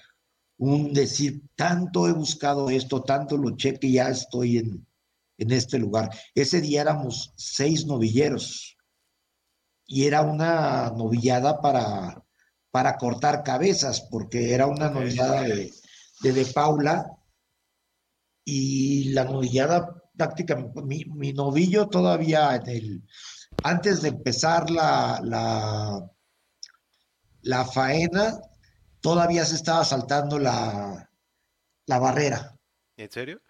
un 0.58 0.92
decir, 0.92 1.42
tanto 1.54 2.08
he 2.08 2.12
buscado 2.12 2.70
esto, 2.70 3.02
tanto 3.02 3.36
luché 3.36 3.78
que 3.78 3.90
ya 3.90 4.08
estoy 4.08 4.58
en, 4.58 4.86
en 5.38 5.50
este 5.50 5.78
lugar. 5.78 6.10
Ese 6.34 6.60
día 6.60 6.80
éramos 6.80 7.32
seis 7.36 7.86
novilleros 7.86 8.76
y 9.86 10.06
era 10.06 10.22
una 10.22 10.90
novillada 10.96 11.60
para, 11.60 12.24
para 12.70 12.96
cortar 12.96 13.42
cabezas, 13.42 14.00
porque 14.10 14.54
era 14.54 14.66
una 14.66 14.90
novillada 14.90 15.42
de, 15.42 15.72
de, 16.22 16.32
de 16.32 16.44
Paula 16.46 17.12
y 18.44 19.10
la 19.10 19.24
novillada 19.24 20.02
prácticamente, 20.16 20.80
mi, 20.82 21.04
mi 21.04 21.32
novillo 21.32 21.88
todavía 21.88 22.56
en 22.56 22.68
el, 22.68 23.02
antes 23.62 24.02
de 24.02 24.08
empezar 24.08 24.70
la, 24.70 25.20
la, 25.22 26.10
la 27.42 27.64
faena, 27.64 28.38
todavía 29.00 29.44
se 29.44 29.56
estaba 29.56 29.84
saltando 29.84 30.38
la, 30.38 31.10
la 31.86 31.98
barrera, 31.98 32.56
¿En 32.96 33.10
serio? 33.10 33.40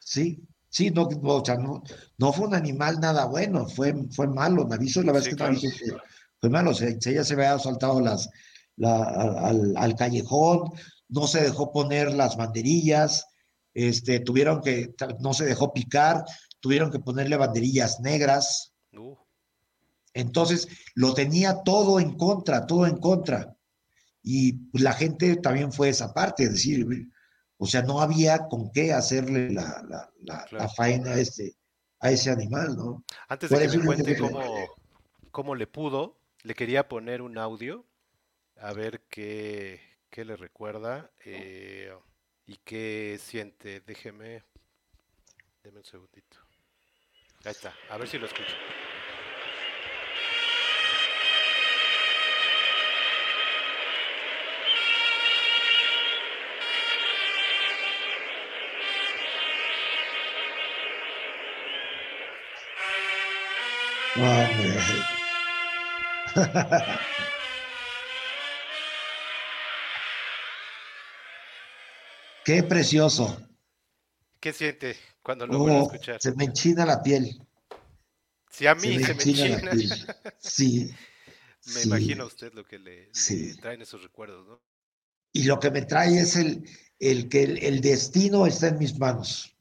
¿sí? 0.00 0.42
Sí, 0.68 0.90
no, 0.90 1.08
no, 1.22 1.34
o 1.36 1.44
sea, 1.44 1.56
no, 1.56 1.82
no 2.18 2.32
fue 2.32 2.46
un 2.46 2.54
animal 2.54 3.00
nada 3.00 3.24
bueno, 3.26 3.66
fue, 3.68 3.94
fue 4.12 4.28
malo, 4.28 4.66
Naviso, 4.66 5.02
la 5.02 5.12
verdad 5.12 5.24
Sí, 5.24 5.30
es 5.30 5.36
que 5.36 5.36
claro. 5.36 5.58
Fue, 5.58 6.10
fue 6.40 6.50
malo, 6.50 6.70
o 6.70 6.74
sea, 6.74 6.88
ella 6.88 7.24
se 7.24 7.34
había 7.34 7.58
saltado 7.58 8.00
las, 8.00 8.28
la, 8.76 9.02
al, 9.02 9.74
al 9.76 9.94
callejón, 9.96 10.70
no 11.08 11.26
se 11.26 11.42
dejó 11.42 11.72
poner 11.72 12.14
las 12.14 12.36
banderillas, 12.36 13.26
este, 13.74 14.20
tuvieron 14.20 14.60
que, 14.60 14.94
no 15.20 15.34
se 15.34 15.44
dejó 15.44 15.72
picar, 15.72 16.24
tuvieron 16.60 16.90
que 16.90 16.98
ponerle 16.98 17.36
banderillas 17.36 18.00
negras, 18.00 18.69
entonces 20.14 20.68
lo 20.94 21.14
tenía 21.14 21.62
todo 21.62 22.00
en 22.00 22.16
contra, 22.16 22.66
todo 22.66 22.86
en 22.86 22.96
contra. 22.98 23.56
Y 24.22 24.52
pues, 24.70 24.82
la 24.82 24.92
gente 24.92 25.36
también 25.36 25.72
fue 25.72 25.88
esa 25.88 26.12
parte, 26.12 26.44
es 26.44 26.52
decir, 26.52 26.86
o 27.56 27.66
sea, 27.66 27.82
no 27.82 28.00
había 28.00 28.46
con 28.48 28.70
qué 28.70 28.92
hacerle 28.92 29.50
la, 29.50 29.82
la, 29.88 30.10
la, 30.20 30.44
Claro. 30.44 30.58
la 30.64 30.68
faena 30.68 31.12
a, 31.12 31.20
este, 31.20 31.56
a 32.00 32.10
ese 32.10 32.30
animal, 32.30 32.76
¿no? 32.76 33.04
Antes 33.28 33.50
de 33.50 33.56
Por 33.56 33.70
que 33.70 33.78
me 33.78 33.84
cuente 33.84 34.16
cómo, 34.16 34.40
cómo 35.30 35.54
le 35.54 35.66
pudo, 35.66 36.18
le 36.42 36.54
quería 36.54 36.88
poner 36.88 37.22
un 37.22 37.38
audio 37.38 37.86
a 38.56 38.72
ver 38.72 39.02
qué, 39.08 39.80
qué 40.10 40.24
le 40.24 40.36
recuerda 40.36 41.10
eh, 41.24 41.92
y 42.46 42.56
qué 42.58 43.18
siente. 43.22 43.80
Déjeme, 43.80 44.42
deme 45.62 45.78
un 45.78 45.84
segundito. 45.84 46.38
Ahí 47.44 47.52
está, 47.52 47.74
a 47.88 47.96
ver 47.96 48.08
si 48.08 48.18
lo 48.18 48.26
escucho. 48.26 48.54
Qué 72.44 72.62
precioso. 72.62 73.40
¿Qué 74.40 74.52
siente 74.52 74.96
cuando 75.22 75.46
lo 75.46 75.60
vuelve 75.60 75.78
a 75.78 75.82
Oh, 75.82 75.84
escuchar? 75.84 76.18
se 76.18 76.34
me 76.34 76.44
enchina 76.44 76.86
la 76.86 77.02
piel. 77.02 77.46
Si 78.50 78.66
a 78.66 78.76
Se 78.76 78.84
mí 78.88 78.92
me 78.92 78.98
se 78.98 79.14
me 79.14 79.24
enchina 79.24 79.46
la 79.46 79.62
piel. 79.62 80.06
Sí. 80.38 80.90
me 81.64 81.80
sí. 81.80 81.82
imagino 81.82 82.24
a 82.24 82.26
usted 82.26 82.52
lo 82.54 82.64
que 82.64 82.78
le, 82.78 83.14
le 83.14 83.18
Sí. 83.18 83.54
traen 83.54 83.82
esos 83.82 84.02
recuerdos, 84.02 84.46
¿no? 84.46 84.60
Y 85.32 85.42
lo 85.44 85.58
que 85.58 85.70
me 85.72 85.82
trae 85.82 86.20
es 86.20 86.36
el, 86.36 86.64
el 87.00 87.28
que 87.28 87.42
el, 87.42 87.58
el 87.64 87.80
destino 87.80 88.46
está 88.46 88.68
en 88.68 88.78
mis 88.78 88.96
manos. 88.98 89.56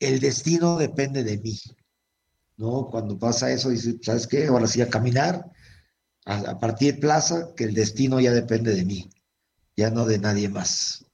El 0.00 0.20
destino 0.20 0.78
depende 0.78 1.24
de 1.24 1.38
mí, 1.38 1.58
¿no? 2.56 2.88
Cuando 2.90 3.18
pasa 3.18 3.50
eso, 3.52 3.70
dices, 3.70 3.96
¿sabes 4.02 4.26
qué? 4.26 4.46
Ahora 4.46 4.66
sí 4.66 4.80
a 4.80 4.88
caminar, 4.90 5.50
a, 6.26 6.38
a 6.50 6.58
partir 6.58 7.00
plaza, 7.00 7.54
que 7.56 7.64
el 7.64 7.74
destino 7.74 8.20
ya 8.20 8.32
depende 8.32 8.74
de 8.74 8.84
mí, 8.84 9.10
ya 9.76 9.90
no 9.90 10.06
de 10.06 10.18
nadie 10.18 10.48
más. 10.48 11.06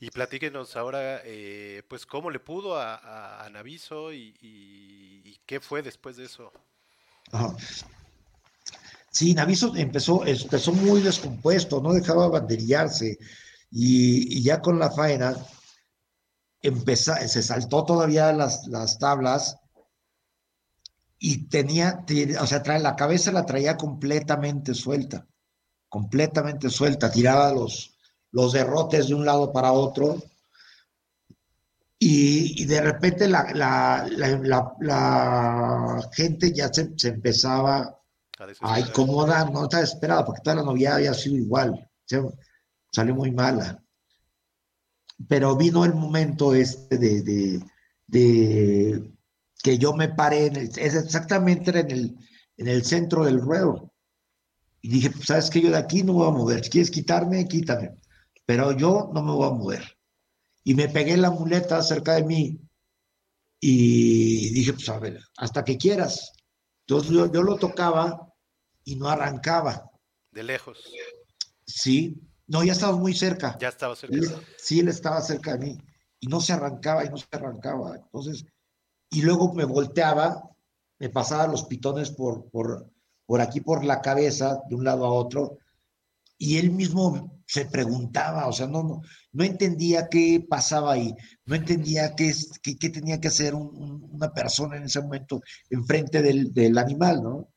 Y 0.00 0.10
platíquenos 0.10 0.76
ahora, 0.76 1.20
eh, 1.24 1.82
pues, 1.88 2.06
cómo 2.06 2.30
le 2.30 2.38
pudo 2.38 2.76
a, 2.76 2.94
a, 2.94 3.44
a 3.44 3.50
Naviso 3.50 4.12
y, 4.12 4.34
y- 4.40 5.22
y 5.24 5.40
qué 5.44 5.60
fue 5.60 5.82
después 5.82 6.16
de 6.16 6.24
eso. 6.24 6.52
Ajá. 7.32 7.56
Sí, 9.10 9.34
Naviso 9.34 9.74
empezó, 9.74 10.24
empezó 10.24 10.72
muy 10.72 11.00
descompuesto, 11.00 11.80
no 11.80 11.92
dejaba 11.92 12.28
banderillarse 12.28 13.18
y, 13.70 14.38
y 14.38 14.42
ya 14.42 14.60
con 14.60 14.78
la 14.78 14.90
faena 14.90 15.34
empeza- 16.62 17.26
se 17.26 17.42
saltó 17.42 17.84
todavía 17.84 18.32
las, 18.32 18.66
las 18.66 18.98
tablas 18.98 19.56
y 21.18 21.48
tenía, 21.48 22.04
o 22.40 22.46
sea, 22.46 22.62
trae, 22.62 22.78
la 22.80 22.96
cabeza 22.96 23.32
la 23.32 23.44
traía 23.46 23.76
completamente 23.76 24.74
suelta, 24.74 25.26
completamente 25.88 26.70
suelta, 26.70 27.10
tiraba 27.10 27.52
los, 27.52 27.96
los 28.30 28.52
derrotes 28.52 29.08
de 29.08 29.14
un 29.14 29.24
lado 29.24 29.52
para 29.52 29.72
otro 29.72 30.22
y, 31.98 32.62
y 32.62 32.64
de 32.66 32.80
repente 32.80 33.26
la, 33.28 33.50
la, 33.52 34.06
la, 34.80 36.08
gente 36.12 36.52
ya 36.52 36.72
se, 36.72 36.92
se 36.96 37.08
empezaba 37.08 37.98
A 38.60 38.78
incomodar, 38.78 39.50
no 39.50 39.64
estaba 39.64 39.80
desesperada 39.80 40.24
porque 40.24 40.42
toda 40.42 40.56
la 40.56 40.62
novia 40.62 40.94
había 40.94 41.12
sido 41.12 41.36
igual, 41.36 41.90
salió 42.92 43.14
muy 43.14 43.32
mala. 43.32 43.82
Pero 45.26 45.56
vino 45.56 45.84
el 45.84 45.94
momento 45.94 46.54
este 46.54 46.96
de, 46.98 47.22
de, 47.22 47.60
de 48.06 49.12
que 49.62 49.78
yo 49.78 49.92
me 49.94 50.08
paré, 50.08 50.46
en 50.46 50.56
el- 50.56 50.78
es 50.78 50.94
exactamente 50.94 51.70
en 51.78 51.90
el, 51.90 52.16
en 52.56 52.68
el 52.68 52.84
centro 52.84 53.24
del 53.24 53.40
ruedo. 53.40 53.92
Y 54.82 54.88
dije, 54.90 55.10
pues, 55.10 55.26
¿sabes 55.26 55.50
qué? 55.50 55.60
Yo 55.60 55.70
de 55.70 55.78
aquí 55.78 56.02
no 56.02 56.12
me 56.14 56.20
voy 56.20 56.28
a 56.28 56.32
mover. 56.32 56.64
Si 56.64 56.70
quieres 56.70 56.90
quitarme, 56.90 57.46
quítame. 57.48 57.98
Pero 58.46 58.72
yo 58.72 59.10
no 59.14 59.22
me 59.22 59.32
voy 59.32 59.48
a 59.48 59.52
mover. 59.52 59.84
Y 60.64 60.74
me 60.74 60.88
pegué 60.88 61.16
la 61.16 61.30
muleta 61.30 61.82
cerca 61.82 62.14
de 62.14 62.24
mí 62.24 62.60
y 63.60 64.50
dije, 64.52 64.72
pues 64.72 64.88
a 64.88 64.98
ver, 64.98 65.20
hasta 65.36 65.64
que 65.64 65.76
quieras. 65.76 66.32
Entonces 66.86 67.12
yo, 67.12 67.30
yo 67.30 67.42
lo 67.42 67.56
tocaba 67.56 68.32
y 68.84 68.96
no 68.96 69.08
arrancaba. 69.08 69.90
De 70.30 70.42
lejos. 70.42 70.78
Sí, 71.66 72.20
no, 72.48 72.64
ya 72.64 72.72
estaba 72.72 72.96
muy 72.96 73.14
cerca. 73.14 73.56
Ya 73.60 73.68
estaba 73.68 73.94
cerca. 73.94 74.16
Él- 74.16 74.34
sí, 74.58 74.80
él 74.80 74.88
estaba 74.88 75.20
cerca 75.20 75.56
de 75.56 75.66
mí 75.66 75.78
y 76.20 76.26
no 76.26 76.40
se 76.40 76.52
arrancaba 76.52 77.04
y 77.04 77.08
no 77.08 77.16
se 77.16 77.26
arrancaba. 77.30 77.96
Entonces, 77.96 78.44
y 79.10 79.22
luego 79.22 79.54
me 79.54 79.64
volteaba, 79.64 80.50
me 80.98 81.08
pasaba 81.10 81.46
los 81.46 81.64
pitones 81.64 82.10
por, 82.10 82.50
por, 82.50 82.90
por 83.26 83.40
aquí, 83.40 83.60
por 83.60 83.84
la 83.84 84.00
cabeza, 84.00 84.60
de 84.68 84.74
un 84.74 84.84
lado 84.84 85.04
a 85.06 85.12
otro, 85.12 85.58
y 86.36 86.58
él 86.58 86.70
mismo 86.70 87.42
se 87.46 87.64
preguntaba, 87.64 88.46
o 88.46 88.52
sea, 88.52 88.66
no, 88.66 88.82
no, 88.82 89.02
no 89.32 89.44
entendía 89.44 90.08
qué 90.08 90.44
pasaba 90.46 90.92
ahí, 90.92 91.14
no 91.46 91.54
entendía 91.54 92.14
qué, 92.14 92.34
qué, 92.62 92.90
tenía 92.90 93.20
que 93.20 93.28
hacer 93.28 93.54
una 93.54 94.32
persona 94.32 94.76
en 94.76 94.84
ese 94.84 95.00
momento 95.00 95.40
enfrente 95.70 96.20
del, 96.22 96.52
del 96.52 96.76
animal, 96.78 97.22
¿no? 97.22 97.48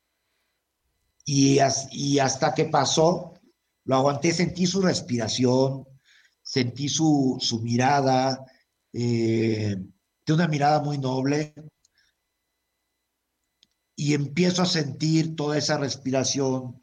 Y, 1.26 1.59
y 1.91 2.19
hasta 2.19 2.53
que 2.53 2.65
pasó, 2.65 3.34
lo 3.86 3.95
aguanté, 3.95 4.32
sentí 4.32 4.68
su 4.68 4.82
respiración, 4.82 5.86
sentí 6.41 6.90
su, 6.90 7.38
su 7.40 7.62
mirada, 7.62 8.45
eh, 8.94 9.76
de 10.26 10.34
una 10.34 10.48
mirada 10.48 10.82
muy 10.82 10.98
noble, 10.98 11.53
y 13.95 14.14
empiezo 14.14 14.64
a 14.64 14.66
sentir 14.66 15.36
toda 15.36 15.58
esa 15.58 15.78
respiración, 15.78 16.80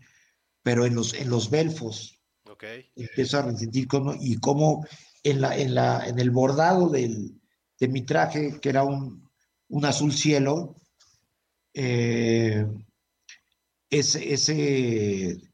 pero 0.63 0.87
en 0.87 0.95
los, 0.95 1.15
en 1.15 1.31
los 1.31 1.51
belfos. 1.51 2.21
Okay. 2.49 2.91
Empiezo 2.97 3.39
a 3.39 3.57
sentir 3.57 3.87
cómo, 3.87 4.15
y 4.19 4.37
cómo 4.39 4.87
en, 5.23 5.41
la, 5.41 5.57
en, 5.57 5.75
la, 5.75 6.07
en 6.07 6.19
el 6.19 6.31
bordado 6.31 6.89
del, 6.89 7.41
de 7.79 7.89
mi 7.89 8.03
traje, 8.03 8.59
que 8.61 8.69
era 8.69 8.85
un, 8.85 9.29
un 9.69 9.85
azul 9.85 10.13
cielo, 10.13 10.75
eh, 11.75 12.67
ese, 13.91 14.33
ese 14.33 15.48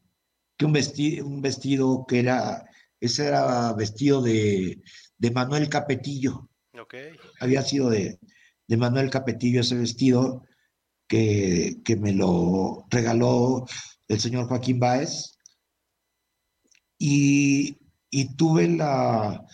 que 0.57 0.65
un 0.65 0.73
vestido, 0.73 1.25
un 1.25 1.41
vestido 1.41 2.05
que 2.07 2.19
era, 2.19 2.65
ese 2.99 3.27
era 3.27 3.73
vestido 3.73 4.21
de, 4.21 4.81
de 5.17 5.31
Manuel 5.31 5.69
Capetillo. 5.69 6.49
Okay. 6.79 7.11
Había 7.39 7.61
sido 7.61 7.89
de, 7.89 8.19
de 8.67 8.77
Manuel 8.77 9.09
Capetillo 9.09 9.61
ese 9.61 9.75
vestido 9.75 10.43
que, 11.07 11.77
que 11.83 11.95
me 11.95 12.11
lo 12.11 12.85
regaló 12.89 13.65
el 14.07 14.19
señor 14.19 14.47
Joaquín 14.47 14.79
Báez. 14.79 15.37
Y, 16.97 17.77
y 18.09 18.35
tuve 18.35 18.69
la, 18.69 19.45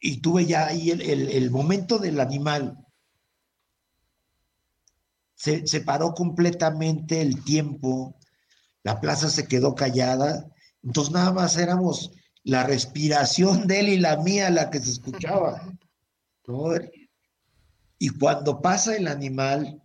y 0.00 0.20
tuve 0.20 0.46
ya 0.46 0.66
ahí 0.66 0.90
el, 0.90 1.02
el, 1.02 1.28
el 1.28 1.50
momento 1.50 1.98
del 1.98 2.20
animal. 2.20 2.78
Se, 5.34 5.66
se, 5.66 5.82
paró 5.82 6.12
completamente 6.12 7.20
el 7.20 7.44
tiempo, 7.44 8.18
la 8.82 9.00
plaza 9.00 9.28
se 9.28 9.46
quedó 9.46 9.74
callada, 9.74 10.46
entonces 10.82 11.12
nada 11.12 11.32
más 11.32 11.56
éramos 11.56 12.10
la 12.42 12.64
respiración 12.64 13.66
de 13.66 13.80
él 13.80 13.88
y 13.90 13.98
la 13.98 14.16
mía 14.16 14.50
la 14.50 14.70
que 14.70 14.80
se 14.80 14.92
escuchaba. 14.92 15.62
¿no? 16.46 16.72
Y 17.98 18.08
cuando 18.08 18.62
pasa 18.62 18.96
el 18.96 19.06
animal, 19.06 19.82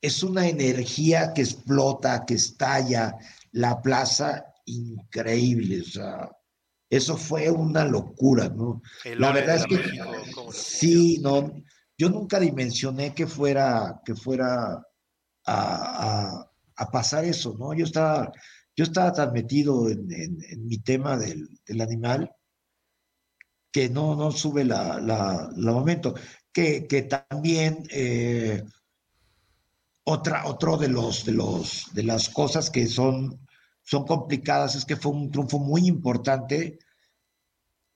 es 0.00 0.22
una 0.22 0.48
energía 0.48 1.32
que 1.34 1.42
explota, 1.42 2.24
que 2.24 2.34
estalla 2.34 3.16
la 3.52 3.80
plaza 3.82 4.46
increíble. 4.64 5.82
O 5.82 5.84
sea, 5.84 6.30
eso 6.88 7.16
fue 7.16 7.50
una 7.50 7.84
locura, 7.84 8.48
¿no? 8.48 8.82
la 9.04 9.32
verdad 9.32 9.56
es 9.56 9.66
que 9.66 9.82
sí, 10.52 11.18
no, 11.22 11.62
yo 11.96 12.08
nunca 12.10 12.40
dimensioné 12.40 13.14
que 13.14 13.26
fuera, 13.26 14.00
que 14.04 14.14
fuera 14.14 14.82
a, 15.44 15.54
a, 16.34 16.50
pasar 16.90 17.24
eso, 17.24 17.56
¿no? 17.58 17.74
Yo 17.74 17.84
estaba, 17.84 18.32
yo 18.76 18.84
estaba 18.84 19.12
tan 19.12 19.32
metido 19.32 19.88
en, 19.88 20.10
en, 20.10 20.66
mi 20.66 20.78
tema 20.78 21.16
del, 21.16 21.48
del, 21.66 21.80
animal 21.80 22.30
que 23.70 23.88
no, 23.88 24.16
no 24.16 24.30
sube 24.30 24.64
la, 24.64 25.00
la, 25.00 25.50
la 25.56 25.72
momento. 25.72 26.14
Que, 26.52 26.86
que 26.86 27.02
también 27.02 27.84
eh, 27.90 28.62
otra, 30.04 30.46
otro 30.46 30.76
de 30.76 30.88
los, 30.88 31.24
de 31.24 31.32
los, 31.32 31.92
de 31.94 32.02
las 32.02 32.28
cosas 32.28 32.70
que 32.70 32.86
son, 32.86 33.46
son 33.82 34.06
complicadas 34.06 34.74
es 34.74 34.84
que 34.84 34.96
fue 34.96 35.12
un 35.12 35.30
triunfo 35.30 35.58
muy 35.58 35.86
importante 35.86 36.78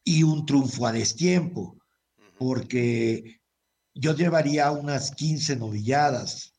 y 0.04 0.22
un 0.22 0.46
triunfo 0.46 0.86
a 0.86 0.92
destiempo, 0.92 1.76
porque 2.38 3.40
yo 3.92 4.14
llevaría 4.14 4.70
unas 4.70 5.10
15 5.10 5.56
novilladas 5.56 6.54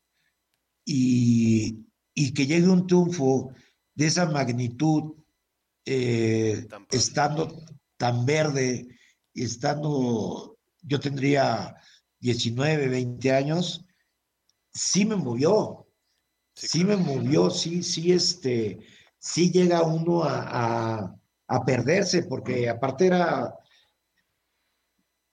y, 0.84 1.87
y 2.18 2.34
que 2.34 2.48
llegue 2.48 2.68
un 2.68 2.84
triunfo 2.84 3.52
de 3.94 4.06
esa 4.06 4.26
magnitud, 4.26 5.14
eh, 5.84 6.66
estando 6.90 7.62
tan 7.96 8.26
verde, 8.26 8.88
estando, 9.32 10.58
yo 10.82 10.98
tendría 10.98 11.76
19, 12.18 12.88
20 12.88 13.32
años, 13.32 13.86
sí 14.72 15.04
me 15.04 15.14
movió, 15.14 15.86
sí, 16.54 16.84
me 16.84 16.96
movió, 16.96 17.50
sí, 17.50 17.84
sí, 17.84 18.10
este, 18.10 18.80
sí 19.16 19.52
llega 19.52 19.82
uno 19.82 20.24
a, 20.24 21.14
a, 21.46 21.64
perderse, 21.64 22.24
porque 22.24 22.68
aparte 22.68 23.06
era, 23.06 23.54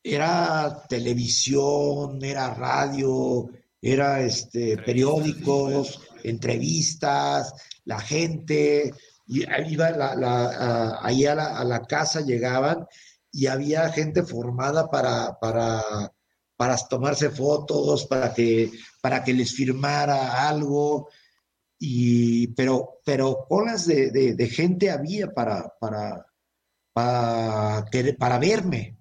era 0.03 0.85
televisión, 0.87 2.23
era 2.23 2.53
radio, 2.53 3.49
era 3.81 4.21
este, 4.21 4.77
periódicos, 4.77 5.99
entrevistas, 6.29 7.53
la 7.85 7.99
gente, 7.99 8.93
y 9.27 9.43
iba 9.71 9.89
la, 9.91 10.15
la, 10.15 10.99
ahí 11.01 11.25
a 11.25 11.35
la, 11.35 11.57
a 11.57 11.63
la, 11.63 11.81
casa 11.81 12.21
llegaban 12.21 12.85
y 13.31 13.47
había 13.47 13.89
gente 13.89 14.23
formada 14.23 14.89
para, 14.89 15.39
para 15.39 16.11
para 16.55 16.77
tomarse 16.77 17.29
fotos, 17.29 18.05
para 18.05 18.33
que, 18.33 18.71
para 19.01 19.23
que 19.23 19.33
les 19.33 19.53
firmara 19.53 20.47
algo, 20.47 21.09
y, 21.77 22.47
pero, 22.47 23.01
pero 23.03 23.45
colas 23.47 23.85
de, 23.85 24.11
de, 24.11 24.47
gente 24.47 24.89
había 24.89 25.33
para, 25.33 25.73
para, 25.79 26.25
para, 26.93 27.85
para 28.17 28.39
verme, 28.39 28.97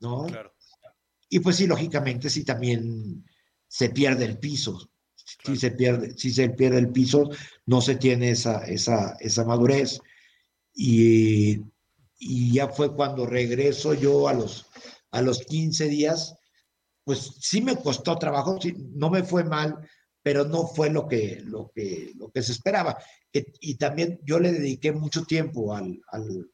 ¿no? 0.00 0.26
Claro. 0.26 0.52
Y 1.28 1.38
pues 1.38 1.56
sí, 1.56 1.66
lógicamente, 1.68 2.28
sí 2.28 2.44
también 2.44 3.24
se 3.68 3.90
pierde 3.90 4.24
el 4.24 4.38
piso. 4.38 4.89
Si 5.44 5.56
se 5.56 5.70
pierde, 5.70 6.16
si 6.16 6.30
se 6.30 6.50
pierde 6.50 6.78
el 6.78 6.90
piso, 6.90 7.30
no 7.66 7.80
se 7.80 7.96
tiene 7.96 8.30
esa, 8.30 8.64
esa, 8.64 9.16
esa 9.20 9.44
madurez. 9.44 10.00
Y, 10.74 11.60
y 12.18 12.52
ya 12.52 12.68
fue 12.68 12.94
cuando 12.94 13.26
regreso 13.26 13.94
yo 13.94 14.28
a 14.28 14.34
los, 14.34 14.66
a 15.10 15.22
los 15.22 15.40
15 15.46 15.88
días, 15.88 16.36
pues 17.04 17.32
sí 17.40 17.62
me 17.62 17.76
costó 17.76 18.18
trabajo, 18.18 18.58
no 18.94 19.10
me 19.10 19.22
fue 19.22 19.42
mal, 19.44 19.88
pero 20.22 20.44
no 20.44 20.66
fue 20.66 20.90
lo 20.90 21.08
que, 21.08 21.40
lo 21.44 21.72
que, 21.74 22.12
lo 22.16 22.30
que 22.30 22.42
se 22.42 22.52
esperaba. 22.52 22.98
Y, 23.32 23.76
también 23.76 24.20
yo 24.22 24.38
le 24.38 24.52
dediqué 24.52 24.92
mucho 24.92 25.24
tiempo 25.24 25.74
al, 25.74 26.00
al, 26.08 26.50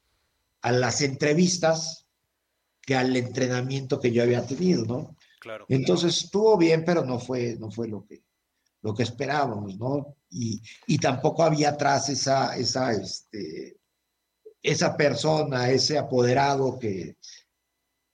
a 0.61 0.71
las 0.71 1.01
entrevistas 1.01 2.07
que 2.81 2.95
al 2.95 3.15
entrenamiento 3.15 3.99
que 3.99 4.11
yo 4.11 4.23
había 4.23 4.45
tenido, 4.45 4.85
¿no? 4.85 5.17
Claro. 5.41 5.65
Entonces 5.67 6.23
estuvo 6.23 6.57
bien, 6.57 6.83
pero 6.85 7.03
no 7.03 7.19
fue, 7.19 7.57
no 7.59 7.69
fue 7.69 7.89
lo 7.89 8.05
que, 8.05 8.23
lo 8.81 8.93
que 8.93 9.03
esperábamos, 9.03 9.77
¿no? 9.77 10.15
Y, 10.29 10.61
y 10.85 10.97
tampoco 10.97 11.43
había 11.43 11.69
atrás 11.69 12.09
esa, 12.09 12.55
esa, 12.57 12.91
este, 12.91 13.77
esa 14.61 14.95
persona, 14.95 15.69
ese 15.69 15.97
apoderado 15.97 16.77
que, 16.77 17.17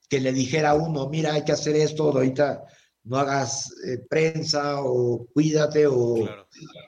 que 0.08 0.20
le 0.20 0.32
dijera 0.32 0.70
a 0.70 0.74
uno, 0.74 1.08
mira, 1.08 1.34
hay 1.34 1.44
que 1.44 1.52
hacer 1.52 1.76
esto, 1.76 2.04
ahorita 2.04 2.64
no 3.04 3.18
hagas 3.18 3.74
eh, 3.86 3.98
prensa 4.08 4.80
o 4.82 5.26
cuídate 5.32 5.86
o 5.86 6.16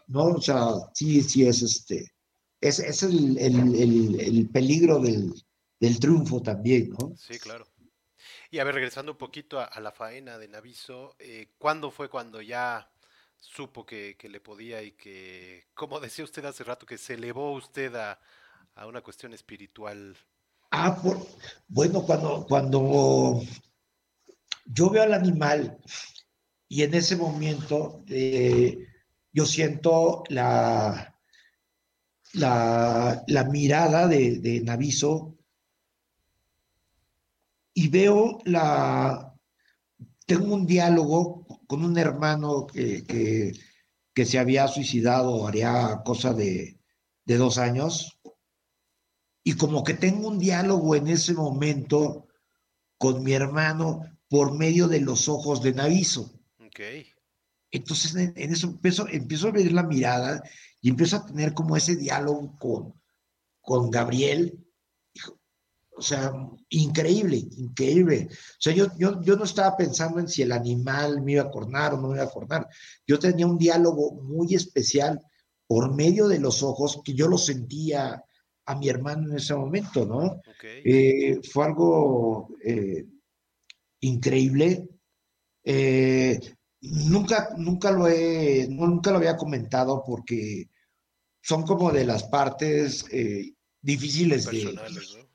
no, 0.06 0.24
o 0.24 0.40
sea, 0.40 0.68
sí, 0.94 1.22
sí 1.22 1.46
es 1.46 1.62
este, 1.62 2.12
es, 2.60 2.78
es 2.78 3.02
el, 3.02 3.36
el, 3.38 4.20
el, 4.20 4.48
peligro 4.48 4.98
del, 4.98 5.34
del, 5.78 6.00
triunfo 6.00 6.40
también, 6.40 6.90
¿no? 6.90 7.14
Sí, 7.16 7.38
claro. 7.38 7.66
Y 8.50 8.60
a 8.60 8.64
ver, 8.64 8.76
regresando 8.76 9.12
un 9.12 9.18
poquito 9.18 9.60
a, 9.60 9.64
a 9.64 9.80
la 9.80 9.92
faena 9.92 10.38
de 10.38 10.48
Naviso, 10.48 11.16
eh, 11.18 11.48
¿cuándo 11.58 11.90
fue 11.90 12.08
cuando 12.08 12.40
ya 12.40 12.90
supo 13.38 13.84
que, 13.86 14.16
que, 14.18 14.28
le 14.28 14.40
podía 14.40 14.82
y 14.82 14.92
que, 14.92 15.66
como 15.74 16.00
decía 16.00 16.24
usted 16.24 16.44
hace 16.44 16.64
rato, 16.64 16.86
que 16.86 16.98
se 16.98 17.14
elevó 17.14 17.52
usted 17.52 17.94
a, 17.94 18.20
a 18.74 18.86
una 18.86 19.00
cuestión 19.00 19.32
espiritual. 19.32 20.16
Ah, 20.70 21.00
bueno, 21.68 22.02
cuando, 22.02 22.44
cuando 22.46 23.40
yo 24.66 24.90
veo 24.90 25.02
al 25.02 25.14
animal 25.14 25.78
y 26.68 26.82
en 26.82 26.94
ese 26.94 27.16
momento 27.16 28.04
eh, 28.08 28.86
yo 29.32 29.46
siento 29.46 30.24
la, 30.28 31.16
la, 32.34 33.24
la 33.26 33.44
mirada 33.44 34.08
de, 34.08 34.38
de, 34.38 34.60
Naviso 34.60 35.36
y 37.74 37.88
veo 37.88 38.38
la... 38.44 39.32
Tengo 40.26 40.54
un 40.54 40.66
diálogo 40.66 41.45
con 41.66 41.84
un 41.84 41.98
hermano 41.98 42.66
que, 42.66 43.04
que, 43.04 43.52
que 44.14 44.24
se 44.24 44.38
había 44.38 44.68
suicidado, 44.68 45.46
haría 45.46 46.02
cosa 46.04 46.32
de, 46.32 46.78
de 47.24 47.36
dos 47.36 47.58
años, 47.58 48.18
y 49.44 49.54
como 49.54 49.84
que 49.84 49.94
tengo 49.94 50.28
un 50.28 50.38
diálogo 50.38 50.96
en 50.96 51.06
ese 51.06 51.34
momento 51.34 52.26
con 52.98 53.22
mi 53.22 53.32
hermano 53.32 54.02
por 54.28 54.56
medio 54.56 54.88
de 54.88 55.00
los 55.00 55.28
ojos 55.28 55.62
de 55.62 55.72
Naviso. 55.72 56.32
Okay. 56.66 57.06
Entonces 57.70 58.14
en, 58.16 58.32
eso 58.36 58.66
empiezo, 58.66 59.06
empiezo 59.08 59.48
a 59.48 59.52
ver 59.52 59.70
la 59.72 59.82
mirada 59.82 60.42
y 60.80 60.88
empiezo 60.88 61.16
a 61.16 61.26
tener 61.26 61.54
como 61.54 61.76
ese 61.76 61.94
diálogo 61.94 62.56
con, 62.58 63.00
con 63.60 63.90
Gabriel, 63.90 64.65
o 65.96 66.02
sea, 66.02 66.32
increíble, 66.68 67.36
increíble. 67.56 68.28
O 68.30 68.60
sea, 68.60 68.74
yo, 68.74 68.88
yo, 68.98 69.20
yo 69.22 69.36
no 69.36 69.44
estaba 69.44 69.76
pensando 69.76 70.20
en 70.20 70.28
si 70.28 70.42
el 70.42 70.52
animal 70.52 71.22
me 71.22 71.32
iba 71.32 71.44
a 71.44 71.50
cornar 71.50 71.94
o 71.94 71.96
no 71.96 72.08
me 72.08 72.16
iba 72.16 72.24
a 72.24 72.30
cornar. 72.30 72.68
Yo 73.06 73.18
tenía 73.18 73.46
un 73.46 73.56
diálogo 73.56 74.12
muy 74.12 74.54
especial 74.54 75.20
por 75.66 75.94
medio 75.94 76.28
de 76.28 76.38
los 76.38 76.62
ojos 76.62 77.00
que 77.02 77.14
yo 77.14 77.28
lo 77.28 77.38
sentía 77.38 78.22
a 78.66 78.74
mi 78.76 78.88
hermano 78.88 79.30
en 79.30 79.36
ese 79.36 79.54
momento, 79.54 80.04
¿no? 80.04 80.42
Eh, 80.62 81.40
fue 81.50 81.64
algo 81.64 82.48
eh, 82.62 83.06
increíble. 84.00 84.88
Eh, 85.64 86.38
nunca, 86.82 87.54
nunca 87.56 87.90
lo 87.90 88.06
he, 88.06 88.66
nunca 88.68 89.10
lo 89.10 89.16
había 89.16 89.36
comentado 89.36 90.02
porque 90.06 90.68
son 91.40 91.62
como 91.62 91.90
de 91.90 92.04
las 92.04 92.24
partes 92.24 93.04
difíciles 93.80 94.46
de, 94.46 95.25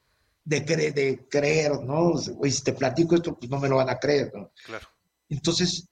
de, 0.44 0.62
de 0.62 1.28
creer, 1.30 1.82
¿no? 1.84 2.18
si 2.18 2.64
te 2.64 2.74
platico 2.74 3.16
esto, 3.16 3.38
pues 3.38 3.50
no 3.50 3.60
me 3.60 3.70
lo 3.70 3.78
van 3.78 3.90
a 3.90 4.00
creer, 4.00 4.32
¿no? 4.34 4.52
Claro. 4.66 4.88
Entonces, 5.30 5.88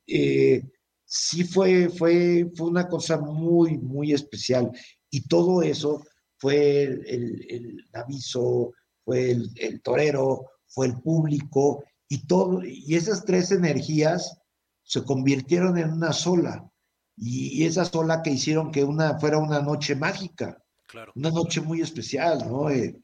sí 1.10 1.44
fue, 1.44 1.90
fue, 1.90 2.52
fue 2.56 2.68
una 2.68 2.88
cosa 2.88 3.18
muy, 3.18 3.78
muy 3.78 4.14
especial. 4.14 4.72
Y 5.10 5.28
todo 5.28 5.64
eso 5.64 6.04
fue 6.38 6.84
el, 6.84 7.86
aviso, 7.94 8.74
fue 9.04 9.32
el, 9.32 9.82
torero, 9.82 10.46
fue 10.68 10.88
el 10.88 11.00
público, 11.02 11.84
y 12.08 12.26
todo, 12.26 12.64
y 12.64 12.96
esas 12.96 13.26
tres 13.26 13.52
energías 13.52 14.40
se 14.84 15.04
convirtieron 15.04 15.78
en 15.78 15.92
una 15.92 16.14
sola. 16.14 16.70
Y, 17.18 17.66
esa 17.66 17.86
sola 17.86 18.22
que 18.22 18.32
hicieron 18.32 18.72
que 18.72 18.84
una 18.84 19.20
fuera 19.20 19.38
una 19.38 19.62
noche 19.62 19.96
mágica, 19.96 20.64
claro. 20.88 21.12
una 21.16 21.32
noche 21.32 21.60
muy 21.60 21.82
especial, 21.82 22.48
¿no? 22.48 22.70
Eh, 22.70 23.00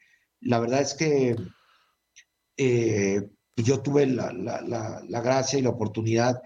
la 0.45 0.59
verdad 0.59 0.81
es 0.81 0.93
que 0.93 1.35
eh, 2.57 3.30
yo 3.57 3.81
tuve 3.81 4.05
la, 4.05 4.31
la, 4.31 4.61
la, 4.61 5.22
gracia 5.22 5.57
y 5.57 5.63
la 5.63 5.69
oportunidad 5.69 6.41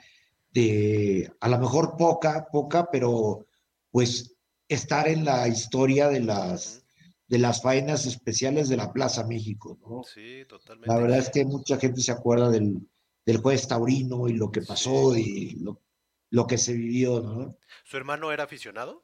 de, 0.51 1.31
a 1.39 1.49
lo 1.49 1.59
mejor 1.59 1.97
poca, 1.97 2.47
poca, 2.51 2.89
pero 2.91 3.45
pues 3.91 4.35
estar 4.67 5.07
en 5.07 5.26
la 5.26 5.47
historia 5.47 6.07
de 6.07 6.21
las, 6.21 6.84
de 7.27 7.39
las 7.39 7.61
faenas 7.61 8.05
especiales 8.05 8.69
de 8.69 8.77
la 8.77 8.93
Plaza 8.93 9.27
México, 9.27 9.77
¿no? 9.81 10.03
Sí, 10.03 10.45
totalmente. 10.47 10.88
La 10.88 10.99
verdad 10.99 11.19
es 11.19 11.30
que 11.30 11.43
mucha 11.43 11.77
gente 11.77 12.01
se 12.01 12.13
acuerda 12.13 12.49
del, 12.49 12.80
del 13.26 13.38
juez 13.38 13.67
taurino 13.67 14.30
y 14.30 14.34
lo 14.34 14.49
que 14.49 14.61
pasó 14.61 15.15
y 15.17 15.57
lo, 15.59 15.81
lo, 16.30 16.47
que 16.47 16.57
se 16.57 16.73
vivió, 16.73 17.19
¿no? 17.19 17.57
¿Su 17.84 17.97
hermano 17.97 18.31
era 18.31 18.45
aficionado? 18.45 19.03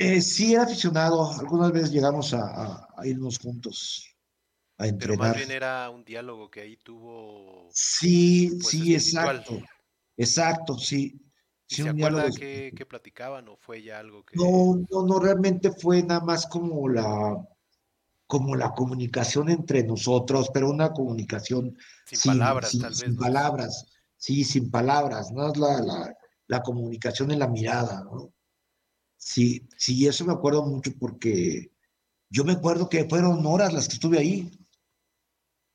Eh, 0.00 0.22
sí, 0.22 0.54
era 0.54 0.62
aficionado. 0.62 1.30
Algunas 1.38 1.72
veces 1.72 1.92
llegamos 1.92 2.32
a, 2.32 2.88
a, 2.96 3.06
irnos 3.06 3.38
juntos 3.38 4.16
a 4.78 4.86
entrenar. 4.86 5.18
Pero 5.18 5.28
más 5.28 5.36
bien 5.36 5.50
era 5.50 5.90
un 5.90 6.02
diálogo 6.04 6.50
que 6.50 6.62
ahí 6.62 6.78
tuvo. 6.78 7.68
Sí, 7.70 8.48
pues, 8.62 8.68
sí, 8.68 8.94
exacto. 8.94 9.60
Exacto, 10.16 10.78
sí. 10.78 11.20
¿Se 11.66 11.86
acuerda 11.86 12.30
que, 12.30 12.86
platicaban 12.88 13.46
o 13.48 13.56
fue 13.58 13.82
ya 13.82 13.98
algo 13.98 14.24
que.? 14.24 14.36
No, 14.36 14.82
no, 14.90 15.06
no, 15.06 15.18
realmente 15.20 15.70
fue 15.70 16.02
nada 16.02 16.20
más 16.20 16.46
como 16.46 16.88
la 16.88 17.36
como 18.26 18.54
la 18.54 18.70
comunicación 18.70 19.50
entre 19.50 19.82
nosotros, 19.82 20.50
pero 20.54 20.70
una 20.70 20.92
comunicación 20.92 21.76
sin, 22.06 22.38
palabras, 22.38 22.78
tal 22.80 22.90
vez. 22.90 22.98
Sin 22.98 23.16
palabras, 23.16 23.86
sí, 24.16 24.44
sin 24.44 24.70
palabras, 24.70 25.30
¿no? 25.32 25.48
Es 25.52 25.58
la, 25.58 25.80
la, 25.80 26.16
la, 26.46 26.62
comunicación 26.62 27.32
en 27.32 27.40
la 27.40 27.48
mirada, 27.48 28.04
¿no? 28.04 28.32
Sí, 29.20 29.68
sí, 29.76 30.06
eso 30.06 30.24
me 30.24 30.32
acuerdo 30.32 30.64
mucho 30.64 30.92
porque 30.98 31.70
yo 32.30 32.42
me 32.42 32.54
acuerdo 32.54 32.88
que 32.88 33.04
fueron 33.04 33.44
horas 33.44 33.72
las 33.72 33.86
que 33.86 33.94
estuve 33.94 34.18
ahí. 34.18 34.50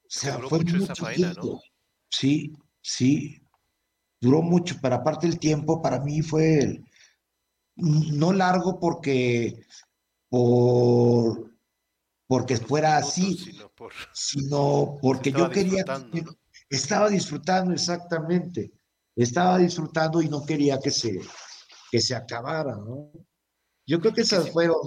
O 0.03 0.07
sea, 0.07 0.39
fue 0.39 0.59
mucho, 0.59 0.77
esa 0.77 0.95
faena, 0.95 1.33
¿no? 1.33 1.61
Sí, 2.09 2.53
sí, 2.81 3.39
duró 4.19 4.41
mucho, 4.41 4.75
pero 4.81 4.95
aparte 4.95 5.27
el 5.27 5.37
tiempo 5.37 5.79
para 5.79 5.99
mí 5.99 6.23
fue 6.23 6.83
no 7.75 8.33
largo 8.33 8.79
porque 8.79 9.63
por 10.27 11.51
porque 12.27 12.57
fuera 12.57 12.97
así, 12.97 13.37
sino, 14.11 14.97
porque 15.03 15.31
yo 15.31 15.51
quería 15.51 15.85
estaba 16.67 17.09
disfrutando 17.09 17.73
exactamente, 17.73 18.73
estaba 19.15 19.59
disfrutando 19.59 20.19
y 20.19 20.29
no 20.29 20.43
quería 20.43 20.79
que 20.79 20.89
se 20.89 21.19
que 21.91 22.01
se 22.01 22.15
acabara, 22.15 22.75
¿no? 22.75 23.11
Yo 23.87 23.99
creo 23.99 24.13
que 24.13 24.21
esas 24.21 24.51
fueron 24.51 24.77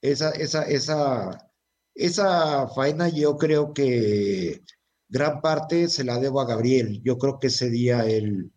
esa 0.00 0.30
esa 0.30 0.62
esa 0.64 1.50
esa 1.94 2.68
faena 2.68 3.08
yo 3.08 3.36
creo 3.36 3.72
que 3.72 4.62
gran 5.10 5.40
parte 5.40 5.88
se 5.88 6.04
la 6.04 6.18
debo 6.18 6.40
a 6.40 6.46
Gabriel. 6.46 7.02
Yo 7.02 7.18
creo 7.18 7.38
que 7.38 7.48
ese 7.48 7.68
día 7.68 8.06
él, 8.06 8.52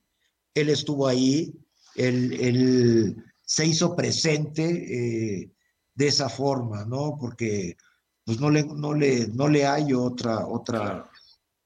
él 0.54 0.70
estuvo 0.70 1.08
ahí, 1.08 1.54
él, 1.96 3.18
se 3.46 3.66
hizo 3.66 3.96
presente 3.96 4.64
eh, 4.64 5.52
de 5.94 6.08
esa 6.08 6.30
forma, 6.30 6.86
¿no? 6.86 7.18
Porque 7.20 7.76
pues 8.24 8.40
no 8.40 8.50
le, 8.50 8.64
no 8.64 8.94
le, 8.94 9.28
no 9.28 9.48
le 9.48 9.66
hay 9.66 9.94
otra, 9.94 10.48
otra, 10.48 11.10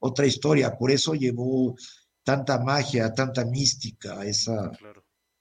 otra 0.00 0.26
historia. 0.26 0.76
Por 0.76 0.90
eso 0.90 1.14
llevó 1.14 1.76
tanta 2.24 2.58
magia, 2.58 3.14
tanta 3.14 3.44
mística 3.44 4.24
esa, 4.24 4.72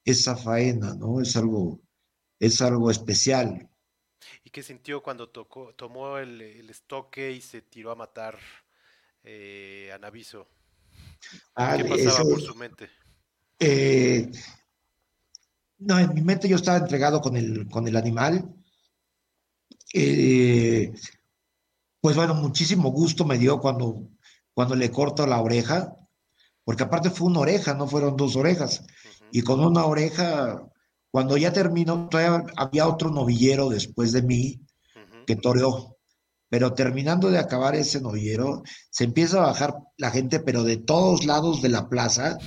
esa 0.05 0.35
faena, 0.37 0.93
¿no? 0.93 1.21
Es 1.21 1.35
algo, 1.35 1.81
es 2.39 2.61
algo 2.61 2.91
especial. 2.91 3.69
¿Y 4.43 4.49
qué 4.49 4.63
sintió 4.63 5.01
cuando 5.01 5.29
tocó, 5.29 5.73
tomó 5.75 6.17
el, 6.17 6.41
el 6.41 6.69
estoque 6.69 7.31
y 7.31 7.41
se 7.41 7.61
tiró 7.61 7.91
a 7.91 7.95
matar 7.95 8.37
eh, 9.23 9.91
Anaviso? 9.93 10.47
Ah, 11.55 11.75
¿Qué 11.77 11.85
pasaba 11.85 12.23
por 12.23 12.41
su 12.41 12.55
mente? 12.55 12.89
Eh, 13.59 14.29
no, 15.79 15.99
en 15.99 16.13
mi 16.13 16.21
mente 16.21 16.47
yo 16.47 16.55
estaba 16.55 16.77
entregado 16.77 17.21
con 17.21 17.35
el, 17.35 17.67
con 17.69 17.87
el 17.87 17.95
animal. 17.95 18.53
Eh, 19.93 20.93
pues 22.01 22.15
bueno, 22.15 22.33
muchísimo 22.35 22.91
gusto 22.91 23.25
me 23.25 23.37
dio 23.37 23.59
cuando, 23.59 24.09
cuando 24.53 24.75
le 24.75 24.91
corto 24.91 25.25
la 25.25 25.41
oreja, 25.41 25.95
porque 26.63 26.83
aparte 26.83 27.09
fue 27.09 27.27
una 27.27 27.39
oreja, 27.41 27.73
no 27.73 27.87
fueron 27.87 28.15
dos 28.15 28.35
orejas. 28.35 28.85
Y 29.31 29.41
con 29.41 29.59
una 29.59 29.85
oreja, 29.85 30.67
cuando 31.17 31.35
ya 31.35 31.51
terminó, 31.51 32.07
todavía 32.11 32.45
había 32.57 32.87
otro 32.87 33.09
novillero 33.09 33.69
después 33.69 34.11
de 34.11 34.21
mí 34.21 34.61
que 35.25 35.35
toreó 35.35 35.97
pero 36.47 36.75
terminando 36.75 37.31
de 37.31 37.39
acabar 37.39 37.73
ese 37.73 37.99
novillero, 37.99 38.61
se 38.91 39.05
empieza 39.05 39.39
a 39.39 39.47
bajar 39.47 39.73
la 39.97 40.11
gente, 40.11 40.39
pero 40.39 40.63
de 40.63 40.77
todos 40.77 41.25
lados 41.25 41.63
de 41.63 41.69
la 41.69 41.89
plaza, 41.89 42.37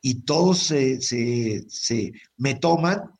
y 0.00 0.22
todos 0.22 0.58
se, 0.58 1.02
se, 1.02 2.12
me 2.38 2.54
toman 2.54 3.10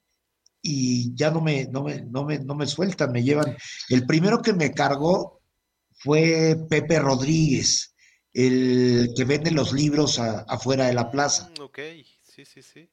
y 0.63 1.15
ya 1.15 1.31
no 1.31 1.43
me, 1.43 1.67
no, 1.67 1.83
me, 1.83 2.01
no, 2.01 2.25
me, 2.25 2.39
no 2.39 2.55
me 2.55 2.67
sueltan, 2.67 3.13
me 3.13 3.23
llevan. 3.23 3.59
El 3.91 4.07
primero 4.07 4.41
que 4.41 4.55
me 4.55 4.73
cargó 4.73 5.43
fue 5.91 6.57
Pepe 6.71 6.99
Rodríguez, 6.99 7.95
el 8.33 9.13
que 9.15 9.25
vende 9.25 9.51
los 9.51 9.75
libros 9.75 10.19
afuera 10.19 10.87
de 10.87 10.95
la 10.95 11.11
plaza. 11.11 11.51
Ok, 11.61 11.79
sí, 12.23 12.47
sí, 12.47 12.63
sí. 12.63 12.89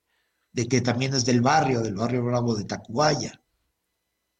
De 0.54 0.68
que 0.68 0.82
también 0.82 1.14
es 1.14 1.26
del 1.26 1.42
barrio, 1.42 1.82
del 1.82 1.96
barrio 1.96 2.24
Bravo 2.24 2.56
de 2.56 2.64
Tacubaya. 2.64 3.42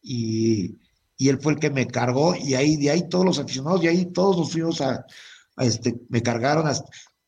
Y 0.00 0.78
y 1.16 1.28
él 1.28 1.38
fue 1.40 1.52
el 1.52 1.58
que 1.58 1.70
me 1.70 1.86
cargó 1.86 2.34
y 2.34 2.54
ahí 2.54 2.76
de 2.76 2.90
ahí 2.90 3.08
todos 3.08 3.24
los 3.24 3.38
aficionados 3.38 3.82
y 3.84 3.88
ahí 3.88 4.06
todos 4.06 4.36
nos 4.36 4.52
fuimos 4.52 4.80
a, 4.80 5.06
este, 5.58 5.94
me 6.08 6.22
cargaron, 6.22 6.70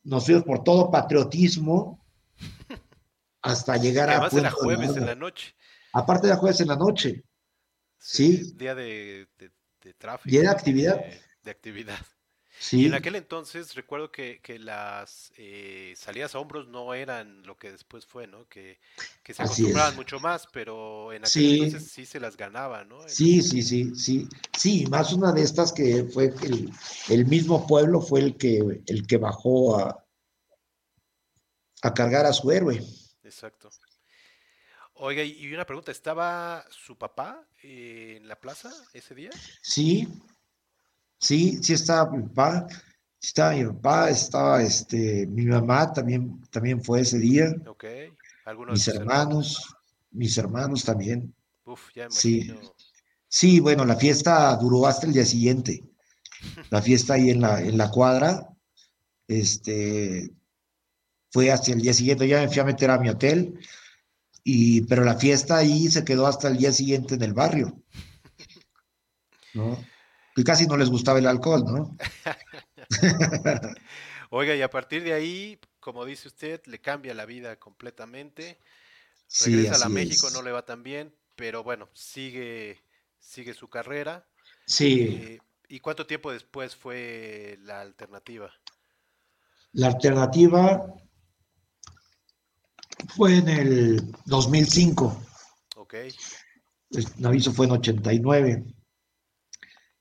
nos 0.02 0.24
fuimos 0.24 0.44
por 0.44 0.64
todo 0.64 0.90
patriotismo 0.90 2.04
hasta 3.42 3.76
llegar 3.76 4.10
a... 4.10 4.26
Era 4.26 4.50
jueves 4.50 4.96
en 4.96 5.06
la 5.06 5.14
noche. 5.14 5.54
Aparte 5.92 6.26
de 6.26 6.34
jueves 6.34 6.60
en 6.60 6.68
la 6.68 6.76
noche. 6.76 7.24
Sí. 7.98 8.52
Día 8.56 8.74
de, 8.74 9.28
de, 9.38 9.94
tráfico. 9.94 10.30
Día 10.30 10.42
de 10.42 10.48
actividad. 10.48 11.00
de 11.42 11.50
actividad. 11.50 11.98
Y 12.72 12.86
en 12.86 12.94
aquel 12.94 13.16
entonces 13.16 13.74
recuerdo 13.74 14.10
que, 14.10 14.40
que 14.40 14.58
las 14.58 15.32
eh, 15.36 15.94
salidas 15.96 16.34
a 16.34 16.38
hombros 16.38 16.68
no 16.68 16.94
eran 16.94 17.42
lo 17.42 17.56
que 17.56 17.70
después 17.70 18.06
fue, 18.06 18.26
¿no? 18.26 18.48
Que, 18.48 18.78
que 19.22 19.34
se 19.34 19.42
acostumbraban 19.42 19.94
mucho 19.94 20.20
más, 20.20 20.46
pero 20.52 21.12
en 21.12 21.24
aquel 21.24 21.64
entonces 21.64 21.90
sí 21.90 22.06
se 22.06 22.18
las 22.18 22.36
ganaba, 22.36 22.84
¿no? 22.84 23.06
Sí, 23.08 23.42
sí, 23.42 23.62
sí, 23.62 23.94
sí. 23.94 24.28
Sí, 24.56 24.86
más 24.86 25.12
una 25.12 25.32
de 25.32 25.42
estas 25.42 25.72
que 25.72 26.04
fue 26.04 26.32
el, 26.42 26.70
el 27.08 27.26
mismo 27.26 27.66
pueblo 27.66 28.00
fue 28.00 28.20
el 28.20 28.36
que, 28.36 28.82
el 28.86 29.06
que 29.06 29.16
bajó 29.18 29.78
a, 29.78 30.04
a 31.82 31.94
cargar 31.94 32.24
a 32.26 32.32
su 32.32 32.50
héroe. 32.50 32.82
Exacto. 33.22 33.70
Oiga, 34.94 35.22
y 35.22 35.52
una 35.52 35.66
pregunta, 35.66 35.92
¿estaba 35.92 36.64
su 36.70 36.96
papá 36.96 37.46
en 37.62 38.26
la 38.26 38.40
plaza 38.40 38.72
ese 38.94 39.14
día? 39.14 39.30
Sí, 39.60 40.08
Sí, 41.18 41.58
sí 41.62 41.72
estaba 41.72 42.10
mi 42.10 42.22
papá, 42.24 42.66
estaba 43.20 43.54
mi 43.54 43.64
papá, 43.64 44.10
estaba 44.10 44.62
este, 44.62 45.26
mi 45.26 45.46
mamá 45.46 45.92
también, 45.92 46.40
también 46.50 46.82
fue 46.82 47.00
ese 47.00 47.18
día. 47.18 47.54
Ok. 47.66 47.84
mis 48.70 48.88
hermanos, 48.88 49.76
mis 50.10 50.36
hermanos 50.38 50.84
también. 50.84 51.34
Uf, 51.64 51.90
ya. 51.94 52.10
Sí. 52.10 52.52
Sí, 53.28 53.60
bueno, 53.60 53.84
la 53.84 53.96
fiesta 53.96 54.56
duró 54.56 54.86
hasta 54.86 55.06
el 55.06 55.12
día 55.12 55.24
siguiente. 55.24 55.82
La 56.70 56.80
fiesta 56.82 57.14
ahí 57.14 57.30
en 57.30 57.40
la, 57.40 57.60
en 57.60 57.76
la 57.78 57.90
cuadra, 57.90 58.46
este, 59.26 60.30
fue 61.30 61.50
hasta 61.50 61.72
el 61.72 61.80
día 61.80 61.92
siguiente, 61.92 62.28
ya 62.28 62.40
me 62.40 62.48
fui 62.48 62.60
a 62.60 62.64
meter 62.64 62.90
a 62.90 62.98
mi 62.98 63.08
hotel, 63.08 63.58
y, 64.44 64.82
pero 64.82 65.02
la 65.02 65.16
fiesta 65.16 65.56
ahí 65.56 65.88
se 65.88 66.04
quedó 66.04 66.26
hasta 66.26 66.48
el 66.48 66.58
día 66.58 66.72
siguiente 66.72 67.14
en 67.14 67.22
el 67.22 67.34
barrio. 67.34 67.82
¿no? 69.54 69.78
Y 70.36 70.44
casi 70.44 70.66
no 70.66 70.76
les 70.76 70.90
gustaba 70.90 71.18
el 71.18 71.26
alcohol, 71.26 71.64
¿no? 71.66 71.96
Oiga, 74.30 74.54
y 74.54 74.62
a 74.62 74.70
partir 74.70 75.02
de 75.04 75.12
ahí, 75.12 75.58
como 75.80 76.04
dice 76.04 76.28
usted, 76.28 76.60
le 76.66 76.80
cambia 76.80 77.14
la 77.14 77.26
vida 77.26 77.58
completamente. 77.58 78.58
Sí, 79.28 79.50
Regresa 79.50 79.74
a 79.76 79.78
la 79.78 79.88
México, 79.88 80.30
no 80.30 80.42
le 80.42 80.52
va 80.52 80.64
tan 80.64 80.82
bien, 80.82 81.14
pero 81.36 81.62
bueno, 81.64 81.88
sigue, 81.94 82.82
sigue 83.18 83.54
su 83.54 83.68
carrera. 83.68 84.26
Sí, 84.66 84.90
Eh, 84.94 85.40
¿y 85.68 85.80
cuánto 85.80 86.06
tiempo 86.06 86.32
después 86.32 86.76
fue 86.76 87.58
la 87.62 87.80
alternativa? 87.82 88.52
la 89.74 89.86
alternativa 89.86 90.62
fue 93.08 93.38
en 93.38 93.48
el 93.48 94.12
2005. 94.26 95.20
Ok, 95.76 95.94
El 96.90 97.26
aviso 97.26 97.52
fue 97.52 97.66
en 97.66 97.72
89. 97.72 98.64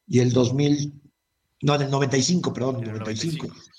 Y 0.07 0.19
el 0.19 0.31
2000, 0.31 0.93
no, 1.61 1.75
en 1.75 1.81
el 1.83 1.91
95, 1.91 2.53
perdón, 2.53 2.77
en 2.77 2.89
el 2.89 2.99
95. 2.99 3.47
95. 3.47 3.71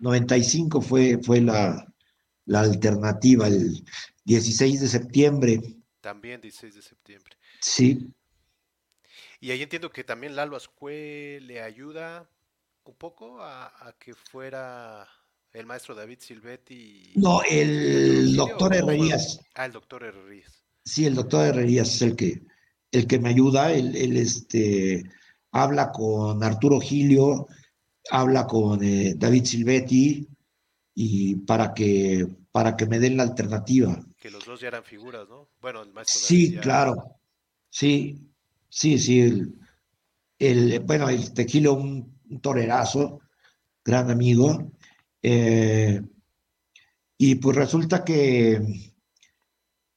95 0.00 0.80
fue, 0.80 1.18
fue 1.22 1.40
la, 1.40 1.86
la 2.46 2.60
alternativa, 2.60 3.46
el 3.48 3.84
16 4.24 4.80
de 4.80 4.88
septiembre. 4.88 5.60
También 6.00 6.40
16 6.40 6.74
de 6.74 6.82
septiembre. 6.82 7.36
Sí, 7.60 8.12
Y 9.40 9.50
ahí 9.50 9.62
entiendo 9.62 9.90
que 9.90 10.04
también 10.04 10.36
Lalo 10.36 10.56
Azcue 10.56 11.38
le 11.42 11.60
ayuda 11.62 12.28
un 12.84 12.94
poco 12.96 13.40
a, 13.42 13.66
a 13.88 13.92
que 13.98 14.14
fuera 14.14 15.08
el 15.52 15.66
maestro 15.66 15.94
David 15.94 16.18
Silvetti 16.20 17.12
no, 17.14 17.40
el 17.48 18.34
doctor. 18.36 18.74
Herrerías, 18.74 19.40
Ah, 19.54 19.66
el 19.66 19.72
doctor 19.72 20.02
Herrerías. 20.04 20.64
sí, 20.84 21.06
el 21.06 21.14
doctor 21.14 21.46
Herrerías 21.46 21.94
es 21.94 22.02
el 22.02 22.16
que, 22.16 22.42
el 22.92 23.06
que 23.06 23.18
me 23.18 23.30
ayuda. 23.30 23.72
Él, 23.72 23.94
él, 23.96 24.16
este, 24.16 25.04
habla 25.54 25.90
con 25.92 26.42
Arturo 26.42 26.80
Gilio, 26.80 27.46
habla 28.10 28.46
con 28.46 28.82
eh, 28.82 29.14
David 29.16 29.44
Silvetti 29.44 30.28
y 30.94 31.36
para 31.36 31.72
que, 31.72 32.26
para 32.52 32.76
que 32.76 32.86
me 32.86 32.98
den 32.98 33.16
la 33.16 33.22
alternativa. 33.24 33.98
Que 34.20 34.30
los 34.30 34.44
dos 34.44 34.60
ya 34.60 34.68
eran 34.68 34.84
figuras, 34.84 35.28
¿no? 35.28 35.48
Bueno, 35.60 35.82
el 35.82 35.92
maestro 35.92 36.20
David 36.20 36.28
Sí, 36.28 36.52
ya. 36.52 36.60
claro. 36.60 36.94
Sí, 37.70 38.20
sí, 38.68 38.98
sí. 38.98 39.20
El, 39.20 39.58
el- 40.38 40.80
bueno, 40.80 41.08
el 41.08 41.32
Tequilo, 41.32 41.74
un, 41.74 42.18
un 42.30 42.40
torerazo, 42.40 43.20
gran 43.84 44.10
amigo. 44.10 44.72
eh, 45.22 46.00
y 47.18 47.34
pues 47.36 47.56
resulta 47.56 48.04
que, 48.04 48.60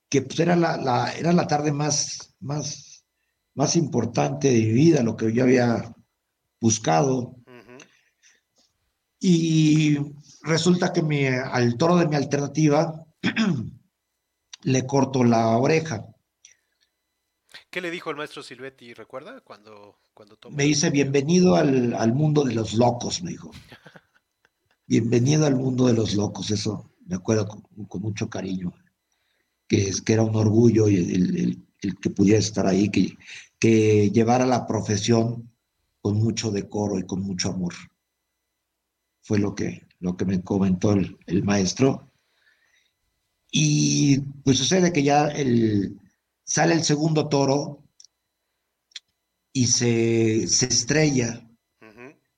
que 0.09 0.21
pues 0.21 0.39
era 0.39 0.55
la, 0.55 0.77
la- 0.77 1.11
era 1.13 1.33
la 1.33 1.47
tarde 1.47 1.71
más, 1.71 2.35
más, 2.39 2.86
más 3.57 3.75
importante 3.75 4.49
de 4.51 4.59
mi 4.59 4.71
vida, 4.71 5.01
lo 5.03 5.17
que 5.17 5.33
yo 5.33 5.43
había 5.43 5.93
buscado. 6.61 7.35
Y 9.19 9.97
resulta 10.43 10.93
que 10.93 11.01
mi- 11.01 11.25
al 11.25 11.75
toro 11.75 11.95
de 11.97 12.07
mi 12.07 12.15
alternativa 12.15 13.03
le 14.63 14.85
corto 14.85 15.23
la 15.23 15.57
oreja. 15.57 16.05
¿Qué 17.71 17.81
le 17.81 17.89
dijo 17.89 18.11
el 18.11 18.15
maestro 18.17 18.43
Silvetti? 18.43 18.93
¿Recuerda? 18.93 19.41
Cuando, 19.41 19.97
cuando 20.13 20.37
tomó 20.37 20.55
Me 20.55 20.65
dice, 20.65 20.91
bienvenido 20.91 21.55
al, 21.55 21.95
al 21.95 22.13
mundo 22.13 22.43
de 22.43 22.53
los 22.53 22.75
locos, 22.75 23.23
me 23.23 23.31
dijo. 23.31 23.51
Bienvenido 24.85 25.47
al 25.47 25.55
mundo 25.55 25.87
de 25.87 25.93
los 25.93 26.13
locos, 26.13 26.51
eso 26.51 26.91
me 27.07 27.15
acuerdo 27.15 27.47
con, 27.47 27.61
con 27.87 28.01
mucho 28.01 28.29
cariño, 28.29 28.71
que, 29.67 29.89
es, 29.89 30.01
que 30.01 30.13
era 30.13 30.21
un 30.23 30.35
orgullo 30.35 30.87
el- 30.87 31.63
el 31.81 31.95
que 31.99 32.09
pudiera 32.09 32.39
estar 32.39 32.65
ahí, 32.65 32.89
que, 32.89 33.17
que 33.59 34.11
llevara 34.11 34.45
la 34.45 34.67
profesión 34.67 35.51
con 36.01 36.17
mucho 36.17 36.51
decoro 36.51 36.99
y 36.99 37.05
con 37.05 37.21
mucho 37.21 37.49
amor. 37.49 37.73
Fue 39.21 39.39
lo 39.39 39.55
que, 39.55 39.87
lo 39.99 40.15
que 40.15 40.25
me 40.25 40.41
comentó 40.41 40.93
el, 40.93 41.17
el 41.25 41.43
maestro. 41.43 42.11
Y 43.51 44.19
pues 44.43 44.57
sucede 44.57 44.93
que 44.93 45.03
ya 45.03 45.27
el, 45.27 45.99
sale 46.43 46.73
el 46.73 46.83
segundo 46.83 47.27
toro 47.27 47.83
y 49.51 49.67
se, 49.67 50.47
se 50.47 50.67
estrella 50.67 51.43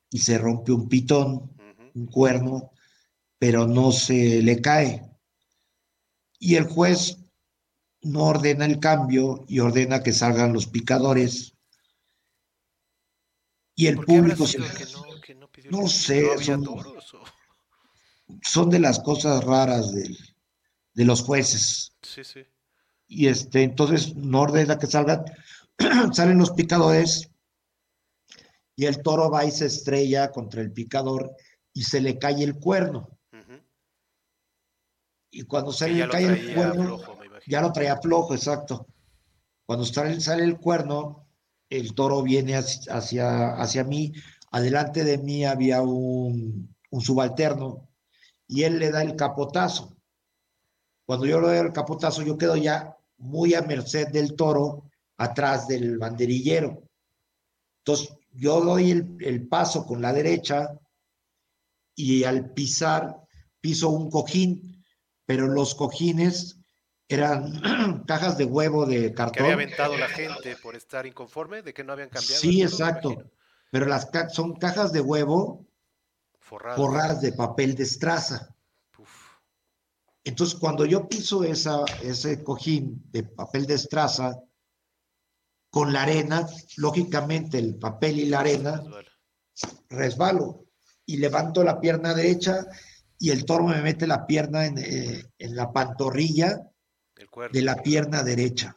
y 0.09 0.19
se 0.19 0.37
rompe 0.37 0.71
un 0.71 0.87
pitón, 0.87 1.51
un 1.93 2.07
cuerno, 2.07 2.71
pero 3.37 3.67
no 3.67 3.91
se 3.91 4.41
le 4.41 4.61
cae. 4.61 5.05
Y 6.39 6.55
el 6.55 6.65
juez 6.65 7.18
no 8.01 8.23
ordena 8.25 8.65
el 8.65 8.79
cambio 8.79 9.43
y 9.47 9.59
ordena 9.59 10.01
que 10.01 10.13
salgan 10.13 10.53
los 10.53 10.67
picadores. 10.67 11.53
Y 13.75 13.87
el 13.87 13.95
¿Por 13.95 14.05
qué 14.05 14.17
habrá 14.17 14.35
público 14.35 14.47
se- 14.47 14.57
que 14.57 14.91
no, 14.93 15.21
que 15.21 15.35
no 15.35 15.47
pidió 15.51 15.69
el 15.69 15.71
no 15.71 15.77
cambio? 15.79 15.93
sé, 15.93 16.21
¿No 16.23 16.31
había 16.33 16.45
son- 16.45 16.63
toros? 16.63 17.13
o? 17.13 17.23
son 18.43 18.69
de 18.69 18.79
las 18.79 18.99
cosas 18.99 19.43
raras 19.43 19.91
del- 19.93 20.17
de 20.93 21.05
los 21.05 21.21
jueces. 21.23 21.93
Sí, 22.01 22.23
sí. 22.23 22.45
Y 23.07 23.27
este, 23.27 23.63
entonces 23.63 24.15
no 24.15 24.41
ordena 24.41 24.77
que 24.77 24.85
salgan, 24.87 25.23
salen 26.13 26.37
los 26.37 26.51
picadores 26.51 27.29
y 28.75 28.85
el 28.85 29.01
toro 29.01 29.29
va 29.31 29.45
y 29.45 29.51
se 29.51 29.65
estrella 29.65 30.31
contra 30.31 30.61
el 30.61 30.71
picador 30.71 31.31
y 31.73 31.83
se 31.83 32.01
le 32.01 32.17
cae 32.19 32.43
el 32.43 32.55
cuerno. 32.55 33.09
Y 35.31 35.43
cuando 35.43 35.71
ya 35.71 35.87
le 35.87 36.09
cae 36.09 36.25
el 36.25 36.53
cuerno. 36.55 36.99
Ya 37.49 37.61
lo 37.61 37.73
traía 37.73 37.97
flojo, 37.97 38.35
exacto. 38.35 38.85
Cuando 39.65 39.83
sale, 39.83 40.43
el 40.43 40.59
cuerno, 40.59 41.27
el 41.69 41.95
toro 41.95 42.21
viene 42.21 42.55
hacia, 42.55 43.55
hacia, 43.55 43.83
mí. 43.83 44.13
Adelante 44.51 45.03
de 45.03 45.17
mí 45.17 45.45
había 45.45 45.81
un, 45.81 46.75
subalterno 47.01 47.89
y 48.47 48.63
él 48.63 48.77
le 48.77 48.91
da 48.91 49.01
el 49.01 49.15
capotazo. 49.15 49.97
Cuando 51.05 51.25
yo 51.25 51.41
le 51.41 51.47
doy 51.47 51.57
el 51.57 51.73
capotazo, 51.73 52.21
yo 52.21 52.37
quedo 52.37 52.55
ya 52.55 52.95
muy 53.17 53.55
a 53.55 53.63
merced 53.63 54.09
del 54.09 54.35
toro 54.35 54.83
atrás 55.17 55.67
del 55.67 55.97
banderillero. 55.97 56.83
Entonces, 57.83 58.15
yo 58.31 58.61
doy 58.61 58.91
el 58.91 59.47
paso 59.47 59.87
con 59.87 60.03
la 60.03 60.13
derecha 60.13 60.79
y 61.95 62.23
al 62.25 62.53
pisar, 62.53 63.21
piso 63.59 63.89
un 63.89 64.11
cojín, 64.11 64.83
pero 65.25 65.47
los 65.47 65.73
cojines 65.73 66.58
eran 67.09 67.59
cajas 68.07 68.37
de 68.37 68.45
huevo 68.45 68.85
de 68.85 68.95
Que 68.95 69.05
había 69.05 69.15
cartón. 69.15 69.51
aventado 69.51 69.97
la 69.97 70.07
gente 70.07 70.55
por 70.55 70.75
estar 70.75 71.05
inconforme 71.05 71.61
de 71.63 71.73
que 71.73 71.83
no 71.83 71.91
habían 71.93 72.09
cambiado 72.09 72.39
Sí, 72.39 72.61
exacto. 72.61 73.29
Pero 73.71 73.85
las 73.87 74.05
ca- 74.05 74.29
son 74.29 74.53
cajas 74.55 74.91
de 74.93 75.01
huevo 75.01 75.65
forradas 76.39 77.21
de 77.21 77.33
papel 77.33 77.75
de 77.75 77.83
estraza. 77.83 78.55
Uf. 78.97 79.09
Entonces, 80.23 80.57
cuando 80.59 80.85
yo 80.85 81.07
piso 81.07 81.43
esa, 81.43 81.83
ese 82.01 82.43
cojín 82.43 83.03
de 83.11 83.23
papel 83.23 83.65
de 83.67 83.75
estraza 83.75 84.39
con 85.71 85.93
la 85.93 86.03
arena, 86.03 86.47
lógicamente 86.77 87.59
el 87.59 87.75
papel 87.77 88.19
y 88.19 88.25
la 88.25 88.39
arena 88.39 88.81
resbalo 89.89 90.65
y 91.05 91.17
levanto 91.17 91.63
la 91.63 91.79
pierna 91.79 92.13
derecha 92.13 92.65
y 93.19 93.29
el 93.31 93.45
toro 93.45 93.65
me 93.65 93.81
mete 93.81 94.07
la 94.07 94.25
pierna 94.25 94.65
en, 94.65 94.77
eh, 94.77 95.23
en 95.37 95.55
la 95.55 95.71
pantorrilla 95.71 96.68
El 97.19 97.29
cuerno. 97.29 97.53
de 97.53 97.61
la 97.63 97.75
pierna 97.75 98.23
derecha. 98.23 98.75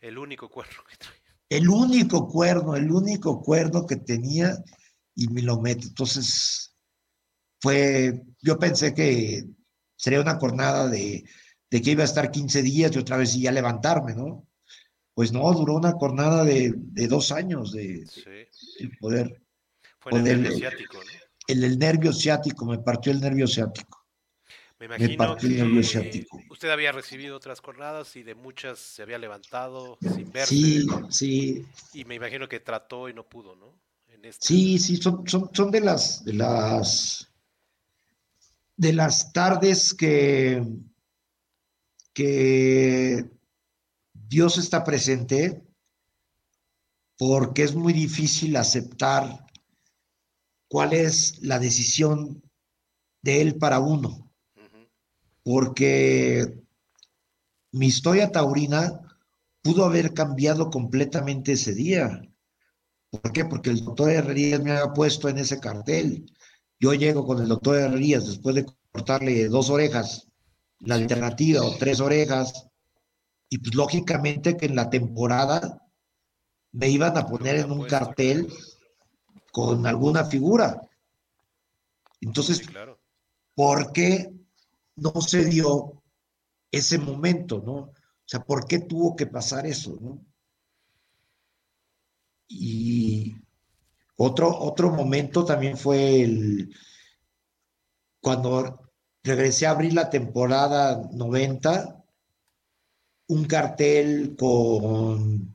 El 0.00 0.18
único 0.18 0.50
cuerno 0.50 0.82
que 0.88 0.96
traía. 0.96 1.20
El 1.48 1.68
único 1.68 2.28
cuerno, 2.28 2.74
el 2.76 2.90
único 2.90 3.40
cuerno 3.40 3.86
que 3.86 3.96
tenía 3.96 4.56
y 5.14 5.28
me 5.28 5.40
lo 5.42 5.60
mete. 5.60 5.86
Entonces, 5.86 6.74
fue, 7.60 8.22
yo 8.42 8.58
pensé 8.58 8.92
que 8.92 9.44
sería 9.96 10.20
una 10.20 10.36
jornada 10.36 10.88
de, 10.88 11.24
de 11.70 11.82
que 11.82 11.92
iba 11.92 12.02
a 12.02 12.06
estar 12.06 12.30
15 12.30 12.62
días 12.62 12.92
y 12.94 12.98
otra 12.98 13.16
vez 13.16 13.34
y 13.36 13.42
ya 13.42 13.52
levantarme, 13.52 14.14
¿no? 14.14 14.46
Pues 15.14 15.32
no, 15.32 15.50
duró 15.52 15.74
una 15.74 15.92
jornada 15.92 16.44
de, 16.44 16.74
de 16.76 17.06
dos 17.06 17.30
años 17.30 17.72
de, 17.72 18.00
de- 18.00 18.06
Sí. 18.06 18.80
el 18.80 18.98
poder. 18.98 19.40
Fue 20.00 20.12
en 20.18 20.26
el 20.26 20.42
nervio 20.42 20.58
ciático, 20.58 20.96
¿no? 20.98 21.10
El, 21.46 21.64
el 21.64 21.78
nervio 21.78 22.12
ciático, 22.12 22.66
me 22.66 22.78
partió 22.78 23.12
el 23.12 23.20
nervio 23.20 23.46
ciático. 23.46 24.03
Me 24.88 24.96
imagino 24.96 25.36
que 25.36 26.26
usted 26.50 26.70
había 26.70 26.92
recibido 26.92 27.36
otras 27.36 27.60
jornadas 27.60 28.16
y 28.16 28.22
de 28.22 28.34
muchas 28.34 28.78
se 28.78 29.02
había 29.02 29.18
levantado 29.18 29.98
sin 30.00 30.30
verse. 30.30 30.54
Sí, 30.54 30.86
sí, 31.08 31.66
Y 31.94 32.04
me 32.04 32.16
imagino 32.16 32.48
que 32.48 32.60
trató 32.60 33.08
y 33.08 33.14
no 33.14 33.26
pudo, 33.26 33.56
¿no? 33.56 33.72
En 34.08 34.24
esta. 34.24 34.46
Sí, 34.46 34.78
sí, 34.78 34.96
son, 34.96 35.26
son, 35.26 35.50
son 35.54 35.70
de 35.70 35.80
las, 35.80 36.24
de 36.24 36.34
las, 36.34 37.32
de 38.76 38.92
las 38.92 39.32
tardes 39.32 39.94
que, 39.94 40.62
que 42.12 43.24
Dios 44.12 44.58
está 44.58 44.84
presente 44.84 45.62
porque 47.16 47.62
es 47.62 47.74
muy 47.74 47.92
difícil 47.92 48.56
aceptar 48.56 49.46
cuál 50.68 50.92
es 50.92 51.40
la 51.42 51.58
decisión 51.58 52.42
de 53.22 53.40
él 53.40 53.56
para 53.56 53.78
uno, 53.78 54.23
porque 55.44 56.64
mi 57.72 57.86
historia 57.86 58.32
taurina 58.32 59.00
pudo 59.62 59.84
haber 59.84 60.14
cambiado 60.14 60.70
completamente 60.70 61.52
ese 61.52 61.74
día. 61.74 62.22
¿Por 63.10 63.32
qué? 63.32 63.44
Porque 63.44 63.70
el 63.70 63.84
doctor 63.84 64.10
Herrerías 64.10 64.60
me 64.62 64.72
había 64.72 64.92
puesto 64.92 65.28
en 65.28 65.38
ese 65.38 65.60
cartel. 65.60 66.32
Yo 66.80 66.94
llego 66.94 67.24
con 67.26 67.40
el 67.40 67.48
doctor 67.48 67.76
Herrerías 67.76 68.26
después 68.26 68.56
de 68.56 68.66
cortarle 68.90 69.48
dos 69.48 69.70
orejas, 69.70 70.28
la 70.80 70.96
alternativa 70.96 71.62
o 71.62 71.76
tres 71.76 72.00
orejas, 72.00 72.68
y 73.48 73.58
pues 73.58 73.74
lógicamente 73.74 74.56
que 74.56 74.66
en 74.66 74.76
la 74.76 74.90
temporada 74.90 75.80
me 76.72 76.88
iban 76.88 77.16
a 77.16 77.26
poner 77.26 77.56
en 77.56 77.70
un 77.70 77.86
cartel 77.86 78.52
con 79.52 79.86
alguna 79.86 80.24
figura. 80.24 80.80
Entonces, 82.20 82.62
¿por 83.54 83.92
qué 83.92 84.33
no 84.96 85.20
se 85.20 85.44
dio 85.44 86.02
ese 86.70 86.98
momento, 86.98 87.62
no? 87.64 87.74
O 87.74 87.92
sea, 88.26 88.40
¿por 88.44 88.66
qué 88.66 88.80
tuvo 88.80 89.14
que 89.16 89.26
pasar 89.26 89.66
eso, 89.66 89.98
no? 90.00 90.24
Y 92.48 93.34
otro, 94.16 94.56
otro 94.60 94.90
momento 94.90 95.44
también 95.44 95.76
fue 95.76 96.22
el 96.22 96.74
cuando 98.20 98.90
regresé 99.22 99.66
a 99.66 99.70
abrir 99.70 99.92
la 99.92 100.08
temporada 100.08 101.08
90, 101.12 102.04
un 103.28 103.44
cartel 103.44 104.34
con, 104.36 105.54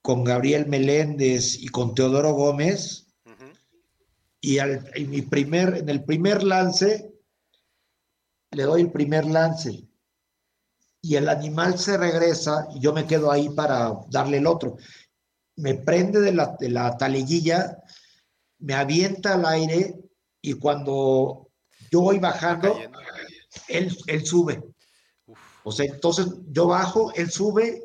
con 0.00 0.22
Gabriel 0.22 0.66
Meléndez 0.66 1.56
y 1.60 1.68
con 1.68 1.94
Teodoro 1.94 2.34
Gómez, 2.34 3.04
y 4.40 4.58
al, 4.58 4.90
en, 4.94 5.10
mi 5.10 5.22
primer, 5.22 5.78
en 5.78 5.88
el 5.88 6.04
primer 6.04 6.42
lance, 6.42 7.13
le 8.54 8.64
doy 8.64 8.82
el 8.82 8.92
primer 8.92 9.24
lance, 9.26 9.88
y 11.04 11.16
el 11.16 11.28
animal 11.28 11.78
se 11.78 11.98
regresa 11.98 12.66
y 12.74 12.80
yo 12.80 12.94
me 12.94 13.06
quedo 13.06 13.30
ahí 13.30 13.50
para 13.50 13.92
darle 14.08 14.38
el 14.38 14.46
otro. 14.46 14.78
Me 15.56 15.74
prende 15.74 16.18
de 16.20 16.32
la, 16.32 16.56
de 16.58 16.70
la 16.70 16.96
taliguilla, 16.96 17.76
me 18.58 18.72
avienta 18.72 19.34
al 19.34 19.44
aire 19.44 19.96
y 20.40 20.54
cuando 20.54 21.50
yo 21.90 22.00
voy 22.00 22.18
bajando, 22.18 22.80
él, 23.68 23.94
él 24.06 24.24
sube. 24.24 24.64
O 25.62 25.70
sea, 25.70 25.84
entonces 25.84 26.26
yo 26.48 26.68
bajo, 26.68 27.12
él 27.12 27.30
sube 27.30 27.82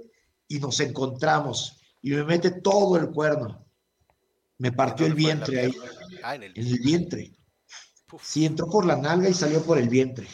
y 0.48 0.60
nos 0.60 0.80
encontramos 0.80 1.78
y 2.02 2.12
me 2.12 2.24
mete 2.24 2.52
todo 2.52 2.96
el 2.96 3.10
cuerno. 3.10 3.66
Me 4.60 4.72
partió 4.72 5.06
el 5.06 5.14
vientre 5.14 5.60
ahí. 5.60 5.76
Ah, 6.24 6.36
en, 6.36 6.44
el... 6.44 6.54
vientre. 6.54 7.34
Sí, 8.22 8.46
entró 8.46 8.70
por 8.70 8.86
la 8.86 8.96
nalga 8.96 9.28
y 9.28 9.34
salió 9.34 9.62
por 9.62 9.78
el 9.78 9.90
vientre. 9.90 10.28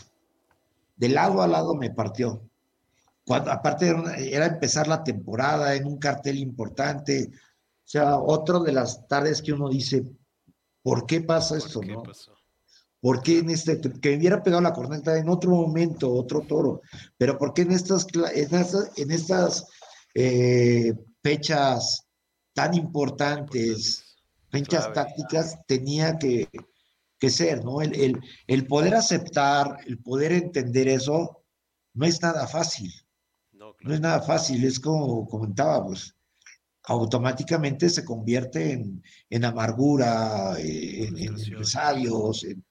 De 0.95 1.09
lado 1.09 1.41
a 1.41 1.47
lado 1.47 1.75
me 1.75 1.91
partió. 1.91 2.41
Cuando, 3.25 3.51
aparte 3.51 3.93
era, 4.17 4.45
empezar 4.45 4.87
la 4.87 5.03
temporada 5.03 5.75
en 5.75 5.85
un 5.85 5.97
cartel 5.97 6.37
importante. 6.37 7.29
O 7.31 7.87
sea, 7.87 8.17
otro 8.17 8.59
de 8.59 8.71
las 8.71 9.07
tardes 9.07 9.41
que 9.41 9.53
uno 9.53 9.69
dice, 9.69 10.03
¿por 10.81 11.05
qué 11.05 11.21
pasa 11.21 11.57
esto? 11.57 11.81
no? 11.81 12.03
¿Por 13.01 13.21
qué 13.21 13.39
en 13.39 13.49
este, 13.51 13.79
que 13.79 14.09
me 14.11 14.17
hubiera 14.17 14.41
pegado 14.41 14.61
la 14.61 14.73
corneta 14.73 15.17
en 15.17 15.29
otro 15.29 15.51
momento, 15.51 16.11
otro 16.11 16.41
toro? 16.41 16.81
Pero 17.17 17.37
¿por 17.37 17.53
qué 17.53 17.63
en 17.63 17.71
estas, 17.71 18.07
en 18.35 19.11
estas, 19.11 19.67
eh, 20.15 20.93
fechas 21.21 22.05
tan 22.53 22.73
importantes, 22.75 24.15
fechas 24.49 24.93
tácticas, 24.93 25.57
tenía 25.67 26.17
que, 26.19 26.47
ser, 27.21 27.63
¿no? 27.63 27.81
El, 27.81 28.19
el, 28.47 28.67
poder 28.67 28.95
aceptar, 28.95 29.77
el 29.85 29.97
poder 29.99 30.31
entender 30.31 30.87
eso, 30.87 31.43
no 31.93 32.05
es 32.05 32.21
nada 32.21 32.47
fácil. 32.47 32.91
No, 33.51 33.75
es 33.79 33.99
nada 33.99 34.21
fácil, 34.21 34.63
es 34.63 34.79
como 34.79 35.27
comentábamos, 35.27 36.15
automáticamente 36.83 37.89
se 37.89 38.05
convierte 38.05 38.83
en, 39.29 39.45
amargura, 39.45 40.55
en, 40.59 41.17
en 41.17 41.35
empresarios, 41.39 42.43
en, 42.43 42.63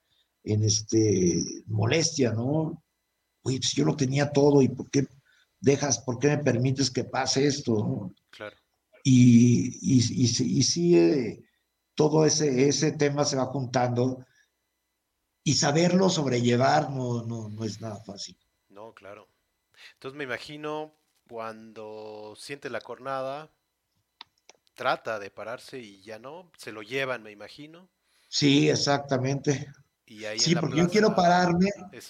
en 0.43 0.63
este, 0.63 1.43
molestia, 1.67 2.31
¿no? 2.31 2.83
Oye, 3.43 3.57
pues 3.59 3.73
yo 3.73 3.85
lo 3.85 3.95
tenía 3.95 4.31
todo 4.31 4.61
y 4.61 4.69
¿por 4.69 4.89
qué 4.89 5.07
dejas, 5.59 5.99
por 5.99 6.19
qué 6.19 6.29
me 6.29 6.43
permites 6.43 6.89
que 6.89 7.03
pase 7.03 7.45
esto? 7.47 8.13
Claro. 8.29 8.55
Y, 9.03 9.77
y, 9.81 9.97
y, 9.99 10.63
sí, 10.63 10.97
eh, 10.97 11.43
todo 11.93 12.25
ese, 12.25 12.67
ese 12.67 12.91
tema 12.93 13.23
se 13.23 13.35
va 13.35 13.45
juntando 13.45 14.25
y 15.45 15.53
saberlo 15.53 16.09
sobrellevar 16.09 16.89
no, 16.89 17.23
no, 17.23 17.47
no 17.47 17.63
es 17.63 17.79
nada 17.79 17.95
fácil. 18.03 18.37
No, 18.67 18.93
claro. 18.93 19.29
Entonces 19.93 20.17
me 20.17 20.25
imagino 20.25 20.93
cuando 21.25 22.35
siente 22.37 22.69
la 22.69 22.81
cornada, 22.81 23.49
trata 24.73 25.19
de 25.19 25.31
pararse 25.31 25.79
y 25.79 26.01
ya 26.01 26.19
no, 26.19 26.51
se 26.57 26.73
lo 26.73 26.81
llevan, 26.81 27.23
me 27.23 27.31
imagino. 27.31 27.87
Sí, 28.27 28.69
exactamente 28.69 29.71
sí, 30.37 30.55
porque 30.55 30.77
yo 30.77 30.89
quiero 30.89 31.15
pararme 31.15 31.69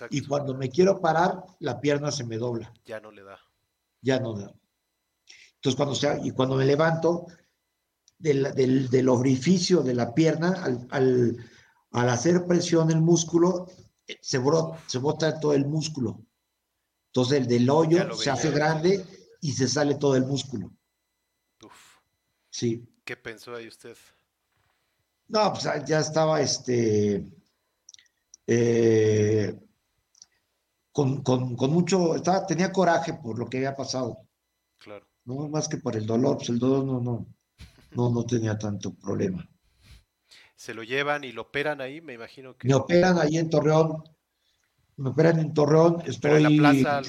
y 0.10 0.22
cuando 0.22 0.54
me 0.54 0.70
quiero 0.70 1.00
parar, 1.00 1.44
la 1.60 1.80
pierna 1.80 2.12
se 2.12 2.24
me 2.24 2.38
dobla. 2.38 2.74
Ya 2.86 3.00
no 3.00 3.12
le 3.12 3.24
da. 3.24 3.40
Ya 4.02 4.20
no 4.20 4.34
da. 4.34 4.54
Entonces, 5.56 5.76
cuando 5.76 5.96
sea, 5.96 6.20
y 6.24 6.32
cuando 6.32 6.56
me 6.56 6.66
levanto 6.66 7.28
del, 8.18 8.54
del, 8.54 9.10
orificio 9.10 9.82
de 9.82 9.96
la 9.96 10.14
pierna, 10.14 10.64
al, 10.64 10.88
al, 10.92 11.38
hacer 12.02 12.46
presión 12.46 12.92
el 12.92 13.02
músculo, 13.02 13.68
se, 14.22 14.38
brota, 14.38 14.80
se 14.88 14.98
bota 14.98 15.40
todo 15.40 15.54
el 15.54 15.66
músculo. 15.66 16.22
Entonces, 17.08 17.40
el 17.40 17.48
del 17.48 17.70
hoyo 17.70 18.14
se 18.16 18.30
hace 18.30 18.52
grande 18.52 19.06
y 19.42 19.52
se 19.54 19.68
sale 19.68 19.96
todo 19.96 20.16
el 20.16 20.26
músculo. 20.26 20.72
Uf. 21.64 22.00
Sí. 22.50 22.88
¿Qué 23.04 23.16
pensó 23.16 23.56
ahí 23.56 23.68
usted? 23.68 23.96
No, 25.28 25.54
pues 25.54 25.64
ya 25.86 26.00
estaba 26.00 26.42
este 26.42 27.26
eh, 28.48 29.60
con, 30.92 31.24
mucho, 31.72 32.16
estaba, 32.16 32.46
tenía 32.46 32.72
coraje 32.72 33.14
por 33.14 33.38
lo 33.38 33.50
que 33.50 33.58
había 33.58 33.76
pasado. 33.76 34.20
Claro. 34.78 35.06
No 35.26 35.48
más 35.50 35.68
que 35.68 35.78
por 35.78 35.96
el 35.96 36.06
dolor, 36.06 36.38
pues 36.38 36.50
el 36.50 36.60
dolor 36.60 36.86
no, 36.86 37.02
no, 37.02 37.26
no, 37.92 38.10
no 38.10 38.26
tenía 38.26 38.58
tanto 38.58 38.94
problema. 38.94 39.48
Se 40.56 40.74
lo 40.74 40.84
llevan 40.84 41.24
y 41.24 41.32
lo 41.32 41.44
operan 41.44 41.82
ahí, 41.82 42.02
me 42.02 42.14
imagino 42.14 42.58
que. 42.58 42.68
Me 42.68 42.76
operan 42.76 43.20
ahí 43.20 43.38
en 43.38 43.50
Torreón. 43.50 44.04
Me 44.98 45.10
operan 45.10 45.40
en 45.40 45.54
Torreón. 45.54 46.02
Estoy... 46.06 46.44
en 46.44 46.44
la 46.44 46.50
plaza 46.50 47.02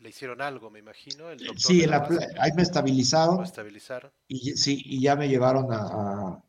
le 0.00 0.10
hicieron 0.10 0.42
algo, 0.42 0.70
me 0.70 0.80
imagino. 0.80 1.24
sí, 1.56 1.82
en 1.82 1.90
la 1.90 2.06
ahí 2.38 2.52
me 2.52 2.60
estabilizaron. 2.60 3.42
Y 4.28 4.52
sí, 4.52 4.82
y 4.84 5.00
ya 5.00 5.16
me 5.16 5.30
llevaron 5.30 5.72
a, 5.72 5.78
a, 5.78 6.44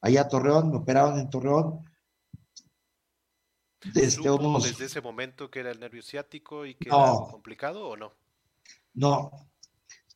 ahí 0.00 0.16
a 0.16 0.28
Torreón, 0.28 0.70
me 0.70 0.76
operaron 0.76 1.18
en 1.18 1.28
Torreón 1.28 1.80
desde, 3.84 4.22
desde 4.62 4.84
ese 4.84 5.00
momento 5.00 5.50
que 5.50 5.60
era 5.60 5.70
el 5.70 5.80
nervio 5.80 6.02
ciático 6.02 6.66
y 6.66 6.74
que 6.74 6.88
era 6.88 7.02
algo 7.02 7.28
complicado 7.30 7.88
o 7.88 7.96
no? 7.96 8.12
No, 8.94 9.30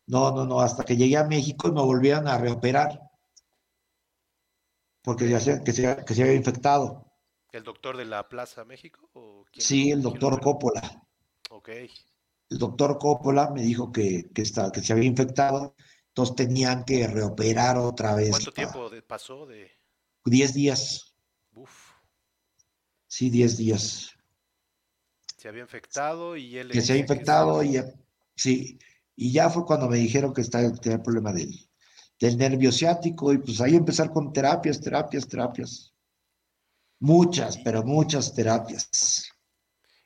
no, 0.06 0.32
no, 0.32 0.44
no, 0.44 0.60
hasta 0.60 0.84
que 0.84 0.96
llegué 0.96 1.16
a 1.16 1.24
México 1.24 1.68
y 1.68 1.72
me 1.72 1.80
volvieron 1.80 2.28
a 2.28 2.36
reoperar. 2.36 3.00
Porque 5.04 5.28
ya 5.28 5.38
se, 5.38 5.62
que, 5.62 5.72
se, 5.72 6.04
que 6.04 6.14
se 6.14 6.22
había 6.22 6.34
infectado. 6.34 7.06
¿El 7.52 7.62
doctor 7.62 7.96
de 7.96 8.06
la 8.06 8.28
Plaza 8.28 8.64
México? 8.64 9.08
¿o 9.12 9.44
sí, 9.52 9.90
el 9.90 10.02
doctor 10.02 10.40
Coppola. 10.40 11.06
Ok. 11.50 11.68
El 11.68 12.58
doctor 12.58 12.98
Coppola 12.98 13.50
me 13.50 13.62
dijo 13.62 13.92
que, 13.92 14.30
que, 14.34 14.42
que 14.42 14.80
se 14.82 14.92
había 14.92 15.04
infectado, 15.04 15.76
entonces 16.08 16.34
tenían 16.34 16.84
que 16.84 17.06
reoperar 17.06 17.76
otra 17.76 18.14
vez. 18.14 18.30
¿Cuánto 18.30 18.52
tiempo 18.52 18.90
pasó 19.06 19.46
de...? 19.46 19.70
Diez 20.24 20.54
días. 20.54 21.14
Uf. 21.52 21.94
Sí, 23.06 23.30
10 23.30 23.56
días. 23.58 24.10
Se 25.36 25.48
había 25.48 25.62
infectado 25.62 26.36
y 26.36 26.58
él... 26.58 26.70
Que 26.70 26.80
se 26.80 26.92
había 26.92 27.02
infectado 27.02 27.62
y 27.62 27.80
sí, 28.34 28.78
y 29.14 29.32
ya 29.32 29.50
fue 29.50 29.64
cuando 29.64 29.88
me 29.88 29.98
dijeron 29.98 30.34
que 30.34 30.40
estaba, 30.40 30.72
tenía 30.72 30.96
el 30.96 31.02
problema 31.02 31.32
del, 31.32 31.54
del 32.18 32.36
nervio 32.38 32.72
ciático 32.72 33.32
y 33.32 33.38
pues 33.38 33.60
ahí 33.60 33.74
empezar 33.74 34.12
con 34.12 34.32
terapias, 34.32 34.80
terapias, 34.80 35.26
terapias. 35.26 35.92
Muchas, 37.00 37.58
pero 37.58 37.82
muchas 37.82 38.34
terapias. 38.34 39.30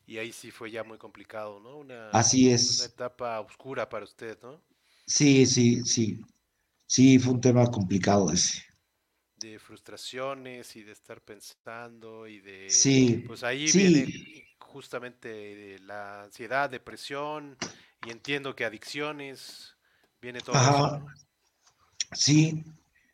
Y 0.07 0.19
ahí 0.19 0.33
sí 0.33 0.51
fue 0.51 0.71
ya 0.71 0.83
muy 0.85 0.99
complicado, 0.99 1.61
¿no? 1.61 1.77
Una, 1.79 2.11
Así 2.11 2.51
es. 2.51 2.79
Una 2.79 2.87
etapa 2.87 3.41
oscura 3.41 3.89
para 3.89 4.05
usted, 4.05 4.39
¿no? 4.43 4.61
Sí, 5.07 5.47
sí, 5.47 5.85
sí. 5.85 6.21
Sí, 6.87 7.19
fue 7.19 7.35
un 7.35 7.41
tema 7.41 7.67
complicado 7.71 8.33
ese 8.33 8.69
de 9.39 9.59
frustraciones 9.59 10.75
y 10.77 10.83
de 10.83 10.93
estar 10.93 11.21
pensando 11.21 12.27
y 12.27 12.41
de... 12.41 12.69
Sí. 12.71 13.25
Pues 13.27 13.43
ahí 13.45 13.71
viene 13.73 14.47
justamente 14.59 15.79
la 15.81 16.25
ansiedad, 16.25 16.69
depresión 16.69 17.57
y 18.07 18.11
entiendo 18.11 18.55
que 18.55 18.65
adicciones, 18.65 19.77
viene 20.21 20.41
todo 20.41 20.57
eso. 20.57 21.07
Sí, 22.13 22.65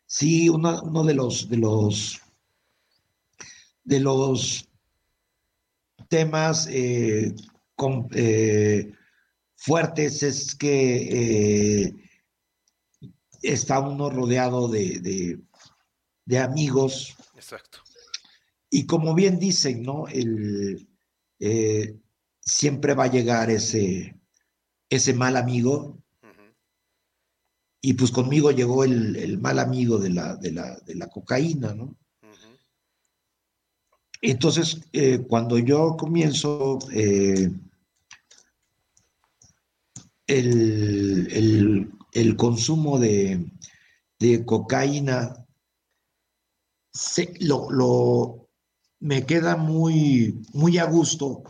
sí, 0.05 0.49
uno, 0.49 0.81
uno 0.83 1.03
de 1.03 1.13
los 1.13 1.49
de 1.49 1.57
los 1.57 2.21
de 3.83 3.99
los 3.99 4.67
temas 6.09 6.67
eh, 6.69 7.35
con, 7.75 8.07
eh, 8.13 8.91
fuertes 9.55 10.23
es 10.23 10.55
que 10.55 11.85
eh, 11.85 11.93
está 13.41 13.79
uno 13.79 14.09
rodeado 14.09 14.67
de, 14.67 14.99
de, 14.99 15.39
de, 16.25 16.39
amigos. 16.39 17.15
Exacto. 17.35 17.79
Y 18.69 18.85
como 18.85 19.13
bien 19.13 19.39
dicen, 19.39 19.83
¿no? 19.83 20.07
El, 20.07 20.87
eh, 21.39 21.99
siempre 22.39 22.93
va 22.93 23.05
a 23.05 23.11
llegar 23.11 23.49
ese, 23.49 24.19
ese 24.89 25.13
mal 25.13 25.37
amigo. 25.37 25.97
Y 27.87 27.93
pues 27.93 28.09
conmigo 28.09 28.49
llegó 28.49 28.83
el, 28.83 29.15
el, 29.15 29.37
mal 29.37 29.59
amigo 29.59 29.99
de 29.99 30.09
la, 30.09 30.35
de 30.37 30.51
la, 30.51 30.75
de 30.87 30.95
la 30.95 31.05
cocaína, 31.07 31.75
¿no? 31.75 31.83
Uh 31.83 32.33
-huh. 32.33 32.57
Entonces, 34.23 34.81
eh, 34.91 35.19
cuando 35.19 35.59
yo 35.59 35.95
comienzo 35.95 36.79
eh, 36.91 37.51
el, 40.25 41.27
el, 41.31 41.91
el, 42.11 42.35
consumo 42.35 42.97
de, 42.97 43.45
de 44.17 44.43
cocaína, 44.43 45.45
se, 46.91 47.35
lo, 47.39 47.69
lo, 47.69 48.49
me 48.99 49.27
queda 49.27 49.57
muy, 49.57 50.41
muy 50.53 50.79
a 50.79 50.85
gusto 50.85 51.43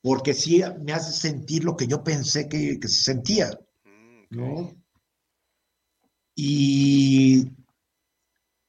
porque 0.00 0.34
sí 0.34 0.62
me 0.84 0.92
hace 0.92 1.10
sentir 1.10 1.64
lo 1.64 1.76
que 1.76 1.88
yo 1.88 2.04
pensé 2.04 2.48
que, 2.48 2.78
que 2.78 2.86
se 2.86 3.02
sentía, 3.02 3.50
¿no? 4.30 4.79
Y, 6.42 7.52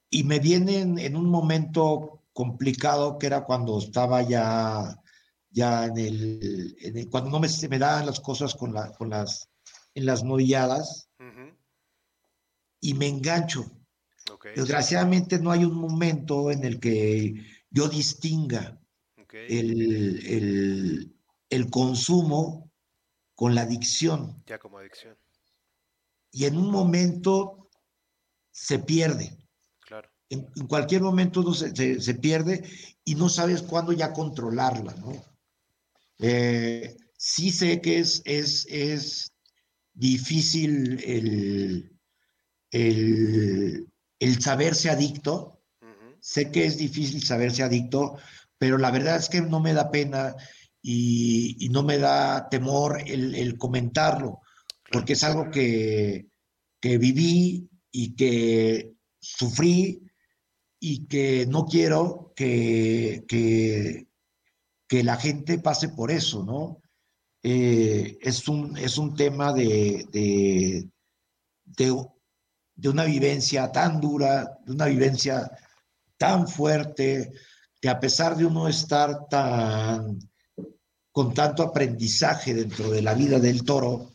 y 0.09 0.25
me 0.25 0.39
vienen 0.39 0.99
en 0.99 1.15
un 1.15 1.29
momento 1.29 2.21
complicado 2.33 3.17
que 3.17 3.27
era 3.27 3.45
cuando 3.45 3.79
estaba 3.79 4.21
ya, 4.23 5.01
ya 5.51 5.85
en, 5.85 5.97
el, 5.97 6.75
en 6.81 6.97
el 6.97 7.09
cuando 7.09 7.29
no 7.29 7.39
me, 7.39 7.47
se 7.47 7.69
me 7.69 7.79
daban 7.79 8.07
las 8.07 8.19
cosas 8.19 8.55
con, 8.55 8.73
la, 8.73 8.91
con 8.91 9.09
las, 9.09 9.49
en 9.95 10.05
las 10.05 10.21
novilladas 10.21 11.07
uh 11.19 11.23
-huh. 11.23 11.57
y 12.81 12.93
me 12.93 13.07
engancho. 13.07 13.63
Okay. 14.29 14.53
Desgraciadamente 14.53 15.39
no 15.39 15.51
hay 15.51 15.63
un 15.63 15.75
momento 15.75 16.51
en 16.51 16.65
el 16.65 16.77
que 16.77 17.35
yo 17.69 17.87
distinga 17.87 18.81
okay. 19.17 19.47
el, 19.47 20.27
el, 20.27 21.15
el, 21.49 21.69
consumo 21.69 22.69
con 23.33 23.55
la 23.55 23.61
adicción. 23.61 24.43
Ya 24.45 24.59
como 24.59 24.77
adicción. 24.77 25.15
Y 26.33 26.45
en 26.45 26.57
un 26.57 26.69
momento 26.69 27.60
se 28.51 28.79
pierde. 28.79 29.37
Claro. 29.79 30.09
En, 30.29 30.47
en 30.55 30.67
cualquier 30.67 31.01
momento 31.01 31.41
no 31.41 31.53
se, 31.53 31.75
se, 31.75 31.99
se, 31.99 32.13
pierde 32.15 32.63
y 33.03 33.15
no 33.15 33.29
sabes 33.29 33.61
cuándo 33.61 33.91
ya 33.91 34.13
controlarla, 34.13 34.93
¿no? 34.95 35.13
Eh, 36.19 36.95
sí 37.17 37.51
sé 37.51 37.81
que 37.81 37.99
es, 37.99 38.21
es, 38.25 38.65
es 38.69 39.33
difícil 39.93 41.03
el, 41.03 41.91
el, 42.71 43.87
el 44.19 44.41
saberse 44.41 44.89
adicto, 44.89 45.61
Sé 46.21 46.51
que 46.51 46.65
es 46.65 46.77
difícil 46.77 47.23
saberse 47.23 47.63
adicto, 47.63 48.17
pero 48.59 48.77
la 48.77 48.91
verdad 48.91 49.15
es 49.15 49.27
que 49.27 49.41
no 49.41 49.59
me 49.59 49.73
da 49.73 49.89
pena 49.89 50.35
y, 50.79 51.57
y 51.65 51.69
no 51.69 51.81
me 51.81 51.97
da 51.97 52.47
temor 52.47 53.01
el, 53.07 53.33
el 53.33 53.57
comentarlo, 53.57 54.41
porque 54.91 55.13
es 55.13 55.23
algo 55.23 55.49
que, 55.49 56.27
que, 56.79 56.99
viví 56.99 57.70
y 57.91 58.15
que 58.15 58.93
sufrí 59.19 60.01
y 60.79 61.05
que 61.07 61.45
no 61.47 61.65
quiero 61.65 62.33
que, 62.35 63.25
que, 63.27 64.07
la 65.03 65.15
gente 65.15 65.57
pase 65.59 65.89
por 65.89 66.11
eso, 66.11 66.43
¿no? 66.43 66.81
Eh, 67.43 68.17
es, 68.21 68.47
un, 68.47 68.77
es 68.77 68.97
un 68.97 69.15
tema 69.15 69.53
de, 69.53 70.05
de, 70.11 70.89
de, 71.65 72.05
de 72.75 72.89
una 72.89 73.05
vivencia 73.05 73.71
tan 73.71 74.01
dura, 74.01 74.59
de 74.65 74.73
una 74.73 74.85
vivencia 74.85 75.49
tan 76.17 76.47
fuerte, 76.47 77.31
que 77.79 77.89
a 77.89 77.99
pesar 77.99 78.35
de 78.35 78.45
uno 78.45 78.67
estar 78.67 79.27
tan 79.27 80.19
con 81.11 81.33
tanto 81.33 81.63
aprendizaje 81.63 82.53
dentro 82.53 82.89
de 82.89 83.01
la 83.01 83.13
vida 83.13 83.39
del 83.39 83.63
toro, 83.63 84.11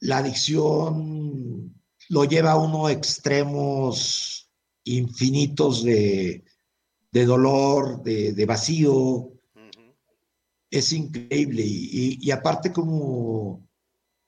la 0.00 0.18
adicción 0.18 1.23
lo 2.08 2.24
lleva 2.24 2.52
a 2.52 2.58
uno 2.58 2.86
a 2.86 2.92
extremos 2.92 4.50
infinitos 4.84 5.82
de, 5.82 6.44
de 7.10 7.24
dolor, 7.24 8.02
de, 8.02 8.32
de 8.32 8.46
vacío. 8.46 8.92
Uh 8.92 9.32
-huh. 9.54 9.94
Es 10.70 10.92
increíble. 10.92 11.62
Y, 11.62 11.88
y, 11.92 12.18
y, 12.20 12.30
aparte 12.30 12.72
como 12.72 13.66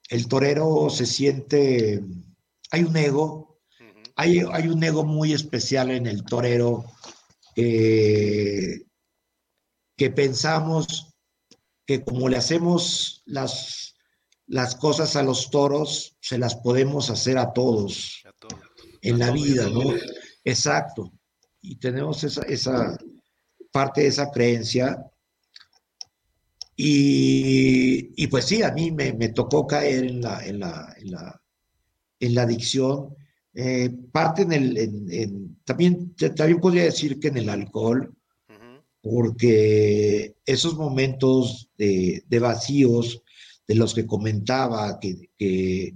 el 0.08 0.28
torero 0.28 0.88
se 0.90 1.06
siente, 1.06 2.02
hay 2.70 2.82
un 2.84 2.96
ego, 2.96 3.58
hay, 4.14 4.40
hay, 4.50 4.68
un 4.68 4.82
ego 4.82 5.04
muy 5.04 5.32
especial 5.32 5.90
en 5.90 6.06
el 6.06 6.24
torero 6.24 6.84
eh, 7.54 8.82
que 9.96 10.10
pensamos 10.10 11.14
que 11.86 12.02
como 12.02 12.28
le 12.28 12.36
hacemos 12.36 13.22
las, 13.26 13.85
las 14.46 14.76
cosas 14.76 15.16
a 15.16 15.22
los 15.22 15.50
toros, 15.50 16.16
se 16.20 16.38
las 16.38 16.56
podemos 16.56 17.10
hacer 17.10 17.38
a 17.38 17.52
todos, 17.52 18.22
a 18.26 18.32
todos. 18.32 18.62
en 19.02 19.22
a 19.22 19.26
la 19.26 19.32
vida, 19.32 19.68
¿no? 19.68 19.94
Exacto. 20.44 21.12
Y 21.60 21.76
tenemos 21.76 22.22
esa, 22.24 22.42
esa 22.42 22.96
parte 23.72 24.02
de 24.02 24.08
esa 24.08 24.30
creencia. 24.30 25.04
Y, 26.76 28.22
y, 28.22 28.26
pues 28.28 28.44
sí, 28.44 28.62
a 28.62 28.70
mí 28.72 28.92
me, 28.92 29.12
me 29.14 29.30
tocó 29.30 29.66
caer 29.66 30.04
en 30.04 30.20
la, 30.20 30.46
en 30.46 30.60
la, 30.60 30.94
en 30.98 31.10
la, 31.10 31.42
en 32.20 32.34
la 32.34 32.42
adicción 32.42 33.16
eh, 33.58 33.88
parte 34.12 34.42
en 34.42 34.52
el, 34.52 34.76
en, 34.76 35.06
en, 35.10 35.56
también, 35.64 36.14
también 36.14 36.60
podría 36.60 36.84
decir 36.84 37.18
que 37.18 37.28
en 37.28 37.38
el 37.38 37.48
alcohol, 37.48 38.14
porque 39.00 40.36
esos 40.44 40.76
momentos 40.76 41.70
de, 41.78 42.22
de, 42.28 42.38
vacíos 42.38 43.22
de 43.66 43.74
los 43.74 43.94
que 43.94 44.06
comentaba, 44.06 44.98
que, 45.00 45.30
que 45.36 45.94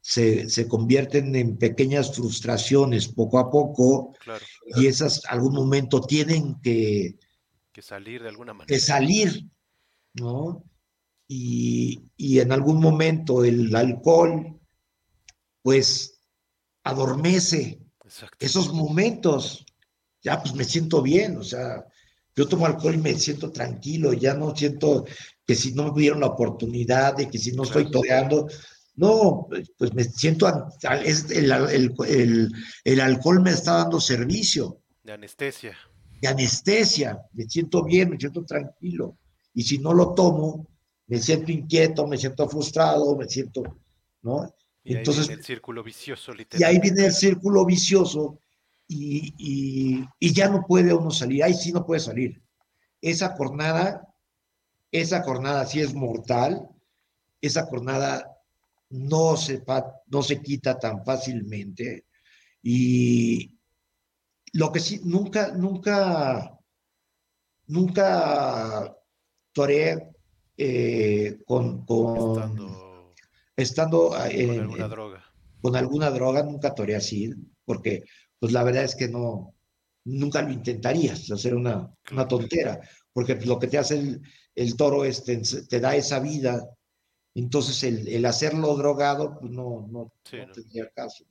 se, 0.00 0.48
se, 0.48 0.66
convierten 0.66 1.34
en 1.36 1.58
pequeñas 1.58 2.14
frustraciones 2.14 3.08
poco 3.08 3.38
a 3.38 3.50
poco, 3.50 4.14
claro. 4.20 4.44
y 4.76 4.86
esas 4.86 5.22
algún 5.26 5.54
momento 5.54 6.00
tienen 6.00 6.60
que, 6.60 7.18
que 7.72 7.82
salir 7.82 8.22
de 8.22 8.28
alguna 8.28 8.52
manera. 8.52 8.66
Que 8.66 8.80
salir, 8.80 9.48
¿no? 10.14 10.64
Y, 11.28 12.00
y 12.16 12.40
en 12.40 12.52
algún 12.52 12.80
momento 12.80 13.44
el 13.44 13.74
alcohol, 13.74 14.60
pues 15.62 16.20
adormece 16.84 17.80
Exacto. 18.04 18.36
esos 18.38 18.72
momentos. 18.72 19.64
Ya, 20.24 20.40
pues 20.40 20.54
me 20.54 20.62
siento 20.62 21.02
bien, 21.02 21.36
o 21.36 21.42
sea, 21.42 21.84
yo 22.36 22.46
tomo 22.46 22.66
alcohol 22.66 22.94
y 22.94 22.98
me 22.98 23.14
siento 23.18 23.50
tranquilo, 23.50 24.12
ya 24.12 24.34
no 24.34 24.54
siento 24.54 25.04
que 25.46 25.54
si 25.54 25.72
no 25.72 25.92
me 25.92 26.00
dieron 26.00 26.20
la 26.20 26.28
oportunidad 26.28 27.16
de 27.16 27.28
que 27.28 27.38
si 27.38 27.52
no 27.52 27.64
estoy 27.64 27.90
toreando, 27.90 28.46
no, 28.94 29.48
pues 29.78 29.94
me 29.94 30.04
siento, 30.04 30.46
es 31.04 31.30
el, 31.30 31.50
el, 31.50 31.94
el, 32.06 32.52
el, 32.84 33.00
alcohol 33.00 33.40
me 33.40 33.50
está 33.50 33.78
dando 33.78 34.00
servicio. 34.00 34.82
De 35.02 35.12
anestesia. 35.12 35.76
De 36.20 36.28
anestesia, 36.28 37.18
me 37.32 37.44
siento 37.44 37.84
bien, 37.84 38.10
me 38.10 38.18
siento 38.18 38.44
tranquilo. 38.44 39.16
Y 39.54 39.62
si 39.62 39.78
no 39.78 39.94
lo 39.94 40.14
tomo, 40.14 40.68
me 41.06 41.18
siento 41.18 41.50
inquieto, 41.50 42.06
me 42.06 42.18
siento 42.18 42.48
frustrado, 42.48 43.16
me 43.16 43.28
siento, 43.28 43.62
¿no? 44.22 44.54
Y 44.84 44.96
Entonces, 44.96 45.28
ahí 45.28 45.28
viene 45.28 45.40
el 45.40 45.44
círculo 45.44 45.82
vicioso, 45.82 46.32
literal. 46.32 46.60
Y 46.60 46.64
ahí 46.64 46.80
viene 46.80 47.06
el 47.06 47.12
círculo 47.12 47.64
vicioso 47.64 48.38
y, 48.88 49.34
y, 49.38 50.04
y, 50.18 50.32
ya 50.32 50.48
no 50.48 50.64
puede 50.66 50.92
uno 50.92 51.10
salir, 51.10 51.44
ahí 51.44 51.54
sí 51.54 51.72
no 51.72 51.86
puede 51.86 52.00
salir. 52.00 52.42
Esa 53.00 53.36
jornada, 53.36 54.11
esa 54.92 55.22
jornada 55.22 55.66
sí 55.66 55.80
es 55.80 55.94
mortal, 55.94 56.68
esa 57.40 57.64
jornada 57.64 58.30
no 58.90 59.36
se, 59.36 59.64
no 60.06 60.22
se 60.22 60.40
quita 60.42 60.78
tan 60.78 61.04
fácilmente 61.04 62.04
y 62.62 63.58
lo 64.52 64.70
que 64.70 64.80
sí, 64.80 65.00
nunca, 65.02 65.52
nunca, 65.52 66.58
nunca 67.66 68.94
toreé 69.52 70.10
eh, 70.56 71.38
con, 71.46 71.84
con 71.86 73.10
Estando 73.56 74.16
estando 74.16 74.24
en, 74.26 74.48
con 74.48 74.60
alguna 74.60 74.84
en, 74.84 74.90
droga. 74.90 75.24
Con 75.60 75.76
alguna 75.76 76.10
droga 76.10 76.42
nunca 76.42 76.74
toreé 76.74 76.96
así, 76.96 77.32
porque 77.64 78.04
pues 78.38 78.52
la 78.52 78.62
verdad 78.62 78.84
es 78.84 78.94
que 78.94 79.08
no, 79.08 79.54
nunca 80.04 80.42
lo 80.42 80.52
intentarías, 80.52 81.30
hacer 81.30 81.54
una, 81.54 81.90
una 82.10 82.28
tontera, 82.28 82.80
porque 83.12 83.36
lo 83.36 83.58
que 83.58 83.68
te 83.68 83.78
hace 83.78 83.98
el, 83.98 84.22
el 84.54 84.76
toro 84.76 85.04
es 85.04 85.24
te, 85.24 85.80
da 85.80 85.96
esa 85.96 86.20
vida 86.20 86.62
Entonces, 87.34 87.82
el, 87.84 88.24
hacerlo 88.26 88.76
drogado, 88.76 89.38
pues 89.38 89.50
no, 89.52 89.86
no, 89.90 90.12
tendría 90.28 90.88
caso. 90.90 91.24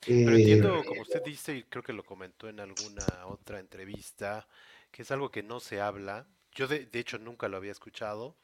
Pero 0.00 0.36
entiendo, 0.36 0.80
eh, 0.80 0.84
como 0.84 1.02
usted 1.02 1.22
dice, 1.24 1.56
y 1.56 1.62
creo 1.64 1.82
que 1.82 1.94
lo 1.94 2.04
comentó 2.04 2.48
en 2.48 2.60
alguna 2.60 3.06
otra 3.26 3.58
entrevista, 3.58 4.46
que 4.90 5.02
es 5.02 5.10
algo 5.10 5.30
que 5.30 5.42
no 5.42 5.60
se 5.60 5.80
habla. 5.80 6.26
Yo, 6.52 6.68
de, 6.68 6.84
de 6.84 6.98
hecho, 6.98 7.18
nunca 7.18 7.48
lo 7.48 7.56
había 7.56 7.72
escuchado, 7.72 8.36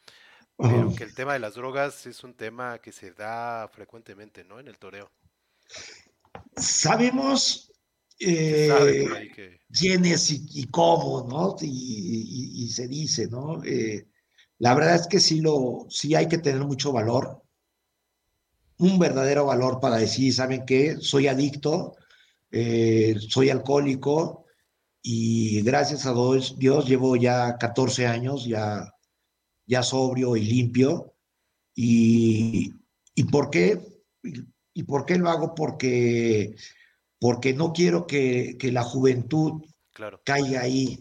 pero 0.56 0.94
que 0.97 1.05
el 1.05 1.14
tema 1.14 1.35
de 1.35 1.39
las 1.39 1.55
drogas 1.55 2.06
es 2.06 2.24
un 2.24 2.35
tema 2.35 2.78
que 2.78 2.93
se 2.93 3.12
da 3.12 3.68
frecuentemente, 3.68 4.43
¿no? 4.44 4.59
En 4.59 4.68
el 4.68 4.78
toreo. 4.78 5.10
Sabemos 6.56 7.69
eh, 8.20 9.30
quién 9.72 10.05
es 10.05 10.30
y, 10.30 10.66
cómo, 10.66 11.26
¿no? 11.28 11.56
Y, 11.60 12.68
se 12.70 12.86
dice, 12.86 13.28
¿no? 13.28 13.64
Eh, 13.64 14.06
la 14.59 14.74
verdad 14.74 14.97
es 14.97 15.06
que 15.06 15.20
sí, 15.20 15.40
lo, 15.40 15.86
sí 15.88 16.14
hay 16.14 16.28
que 16.28 16.38
tener 16.38 16.62
mucho 16.64 16.92
valor, 16.92 17.42
un 18.78 18.98
verdadero 18.98 19.47
valor 19.47 19.80
para 19.80 19.97
decir, 19.97 20.32
¿saben 20.34 20.64
qué? 20.66 20.98
Soy 21.01 21.28
adicto, 21.28 21.97
eh, 22.51 23.16
soy 23.28 23.51
alcohólico 23.51 24.47
y 25.02 25.62
gracias 25.62 26.06
a 26.06 26.12
Dios, 26.12 26.59
Dios 26.59 26.86
llevo 26.86 27.16
ya 27.16 27.56
14 27.59 28.06
años 28.06 28.44
ya, 28.44 28.94
ya 29.66 29.82
sobrio 29.82 30.36
y 30.36 30.44
limpio. 30.44 31.14
¿Y, 31.74 32.74
y 33.14 33.24
por 33.24 33.51
qué? 33.51 33.80
¿Y 34.74 34.82
por 34.82 35.06
qué 35.06 35.16
lo 35.16 35.30
hago? 35.30 35.55
Porque 35.55 36.55
porque 37.20 37.52
no 37.52 37.72
quiero 37.72 38.06
que, 38.06 38.56
la 38.62 38.82
juventud 38.82 39.62
caiga 40.24 40.62
ahí. 40.62 40.98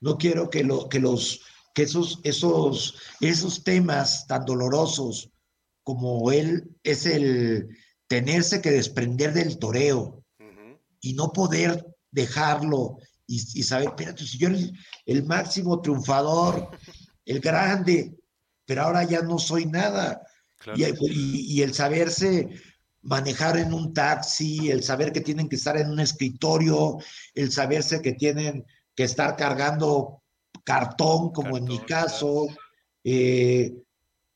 No 0.00 0.16
quiero 0.16 0.48
que, 0.48 0.64
lo, 0.64 0.88
que, 0.88 0.98
los, 0.98 1.42
que 1.74 1.82
esos, 1.82 2.20
esos, 2.24 2.98
esos 3.20 3.62
temas 3.62 4.26
tan 4.26 4.46
dolorosos 4.46 5.30
como 5.84 6.32
él 6.32 6.76
es 6.82 7.04
el 7.04 7.68
tenerse 8.06 8.62
que 8.62 8.70
desprender 8.70 9.34
del 9.34 9.58
toreo 9.58 10.24
y 11.00 11.12
no 11.12 11.32
poder 11.32 11.86
dejarlo 12.10 12.98
y, 13.26 13.38
saber, 13.62 13.88
espérate, 13.88 14.26
si 14.26 14.38
yo 14.38 14.48
el, 14.48 14.76
el 15.06 15.24
máximo 15.24 15.80
triunfador, 15.80 16.70
el 17.24 17.38
grande, 17.38 18.16
pero 18.64 18.82
ahora 18.82 19.04
ya 19.04 19.22
no 19.22 19.38
soy 19.38 19.66
nada. 19.66 20.20
y, 20.74 21.62
el 21.62 21.74
saberse 21.74 22.48
manejar 23.02 23.56
en 23.56 23.72
un 23.72 23.94
taxi, 23.94 24.70
el 24.70 24.82
saber 24.82 25.12
que 25.12 25.20
tienen 25.20 25.48
que 25.48 25.56
estar 25.56 25.76
en 25.76 25.90
un 25.90 26.00
escritorio, 26.00 26.98
el 27.34 27.50
saberse 27.50 28.02
que 28.02 28.12
tienen 28.12 28.66
que 28.94 29.04
estar 29.04 29.36
cargando 29.36 30.22
cartón, 30.64 31.32
como 31.32 31.56
en 31.56 31.64
mi 31.64 31.78
caso, 31.80 32.46
eh, 33.04 33.74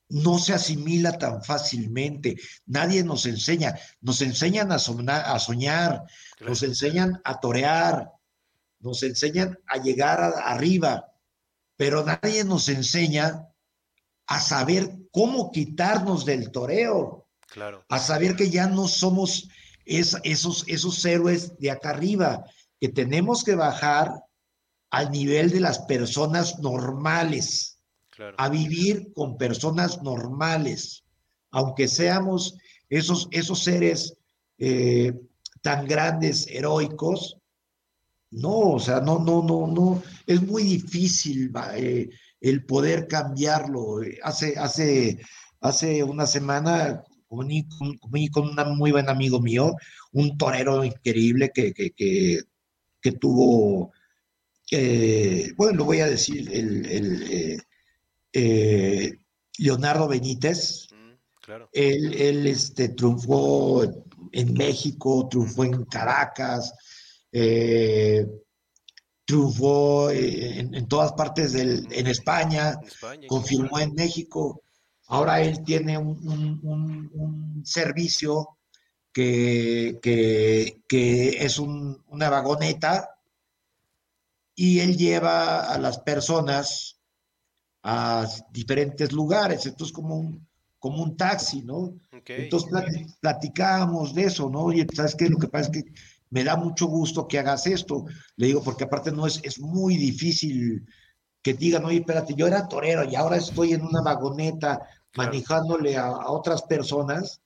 no 0.09 0.39
se 0.39 0.55
asimila 0.55 1.19
tan 1.19 1.43
fácilmente. 1.43 2.37
Nadie 2.67 3.03
nos 3.05 3.27
enseña. 3.27 3.75
Nos 4.01 4.21
enseñan 4.23 4.71
a, 4.73 4.77
a 4.77 5.39
soñar, 5.39 6.05
nos 6.41 6.63
enseñan 6.63 7.21
a 7.25 7.41
torear, 7.41 8.11
nos 8.81 9.03
enseñan 9.03 9.59
a 9.67 9.79
llegar 9.79 10.21
arriba, 10.45 11.13
pero 11.77 12.05
nadie 12.05 12.45
nos 12.45 12.69
enseña 12.69 13.49
a 14.27 14.41
saber 14.41 14.91
cómo 15.11 15.51
quitarnos 15.51 16.25
del 16.25 16.51
toreo. 16.51 17.24
A 17.89 17.99
saber 17.99 18.37
que 18.37 18.51
ya 18.51 18.67
no 18.67 18.89
somos 18.89 19.49
esos, 19.85 20.65
esos 20.67 21.05
héroes 21.05 21.59
de 21.59 21.71
acá 21.71 21.91
arriba, 21.91 22.45
que 22.81 22.89
tenemos 22.89 23.45
que 23.45 23.55
bajar 23.55 24.11
al 24.91 25.11
nivel 25.11 25.51
de 25.51 25.61
las 25.61 25.81
personas 25.81 26.59
normales, 26.61 27.79
a 28.37 28.49
vivir 28.49 29.13
con 29.13 29.37
personas 29.37 30.03
normales, 30.03 31.05
aunque 31.51 31.89
seamos 31.89 32.55
esos, 32.89 33.29
esos 33.33 33.63
seres 33.63 34.15
eh, 34.59 35.13
tan 35.63 35.87
grandes, 35.87 36.47
heroicos, 36.47 37.39
no, 38.31 38.73
o 38.73 38.81
sea, 38.81 39.01
no, 39.01 39.19
no, 39.19 39.43
no, 39.43 39.67
no, 39.67 40.03
es 40.27 40.43
muy 40.43 40.65
difícil 40.65 41.53
eh, 41.77 42.09
el 42.41 42.65
poder 42.65 43.07
cambiarlo. 43.07 44.01
Hace, 44.23 44.59
hace, 44.59 45.21
hace 45.61 46.03
una 46.03 46.27
semana 46.27 47.05
comí 47.35 48.29
con, 48.31 48.59
un 48.59 48.79
muy 48.79 48.93
buen 48.93 49.09
amigo 49.09 49.41
mío, 49.41 49.75
un 50.13 50.37
torero 50.39 50.85
increíble 50.85 51.51
que, 51.55 51.73
que, 51.73 53.13
tuvo, 53.13 53.93
bueno, 55.57 55.79
lo 55.79 55.85
voy 55.85 56.01
a 56.01 56.07
decir, 56.07 56.51
el, 56.53 57.23
eh, 57.31 57.59
eh, 58.33 59.19
Leonardo 59.59 60.09
Benítez. 60.09 60.89
Claro. 61.41 61.69
Él, 61.73 62.47
este, 62.47 62.91
triunfó 62.91 63.85
en 64.33 64.55
México, 64.55 65.29
triunfó 65.31 65.65
en 65.65 65.85
Caracas, 65.85 66.73
eh, 67.31 68.27
triunfó 69.25 70.11
en, 70.11 70.89
todas 70.89 71.13
partes 71.13 71.53
del, 71.53 71.87
en 71.91 72.07
España, 72.07 72.79
confirmó 73.29 73.79
en 73.79 73.95
México. 73.95 74.64
Ahora 75.07 75.41
él 75.41 75.63
tiene 75.65 75.99
un, 75.99 77.63
servicio 77.65 78.59
que, 79.13 79.99
es 80.91 81.59
una 81.59 82.31
vagoneta 82.31 83.11
y 84.55 84.81
él 84.81 84.97
lleva 84.97 85.73
a 85.73 85.79
las 85.79 85.99
personas 85.99 86.99
a 87.83 88.27
diferentes 88.51 89.13
lugares. 89.13 89.67
Esto 89.67 89.85
es 89.85 89.93
como 89.93 90.17
un, 90.17 90.47
como 90.79 91.03
un 91.03 91.17
taxi, 91.17 91.63
¿no? 91.63 91.95
Entonces 92.27 92.71
platicábamos 93.21 94.15
de 94.15 94.25
eso, 94.25 94.49
¿no? 94.49 94.73
Y 94.73 94.87
sabes 94.95 95.15
qué, 95.15 95.29
lo 95.29 95.39
que 95.39 95.49
pasa 95.49 95.71
es 95.71 95.83
que 95.83 95.93
me 96.31 96.45
da 96.45 96.57
mucho 96.57 96.87
gusto 96.87 97.29
que 97.29 97.39
hagas 97.39 97.67
esto. 97.67 98.07
Le 98.37 98.47
digo, 98.47 98.63
porque 98.63 98.85
aparte 98.85 99.13
no 99.13 99.27
es, 99.27 99.41
es 99.43 99.61
muy 99.61 99.97
difícil 99.97 100.87
que 101.45 101.53
digan, 101.53 101.85
oye, 101.85 101.99
espérate, 101.99 102.35
yo 102.35 102.47
era 102.47 102.67
torero 102.67 103.05
y 103.05 103.15
ahora 103.15 103.37
estoy 103.37 103.75
en 103.75 103.83
una 103.83 104.01
vagoneta 104.01 104.81
manejándole 105.15 105.95
a, 105.99 106.31
otras 106.31 106.63
personas, 106.63 107.43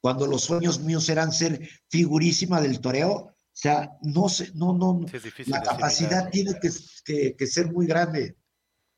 cuando 0.00 0.26
los 0.26 0.42
sueños 0.42 0.80
míos 0.80 1.08
eran 1.08 1.32
ser 1.32 1.66
figurísima 1.88 2.60
del 2.60 2.80
toreo, 2.80 3.12
o 3.12 3.34
sea, 3.50 3.96
no 4.02 4.28
sé, 4.28 4.50
no, 4.54 4.74
no, 4.74 5.00
la 5.46 5.62
capacidad 5.62 6.28
tiene 6.28 6.52
que, 6.60 7.46
ser 7.46 7.72
muy 7.72 7.86
grande, 7.86 8.36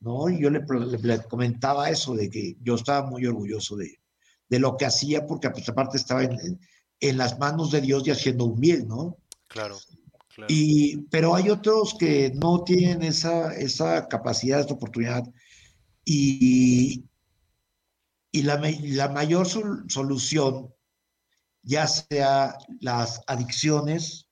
¿no? 0.01 0.29
Y 0.29 0.43
yo 0.43 0.51
le, 0.51 0.65
comentaba 1.29 1.89
eso, 1.89 2.15
de 2.15 2.29
que 2.29 2.57
yo 2.61 2.75
estaba 2.75 3.09
muy 3.09 3.25
orgulloso 3.25 3.77
de, 3.77 4.01
de 4.49 4.59
lo 4.59 4.77
que 4.77 4.87
hacía, 4.87 5.25
porque 5.25 5.51
pues, 5.51 5.69
aparte 5.69 5.99
estaba 5.99 6.25
en, 6.25 6.61
en, 6.99 7.17
las 7.17 7.39
manos 7.39 7.71
de 7.71 7.81
Dios 7.81 8.07
y 8.07 8.11
haciendo 8.11 8.47
un 8.47 8.59
bien, 8.61 8.89
¿no? 8.89 9.19
Claro. 9.47 9.79
Y, 10.49 11.03
pero 11.11 11.35
hay 11.35 11.51
otros 11.51 11.95
que 11.99 12.33
no 12.35 12.65
tienen 12.65 13.03
esa, 13.03 13.55
esa 13.55 14.09
capacidad, 14.09 14.61
esa 14.61 14.75
oportunidad. 14.75 15.25
Y, 16.05 17.05
y 18.33 18.43
la, 18.43 18.61
la 18.83 19.09
mayor 19.09 19.47
solución, 19.47 20.75
ya 21.63 21.87
sea 21.87 22.57
las 22.81 23.21
adicciones 23.27 24.29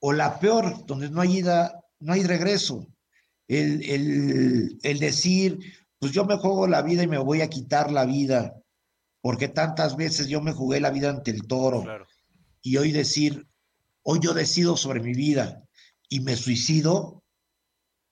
o 0.00 0.12
la 0.12 0.38
peor, 0.38 0.86
donde 0.86 1.10
no 1.10 1.20
hay, 1.20 1.42
no 1.42 2.12
hay 2.12 2.22
regreso, 2.22 2.86
el, 3.48 3.82
el, 3.84 4.78
el 4.82 4.98
decir, 4.98 5.58
pues 5.98 6.12
yo 6.12 6.24
me 6.24 6.36
juego 6.36 6.66
la 6.66 6.82
vida 6.82 7.02
y 7.02 7.08
me 7.08 7.18
voy 7.18 7.40
a 7.40 7.48
quitar 7.50 7.90
la 7.90 8.04
vida, 8.04 8.54
porque 9.20 9.48
tantas 9.48 9.96
veces 9.96 10.28
yo 10.28 10.40
me 10.40 10.52
jugué 10.52 10.80
la 10.80 10.90
vida 10.90 11.10
ante 11.10 11.30
el 11.30 11.46
toro. 11.46 11.84
Y 12.62 12.76
hoy 12.76 12.92
decir, 12.92 13.46
hoy 14.04 14.20
yo 14.22 14.32
decido 14.32 14.76
sobre 14.76 15.00
mi 15.00 15.12
vida 15.12 15.64
y 16.08 16.20
me 16.20 16.36
suicido, 16.36 17.24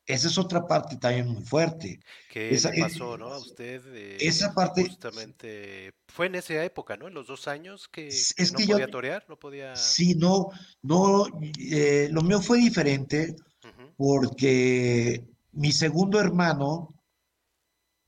esa 0.07 0.27
es 0.27 0.37
otra 0.37 0.67
parte 0.67 0.97
también 0.97 1.29
muy 1.29 1.43
fuerte. 1.45 2.01
¿Qué 2.29 2.53
esa, 2.53 2.73
pasó, 2.77 3.17
no? 3.17 3.27
A 3.27 3.39
usted. 3.39 3.87
esa 4.21 4.53
parte. 4.53 4.85
Justamente. 4.85 5.93
Fue 6.09 6.27
en 6.27 6.35
esa 6.35 6.65
época, 6.65 6.97
¿no? 6.97 7.07
En 7.07 7.15
los 7.15 7.29
dos 7.29 7.47
años 7.47 7.89
que, 7.89 8.09
es 8.09 8.53
no 8.53 8.59
podía 8.67 8.89
torear, 8.89 9.25
no 9.29 9.39
podía. 9.39 9.77
Sí, 9.77 10.15
no, 10.17 10.49
no. 10.83 11.27
Eh, 11.59 12.09
lo 12.11 12.23
mío 12.23 12.43
fue 12.43 12.59
diferente 12.59 13.37
porque 13.97 15.25
mi 15.53 15.71
segundo 15.71 16.19
hermano, 16.19 16.89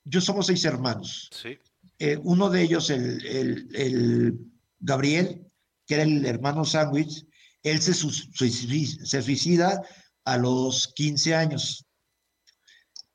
yo 0.05 0.21
somos 0.21 0.47
seis 0.47 0.65
hermanos. 0.65 1.31
Sí. 1.33 1.59
Eh, 2.01 2.19
uno 2.25 2.51
de 2.51 2.63
ellos, 2.63 2.91
el, 2.91 3.25
el, 3.25 3.69
el 3.73 4.39
Gabriel, 4.81 5.47
que 5.87 5.95
era 5.95 6.03
el 6.03 6.27
hermano 6.27 6.65
sándwich, 6.65 7.25
él 7.65 7.81
se, 7.81 7.95
se 7.95 9.23
suicida 9.23 9.83
a 10.25 10.39
los 10.39 10.89
15 10.95 11.35
años. 11.35 11.87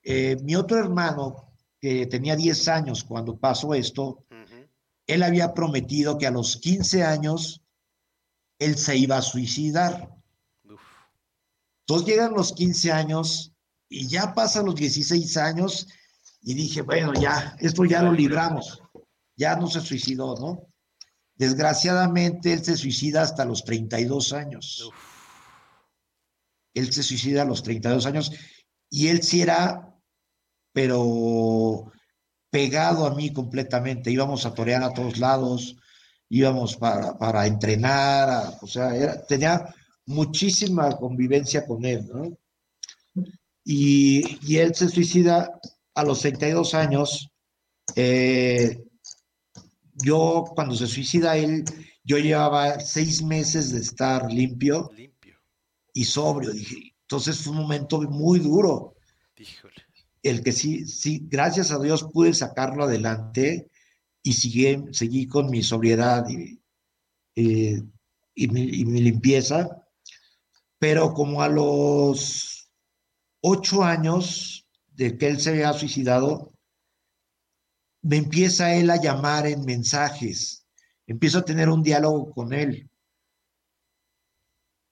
Eh, 0.03 0.37
mi 0.43 0.55
otro 0.55 0.79
hermano, 0.79 1.53
que 1.79 2.07
tenía 2.07 2.35
10 2.35 2.67
años 2.67 3.03
cuando 3.03 3.37
pasó 3.37 3.73
esto, 3.73 4.25
él 5.07 5.23
había 5.23 5.53
prometido 5.53 6.17
que 6.17 6.27
a 6.27 6.31
los 6.31 6.57
15 6.57 7.03
años 7.03 7.61
él 8.59 8.77
se 8.77 8.97
iba 8.97 9.17
a 9.17 9.21
suicidar. 9.21 10.09
Entonces 11.81 12.07
llegan 12.07 12.33
los 12.33 12.53
15 12.53 12.91
años 12.91 13.53
y 13.87 14.07
ya 14.07 14.33
pasan 14.33 14.65
los 14.65 14.75
16 14.75 15.37
años 15.37 15.87
y 16.41 16.53
dije, 16.53 16.81
bueno, 16.81 17.13
ya, 17.13 17.55
esto 17.59 17.85
ya 17.85 18.01
lo 18.03 18.11
libramos. 18.11 18.81
ya 19.35 19.55
no 19.55 19.67
se 19.67 19.79
suicidó, 19.79 20.35
¿no? 20.35 20.68
Desgraciadamente, 21.39 22.51
él 22.51 22.65
se 22.65 22.75
suicida 22.75 23.21
hasta 23.21 23.45
los 23.45 23.63
32 23.63 24.33
años. 24.33 24.91
Él 26.73 26.91
se 26.91 27.01
suicida 27.01 27.43
a 27.43 27.45
los 27.45 27.63
32 27.63 28.05
años 28.05 28.31
y 28.89 29.07
él 29.07 29.23
sí 29.23 29.41
era, 29.41 29.97
pero 30.73 31.93
pegado 32.49 33.05
a 33.05 33.15
mí 33.15 33.31
completamente. 33.31 34.11
Íbamos 34.11 34.45
a 34.45 34.53
torear 34.53 34.83
a 34.83 34.93
todos 34.93 35.17
lados, 35.17 35.77
íbamos 36.27 36.75
para, 36.75 37.47
entrenar, 37.47 38.57
o 38.61 38.67
sea, 38.67 39.25
tenía 39.25 39.73
muchísima 40.07 40.91
convivencia 40.97 41.65
con 41.65 41.85
él, 41.85 42.05
¿no? 42.05 42.37
Y, 43.63 44.57
él 44.57 44.75
se 44.75 44.89
suicida 44.89 45.57
a 45.95 46.03
los 46.03 46.19
32 46.19 46.73
años. 46.73 47.31
Eh, 47.95 48.88
yo, 50.03 50.45
cuando 50.55 50.75
se 50.75 50.87
suicida 50.87 51.37
él, 51.37 51.63
yo 52.03 52.17
llevaba 52.17 52.79
seis 52.79 53.21
meses 53.21 53.71
de 53.71 53.81
estar 53.81 54.31
limpio, 54.31 54.89
limpio. 54.95 55.37
y 55.93 56.05
sobrio, 56.05 56.51
dije. 56.51 56.95
Entonces 57.01 57.41
fue 57.41 57.53
un 57.53 57.59
momento 57.59 58.01
muy 58.01 58.39
duro. 58.39 58.95
El 60.21 60.43
que 60.43 60.51
sí, 60.51 60.85
sí, 60.85 61.25
gracias 61.29 61.71
a 61.71 61.79
Dios 61.79 62.07
pude 62.11 62.33
sacarlo 62.33 62.83
adelante 62.83 63.69
y 64.21 64.33
seguí 64.33 65.27
con 65.27 65.49
mi 65.49 65.63
sobriedad 65.63 66.27
y, 66.29 66.61
eh, 67.35 67.81
y, 68.35 68.47
mi, 68.47 69.01
limpieza. 69.01 69.85
Pero 70.77 71.13
como 71.13 71.41
a 71.41 71.49
los 71.49 72.69
ocho 73.41 73.83
años 73.83 74.67
de 74.87 75.17
que 75.17 75.27
él 75.27 75.39
se 75.39 75.51
había 75.51 75.73
suicidado, 75.73 76.48
me 78.09 78.17
empieza 78.17 78.73
él 78.73 78.89
a 78.89 78.99
llamar 78.99 79.45
en 79.45 79.63
mensajes, 79.65 80.65
empiezo 81.05 81.37
a 81.37 81.45
tener 81.45 81.69
un 81.69 81.83
diálogo 81.83 82.31
con 82.31 82.53
él. 82.53 82.89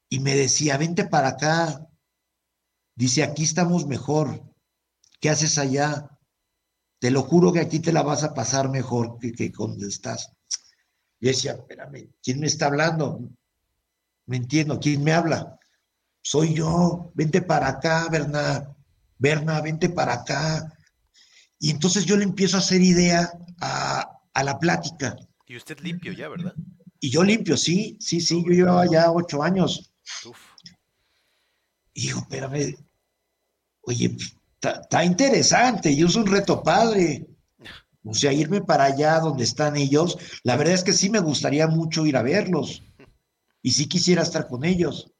Y 0.07 0.19
me 0.19 0.35
decía, 0.35 0.77
vente 0.77 1.03
para 1.03 1.29
acá. 1.29 1.83
Dice, 2.93 3.23
aquí 3.23 3.43
estamos 3.43 3.87
mejor. 3.87 4.43
¿Qué 5.19 5.31
haces 5.31 5.57
allá? 5.57 6.11
Te 6.99 7.09
lo 7.09 7.23
juro 7.23 7.51
que 7.51 7.59
aquí 7.59 7.79
te 7.79 7.91
la 7.91 8.03
vas 8.03 8.23
a 8.23 8.35
pasar 8.35 8.69
mejor 8.69 9.17
que, 9.17 9.31
que 9.31 9.49
donde 9.49 9.87
estás. 9.87 10.31
Y 11.19 11.29
decía, 11.29 11.53
espérame, 11.53 12.11
¿quién 12.21 12.39
me 12.39 12.45
está 12.45 12.67
hablando? 12.67 13.31
Me 14.27 14.37
entiendo, 14.37 14.79
¿quién 14.79 15.03
me 15.03 15.13
habla? 15.13 15.57
Soy 16.21 16.53
yo, 16.53 17.11
vente 17.15 17.41
para 17.41 17.67
acá, 17.67 18.09
Berna, 18.11 18.75
Berna, 19.17 19.59
vente 19.61 19.89
para 19.89 20.13
acá. 20.13 20.71
Y 21.59 21.71
entonces 21.71 22.05
yo 22.05 22.17
le 22.17 22.23
empiezo 22.23 22.57
a 22.57 22.59
hacer 22.59 22.81
idea 22.81 23.31
a, 23.61 24.21
a 24.33 24.43
la 24.43 24.59
plática. 24.59 25.15
Y 25.45 25.57
usted 25.57 25.79
limpio 25.79 26.13
ya, 26.13 26.29
¿verdad? 26.29 26.53
Y 26.99 27.09
yo 27.09 27.23
limpio, 27.23 27.57
sí, 27.57 27.97
sí, 27.99 28.21
sí, 28.21 28.43
yo 28.45 28.51
llevaba 28.51 28.85
ya 28.85 29.11
ocho 29.11 29.43
años. 29.43 29.91
Uf. 30.25 30.37
Y 31.93 32.01
digo, 32.07 32.19
espérame, 32.19 32.75
oye, 33.81 34.15
está 34.61 35.03
interesante 35.03 35.91
y 35.91 36.03
es 36.03 36.15
un 36.15 36.27
reto 36.27 36.61
padre. 36.61 37.27
O 38.03 38.13
sea, 38.13 38.31
irme 38.31 38.61
para 38.61 38.85
allá 38.85 39.19
donde 39.19 39.43
están 39.43 39.75
ellos, 39.75 40.17
la 40.43 40.55
verdad 40.55 40.75
es 40.75 40.83
que 40.83 40.93
sí 40.93 41.09
me 41.09 41.19
gustaría 41.19 41.67
mucho 41.67 42.05
ir 42.05 42.15
a 42.15 42.21
verlos 42.21 42.83
y 43.61 43.71
sí 43.71 43.87
quisiera 43.87 44.21
estar 44.21 44.47
con 44.47 44.63
ellos. 44.63 45.11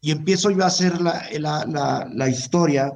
Y 0.00 0.10
empiezo 0.10 0.50
yo 0.50 0.64
a 0.64 0.68
hacer 0.68 1.00
la, 1.00 1.28
la, 1.38 2.08
la, 2.10 2.28
historia. 2.28 2.92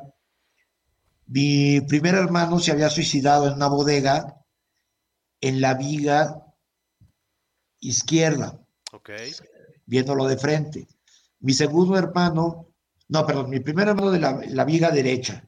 Mi 1.28 1.80
primer 1.82 2.14
hermano 2.14 2.58
se 2.58 2.72
había 2.72 2.90
suicidado 2.90 3.46
en 3.46 3.54
una 3.54 3.68
bodega 3.68 4.44
en 5.40 5.60
la 5.60 5.74
viga 5.74 6.42
izquierda, 7.80 8.60
okay. 8.92 9.32
viéndolo 9.86 10.26
de 10.26 10.36
frente. 10.36 10.88
Mi 11.40 11.52
segundo 11.52 11.96
hermano 11.96 12.68
no, 13.08 13.26
perdón, 13.26 13.48
mi 13.48 13.60
primer 13.60 13.88
hermano 13.88 14.10
de 14.10 14.20
la, 14.20 14.64
viga 14.64 14.90
derecha, 14.90 15.42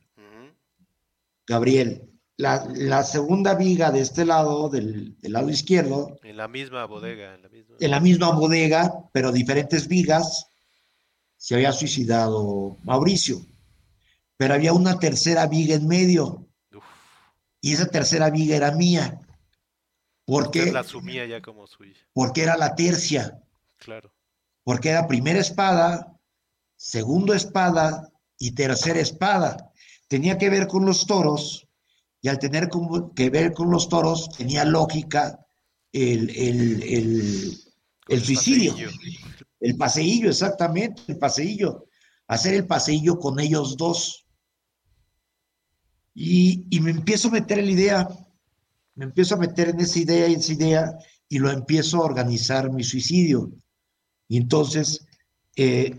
Gabriel. 1.47 2.07
La, 2.37 3.05
segunda 3.05 3.55
viga 3.55 3.91
de 3.91 4.01
este 4.01 4.25
lado, 4.25 4.71
del, 4.71 5.15
lado 5.21 5.51
izquierdo. 5.51 6.19
En 6.23 6.39
la 6.39 6.49
misma 6.49 6.87
bodega. 6.87 7.35
En 7.35 7.43
la 7.43 7.49
misma... 7.51 7.77
en 7.79 7.91
la 7.91 8.01
misma 8.01 8.31
bodega, 8.31 9.11
pero 9.13 9.31
diferentes 9.31 9.89
vigas, 9.89 10.47
se 11.37 11.55
había 11.55 11.73
suicidado 11.73 12.79
Mauricio. 12.83 13.43
Pero 14.41 14.55
había 14.55 14.73
una 14.73 14.99
tercera 14.99 15.47
viga 15.47 15.75
en 15.75 15.87
medio. 15.87 16.49
Y 17.61 17.75
esa 17.75 17.85
tercera 17.85 18.31
viga 18.31 18.57
era 18.57 18.71
mía. 18.71 19.21
Porque 20.25 20.73
la 20.73 20.81
asumía 20.81 21.27
ya 21.27 21.43
como 21.43 21.67
suya. 21.67 21.93
Porque 22.15 22.45
era 22.45 22.57
la 22.57 22.75
tercia. 22.75 23.39
Claro. 23.77 24.11
Porque 24.65 24.89
era 24.89 25.07
primera 25.07 25.41
espada, 25.41 26.19
segundo 26.75 27.35
espada 27.35 28.11
y 28.39 28.53
tercera 28.53 28.99
espada. 28.99 29.73
Tenía 30.09 30.39
que 30.39 30.49
ver 30.49 30.69
con 30.69 30.87
los 30.87 31.07
toros 31.07 31.69
y 32.23 32.29
al 32.29 32.39
tener 32.39 32.71
que 33.15 33.29
ver 33.29 33.53
con 33.53 33.71
los 33.71 33.91
toros 33.91 34.31
tenía 34.39 34.65
lógica 34.65 35.39
el, 35.93 36.31
el, 38.09 38.25
suicidio. 38.25 38.75
El 39.61 39.77
paseillo, 39.77 40.31
exactamente, 40.31 41.03
el 41.09 41.19
paseillo. 41.19 41.85
Hacer 42.27 42.55
el 42.55 42.67
paseillo 42.67 43.19
con 43.19 43.39
ellos 43.39 43.77
dos. 43.77 44.20
Y, 46.15 46.67
me 46.81 46.91
empiezo 46.91 47.29
a 47.29 47.33
meter 47.33 47.59
en 47.59 47.67
la 47.67 47.73
idea, 47.73 48.09
me 48.95 49.05
empiezo 49.05 49.35
a 49.35 49.39
meter 49.39 49.71
en 49.71 49.81
esa 49.81 49.99
idea 49.99 50.29
y 50.29 50.35
esa 50.35 50.53
idea 50.53 50.99
y 51.29 51.39
lo 51.39 51.51
empiezo 51.51 51.99
a 51.99 52.05
organizar 52.05 52.71
mi 52.71 52.85
suicidio. 52.85 53.53
Y 54.29 54.37
entonces 54.37 55.07
eh, 55.57 55.99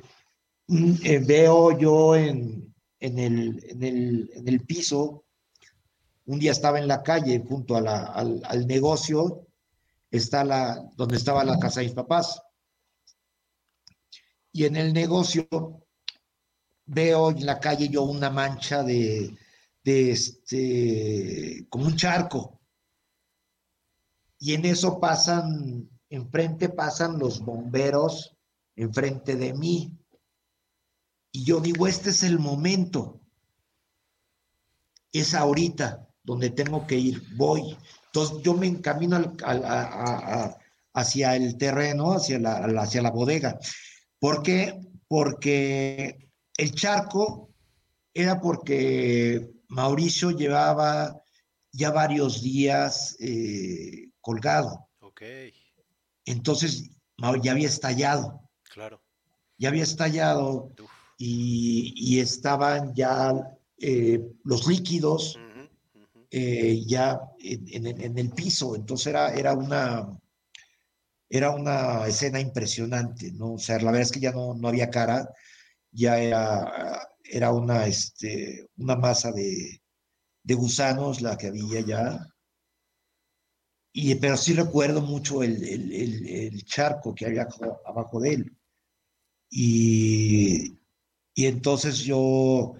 Mm, 0.71 0.93
eh, 1.03 1.19
veo 1.19 1.77
yo 1.77 2.15
en, 2.15 2.73
el, 3.01 3.61
en, 3.67 4.47
el, 4.47 4.61
piso, 4.65 5.25
un 6.27 6.39
día 6.39 6.53
estaba 6.53 6.79
en 6.79 6.87
la 6.87 7.03
calle 7.03 7.43
junto 7.45 7.75
a 7.75 7.81
la, 7.81 8.05
al, 8.05 8.67
negocio, 8.67 9.47
está 10.09 10.45
la, 10.45 10.81
donde 10.95 11.17
estaba 11.17 11.43
la 11.43 11.59
casa 11.59 11.81
de 11.81 11.87
mis 11.87 11.95
papás. 11.95 12.41
Y 14.53 14.63
en 14.63 14.77
el 14.77 14.93
negocio 14.93 15.45
veo 16.85 17.31
en 17.31 17.45
la 17.45 17.59
calle 17.59 17.89
yo 17.89 18.03
una 18.03 18.29
mancha 18.29 18.81
de, 18.81 19.35
de 19.83 20.11
este, 20.11 21.65
como 21.69 21.85
un 21.85 21.95
charco. 21.95 22.59
Y 24.39 24.53
en 24.53 24.65
eso 24.65 24.99
pasan, 24.99 25.89
enfrente 26.09 26.69
pasan 26.69 27.19
los 27.19 27.41
bomberos 27.41 28.35
enfrente 28.75 29.35
de 29.35 29.53
mí. 29.53 29.97
Y 31.31 31.45
yo 31.45 31.59
digo, 31.59 31.87
este 31.87 32.09
es 32.09 32.23
el 32.23 32.39
momento. 32.39 33.21
Es 35.11 35.33
ahorita 35.33 36.07
donde 36.23 36.49
tengo 36.49 36.85
que 36.87 36.97
ir. 36.97 37.23
Voy. 37.35 37.77
Entonces 38.07 38.37
yo 38.43 38.53
me 38.53 38.67
encamino 38.67 39.17
hacia 40.93 41.35
el 41.35 41.57
terreno, 41.57 42.13
hacia 42.13 42.39
la, 42.39 42.57
hacia 42.81 43.01
la 43.01 43.11
bodega. 43.11 43.57
¿Por 44.19 44.43
qué? 44.43 44.79
Porque 45.07 46.29
el 46.57 46.71
charco 46.73 47.49
era 48.13 48.39
porque 48.41 49.51
Mauricio 49.71 50.31
llevaba 50.31 51.23
ya 51.71 51.91
varios 51.91 52.41
días 52.41 53.15
eh, 53.19 54.09
colgado. 54.19 54.89
Ok. 54.99 55.21
Entonces 56.25 56.91
ya 57.41 57.51
había 57.51 57.67
estallado. 57.69 58.49
Claro. 58.63 59.01
Ya 59.57 59.69
había 59.69 59.83
estallado 59.83 60.73
y, 61.17 62.19
estaban 62.19 62.93
ya 62.93 63.31
eh, 63.77 64.21
los 64.43 64.67
líquidos 64.67 65.39
eh, 66.29 66.83
ya 66.85 67.21
en, 67.39 68.17
el 68.17 68.29
piso. 68.31 68.75
Entonces 68.75 69.07
era, 69.07 69.33
era, 69.33 69.53
una, 69.53 70.19
era 71.29 71.51
una 71.51 72.07
escena 72.07 72.41
impresionante, 72.41 73.31
¿no? 73.31 73.53
O 73.53 73.59
sea, 73.59 73.77
la 73.77 73.85
verdad 73.85 74.01
es 74.01 74.11
que 74.11 74.19
ya 74.19 74.33
no, 74.33 74.53
no 74.53 74.67
había 74.67 74.89
cara, 74.89 75.29
ya 75.91 76.19
era, 76.19 77.10
era 77.31 77.51
una, 77.51 77.87
este, 77.87 78.67
una 78.77 78.95
masa 78.95 79.31
de, 79.31 79.79
gusanos 80.55 81.21
la 81.21 81.37
que 81.37 81.47
había 81.47 81.81
ya. 81.81 82.27
Y, 83.93 84.15
pero 84.15 84.37
sí 84.37 84.53
recuerdo 84.53 85.01
mucho 85.01 85.43
el, 85.43 85.63
el 85.63 86.65
charco 86.65 87.13
que 87.15 87.25
había 87.25 87.47
abajo 87.85 88.19
de 88.19 88.33
él. 88.33 88.57
Y, 89.49 90.79
y 91.33 91.45
entonces 91.45 91.99
yo, 91.99 92.75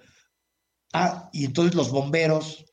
ah, 0.94 1.28
y 1.32 1.44
entonces 1.44 1.74
los 1.74 1.90
bomberos 1.90 2.64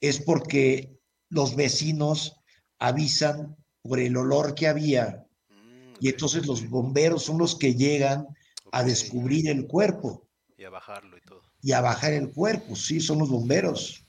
es 0.00 0.20
porque 0.20 1.00
los 1.30 1.56
vecinos 1.56 2.36
avisan 2.78 3.56
por 3.82 4.00
el 4.00 4.16
olor 4.16 4.54
que 4.54 4.68
había. 4.68 5.26
Mm, 5.48 5.94
y 6.00 6.08
entonces 6.08 6.46
los 6.46 6.68
bomberos 6.68 7.24
son 7.24 7.38
los 7.38 7.56
que 7.56 7.74
llegan 7.74 8.26
a 8.72 8.84
descubrir 8.84 9.48
el 9.48 9.66
cuerpo. 9.66 10.27
Y 10.68 10.70
a 10.70 10.72
bajarlo 10.72 11.16
y 11.16 11.20
todo. 11.22 11.42
Y 11.62 11.72
a 11.72 11.80
bajar 11.80 12.12
el 12.12 12.30
cuerpo, 12.30 12.76
sí, 12.76 13.00
son 13.00 13.20
los 13.20 13.30
bomberos. 13.30 14.04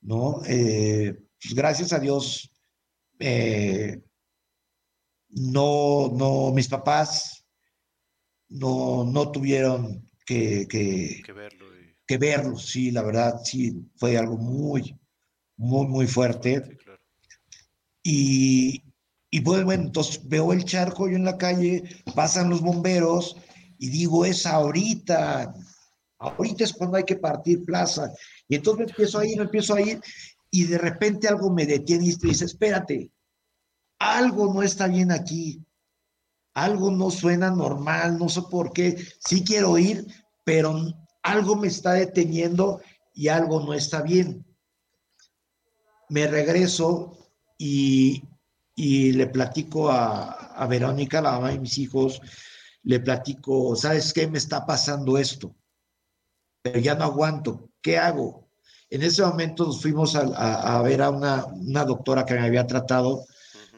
¿No? 0.00 0.40
Eh, 0.46 1.14
pues 1.42 1.54
gracias 1.54 1.92
a 1.92 1.98
Dios, 1.98 2.50
eh, 3.18 4.02
no, 5.28 6.10
no, 6.14 6.52
mis 6.52 6.68
papás 6.68 7.44
no, 8.48 9.04
no 9.04 9.30
tuvieron 9.30 10.10
que, 10.24 10.66
que, 10.68 11.32
verlo. 11.34 11.66
Que 12.06 12.16
verlo, 12.16 12.56
sí, 12.56 12.90
la 12.90 13.02
verdad, 13.02 13.40
sí, 13.44 13.74
fue 13.96 14.16
algo 14.16 14.38
muy, 14.38 14.98
muy, 15.56 15.86
muy 15.86 16.06
fuerte. 16.06 16.78
Y, 18.02 18.82
y 19.30 19.40
pues, 19.42 19.64
bueno, 19.64 19.82
entonces 19.82 20.26
veo 20.26 20.54
el 20.54 20.64
charco 20.64 21.10
yo 21.10 21.16
en 21.16 21.24
la 21.26 21.36
calle, 21.36 21.82
pasan 22.14 22.48
los 22.48 22.62
bomberos 22.62 23.36
y 23.78 23.90
digo, 23.90 24.24
es 24.24 24.46
ahorita, 24.46 25.54
ahorita 26.28 26.64
es 26.64 26.72
cuando 26.72 26.96
hay 26.96 27.04
que 27.04 27.16
partir 27.16 27.64
plaza. 27.64 28.12
Y 28.48 28.56
entonces 28.56 28.86
me 28.86 28.90
empiezo 28.90 29.18
a 29.18 29.26
ir, 29.26 29.36
me 29.36 29.44
empiezo 29.44 29.74
a 29.74 29.80
ir 29.80 30.00
y 30.50 30.64
de 30.64 30.78
repente 30.78 31.28
algo 31.28 31.50
me 31.50 31.66
detiene 31.66 32.06
y 32.06 32.14
dice, 32.14 32.44
espérate, 32.44 33.10
algo 33.98 34.52
no 34.52 34.62
está 34.62 34.86
bien 34.86 35.10
aquí, 35.10 35.60
algo 36.54 36.90
no 36.90 37.10
suena 37.10 37.50
normal, 37.50 38.18
no 38.18 38.28
sé 38.28 38.42
por 38.42 38.72
qué, 38.72 38.96
sí 39.18 39.42
quiero 39.44 39.76
ir, 39.78 40.06
pero 40.44 40.76
algo 41.22 41.56
me 41.56 41.68
está 41.68 41.94
deteniendo 41.94 42.80
y 43.14 43.28
algo 43.28 43.60
no 43.60 43.74
está 43.74 44.02
bien. 44.02 44.44
Me 46.08 46.26
regreso 46.26 47.16
y, 47.58 48.22
y 48.76 49.12
le 49.12 49.26
platico 49.26 49.90
a, 49.90 50.66
Verónica, 50.68 51.20
la 51.20 51.32
mamá 51.32 51.50
de 51.50 51.58
mis 51.58 51.78
hijos, 51.78 52.20
le 52.84 53.00
platico, 53.00 53.74
¿sabes 53.74 54.12
qué? 54.12 54.26
Me 54.28 54.38
está 54.38 54.64
pasando 54.64 55.18
esto, 55.18 55.54
pero 56.64 56.80
ya 56.80 56.94
no 56.94 57.04
aguanto, 57.04 57.68
¿qué 57.82 57.98
hago? 57.98 58.48
En 58.88 59.02
ese 59.02 59.22
momento 59.22 59.66
nos 59.66 59.82
fuimos 59.82 60.16
a, 60.16 60.80
ver 60.80 61.02
a 61.02 61.10
una, 61.10 61.84
doctora 61.84 62.24
que 62.24 62.32
me 62.32 62.46
había 62.46 62.66
tratado, 62.66 63.26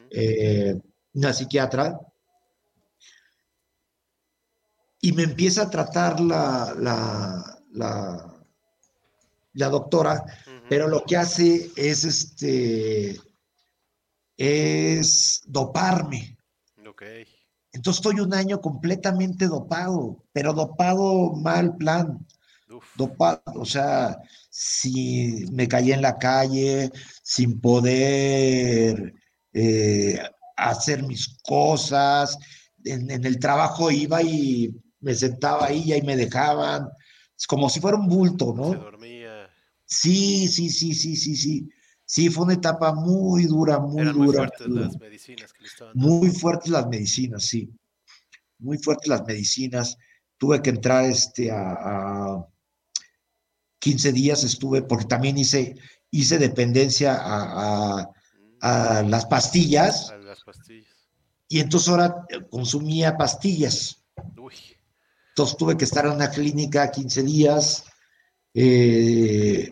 eh, 0.08 0.80
una 1.12 1.32
psiquiatra, 1.32 1.98
y 5.00 5.12
me 5.14 5.24
empieza 5.24 5.62
a 5.62 5.70
tratar 5.70 6.20
la, 6.20 6.76
la, 6.78 8.40
la, 9.52 9.68
doctora, 9.68 10.24
pero 10.68 10.86
lo 10.86 11.02
que 11.02 11.16
hace 11.16 11.72
es 11.74 12.04
este 12.04 13.20
es 14.36 15.42
doparme. 15.44 16.38
Entonces 17.72 17.98
estoy 17.98 18.20
un 18.20 18.32
año 18.32 18.60
completamente 18.60 19.48
dopado, 19.48 20.22
pero 20.32 20.52
dopado 20.52 21.32
mal 21.32 21.76
plan. 21.76 22.24
Dopado, 22.96 23.42
o 23.54 23.64
sea, 23.64 24.18
si 24.50 25.44
me 25.52 25.68
caí 25.68 25.92
en 25.92 26.02
la 26.02 26.18
calle 26.18 26.90
sin 27.22 27.60
poder 27.60 29.14
eh, 29.52 30.18
hacer 30.56 31.02
mis 31.04 31.38
cosas, 31.42 32.36
en, 32.84 33.10
el 33.10 33.38
trabajo 33.38 33.90
iba 33.90 34.22
y 34.22 34.74
me 35.00 35.14
sentaba 35.14 35.66
ahí 35.66 35.82
y 35.86 35.92
ahí 35.92 36.02
me 36.02 36.16
dejaban, 36.16 36.88
es 37.36 37.46
como 37.46 37.68
si 37.68 37.80
fuera 37.80 37.96
un 37.96 38.08
bulto, 38.08 38.52
¿no? 38.56 38.72
Se 38.72 38.78
dormía. 38.78 39.50
Sí, 39.84 40.48
sí, 40.48 40.68
sí, 40.70 40.94
sí, 40.94 41.16
sí, 41.16 41.36
sí. 41.36 41.68
Sí, 42.04 42.30
fue 42.30 42.44
una 42.44 42.54
etapa 42.54 42.92
muy 42.92 43.46
dura, 43.46 43.80
muy 43.80 44.04
dura. 44.04 44.12
Muy 44.14 44.32
fuertes 44.32 44.68
las 44.68 45.00
medicinas 45.00 45.52
que 45.52 45.62
le 45.62 45.68
estaban 45.68 45.92
Muy 45.96 46.30
fuertes 46.30 46.70
las 46.70 46.86
medicinas, 46.88 47.44
sí. 47.44 47.68
Muy 48.58 48.78
fuertes 48.78 49.08
las 49.08 49.26
medicinas. 49.26 49.96
Tuve 50.38 50.62
que 50.62 50.70
entrar 50.70 51.04
este, 51.04 51.50
a, 51.50 52.46
15 53.78 54.12
días, 54.12 54.44
estuve, 54.44 54.82
porque 54.82 55.06
también 55.06 55.38
hice, 55.38 55.76
hice 56.10 56.38
dependencia 56.38 57.18
a, 57.20 58.10
las 58.60 59.26
pastillas. 59.26 60.10
A 60.10 60.16
las 60.16 60.42
pastillas. 60.42 60.90
Y 61.48 61.60
entonces 61.60 61.88
ahora 61.88 62.26
consumía 62.50 63.16
pastillas. 63.16 64.02
Uy. 64.36 64.54
Entonces 65.28 65.56
tuve 65.56 65.76
que 65.76 65.84
estar 65.84 66.06
en 66.06 66.12
una 66.12 66.30
clínica 66.30 66.90
15 66.90 67.22
días. 67.22 67.84
Eh, 68.54 69.70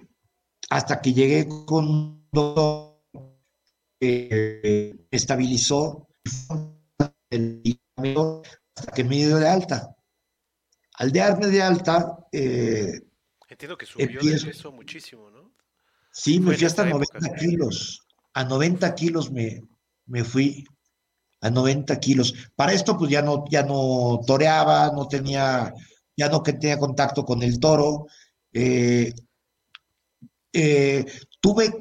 hasta 0.68 1.00
que 1.00 1.12
llegué 1.14 1.48
con 1.66 2.28
eh, 4.00 4.94
estabilizó 5.10 6.08
el 7.30 7.80
hasta 8.76 8.92
que 8.92 9.04
me 9.04 9.16
dio 9.16 9.38
de 9.38 9.48
alta. 9.48 9.96
Al 10.94 11.12
darme 11.12 11.46
de 11.46 11.62
alta, 11.62 12.18
eh, 12.30 13.00
entiendo 13.54 13.78
que 13.78 13.86
subió 13.86 14.20
de 14.20 14.40
peso 14.40 14.72
muchísimo, 14.72 15.30
¿no? 15.30 15.52
Sí, 16.12 16.38
me 16.38 16.54
fui 16.54 16.66
hasta 16.66 16.84
90 16.84 17.34
kilos. 17.36 18.06
A 18.34 18.44
90 18.44 18.94
kilos 18.94 19.30
me, 19.30 19.62
me 20.06 20.22
fui 20.22 20.64
a 21.40 21.50
90 21.50 21.98
kilos. 22.00 22.34
Para 22.54 22.72
esto, 22.72 22.96
pues 22.96 23.10
ya 23.10 23.22
no, 23.22 23.44
ya 23.50 23.62
no 23.62 24.20
toreaba, 24.26 24.92
no 24.92 25.08
tenía, 25.08 25.72
ya 26.16 26.28
no 26.28 26.42
tenía 26.42 26.78
contacto 26.78 27.24
con 27.24 27.42
el 27.42 27.58
toro. 27.58 28.06
Eh, 28.52 29.12
eh, 30.52 31.04
tuve 31.40 31.72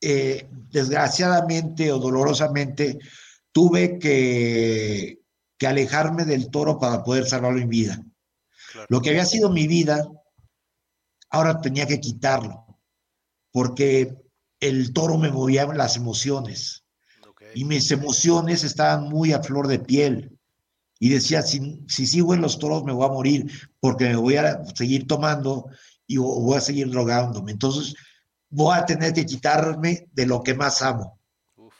eh, 0.00 0.46
desgraciadamente 0.50 1.90
o 1.92 1.98
dolorosamente, 1.98 2.98
tuve 3.52 3.98
que, 3.98 5.18
alejarme 5.66 6.24
del 6.24 6.50
toro 6.50 6.78
para 6.78 7.02
poder 7.02 7.26
salvarlo 7.26 7.60
en 7.60 7.68
vida. 7.68 8.02
Lo 8.88 9.02
que 9.02 9.10
había 9.10 9.26
sido 9.26 9.50
mi 9.50 9.66
vida, 9.66 10.08
ahora 11.30 11.60
tenía 11.60 11.86
que 11.86 12.00
quitarlo, 12.00 12.66
porque 13.52 14.16
el 14.60 14.92
toro 14.92 15.16
me 15.16 15.30
movía 15.30 15.66
las 15.66 15.96
emociones. 15.96 16.84
Y 17.54 17.64
mis 17.64 17.90
emociones 17.90 18.62
estaban 18.62 19.08
muy 19.08 19.32
a 19.32 19.42
flor 19.42 19.66
de 19.66 19.78
piel. 19.78 20.38
Y 21.00 21.08
decía, 21.08 21.42
si, 21.42 21.82
si 21.88 22.06
sigo 22.06 22.34
en 22.34 22.42
los 22.42 22.58
toros 22.58 22.84
me 22.84 22.92
voy 22.92 23.06
a 23.06 23.12
morir, 23.12 23.50
porque 23.80 24.04
me 24.04 24.16
voy 24.16 24.36
a 24.36 24.64
seguir 24.74 25.06
tomando 25.06 25.66
y 26.06 26.18
voy 26.18 26.56
a 26.56 26.60
seguir 26.60 26.90
drogándome. 26.90 27.52
Entonces, 27.52 27.94
voy 28.50 28.76
a 28.76 28.84
tener 28.84 29.12
que 29.14 29.24
quitarme 29.24 30.08
de 30.12 30.26
lo 30.26 30.42
que 30.42 30.54
más 30.54 30.82
amo, 30.82 31.18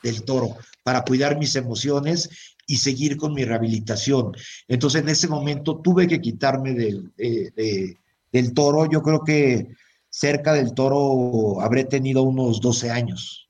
del 0.01 0.23
toro, 0.23 0.57
para 0.83 1.03
cuidar 1.03 1.37
mis 1.37 1.55
emociones 1.55 2.29
y 2.65 2.77
seguir 2.77 3.17
con 3.17 3.33
mi 3.33 3.43
rehabilitación. 3.43 4.31
Entonces 4.67 5.01
en 5.01 5.09
ese 5.09 5.27
momento 5.27 5.79
tuve 5.81 6.07
que 6.07 6.21
quitarme 6.21 6.73
del, 6.73 7.13
del 8.31 8.53
toro. 8.53 8.89
Yo 8.89 9.01
creo 9.01 9.23
que 9.23 9.67
cerca 10.09 10.53
del 10.53 10.73
toro 10.73 11.61
habré 11.61 11.85
tenido 11.85 12.23
unos 12.23 12.61
12 12.61 12.89
años 12.91 13.49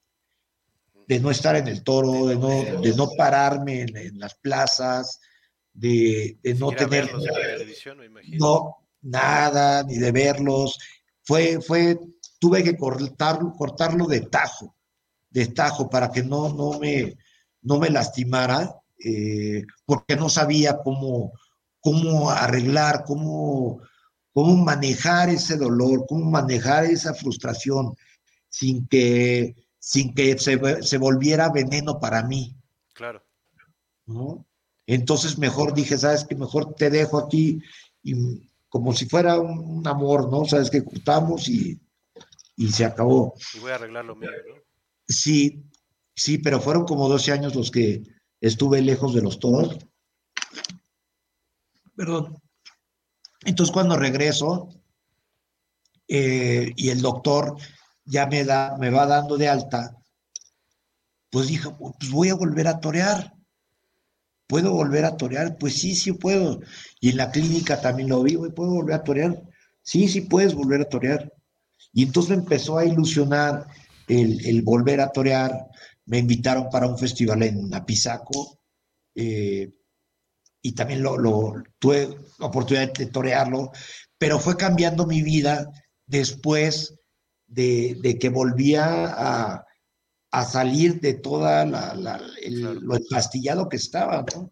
de 1.07 1.19
no 1.19 1.29
estar 1.29 1.55
en 1.57 1.67
el 1.67 1.83
toro, 1.83 2.27
de 2.27 2.37
no, 2.37 2.81
de 2.81 2.95
no 2.95 3.09
pararme 3.17 3.81
en, 3.81 4.17
las 4.17 4.35
plazas, 4.35 5.19
de, 5.73 6.37
no 6.57 6.71
tener... 6.71 7.11
No, 8.39 8.77
nada, 9.01 9.83
ni 9.83 9.97
de 9.97 10.11
verlos. 10.13 10.79
Fue, 11.23 11.59
fue 11.61 11.99
tuve 12.39 12.63
que 12.63 12.77
cortarlo, 12.77 13.53
cortarlo 13.53 14.07
de 14.07 14.21
tajo, 14.21 14.75
de 15.29 15.47
tajo, 15.47 15.89
para 15.89 16.11
que 16.11 16.23
no, 16.23 16.49
no, 16.49 16.79
me, 16.79 17.17
no 17.61 17.77
me 17.77 17.89
lastimara, 17.89 18.81
eh, 19.03 19.63
porque 19.85 20.15
no 20.15 20.29
sabía 20.29 20.77
cómo, 20.83 21.33
cómo 21.81 22.31
arreglar, 22.31 23.03
cómo, 23.05 23.81
cómo 24.33 24.55
manejar 24.57 25.29
ese 25.29 25.57
dolor, 25.57 26.05
cómo 26.07 26.29
manejar 26.29 26.85
esa 26.85 27.13
frustración 27.13 27.95
sin 28.49 28.87
que, 28.87 29.55
sin 29.79 30.13
que 30.13 30.37
se, 30.37 30.83
se 30.83 30.97
volviera 30.97 31.49
veneno 31.49 31.99
para 31.99 32.23
mí. 32.23 32.55
Claro. 32.93 33.23
¿no? 34.05 34.45
Entonces 34.87 35.37
mejor 35.37 35.73
dije, 35.73 35.97
sabes 35.97 36.25
que 36.25 36.35
mejor 36.35 36.73
te 36.75 36.89
dejo 36.89 37.17
aquí 37.17 37.61
y 38.03 38.49
como 38.69 38.93
si 38.93 39.05
fuera 39.05 39.39
un, 39.39 39.85
amor, 39.85 40.31
¿no? 40.31 40.45
Sabes 40.45 40.69
que 40.69 40.83
cortamos 40.83 41.47
y, 41.49 41.79
y 42.55 42.69
se 42.69 42.85
acabó. 42.85 43.33
Y 43.53 43.59
voy 43.59 43.71
a 43.71 43.75
arreglar 43.75 44.05
lo 44.05 44.15
mío, 44.15 44.29
¿no? 44.29 44.55
Sí, 45.07 45.63
sí, 46.15 46.37
pero 46.37 46.61
fueron 46.61 46.85
como 46.85 47.09
12 47.09 47.31
años 47.33 47.53
los 47.53 47.69
que 47.69 48.01
estuve 48.39 48.81
lejos 48.81 49.13
de 49.13 49.21
los 49.21 49.39
toros. 49.39 49.77
Perdón. 51.95 52.40
Entonces 53.45 53.73
cuando 53.73 53.97
regreso 53.97 54.69
eh, 56.07 56.71
y 56.75 56.89
el 56.89 57.01
doctor 57.01 57.55
ya 58.05 58.27
me, 58.27 58.43
da, 58.43 58.77
me 58.77 58.89
va 58.89 59.05
dando 59.05 59.37
de 59.37 59.47
alta, 59.47 59.97
pues 61.29 61.47
dije, 61.47 61.69
pues 61.79 62.11
voy 62.11 62.29
a 62.29 62.35
volver 62.35 62.67
a 62.67 62.79
torear. 62.79 63.33
¿Puedo 64.47 64.73
volver 64.73 65.05
a 65.05 65.15
torear? 65.15 65.57
Pues 65.57 65.75
sí, 65.75 65.95
sí 65.95 66.11
puedo. 66.11 66.59
Y 66.99 67.09
en 67.11 67.17
la 67.17 67.31
clínica 67.31 67.79
también 67.79 68.09
lo 68.09 68.21
vi, 68.21 68.35
¿puedo 68.35 68.71
volver 68.71 68.95
a 68.95 69.03
torear? 69.03 69.41
Sí, 69.81 70.09
sí 70.09 70.21
puedes 70.21 70.53
volver 70.53 70.81
a 70.81 70.89
torear. 70.89 71.31
Y 71.93 72.03
entonces 72.03 72.31
me 72.31 72.43
empezó 72.43 72.77
a 72.77 72.85
ilusionar 72.85 73.65
el, 74.07 74.61
volver 74.61 74.99
a 74.99 75.11
torear. 75.11 75.67
Me 76.05 76.17
invitaron 76.17 76.69
para 76.69 76.87
un 76.87 76.97
festival 76.97 77.43
en 77.43 77.73
Apizaco 77.73 78.59
eh, 79.15 79.71
y 80.61 80.73
también 80.73 81.03
lo, 81.03 81.15
tuve 81.79 82.17
la 82.39 82.45
oportunidad 82.45 82.93
de 82.93 83.07
torearlo, 83.07 83.71
pero 84.17 84.39
fue 84.39 84.55
cambiando 84.57 85.07
mi 85.07 85.21
vida 85.21 85.71
después 86.05 86.95
de, 87.47 88.17
que 88.19 88.29
volvía 88.29 89.05
a, 89.07 89.65
a 90.31 90.45
salir 90.45 90.99
de 91.01 91.15
toda 91.15 91.65
la, 91.65 91.93
lo 91.95 92.95
empastillado 92.95 93.67
que 93.67 93.77
estaba, 93.77 94.23
¿no? 94.35 94.51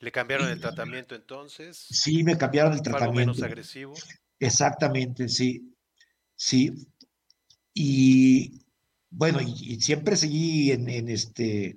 ¿Le 0.00 0.12
cambiaron 0.12 0.48
el 0.48 0.60
tratamiento 0.60 1.16
entonces? 1.16 1.76
Sí, 1.90 2.22
me 2.22 2.38
cambiaron 2.38 2.72
el 2.72 2.82
tratamiento. 2.82 3.18
¿Algo 3.18 3.32
menos 3.32 3.42
agresivo? 3.42 3.94
Exactamente, 4.38 5.28
sí. 5.28 5.74
Sí. 6.36 6.72
Y 7.74 8.64
bueno, 9.10 9.40
y, 9.40 9.80
siempre 9.80 10.16
seguí 10.16 10.70
en, 10.70 11.08
este, 11.08 11.76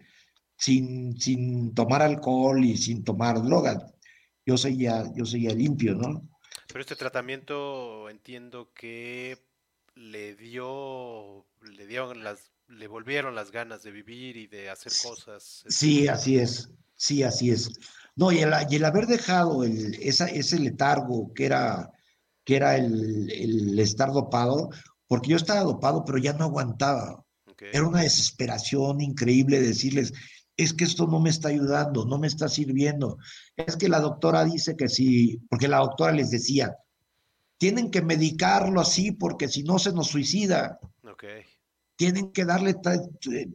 sin, 0.62 1.20
sin 1.20 1.74
tomar 1.74 2.04
alcohol 2.04 2.64
y 2.64 2.78
sin 2.78 3.04
tomar 3.04 3.42
drogas. 3.42 3.84
Yo 4.46 4.58
seguía, 4.58 5.12
yo 5.16 5.26
seguía 5.26 5.56
limpio, 5.56 5.96
¿no? 5.96 6.30
Pero 6.68 6.82
este 6.82 6.96
tratamiento 6.96 8.10
entiendo 8.10 8.72
que 8.74 9.40
le 9.96 10.36
dio, 10.36 11.48
le 11.62 11.88
dieron 11.88 12.24
las, 12.24 12.52
le 12.68 12.88
volvieron 12.88 13.34
las 13.34 13.52
ganas 13.52 13.82
de 13.82 13.92
vivir 13.92 14.38
y 14.38 14.46
de 14.46 14.70
hacer 14.70 14.92
cosas. 15.02 15.64
Sí, 15.68 16.08
así 16.08 16.38
es, 16.38 16.70
sí, 16.96 17.24
así 17.24 17.50
es. 17.50 17.72
No, 18.16 18.32
y 18.32 18.40
el, 18.40 18.54
y 18.70 18.76
el 18.76 18.86
haber 18.86 19.08
dejado 19.08 19.64
el, 19.64 19.96
esa, 19.96 20.28
ese 20.28 20.60
letargo 20.60 21.34
que 21.34 21.46
era, 21.48 21.92
que 22.46 22.58
era 22.58 22.76
el, 22.76 23.32
el, 23.32 23.80
estar 23.80 24.12
dopado, 24.12 24.70
porque 25.08 25.32
yo 25.32 25.38
estaba 25.38 25.62
dopado, 25.62 26.06
pero 26.06 26.20
ya 26.20 26.34
no 26.34 26.44
aguantaba. 26.44 27.26
Era 27.58 27.88
una 27.88 28.02
desesperación 28.02 29.02
increíble 29.02 29.60
decirles, 29.60 30.14
es 30.58 30.74
que 30.74 30.84
esto 30.84 31.08
no 31.08 31.20
me 31.20 31.30
está 31.30 31.50
ayudando, 31.50 32.06
no 32.06 32.18
me 32.18 32.28
está 32.28 32.48
sirviendo. 32.48 33.18
Es 33.56 33.76
que 33.76 33.90
la 33.90 34.00
doctora 34.00 34.44
dice 34.44 34.76
que 34.76 34.90
sí, 34.90 35.40
porque 35.50 35.68
la 35.68 35.80
doctora 35.80 36.12
les 36.12 36.30
decía, 36.30 36.76
tienen 37.58 37.92
que 37.92 38.02
medicarlo 38.02 38.82
así 38.82 39.12
porque 39.12 39.48
si 39.48 39.62
no 39.62 39.78
se 39.78 39.94
nos 39.94 40.08
suicida. 40.08 40.80
Tienen 41.96 42.32
que 42.32 42.46
darle 42.46 42.76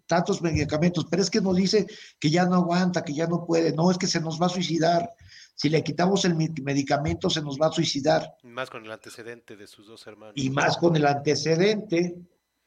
tantos 0.06 0.40
medicamentos, 0.40 1.06
pero 1.10 1.20
es 1.20 1.31
que 1.31 1.40
nos 1.40 1.56
dice 1.56 1.89
que 2.20 2.31
ya 2.31 2.47
no 2.47 2.55
aguanta, 2.55 3.02
que 3.02 3.12
ya 3.12 3.27
no 3.27 3.44
puede. 3.44 3.73
No, 3.73 3.90
es 3.90 3.98
que 3.98 4.06
se 4.06 4.20
nos 4.20 4.40
va 4.40 4.47
a 4.47 4.51
suicidar. 4.51 5.10
Si 5.56 5.68
le 5.68 5.82
quitamos 5.82 6.24
el 6.24 6.36
medicamento, 6.36 7.28
se 7.28 7.43
nos 7.43 7.59
va 7.60 7.66
a 7.66 7.73
suicidar. 7.73 8.36
Más 8.44 8.70
con 8.70 8.85
el 8.85 8.93
antecedente 8.93 9.56
de 9.56 9.66
sus 9.66 9.89
dos 9.89 10.06
hermanos. 10.06 10.35
Y 10.36 10.51
más 10.51 10.77
con 10.77 10.94
el 10.94 11.06
antecedente. 11.06 12.14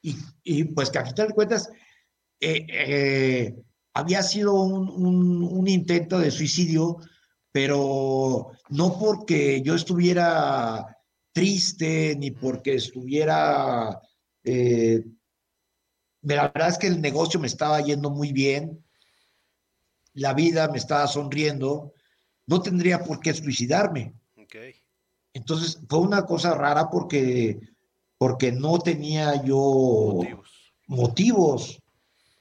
Y, 0.02 0.64
pues 0.66 0.90
que 0.90 1.00
a 1.00 1.06
final 1.06 1.30
de 1.30 1.34
cuentas, 1.34 1.70
eh, 2.42 2.66
eh, 2.68 3.56
había 3.94 4.24
sido 4.24 4.54
un, 4.54 5.68
intento 5.68 6.20
de 6.20 6.32
suicidio, 6.32 6.98
pero 7.52 8.52
no 8.70 8.98
porque 9.00 9.62
yo 9.62 9.76
estuviera 9.76 10.98
triste 11.32 12.16
ni 12.18 12.32
porque 12.32 12.76
estuviera... 12.76 14.00
Eh, 14.44 15.04
la 16.22 16.50
verdad 16.50 16.70
es 16.70 16.78
que 16.78 16.88
el 16.88 17.02
negocio 17.02 17.40
me 17.40 17.48
estaba 17.48 17.80
yendo 17.82 18.10
muy 18.10 18.34
bien, 18.34 18.84
la 20.14 20.34
vida 20.34 20.68
me 20.68 20.78
estaba 20.78 21.08
sonriendo, 21.08 21.94
no 22.46 22.62
tendría 22.62 23.04
por 23.04 23.20
qué 23.20 23.34
suicidarme. 23.34 24.14
Entonces 25.34 25.80
fue 25.88 26.00
una 26.00 26.26
cosa 26.26 26.56
rara 26.56 26.90
porque, 26.90 27.60
porque 28.18 28.52
no 28.52 28.80
tenía 28.80 29.44
yo 29.44 30.20
motivos 30.88 31.79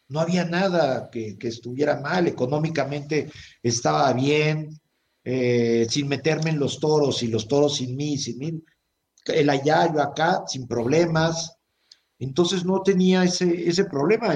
no 0.09 0.21
había 0.21 0.45
nada 0.45 1.11
que, 1.11 1.37
estuviera 1.41 2.01
mal, 2.01 2.27
económicamente 2.27 3.31
estaba 3.63 4.13
bien, 4.13 4.81
eh, 5.23 5.87
sin 5.89 6.09
meterme 6.09 6.51
en 6.51 6.59
los 6.59 6.81
toros 6.81 7.23
y 7.23 7.29
los 7.29 7.47
toros 7.47 7.77
sin 7.77 7.95
mí, 7.97 8.17
sin 8.17 8.39
mí, 8.39 8.63
el 9.27 9.51
allá, 9.51 9.93
yo 9.93 10.01
acá, 10.01 10.45
sin 10.47 10.67
problemas. 10.67 11.55
Entonces 12.19 12.65
no 12.65 12.83
tenía 12.83 13.23
ese, 13.25 13.69
ese 13.69 13.85
problema. 13.85 14.35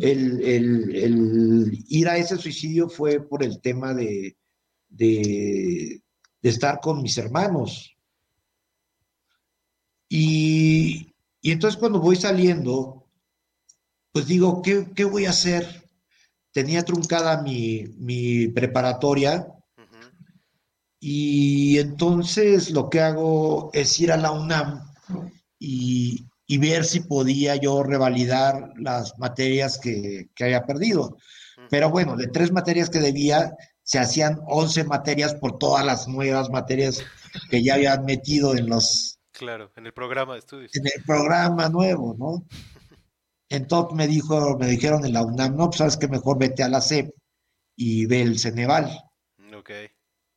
El, 0.00 1.84
ir 1.88 2.08
a 2.08 2.16
ese 2.16 2.36
suicidio 2.36 2.88
fue 2.88 3.20
por 3.20 3.42
el 3.42 3.60
tema 3.60 3.92
de, 3.94 4.36
de, 4.88 6.00
estar 6.42 6.80
con 6.80 7.02
mis 7.02 7.18
hermanos. 7.18 7.92
Y, 10.08 11.12
y 11.42 11.50
entonces 11.50 11.78
cuando 11.78 12.00
voy 12.00 12.16
saliendo, 12.16 12.97
pues 14.12 14.26
digo, 14.26 14.62
¿qué, 14.62 15.04
voy 15.04 15.26
a 15.26 15.30
hacer? 15.30 15.84
Tenía 16.52 16.84
truncada 16.84 17.42
mi, 17.42 18.48
preparatoria 18.48 19.46
y 21.00 21.78
entonces 21.78 22.70
lo 22.70 22.90
que 22.90 23.00
hago 23.00 23.70
es 23.72 24.00
ir 24.00 24.10
a 24.10 24.16
la 24.16 24.32
UNAM 24.32 24.82
y, 25.58 26.26
ver 26.58 26.84
si 26.84 27.00
podía 27.00 27.56
yo 27.56 27.82
revalidar 27.82 28.72
las 28.76 29.16
materias 29.18 29.78
que, 29.78 30.30
que 30.34 30.44
había 30.44 30.64
perdido. 30.64 31.16
Pero 31.70 31.90
bueno, 31.90 32.16
de 32.16 32.28
tres 32.28 32.50
materias 32.50 32.90
que 32.90 33.00
debía, 33.00 33.54
se 33.82 33.98
hacían 33.98 34.40
11 34.46 34.84
materias 34.84 35.34
por 35.34 35.58
todas 35.58 35.84
las 35.84 36.08
nuevas 36.08 36.50
materias 36.50 37.04
que 37.50 37.62
ya 37.62 37.74
habían 37.74 38.04
metido 38.04 38.56
en 38.56 38.68
los... 38.68 39.18
Claro, 39.32 39.70
en 39.76 39.86
el 39.86 39.92
programa 39.92 40.32
de 40.32 40.40
estudios. 40.40 40.74
En 40.74 40.86
el 40.86 41.04
programa 41.04 41.68
nuevo, 41.68 42.16
¿no? 42.18 42.44
Entonces 43.48 43.96
me 43.96 44.06
dijo, 44.06 44.58
me 44.58 44.66
dijeron 44.66 45.04
en 45.04 45.14
la 45.14 45.22
UNAM, 45.22 45.56
no, 45.56 45.66
pues 45.66 45.78
sabes 45.78 45.96
que 45.96 46.08
mejor 46.08 46.38
vete 46.38 46.62
a 46.62 46.68
la 46.68 46.80
CEP 46.80 47.10
y 47.76 48.06
ve 48.06 48.22
el 48.22 48.38
Ceneval. 48.38 48.90
Ok. 49.56 49.70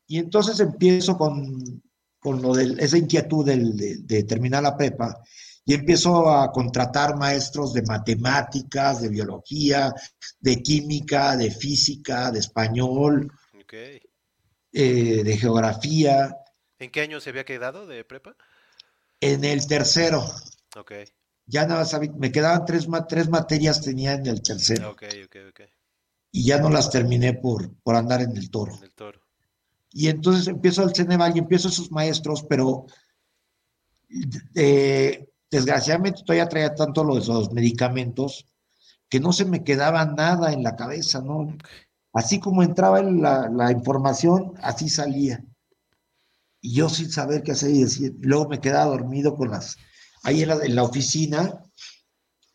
Y 0.07 0.17
entonces 0.17 0.59
empiezo 0.59 1.17
con, 1.17 1.83
con 2.19 2.41
lo 2.41 2.53
de 2.53 2.75
esa 2.83 2.97
inquietud 2.97 3.45
de, 3.45 4.23
terminar 4.23 4.63
la 4.63 4.77
prepa 4.77 5.21
y 5.65 5.73
empiezo 5.73 6.29
a 6.29 6.51
contratar 6.51 7.17
maestros 7.17 7.73
de 7.73 7.83
matemáticas, 7.83 9.01
de 9.01 9.09
biología, 9.09 9.93
de 10.39 10.61
química, 10.61 11.35
de 11.35 11.51
física, 11.51 12.31
de 12.31 12.39
español, 12.39 13.31
okay. 13.61 14.01
Eh, 14.71 15.23
de 15.23 15.37
geografía. 15.37 16.35
¿En 16.79 16.89
qué 16.91 17.01
año 17.01 17.19
se 17.19 17.29
había 17.29 17.45
quedado 17.45 17.85
de 17.85 18.03
prepa? 18.03 18.35
En 19.19 19.43
el 19.43 19.67
tercero. 19.67 20.25
Ok 20.75 20.93
ya 21.45 21.65
nada 21.65 21.81
más 21.81 21.99
me 22.17 22.31
quedaban 22.31 22.65
tres, 22.65 22.87
tres 23.07 23.29
materias 23.29 23.81
tenía 23.81 24.13
en 24.13 24.25
el 24.25 24.41
tercero. 24.41 24.91
Ok, 24.91 25.03
ok, 25.25 25.35
ok. 25.49 25.61
Y 26.31 26.45
ya 26.45 26.59
no 26.59 26.69
las 26.69 26.89
terminé 26.89 27.33
por, 27.33 27.73
por 27.81 27.95
andar 27.95 28.21
en 28.21 28.35
el 28.37 28.49
toro. 28.49 28.75
En 28.77 28.83
el 28.83 28.93
toro. 28.93 29.19
Y 29.91 30.07
entonces 30.07 30.47
empiezo 30.47 30.81
al 30.81 30.95
Ceneval 30.95 31.35
y 31.35 31.39
empiezo 31.39 31.67
a 31.67 31.71
sus 31.71 31.91
maestros, 31.91 32.45
pero 32.47 32.85
eh, 34.55 35.27
desgraciadamente 35.49 36.21
todavía 36.23 36.47
traía 36.47 36.75
tanto 36.75 37.03
los, 37.03 37.27
los 37.27 37.51
medicamentos 37.51 38.47
que 39.09 39.19
no 39.19 39.33
se 39.33 39.43
me 39.43 39.63
quedaba 39.65 40.05
nada 40.05 40.53
en 40.53 40.63
la 40.63 40.77
cabeza, 40.77 41.21
¿no? 41.21 41.57
Así 42.13 42.39
como 42.39 42.63
entraba 42.63 43.01
la, 43.01 43.49
la, 43.49 43.71
información, 43.71 44.53
así 44.61 44.87
salía. 44.87 45.43
Y 46.61 46.75
yo 46.75 46.87
sin 46.87 47.11
saber 47.11 47.43
qué 47.43 47.51
hacer 47.51 47.71
y 47.71 47.83
decir, 47.83 48.15
luego 48.21 48.47
me 48.47 48.61
quedaba 48.61 48.91
dormido 48.91 49.35
con 49.35 49.49
las 49.49 49.77
ahí 50.23 50.43
en 50.43 50.75
la, 50.75 50.83
oficina, 50.83 51.63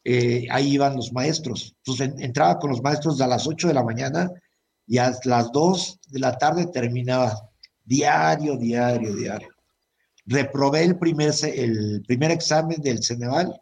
eh, 0.05 0.47
ahí 0.51 0.75
iban 0.75 0.97
los 0.97 1.13
maestros. 1.13 1.75
Entonces 1.79 2.15
entraba 2.19 2.59
con 2.59 2.71
los 2.71 2.83
maestros 2.83 3.21
a 3.21 3.27
las 3.27 3.47
8 3.47 3.69
de 3.69 3.75
la 3.75 3.83
mañana 3.83 4.31
y 4.87 4.99
a 4.99 5.13
las 5.25 5.51
2 5.53 6.01
de 6.09 6.19
la 6.19 6.39
tarde 6.39 6.67
terminaba. 6.67 7.51
Diario, 7.85 8.57
diario, 8.57 9.15
diario. 9.15 9.49
Reprobé 10.25 10.85
el 10.85 10.99
primer, 10.99 11.33
el 11.45 12.03
primer 12.07 12.33
examen 12.33 12.81
del 12.81 13.03
Ceneval, 13.03 13.61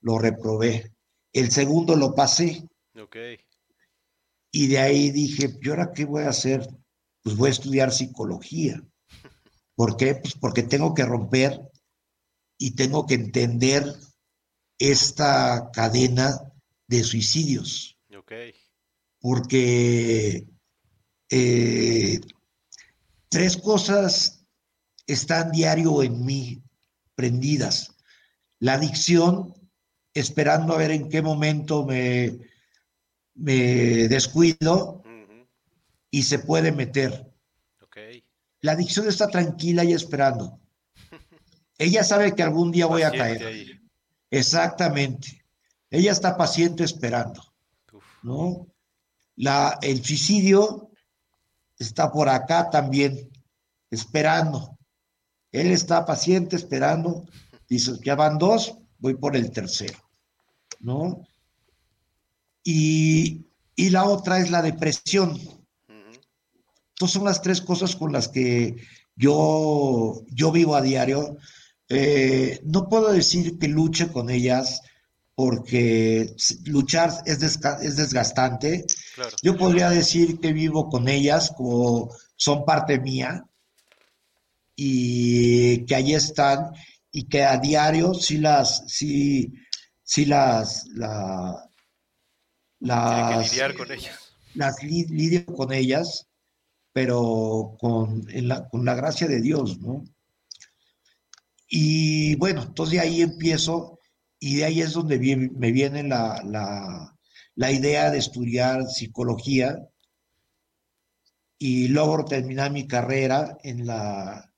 lo 0.00 0.18
reprobé. 0.18 0.92
El 1.32 1.50
segundo 1.50 1.96
lo 1.96 2.14
pasé. 2.14 2.64
Ok. 3.00 3.16
Y 4.52 4.68
de 4.68 4.78
ahí 4.78 5.10
dije, 5.10 5.58
¿y 5.60 5.68
ahora 5.68 5.92
qué 5.92 6.04
voy 6.04 6.22
a 6.22 6.30
hacer? 6.30 6.66
Pues 7.22 7.36
voy 7.36 7.48
a 7.48 7.52
estudiar 7.52 7.92
psicología. 7.92 8.80
¿Por 9.74 9.96
qué? 9.96 10.14
Pues 10.14 10.34
porque 10.34 10.62
tengo 10.62 10.94
que 10.94 11.04
romper 11.04 11.67
y 12.58 12.72
tengo 12.72 13.06
que 13.06 13.14
entender 13.14 13.94
esta 14.78 15.70
cadena 15.72 16.52
de 16.86 17.04
suicidios. 17.04 17.96
Porque 19.20 20.46
eh, 21.30 22.20
tres 23.28 23.56
cosas 23.56 24.44
están 25.06 25.50
diario 25.50 26.02
en 26.02 26.24
mí, 26.24 26.62
prendidas. 27.14 27.96
La 28.60 28.74
adicción, 28.74 29.54
esperando 30.14 30.74
a 30.74 30.78
ver 30.78 30.90
en 30.90 31.08
qué 31.08 31.22
momento 31.22 31.86
me, 31.86 32.38
me 33.34 34.08
descuido 34.08 35.02
y 36.10 36.22
se 36.22 36.38
puede 36.38 36.72
meter. 36.72 37.24
La 38.60 38.72
adicción 38.72 39.08
está 39.08 39.28
tranquila 39.28 39.84
y 39.84 39.92
esperando. 39.92 40.60
Ella 41.78 42.04
sabe 42.04 42.34
que 42.34 42.42
algún 42.42 42.70
día 42.72 42.86
voy 42.86 43.02
a 43.02 43.10
caer. 43.10 43.80
Exactamente. 44.30 45.44
Ella 45.90 46.12
está 46.12 46.36
paciente 46.36 46.84
esperando. 46.84 47.42
¿No? 48.22 48.66
La, 49.36 49.78
el 49.80 50.04
suicidio 50.04 50.90
está 51.78 52.10
por 52.10 52.28
acá 52.28 52.68
también, 52.68 53.30
esperando. 53.90 54.76
Él 55.52 55.70
está 55.70 56.04
paciente 56.04 56.56
esperando. 56.56 57.24
Dice, 57.68 57.92
ya 58.04 58.16
van 58.16 58.38
dos, 58.38 58.76
voy 58.98 59.14
por 59.14 59.36
el 59.36 59.50
tercero. 59.50 59.98
¿No? 60.80 61.24
y, 62.70 63.46
y 63.76 63.88
la 63.88 64.04
otra 64.04 64.40
es 64.40 64.50
la 64.50 64.60
depresión. 64.60 65.40
Entonces 65.88 67.14
son 67.14 67.24
las 67.24 67.40
tres 67.40 67.62
cosas 67.62 67.96
con 67.96 68.12
las 68.12 68.28
que 68.28 68.76
yo, 69.16 70.22
yo 70.28 70.52
vivo 70.52 70.76
a 70.76 70.82
diario. 70.82 71.38
Eh, 71.88 72.60
no 72.64 72.88
puedo 72.88 73.12
decir 73.12 73.58
que 73.58 73.68
luche 73.68 74.08
con 74.08 74.30
ellas 74.30 74.82
porque 75.34 76.34
luchar 76.64 77.12
es, 77.24 77.42
es 77.42 77.96
desgastante. 77.96 78.84
Yo 79.42 79.56
podría 79.56 79.90
decir 79.90 80.40
que 80.40 80.52
vivo 80.52 80.88
con 80.88 81.08
ellas 81.08 81.52
como 81.56 82.10
son 82.36 82.64
parte 82.64 82.98
mía 82.98 83.44
y 84.74 85.86
que 85.86 85.94
allí 85.94 86.14
están 86.14 86.72
y 87.10 87.24
que 87.28 87.44
a 87.44 87.56
diario 87.58 88.14
sí 88.14 88.38
las, 88.38 88.84
sí, 88.88 89.54
sí 90.02 90.24
las, 90.24 90.86
la, 90.88 91.68
las, 92.80 93.52
lidiar 93.52 93.76
con 93.76 93.92
ellas. 93.92 94.18
Las 94.54 94.82
lidio 94.82 95.46
con 95.46 95.72
ellas 95.72 96.28
pero 96.98 97.76
con, 97.78 98.26
la, 98.28 98.68
con 98.68 98.84
la 98.84 98.96
gracia 98.96 99.28
de 99.28 99.40
Dios, 99.40 99.78
¿no? 99.78 100.02
Y 101.68 102.34
bueno, 102.36 102.62
entonces 102.62 102.94
de 102.94 103.00
ahí 103.00 103.22
empiezo 103.22 103.98
y 104.40 104.56
de 104.56 104.64
ahí 104.64 104.80
es 104.80 104.92
donde 104.92 105.18
me 105.18 105.72
viene 105.72 106.02
la, 106.02 106.42
la, 107.54 107.72
idea 107.72 108.10
de 108.10 108.18
estudiar 108.18 108.86
psicología 108.86 109.78
y 111.58 111.88
logro 111.88 112.24
terminar 112.24 112.70
mi 112.70 112.86
carrera 112.86 113.58
en 113.62 113.86
la, 113.86 114.52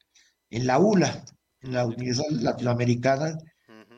en 0.51 0.67
la 0.67 0.79
ULA, 0.79 1.25
en 1.61 1.73
la 1.73 1.87
Universidad 1.87 2.31
Latinoamericana, 2.31 3.39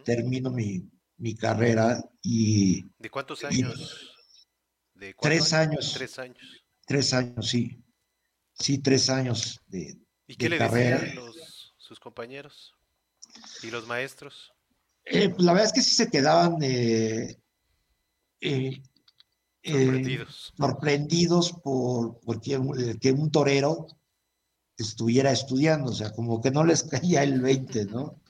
termino 0.05 0.51
mi, 0.51 0.89
mi, 1.19 1.35
carrera 1.35 2.03
y... 2.23 2.85
¿De 2.99 3.11
cuántos 3.11 3.45
años? 3.45 4.15
¿De 4.95 5.15
tres 5.21 5.53
años. 5.53 5.93
Tres 5.95 6.19
años. 6.19 6.65
Tres 6.87 7.13
años, 7.13 7.49
sí 7.49 7.83
sí, 8.63 8.79
tres 8.79 9.11
años 9.11 9.61
de, 9.67 9.99
¿Y 10.27 10.37
qué 10.37 10.49
le 10.49 10.59
decían 10.59 11.15
los, 11.17 11.75
sus 11.77 12.01
compañeros 12.01 12.75
y 13.63 13.71
los 13.71 13.87
maestros? 13.87 14.53
Eh, 15.05 15.29
pues, 15.31 15.43
la 15.43 15.53
verdad 15.53 15.67
es 15.67 15.73
que 15.73 15.83
sí 15.83 15.95
se 15.95 16.09
quedaban 16.09 16.57
eh, 16.63 17.39
eh, 18.41 18.83
sorprendidos, 19.65 20.53
sorprendidos 20.57 21.53
por, 21.63 22.21
porque 22.21 22.61
que 23.01 23.13
un 23.13 23.31
torero 23.31 23.87
estuviera 24.77 25.33
estudiando, 25.33 25.91
o 25.91 25.95
sea, 25.95 26.13
como 26.13 26.41
que 26.41 26.51
no 26.51 26.65
les 26.65 26.83
caía 26.91 27.23
el 27.23 27.41
20, 27.41 27.87
¿no? 27.87 28.21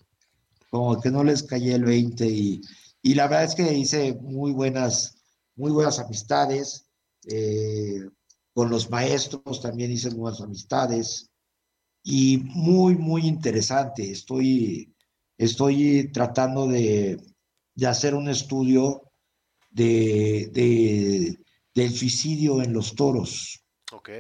Como 0.71 1.01
que 1.01 1.11
no 1.11 1.23
les 1.23 1.43
caía 1.43 1.77
el 1.77 1.85
20 1.85 2.27
y, 2.27 2.63
y 3.03 3.15
la 3.15 3.27
verdad 3.29 3.45
es 3.45 3.55
que 3.55 3.73
hice 3.75 4.15
muy 4.15 4.53
buenas, 4.53 5.17
muy 5.57 5.71
buenas 5.71 5.99
amistades. 5.99 6.87
Con 8.55 8.69
los 8.69 8.91
maestros 8.91 9.63
también 9.63 9.93
hice 9.93 10.11
nuevas 10.11 10.41
amistades 10.41 11.31
y 12.03 12.39
muy, 12.39 12.97
muy 12.97 13.27
interesante. 13.27 14.11
Estoy, 14.11 14.92
estoy 15.45 16.11
tratando 16.13 16.67
de, 16.67 17.21
de 17.75 17.87
hacer 17.87 18.15
un 18.15 18.29
estudio 18.29 19.13
de, 19.71 20.51
de, 20.53 21.39
del 21.75 21.91
suicidio 21.91 22.63
en 22.63 22.73
los 22.73 22.95
toros. 22.95 23.65
Ok. 23.93 24.11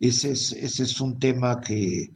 Ese 0.00 0.32
es, 0.32 0.52
ese 0.52 0.82
es 0.82 1.00
un 1.00 1.18
tema 1.18 1.60
que, 1.60 2.10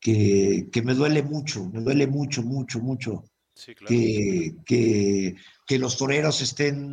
que, 0.00 0.68
que, 0.72 0.82
me 0.82 0.94
duele 0.94 1.22
mucho, 1.22 1.68
me 1.70 1.82
duele 1.82 2.06
mucho, 2.06 2.42
mucho, 2.42 2.80
mucho. 2.80 3.24
Sí, 3.54 3.74
claro. 3.74 3.90
que, 3.90 4.54
que, 4.64 5.34
que, 5.66 5.78
los 5.78 5.98
toreros 5.98 6.40
estén, 6.40 6.92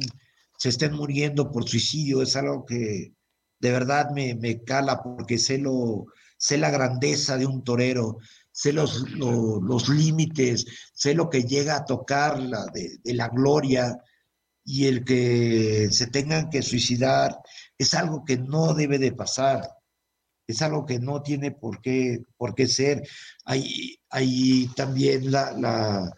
se 0.58 0.70
estén 0.70 0.94
muriendo 0.94 1.50
por 1.50 1.70
suicidio 1.70 2.22
es 2.22 2.36
algo 2.36 2.66
que, 2.66 3.14
de 3.60 3.72
verdad 3.72 4.10
me, 4.14 4.36
me 4.36 4.64
cala 4.64 5.02
porque 5.02 5.38
sé, 5.38 5.60
lo, 5.60 6.08
sé 6.38 6.58
la 6.58 6.70
grandeza 6.70 7.38
de 7.38 7.46
un 7.46 7.64
torero, 7.64 8.18
sé 8.58 8.74
los, 8.74 9.88
límites, 9.88 10.66
sé 10.92 11.14
lo 11.14 11.30
que 11.30 11.44
llega 11.44 11.76
a 11.76 11.86
tocar 11.86 12.42
la, 12.42 12.66
de, 12.74 13.14
la 13.14 13.28
gloria 13.28 13.96
y 14.66 14.88
el 14.88 15.06
que 15.06 15.90
se 15.92 16.08
tengan 16.08 16.50
que 16.50 16.64
suicidar 16.64 17.38
es 17.78 17.94
algo 17.94 18.26
que 18.26 18.38
no 18.38 18.74
debe 18.74 18.98
de 18.98 19.12
pasar, 19.12 19.62
es 20.48 20.64
algo 20.64 20.88
que 20.88 20.98
no 20.98 21.22
tiene 21.22 21.52
por 21.52 21.80
qué, 21.82 22.24
por 22.36 22.56
qué 22.56 22.66
ser. 22.66 23.08
Hay, 23.46 24.00
hay 24.10 24.68
también 24.76 25.32
la, 25.32 25.52
la, 25.52 26.12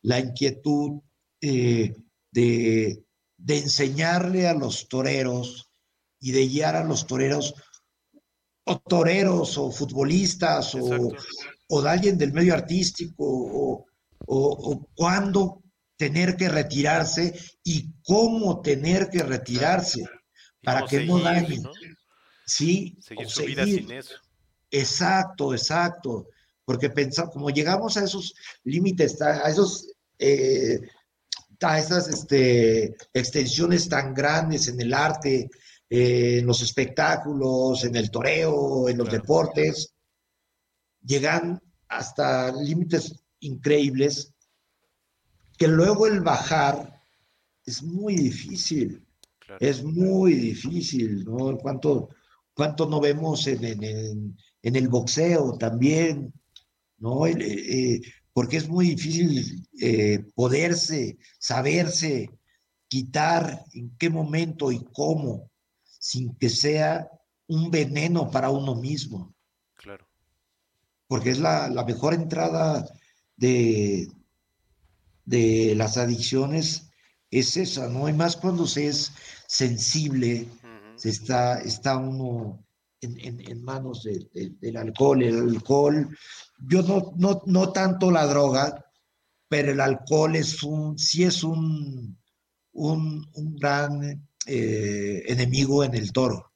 la 0.00 0.20
inquietud 0.20 1.02
eh, 1.42 1.94
de, 2.30 3.04
de 3.36 3.58
enseñarle 3.58 4.48
a 4.48 4.54
los 4.54 4.88
toreros 4.88 5.68
y 6.18 6.32
de 6.32 6.48
guiar 6.48 6.76
a 6.76 6.84
los 6.84 7.06
toreros, 7.06 7.54
o 8.64 8.78
toreros, 8.78 9.58
o 9.58 9.70
futbolistas, 9.70 10.74
o, 10.76 11.12
o, 11.74 11.82
de 11.82 11.90
alguien 11.90 12.18
del 12.18 12.32
medio 12.32 12.54
artístico, 12.54 13.24
o, 13.24 13.86
o, 14.26 14.88
cuándo 14.94 15.62
tener 15.96 16.36
que 16.36 16.48
retirarse 16.48 17.38
y 17.62 17.92
cómo 18.02 18.60
tener 18.60 19.08
que 19.10 19.22
retirarse 19.22 20.04
para 20.62 20.86
que 20.86 21.04
no 21.04 21.18
dañen. 21.20 21.62
Sí, 22.46 22.96
seguir 23.00 23.28
su 23.28 23.44
vida 23.44 23.64
sin 23.64 23.90
eso. 23.90 24.14
Exacto, 24.70 25.52
exacto. 25.54 26.28
Porque 26.64 26.90
pensamos, 26.90 27.32
como 27.32 27.50
llegamos 27.50 27.96
a 27.96 28.04
esos 28.04 28.34
límites, 28.64 29.20
a 29.20 29.48
esos 29.48 29.88
eh, 30.18 30.80
a 31.60 31.78
esas 31.78 32.08
este, 32.08 32.94
extensiones 33.12 33.88
tan 33.88 34.14
grandes 34.14 34.68
en 34.68 34.80
el 34.80 34.92
arte, 34.92 35.50
en 35.88 36.46
los 36.46 36.62
espectáculos, 36.62 37.84
en 37.84 37.96
el 37.96 38.10
toreo, 38.10 38.88
en 38.88 38.98
los 38.98 39.10
deportes, 39.10 39.93
llegan 41.04 41.60
hasta 41.88 42.52
límites 42.52 43.24
increíbles 43.40 44.32
que 45.58 45.68
luego 45.68 46.06
el 46.06 46.20
bajar 46.20 47.00
es 47.64 47.82
muy 47.82 48.16
difícil. 48.16 49.06
Es 49.60 49.84
muy 49.84 50.34
difícil, 50.34 51.24
¿no? 51.24 51.56
¿Cuánto, 51.58 52.08
cuánto 52.54 52.86
no 52.88 53.00
vemos 53.00 53.46
en, 53.46 53.64
en, 53.64 54.36
en, 54.62 54.76
el 54.76 54.88
boxeo 54.88 55.56
también, 55.58 56.32
¿no? 56.98 57.26
Eh, 57.26 58.00
porque 58.32 58.56
es 58.56 58.68
muy 58.68 58.90
difícil 58.90 59.68
eh, 59.80 60.24
poderse, 60.34 61.18
saberse, 61.38 62.30
quitar 62.88 63.64
en 63.72 63.96
qué 63.96 64.10
momento 64.10 64.72
y 64.72 64.84
cómo 64.92 65.50
sin 65.82 66.34
que 66.36 66.48
sea 66.48 67.08
un 67.46 67.70
veneno 67.70 68.30
para 68.30 68.50
uno 68.50 68.74
mismo. 68.74 69.33
Porque 71.06 71.30
es 71.30 71.38
la, 71.38 71.68
mejor 71.86 72.14
entrada 72.14 72.86
de, 73.36 74.08
de 75.24 75.74
las 75.76 75.96
adicciones, 75.96 76.90
es 77.30 77.56
esa, 77.56 77.88
¿no? 77.88 78.08
Y 78.08 78.12
más 78.12 78.36
cuando 78.36 78.66
se 78.66 78.88
es 78.88 79.12
sensible, 79.46 80.48
se 80.96 81.10
está, 81.10 81.60
está 81.60 81.96
uno 81.96 82.64
en, 83.00 83.62
manos 83.62 84.04
del 84.04 84.76
alcohol. 84.76 85.22
El 85.22 85.38
alcohol, 85.40 86.16
yo 86.68 86.82
no, 86.82 87.12
no, 87.16 87.42
no 87.46 87.72
tanto 87.72 88.10
la 88.10 88.26
droga, 88.26 88.84
pero 89.48 89.72
el 89.72 89.80
alcohol 89.80 90.36
es 90.36 90.62
un, 90.62 90.98
sí 90.98 91.24
es 91.24 91.44
un, 91.44 92.18
un, 92.72 93.30
un 93.34 93.56
gran 93.56 94.26
eh, 94.46 95.22
enemigo 95.26 95.84
en 95.84 95.94
el 95.94 96.12
toro. 96.12 96.52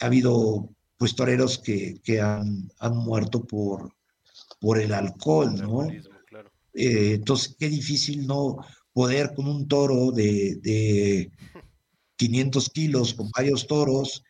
Ha 0.00 0.06
habido 0.06 0.70
pues 0.98 1.14
toreros 1.14 1.58
que, 1.58 2.00
que 2.02 2.20
han, 2.20 2.70
han, 2.78 2.96
muerto 2.96 3.44
por, 3.44 3.94
por 4.60 4.78
el 4.78 4.92
alcohol, 4.92 5.54
¿no? 5.54 5.88
Eh, 6.74 7.14
entonces, 7.14 7.56
qué 7.58 7.68
difícil 7.68 8.26
no 8.26 8.58
poder 8.92 9.32
con 9.34 9.46
un 9.46 9.66
toro 9.66 10.10
de, 10.10 10.56
de 10.56 11.30
500 12.16 12.70
kilos, 12.70 13.14
con 13.14 13.30
varios 13.30 13.66
toros, 13.66 14.24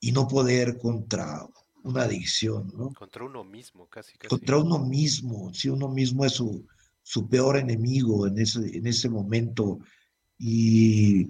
y 0.00 0.12
no 0.12 0.26
poder 0.26 0.78
contra 0.78 1.46
una 1.82 2.02
adicción, 2.02 2.72
¿no? 2.76 2.92
Contra 2.94 3.24
uno 3.24 3.44
mismo, 3.44 3.86
casi. 3.88 4.16
casi. 4.16 4.28
Contra 4.28 4.58
uno 4.58 4.78
mismo, 4.78 5.52
si 5.52 5.68
uno 5.68 5.88
mismo 5.88 6.24
es 6.24 6.32
su, 6.32 6.66
su 7.02 7.28
peor 7.28 7.58
enemigo 7.58 8.26
en 8.26 8.38
ese, 8.38 8.76
en 8.76 8.86
ese 8.86 9.08
momento. 9.08 9.78
Y 10.38 11.28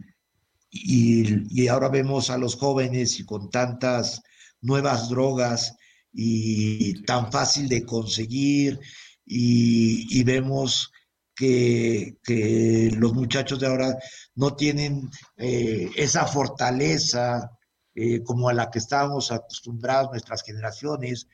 y, 0.77 1.69
ahora 1.69 1.89
vemos 1.89 2.31
a 2.31 2.39
los 2.39 2.57
jóvenes 2.57 3.21
y 3.21 3.25
con 3.25 3.49
tantas 3.49 4.23
nuevas 4.65 5.09
drogas 5.09 5.75
y 6.13 7.03
tan 7.05 7.31
fácil 7.31 7.69
de 7.69 7.85
conseguir 7.85 8.81
y, 9.27 10.23
vemos 10.25 10.93
que, 11.35 12.17
los 12.97 13.15
muchachos 13.15 13.61
de 13.61 13.67
ahora 13.67 13.99
no 14.35 14.55
tienen 14.55 15.11
eh, 15.37 15.91
esa 15.97 16.27
fortaleza 16.27 17.51
eh, 17.95 18.23
como 18.23 18.49
a 18.49 18.55
la 18.55 18.71
que 18.71 18.79
estábamos 18.79 19.31
acostumbrados 19.33 20.11
nuestras 20.11 20.43
generaciones. 20.43 21.29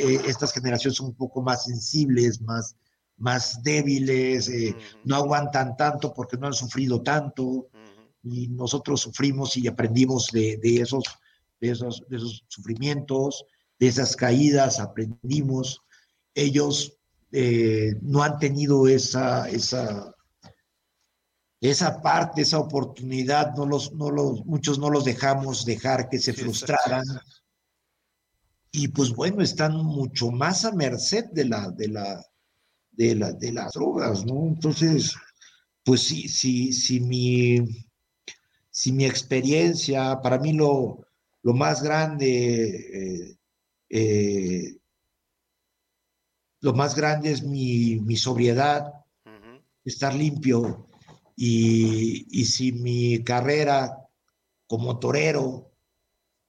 Eh, 0.00 0.20
estas 0.26 0.52
generaciones 0.52 0.96
son 0.96 1.08
un 1.08 1.14
poco 1.14 1.42
más 1.42 1.64
sensibles, 1.64 2.40
más, 2.40 2.76
más 3.16 3.62
débiles, 3.62 4.50
no 5.04 5.16
aguantan 5.16 5.76
tanto 5.76 6.14
porque 6.14 6.36
no 6.36 6.46
han 6.46 6.54
sufrido 6.54 7.02
tanto. 7.02 7.68
y 8.24 8.48
nosotros 8.48 9.00
sufrimos 9.00 9.56
y 9.56 9.68
aprendimos 9.68 10.28
de, 10.32 10.58
esos, 10.62 11.04
de, 11.60 11.70
esos, 11.70 12.04
de 12.08 12.16
esos 12.16 12.44
sufrimientos, 12.48 13.44
de 13.78 13.88
esas 13.88 14.16
caídas, 14.16 14.80
aprendimos. 14.80 15.80
Ellos 16.34 16.98
eh, 17.32 17.94
no 18.02 18.22
han 18.22 18.38
tenido 18.38 18.88
esa, 18.88 19.48
esa, 19.48 20.14
esa 21.60 22.00
parte, 22.00 22.42
esa 22.42 22.58
oportunidad, 22.58 23.54
no 23.56 23.66
los, 23.66 23.92
no 23.92 24.10
los, 24.10 24.44
muchos 24.46 24.78
no 24.78 24.90
los 24.90 25.04
dejamos 25.04 25.64
dejar 25.64 26.08
que 26.08 26.18
se 26.18 26.32
frustraran. 26.32 27.04
Y 28.70 28.88
pues 28.88 29.10
bueno, 29.10 29.42
están 29.42 29.76
mucho 29.76 30.30
más 30.30 30.64
a 30.64 30.72
merced 30.72 31.24
de 31.32 31.46
la, 31.46 31.70
de 31.70 31.88
la, 31.88 32.24
de 32.92 33.14
la, 33.14 33.32
de 33.32 33.52
las 33.52 33.72
drogas, 33.72 34.24
¿no? 34.24 34.46
Entonces, 34.46 35.14
pues 35.84 36.02
sí, 36.02 36.28
sí, 36.28 36.72
sí, 36.72 37.00
mi, 37.00 37.60
si 38.70 38.92
mi 38.92 39.06
experiencia, 39.06 40.20
para 40.20 40.38
mí 40.38 40.52
lo, 40.52 41.07
lo 41.42 41.54
más 41.54 41.82
grande, 41.82 43.28
eh, 43.30 43.38
eh, 43.90 44.78
lo 46.60 46.72
más 46.72 46.94
grande 46.94 47.32
es 47.32 47.42
mi, 47.42 48.00
mi 48.00 48.16
sobriedad, 48.16 48.92
estar 49.84 50.14
limpio. 50.14 50.86
Y, 51.36 52.26
y, 52.30 52.44
si 52.46 52.72
mi 52.72 53.22
carrera 53.22 53.96
como 54.66 54.98
torero 54.98 55.70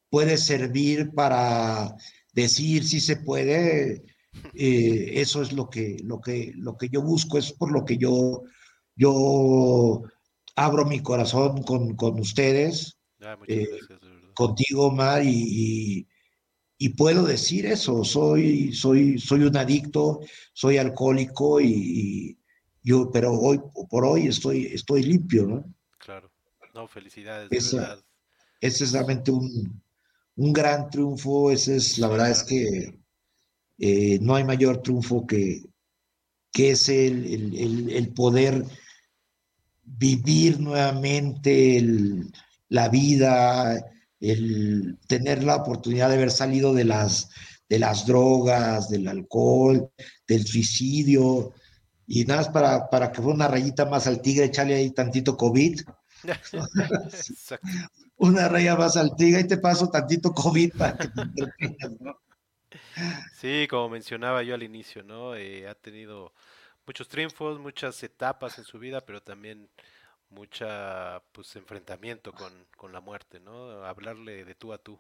puede 0.10 0.38
servir 0.38 1.12
para 1.14 1.96
decir 2.34 2.84
si 2.84 3.00
se 3.00 3.18
puede, 3.18 4.04
eh, 4.54 5.12
eso 5.14 5.42
es 5.42 5.54
lo 5.54 5.70
que, 5.70 5.98
lo, 6.04 6.20
que, 6.22 6.52
lo 6.56 6.78
que 6.78 6.90
yo 6.90 7.02
busco, 7.02 7.38
es 7.38 7.52
por 7.54 7.72
lo 7.72 7.86
que 7.86 7.98
yo, 7.98 8.44
yo 8.96 10.04
abro 10.56 10.86
mi 10.86 11.02
corazón 11.02 11.64
con, 11.64 11.96
con 11.96 12.20
ustedes, 12.20 12.98
ah, 13.22 13.38
eh, 13.48 13.68
contigo, 14.40 14.90
Mar, 14.90 15.22
y, 15.22 16.08
y, 16.78 16.90
puedo 16.90 17.26
decir 17.26 17.66
eso, 17.66 18.06
soy, 18.06 18.72
soy, 18.72 19.20
soy 19.20 19.44
un 19.44 19.58
adicto, 19.58 20.22
soy 20.54 20.78
alcohólico 20.78 21.60
y, 21.60 22.40
yo, 22.82 23.12
pero 23.12 23.34
hoy 23.34 23.60
por 23.90 24.06
hoy 24.06 24.28
estoy, 24.28 24.68
estoy 24.68 25.04
limpio, 25.04 25.46
¿no? 25.46 25.66
Claro, 25.98 26.32
no, 26.74 26.88
felicidades. 26.88 27.52
Esa, 27.52 28.02
ese 28.62 28.86
es 28.86 28.94
realmente 28.94 29.30
un, 29.30 29.84
un 30.38 30.54
gran 30.54 30.90
triunfo, 30.90 31.52
ese 31.52 31.76
es, 31.76 31.98
la 31.98 32.08
verdad 32.08 32.32
es 32.32 32.44
que 32.46 32.98
eh, 33.78 34.20
no 34.22 34.36
hay 34.36 34.46
mayor 34.46 34.82
triunfo 34.82 35.28
que, 35.28 35.66
que 36.54 36.72
es 36.72 36.88
el, 36.88 37.26
el, 37.58 37.90
el 37.90 38.14
poder 38.14 38.64
vivir 39.84 40.62
nuevamente 40.62 41.84
la 42.70 42.88
vida, 42.88 43.84
el 44.20 44.98
tener 45.08 45.44
la 45.44 45.58
oportunidad 45.58 46.10
de 46.10 46.16
haber 46.16 46.32
salido 46.32 46.74
de 46.74 46.86
las, 46.86 47.30
de 47.68 47.80
las 47.80 48.06
drogas, 48.06 48.90
del 48.90 49.08
alcohol, 49.08 49.90
del 50.28 50.46
suicidio, 50.46 51.54
y 52.08 52.26
nada 52.26 52.42
más 52.42 52.50
para, 52.50 52.90
para 52.90 53.12
que 53.12 53.22
fuera 53.22 53.36
una 53.36 53.48
rayita 53.48 53.86
más 53.86 54.08
al 54.08 54.22
tigre, 54.22 54.46
echarle 54.46 54.76
ahí 54.76 54.92
tantito 54.92 55.38
COVID. 55.38 55.82
una 58.18 58.50
raya 58.50 58.76
más 58.76 58.98
al 58.98 59.16
tigre 59.16 59.42
y 59.42 59.48
te 59.48 59.58
paso 59.58 59.90
tantito 59.90 60.34
COVID 60.34 60.74
para 60.74 60.98
que 60.98 61.08
te 61.08 61.90
¿no? 62.00 62.20
Sí, 63.40 63.68
como 63.70 63.90
mencionaba 63.90 64.44
yo 64.44 64.56
al 64.56 64.64
inicio, 64.64 65.04
¿no? 65.04 65.36
Eh, 65.36 65.68
ha 65.68 65.76
tenido 65.76 66.34
muchos 66.86 67.08
triunfos, 67.08 67.60
muchas 67.60 68.02
etapas 68.04 68.58
en 68.58 68.66
su 68.66 68.80
vida, 68.80 69.02
pero 69.06 69.22
también 69.22 69.70
mucha 70.30 71.22
pues 71.32 71.56
enfrentamiento 71.56 72.34
con, 72.34 72.54
con 72.78 72.92
la 72.92 73.02
muerte, 73.02 73.40
¿no? 73.40 73.84
Hablarle 73.84 74.46
de 74.46 74.56
tú 74.56 74.74
a 74.74 74.78
tú. 74.78 75.00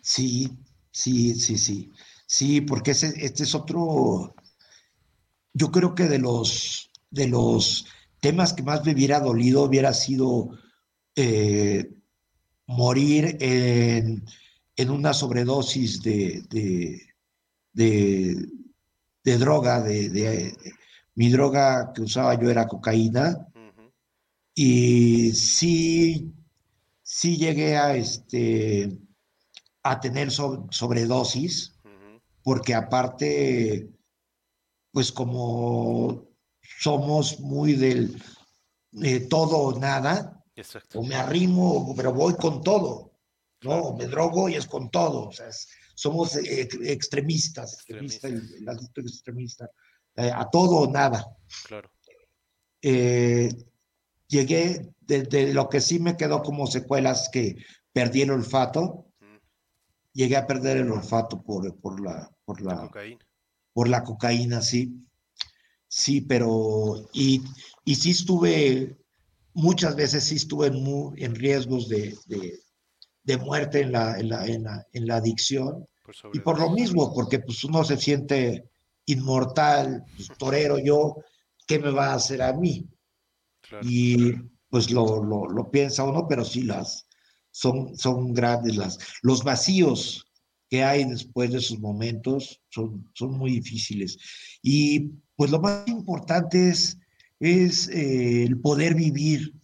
Sí, 0.00 0.50
sí, 0.90 1.34
sí, 1.34 1.58
sí. 1.58 1.92
Sí, 2.26 2.60
porque 2.60 2.92
ese, 2.92 3.12
este 3.16 3.44
es 3.44 3.54
otro, 3.54 4.34
yo 5.52 5.70
creo 5.70 5.94
que 5.94 6.04
de 6.04 6.18
los, 6.18 6.90
de 7.10 7.28
los 7.28 7.86
temas 8.20 8.52
que 8.52 8.62
más 8.62 8.84
me 8.84 8.92
hubiera 8.92 9.20
dolido 9.20 9.64
hubiera 9.64 9.92
sido 9.94 10.50
eh, 11.16 11.90
morir 12.66 13.36
en, 13.40 14.24
en, 14.76 14.90
una 14.90 15.14
sobredosis 15.14 16.02
de, 16.02 16.42
de, 16.50 17.00
de, 19.22 19.38
droga, 19.38 19.80
de, 19.80 20.54
mi 21.14 21.30
droga 21.30 21.92
que 21.94 22.02
usaba 22.02 22.38
yo 22.40 22.50
era 22.50 22.66
cocaína. 22.66 23.48
Y 24.60 25.30
sí, 25.36 26.34
sí 27.00 27.36
llegué 27.36 27.76
a, 27.76 27.94
este, 27.94 28.98
a 29.84 30.00
tener 30.00 30.32
sobredosis, 30.32 31.76
porque 32.42 32.74
aparte, 32.74 33.88
pues 34.90 35.12
como 35.12 36.26
somos 36.80 37.38
muy 37.38 37.74
del 37.74 38.20
todo 39.30 39.58
o 39.58 39.78
nada, 39.78 40.44
o 40.92 41.04
me 41.04 41.14
arrimo, 41.14 41.94
pero 41.96 42.12
voy 42.12 42.34
con 42.34 42.60
todo, 42.60 43.12
¿no? 43.62 43.94
me 43.94 44.06
drogo 44.06 44.48
y 44.48 44.56
es 44.56 44.66
con 44.66 44.90
todo, 44.90 45.28
o 45.28 45.32
sea, 45.32 45.50
somos 45.94 46.34
eh, 46.34 46.68
extremistas, 46.82 47.74
extremista, 47.74 48.26
el, 48.26 48.54
el 48.54 48.68
adicto 48.68 49.02
extremista. 49.02 49.70
Eh, 50.16 50.32
a 50.34 50.50
todo 50.50 50.78
o 50.78 50.90
nada. 50.90 51.24
Claro. 51.64 51.92
Eh, 52.82 53.48
llegué, 54.28 54.92
de, 55.00 55.52
lo 55.52 55.68
que 55.68 55.80
sí 55.80 55.98
me 55.98 56.16
quedó 56.16 56.42
como 56.42 56.66
secuelas 56.66 57.28
que 57.32 57.56
perdí 57.92 58.22
el 58.22 58.30
olfato, 58.30 59.06
llegué 60.12 60.36
a 60.36 60.46
perder 60.46 60.78
el 60.78 60.92
olfato 60.92 61.42
por, 61.42 61.74
por 61.80 62.00
la, 62.00 62.30
por 62.44 62.60
la, 62.60 62.76
cocaína. 62.82 63.26
Por 63.72 63.88
la 63.88 64.04
cocaína, 64.04 64.62
sí. 64.62 65.04
Sí, 65.88 66.20
pero, 66.20 67.08
y, 67.12 67.42
y 67.84 67.94
sí 67.94 68.10
estuve, 68.10 68.98
muchas 69.54 69.96
veces 69.96 70.24
sí 70.24 70.36
estuve 70.36 70.66
en, 70.66 71.14
en 71.16 71.34
riesgos 71.34 71.88
de, 71.88 72.14
de, 72.26 73.36
muerte 73.38 73.80
en 73.80 73.92
la, 73.92 74.18
en 74.18 74.28
la, 74.28 74.46
en 74.92 75.06
la, 75.06 75.16
adicción. 75.16 75.86
y 76.32 76.40
por 76.40 76.58
lo 76.58 76.70
mismo, 76.70 77.14
porque 77.14 77.38
pues 77.38 77.64
uno 77.64 77.84
se 77.84 77.96
siente 77.96 78.68
inmortal, 79.06 80.04
pues, 80.16 80.28
torero 80.36 80.78
yo, 80.78 81.16
¿qué 81.66 81.78
me 81.78 81.90
va 81.90 82.08
a 82.08 82.14
hacer 82.14 82.42
a 82.42 82.52
mí? 82.52 82.86
Y 83.82 84.34
pues 84.70 84.90
lo, 84.90 85.22
lo, 85.22 85.70
piensa 85.70 86.04
uno, 86.04 86.26
pero 86.28 86.44
sí 86.44 86.62
las 86.62 87.06
son, 87.50 87.96
son 87.96 88.32
grandes 88.32 88.76
las, 88.76 88.98
los 89.22 89.42
vacíos 89.42 90.26
que 90.68 90.84
hay 90.84 91.04
después 91.04 91.50
de 91.50 91.58
esos 91.58 91.78
momentos 91.78 92.60
son, 92.68 93.10
son 93.14 93.38
muy 93.38 93.52
difíciles. 93.52 94.18
Y 94.62 95.10
pues 95.36 95.50
lo 95.50 95.60
más 95.60 95.86
importante 95.88 96.68
es, 96.68 96.98
es 97.40 97.88
eh, 97.88 98.44
el 98.44 98.60
poder 98.60 98.94
vivir, 98.94 99.54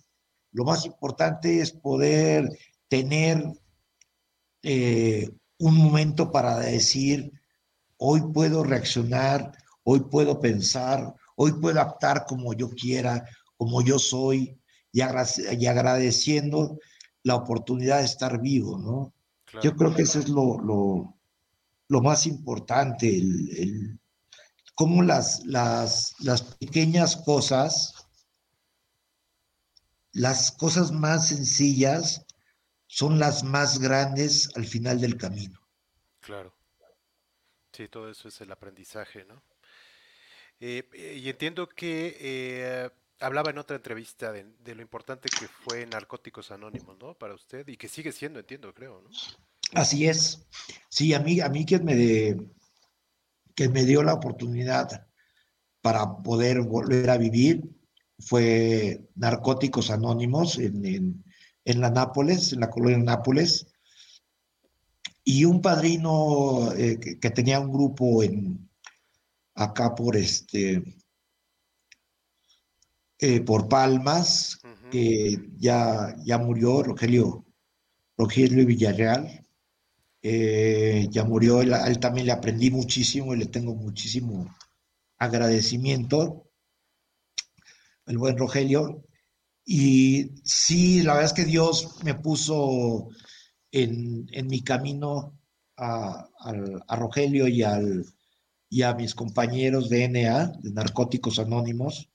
lo 0.52 0.65
más 0.65 0.86
importante 0.86 1.60
es 1.60 1.73
poder 1.73 2.49
tener 2.89 3.44
eh, 4.62 5.28
un 5.58 5.76
momento 5.76 6.31
para 6.31 6.58
decir, 6.60 7.31
Hoy 7.97 8.20
puedo 8.33 8.65
reaccionar, 8.65 9.52
hoy 9.84 10.00
puedo 10.00 10.41
pensar, 10.41 11.15
hoy 11.36 11.52
puedo 11.52 11.81
actuar 11.81 12.26
como 12.26 12.52
yo 12.52 12.68
quiera, 12.70 13.24
como 13.57 13.83
yo 13.83 13.99
soy, 13.99 14.58
y, 14.92 15.00
agradeciendo 15.00 16.78
la 17.23 17.36
oportunidad 17.36 17.99
de 17.99 18.05
estar 18.05 18.41
vivo, 18.41 18.78
¿no? 18.78 19.12
Yo 19.62 19.74
creo 19.76 19.94
que 19.94 20.02
eso 20.02 20.18
es 20.18 20.28
lo, 20.28 20.58
lo, 21.89 22.00
más 22.00 22.26
importante, 22.26 23.08
el, 23.08 23.50
el 23.57 24.00
cómo 24.74 25.02
las, 25.02 25.44
las, 25.47 26.15
las 26.20 26.42
pequeñas 26.42 27.16
cosas, 27.16 28.08
las 30.12 30.50
cosas 30.50 30.91
más 30.91 31.28
sencillas, 31.28 32.24
son 32.86 33.18
las 33.18 33.42
más 33.42 33.78
grandes 33.78 34.50
al 34.57 34.66
final 34.66 35.00
del 35.00 35.16
camino. 35.16 35.60
Claro. 36.20 36.55
Sí, 37.73 37.89
todo 37.89 38.08
eso 38.08 38.28
es 38.28 38.41
el 38.41 38.52
aprendizaje, 38.52 39.24
¿no? 39.24 39.42
Eh, 40.60 40.89
eh, 40.92 41.20
y 41.20 41.28
entiendo 41.28 41.68
que 41.68 42.16
eh, 42.20 42.91
hablaba 43.20 43.50
en 43.50 43.58
otra 43.58 43.76
entrevista 43.76 44.32
de, 44.32 44.74
lo 44.74 44.82
importante 44.82 45.28
que 45.28 45.48
fue 45.48 45.86
Narcóticos 45.86 46.50
Anónimos, 46.50 46.96
¿no? 47.00 47.14
Para 47.14 47.34
usted 47.34 47.66
y 47.68 47.76
que 47.76 47.88
sigue 47.88 48.12
siendo, 48.12 48.38
entiendo, 48.40 48.72
creo, 48.74 49.02
¿no? 49.02 49.10
Así 49.72 50.06
es. 50.06 50.46
Sí, 50.88 51.14
a 51.14 51.20
mí, 51.20 51.40
a 51.40 51.48
mí 51.48 51.64
quien 51.64 51.84
me, 51.84 51.94
de, 51.96 52.40
que 53.54 53.68
me 53.68 53.84
dio 53.84 54.02
la 54.02 54.14
oportunidad 54.14 55.06
para 55.80 56.22
poder 56.22 56.60
volver 56.62 57.10
a 57.10 57.16
vivir 57.16 57.62
fue 58.18 59.08
Narcóticos 59.14 59.90
Anónimos 59.90 60.58
en, 60.58 61.24
en 61.64 61.80
la 61.80 61.90
Nápoles, 61.90 62.52
en 62.52 62.60
la 62.60 62.70
colonia 62.70 62.98
Nápoles 62.98 63.66
y 65.24 65.46
un 65.46 65.62
padrino 65.62 66.72
eh, 66.74 67.00
que, 67.00 67.30
tenía 67.30 67.58
un 67.58 67.72
grupo 67.72 68.22
en 68.22 68.68
acá 69.54 69.94
por 69.94 70.16
este 70.16 70.82
eh, 73.24 73.40
por 73.40 73.68
Palmas, 73.68 74.60
que 74.90 75.38
ya, 75.56 76.14
ya 76.26 76.36
murió, 76.36 76.82
Rogelio, 76.82 77.46
Rogelio 78.18 78.66
Villarreal, 78.66 79.46
eh, 80.22 81.08
ya 81.10 81.24
murió, 81.24 81.62
él, 81.62 81.72
él, 81.72 81.98
también 82.00 82.26
le 82.26 82.32
aprendí 82.32 82.70
muchísimo 82.70 83.32
y 83.34 83.38
le 83.38 83.46
tengo 83.46 83.74
muchísimo 83.74 84.54
agradecimiento, 85.16 86.50
el 88.06 88.18
buen 88.18 88.36
Rogelio. 88.36 89.04
Y 89.64 90.32
sí, 90.44 91.02
la 91.02 91.14
verdad 91.14 91.30
es 91.30 91.32
que 91.32 91.46
Dios 91.46 92.04
me 92.04 92.14
puso 92.14 93.08
en, 93.72 94.26
en 94.32 94.46
mi 94.48 94.62
camino 94.62 95.38
a, 95.78 96.28
a, 96.86 96.96
Rogelio 96.96 97.48
y, 97.48 97.62
al, 97.62 98.04
y 98.68 98.82
a 98.82 98.92
mis 98.94 99.14
compañeros 99.14 99.88
de 99.88 100.08
NA, 100.08 100.52
de 100.60 100.72
Narcóticos 100.72 101.38
Anónimos, 101.38 102.10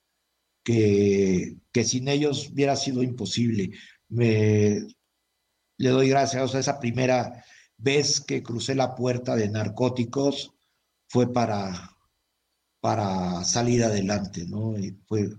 que, 1.72 1.84
sin 1.84 2.08
ellos 2.08 2.50
hubiera 2.52 2.76
sido 2.76 3.02
imposible. 3.02 3.72
Me, 4.10 4.82
le 5.78 5.90
doy 5.90 6.10
gracias 6.10 6.54
a 6.54 6.60
esa 6.60 6.80
primera 6.80 7.44
vez 7.78 8.22
que 8.22 8.44
crucé 8.44 8.76
la 8.76 8.96
puerta 8.96 9.36
de 9.36 9.50
narcóticos 9.50 10.54
fue 11.08 11.32
para, 11.32 11.98
para 12.82 13.44
salir 13.44 13.84
adelante, 13.84 14.46
¿no? 14.46 14.76
Fue, 15.08 15.30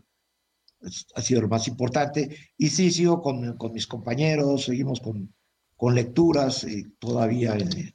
ha 1.15 1.23
sido 1.23 1.42
lo 1.42 1.49
más 1.49 1.68
importante. 1.68 2.36
Y 2.57 2.70
sí, 2.70 2.91
sigo 2.91 3.23
con, 3.23 3.57
con 3.57 3.73
mis 3.73 3.86
compañeros, 3.86 4.65
seguimos 4.65 5.00
con, 5.00 5.33
con 5.76 5.94
lecturas 5.94 6.65
y 6.65 6.91
todavía 6.99 7.57
eh, 7.57 7.92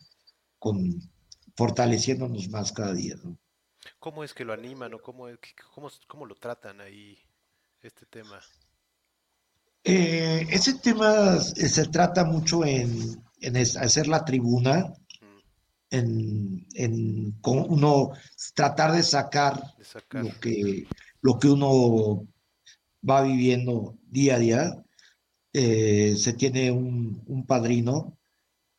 con, 0.57 1.01
fortaleciéndonos 1.57 2.49
más 2.49 2.71
cada 2.71 2.93
día. 2.93 3.15
¿Cómo 3.99 4.23
es 4.23 4.33
que 4.33 4.45
lo 4.45 4.53
animan 4.53 4.93
o 4.93 5.01
cómo, 5.01 5.27
cómo, 5.73 5.89
cómo 6.07 6.25
lo 6.25 6.35
tratan 6.35 6.79
ahí 6.79 7.17
este 7.87 8.05
tema? 8.07 8.39
Eh, 9.83 10.47
ese 10.49 10.73
tema 10.79 11.39
se 11.39 11.85
trata 11.87 12.25
mucho 12.25 12.65
en, 12.65 13.23
en 13.39 13.57
hacer 13.57 14.07
la 14.07 14.25
tribuna, 14.25 14.91
en, 15.91 16.65
en 16.73 17.39
uno 17.43 18.11
tratar 18.55 18.93
de 18.93 19.03
sacar, 19.03 19.61
de 19.77 19.85
sacar, 19.85 20.23
Lo, 20.23 20.39
que, 20.39 20.87
lo 21.21 21.39
que 21.39 21.47
uno 21.47 22.27
va 23.07 23.21
viviendo 23.21 23.97
día 24.07 24.35
a 24.35 24.39
día. 24.39 24.83
Eh, 25.53 26.15
se 26.17 26.33
tiene 26.33 26.71
un, 26.71 27.23
un, 27.27 27.45
padrino 27.45 28.17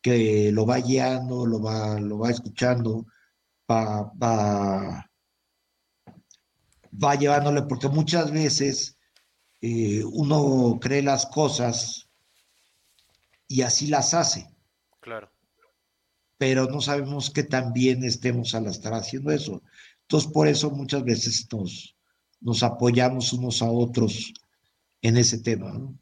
que 0.01 0.51
lo 0.51 0.65
va 0.65 0.77
guiando, 0.77 1.45
lo 1.45 1.59
va, 1.59 1.99
lo 1.99 2.19
va 2.19 2.29
escuchando, 2.29 3.07
va, 3.69 4.11
va, 4.21 5.09
va 7.03 7.15
llevándole, 7.15 7.63
porque 7.63 7.87
muchas 7.87 8.31
veces 8.31 8.96
eh, 9.61 10.03
uno 10.05 10.77
cree 10.79 11.01
las 11.01 11.25
cosas 11.25 12.09
y 13.47 13.61
así 13.61 13.87
las 13.87 14.13
hace. 14.13 14.49
Claro. 14.99 15.31
Pero 16.37 16.67
no 16.67 16.81
sabemos 16.81 17.29
que 17.29 17.43
también 17.43 18.03
estemos 18.03 18.53
al 18.53 18.67
estar 18.67 18.93
haciendo 18.93 19.31
eso. 19.31 19.63
Entonces, 20.01 20.31
por 20.31 20.47
eso 20.47 20.69
muchas 20.69 21.03
veces 21.03 21.47
nos, 21.51 21.95
nos 22.39 22.63
apoyamos 22.63 23.33
unos 23.33 23.61
a 23.61 23.69
otros 23.71 24.33
en 25.01 25.17
ese 25.17 25.39
tema. 25.39 25.71
¿no? 25.71 25.97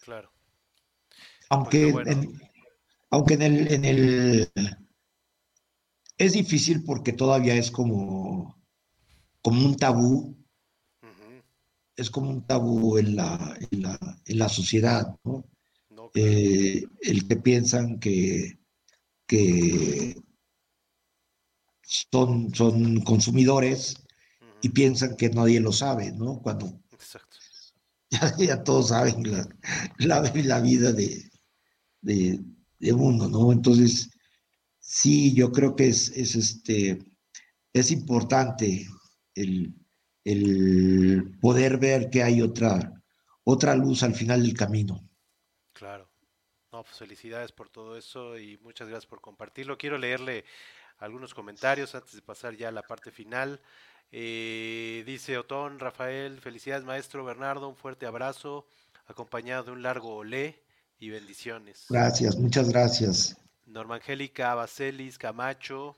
Claro. 0.00 0.30
Aunque, 1.48 1.88
en, 1.88 2.40
aunque 3.10 3.34
en 3.34 3.42
el, 3.42 3.72
en 3.72 3.84
el 3.84 4.50
es 6.18 6.32
difícil 6.32 6.84
porque 6.84 7.12
todavía 7.12 7.54
es 7.54 7.70
como, 7.70 8.56
como 9.40 9.64
un 9.64 9.76
tabú 9.76 10.36
es 12.02 12.10
como 12.10 12.30
un 12.30 12.46
tabú 12.46 12.98
en 12.98 13.16
la, 13.16 13.56
en 13.70 13.82
la, 13.82 13.98
en 14.26 14.38
la 14.38 14.48
sociedad, 14.48 15.16
¿no? 15.24 15.44
eh, 16.14 16.84
el 17.00 17.26
que 17.26 17.36
piensan 17.36 17.98
que, 17.98 18.58
que 19.26 20.20
son, 21.82 22.54
son 22.54 23.00
consumidores 23.00 23.96
y 24.60 24.68
piensan 24.70 25.16
que 25.16 25.30
nadie 25.30 25.60
lo 25.60 25.72
sabe, 25.72 26.12
¿no? 26.12 26.40
Cuando 26.40 26.80
Ya, 28.10 28.36
ya, 28.36 28.62
todos 28.62 28.88
saben 28.88 29.22
la, 29.30 29.48
la, 29.98 30.20
la 30.34 30.60
vida 30.60 30.92
de, 30.92 31.30
de, 32.02 32.40
de, 32.78 32.92
uno, 32.92 33.26
¿no? 33.26 33.52
Entonces, 33.52 34.10
sí, 34.78 35.32
yo 35.32 35.50
creo 35.50 35.74
que 35.74 35.88
es, 35.88 36.10
es, 36.10 36.34
este, 36.34 36.98
es 37.72 37.90
importante 37.90 38.86
el, 39.34 39.74
el 40.24 41.36
poder 41.40 41.78
ver 41.78 42.10
que 42.10 42.22
hay 42.22 42.42
otra, 42.42 43.02
otra 43.44 43.74
luz 43.74 44.02
al 44.02 44.14
final 44.14 44.42
del 44.42 44.54
camino. 44.54 45.08
Claro. 45.72 46.08
No, 46.72 46.82
pues 46.84 46.96
felicidades 46.96 47.52
por 47.52 47.68
todo 47.68 47.98
eso 47.98 48.38
y 48.38 48.56
muchas 48.58 48.88
gracias 48.88 49.06
por 49.06 49.20
compartirlo. 49.20 49.76
Quiero 49.76 49.98
leerle 49.98 50.44
algunos 50.98 51.34
comentarios 51.34 51.94
antes 51.94 52.14
de 52.14 52.22
pasar 52.22 52.56
ya 52.56 52.68
a 52.68 52.72
la 52.72 52.82
parte 52.82 53.10
final. 53.10 53.60
Eh, 54.10 55.02
dice 55.06 55.36
Otón, 55.36 55.78
Rafael, 55.78 56.40
felicidades 56.40 56.84
maestro 56.84 57.24
Bernardo, 57.24 57.68
un 57.68 57.76
fuerte 57.76 58.06
abrazo, 58.06 58.66
acompañado 59.06 59.64
de 59.64 59.70
un 59.72 59.82
largo 59.82 60.16
olé 60.16 60.62
y 60.98 61.10
bendiciones. 61.10 61.86
Gracias, 61.90 62.36
muchas 62.36 62.70
gracias. 62.70 63.36
Norma 63.66 63.96
Angélica 63.96 64.54
Bacelis 64.54 65.18
Camacho, 65.18 65.96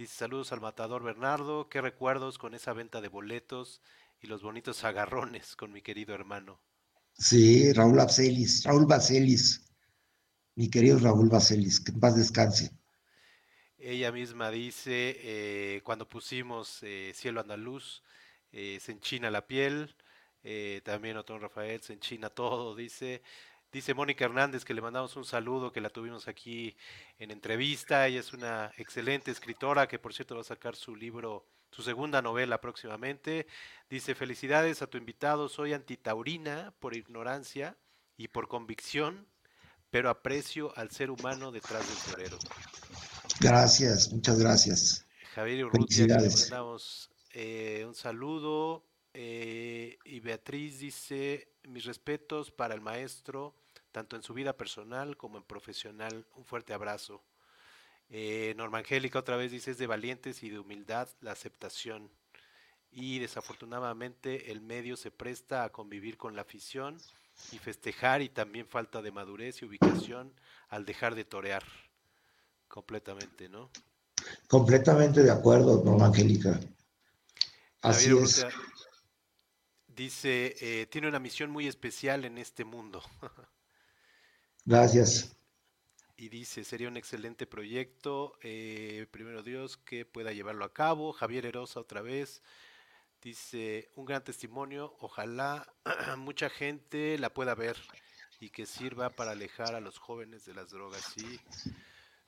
Dice 0.00 0.14
saludos 0.14 0.50
al 0.52 0.62
matador 0.62 1.02
Bernardo, 1.02 1.68
qué 1.68 1.82
recuerdos 1.82 2.38
con 2.38 2.54
esa 2.54 2.72
venta 2.72 3.02
de 3.02 3.08
boletos 3.08 3.82
y 4.22 4.28
los 4.28 4.42
bonitos 4.42 4.82
agarrones 4.82 5.56
con 5.56 5.72
mi 5.72 5.82
querido 5.82 6.14
hermano. 6.14 6.58
Sí, 7.12 7.70
Raúl 7.74 7.98
Bacelis, 7.98 8.64
Raúl 8.64 8.86
Bacelis, 8.86 9.70
mi 10.54 10.70
querido 10.70 10.98
Raúl 11.00 11.28
Bacelis, 11.28 11.80
que 11.80 11.92
en 11.92 12.00
paz 12.00 12.16
descanse. 12.16 12.70
Ella 13.76 14.10
misma 14.10 14.50
dice, 14.50 15.18
eh, 15.20 15.82
cuando 15.84 16.08
pusimos 16.08 16.78
eh, 16.82 17.12
Cielo 17.14 17.42
Andaluz, 17.42 18.02
eh, 18.52 18.78
se 18.80 18.92
enchina 18.92 19.30
la 19.30 19.46
piel, 19.46 19.94
también 20.82 21.18
Otón 21.18 21.42
Rafael 21.42 21.82
se 21.82 21.92
enchina 21.92 22.30
todo, 22.30 22.74
dice, 22.74 23.20
Dice 23.72 23.94
Mónica 23.94 24.24
Hernández 24.24 24.64
que 24.64 24.74
le 24.74 24.80
mandamos 24.80 25.14
un 25.14 25.24
saludo, 25.24 25.72
que 25.72 25.80
la 25.80 25.90
tuvimos 25.90 26.26
aquí 26.26 26.76
en 27.18 27.30
entrevista. 27.30 28.06
Ella 28.06 28.18
es 28.18 28.32
una 28.32 28.72
excelente 28.76 29.30
escritora 29.30 29.86
que 29.86 30.00
por 30.00 30.12
cierto 30.12 30.34
va 30.34 30.40
a 30.40 30.44
sacar 30.44 30.74
su 30.74 30.96
libro, 30.96 31.46
su 31.70 31.82
segunda 31.82 32.20
novela 32.20 32.60
próximamente. 32.60 33.46
Dice, 33.88 34.16
felicidades 34.16 34.82
a 34.82 34.88
tu 34.88 34.98
invitado, 34.98 35.48
soy 35.48 35.72
antitaurina 35.72 36.74
por 36.80 36.96
ignorancia 36.96 37.76
y 38.16 38.26
por 38.26 38.48
convicción, 38.48 39.28
pero 39.90 40.10
aprecio 40.10 40.76
al 40.76 40.90
ser 40.90 41.10
humano 41.10 41.52
detrás 41.52 41.86
del 41.86 42.12
torero. 42.12 42.38
Gracias, 43.40 44.12
muchas 44.12 44.38
gracias. 44.40 45.06
Javier 45.34 45.66
Urrutia, 45.66 46.06
le 46.06 46.28
mandamos 46.28 47.08
eh, 47.32 47.84
un 47.86 47.94
saludo. 47.94 48.84
Eh, 49.14 49.98
y 50.04 50.20
Beatriz 50.20 50.78
dice, 50.80 51.52
mis 51.68 51.84
respetos 51.84 52.50
para 52.50 52.74
el 52.74 52.80
maestro, 52.80 53.54
tanto 53.92 54.16
en 54.16 54.22
su 54.22 54.34
vida 54.34 54.56
personal 54.56 55.16
como 55.16 55.38
en 55.38 55.44
profesional. 55.44 56.26
Un 56.36 56.44
fuerte 56.44 56.72
abrazo. 56.72 57.22
Eh, 58.08 58.54
Norma 58.56 58.78
Angélica 58.78 59.18
otra 59.18 59.36
vez 59.36 59.52
dice, 59.52 59.70
es 59.70 59.78
de 59.78 59.86
valientes 59.86 60.42
y 60.42 60.50
de 60.50 60.58
humildad 60.58 61.08
la 61.20 61.32
aceptación. 61.32 62.10
Y 62.90 63.20
desafortunadamente 63.20 64.50
el 64.50 64.60
medio 64.60 64.96
se 64.96 65.10
presta 65.10 65.64
a 65.64 65.70
convivir 65.70 66.16
con 66.16 66.34
la 66.34 66.42
afición 66.42 66.98
y 67.52 67.58
festejar 67.58 68.20
y 68.20 68.28
también 68.28 68.66
falta 68.66 69.00
de 69.00 69.12
madurez 69.12 69.62
y 69.62 69.64
ubicación 69.64 70.34
al 70.68 70.84
dejar 70.84 71.14
de 71.14 71.24
torear. 71.24 71.62
Completamente, 72.66 73.48
¿no? 73.48 73.70
Completamente 74.48 75.22
de 75.22 75.30
acuerdo, 75.30 75.82
Norma 75.84 76.06
Angélica. 76.06 76.58
Así 77.82 78.16
es. 78.16 78.44
Dice, 79.86 80.56
eh, 80.60 80.86
tiene 80.86 81.08
una 81.08 81.18
misión 81.18 81.50
muy 81.50 81.66
especial 81.66 82.24
en 82.24 82.38
este 82.38 82.64
mundo. 82.64 83.02
Gracias. 84.64 85.36
Y 86.16 86.28
dice, 86.28 86.64
sería 86.64 86.88
un 86.88 86.96
excelente 86.96 87.46
proyecto, 87.46 88.34
eh, 88.42 89.06
primero 89.10 89.42
Dios, 89.42 89.78
que 89.78 90.04
pueda 90.04 90.32
llevarlo 90.32 90.64
a 90.64 90.72
cabo. 90.72 91.12
Javier 91.12 91.46
Erosa 91.46 91.80
otra 91.80 92.02
vez. 92.02 92.42
Dice, 93.22 93.88
un 93.96 94.04
gran 94.04 94.22
testimonio, 94.22 94.94
ojalá 95.00 95.66
mucha 96.18 96.50
gente 96.50 97.18
la 97.18 97.32
pueda 97.32 97.54
ver 97.54 97.76
y 98.38 98.48
que 98.50 98.66
sirva 98.66 99.10
para 99.10 99.32
alejar 99.32 99.74
a 99.74 99.80
los 99.80 99.98
jóvenes 99.98 100.44
de 100.46 100.54
las 100.54 100.70
drogas. 100.70 101.02
Sí, 101.14 101.40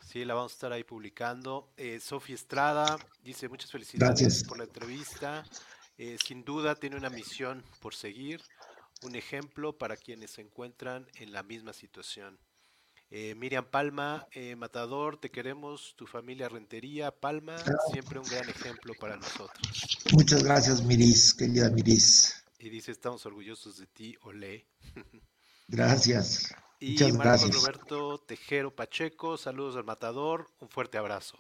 sí 0.07 0.25
la 0.25 0.35
vamos 0.35 0.52
a 0.52 0.55
estar 0.55 0.73
ahí 0.73 0.85
publicando. 0.85 1.73
Eh, 1.77 2.01
Sofía 2.01 2.35
Estrada 2.35 2.99
dice, 3.23 3.49
muchas 3.49 3.70
felicidades 3.70 4.44
por 4.44 4.59
la 4.59 4.65
entrevista. 4.65 5.44
Eh, 5.99 6.17
sin 6.25 6.44
duda 6.44 6.75
tiene 6.75 6.97
una 6.97 7.11
misión 7.11 7.62
por 7.81 7.94
seguir, 7.94 8.43
un 9.02 9.16
ejemplo 9.16 9.76
para 9.76 9.97
quienes 9.97 10.32
se 10.32 10.42
encuentran 10.42 11.06
en 11.16 11.32
la 11.32 11.42
misma 11.42 11.72
situación. 11.72 12.39
Eh, 13.10 13.34
Miriam 13.34 13.66
Palma, 13.66 14.26
eh, 14.32 14.56
Matador, 14.56 15.18
te 15.18 15.31
queremos, 15.31 15.94
tu 15.97 16.06
familia 16.06 16.48
Rentería, 16.48 17.10
Palma, 17.10 17.56
siempre 17.92 18.18
un 18.18 18.24
gran 18.26 18.48
ejemplo 18.48 18.94
para 18.98 19.16
nosotros. 19.16 20.00
Muchas 20.12 20.42
gracias, 20.42 20.82
Miris, 20.82 21.34
querida 21.34 21.68
Miris. 21.68 22.42
Y 22.58 22.70
dice, 22.70 22.90
estamos 22.90 23.26
orgullosos 23.26 23.76
de 23.76 23.86
ti, 23.86 24.16
Olé. 24.22 24.66
Gracias. 25.68 26.55
Y 26.81 26.92
Muchas 26.92 27.12
Marcos 27.12 27.24
gracias. 27.24 27.55
Roberto 27.55 28.18
Tejero 28.18 28.74
Pacheco, 28.74 29.36
saludos 29.36 29.76
al 29.76 29.84
matador, 29.84 30.50
un 30.58 30.68
fuerte 30.68 30.98
abrazo. 30.98 31.39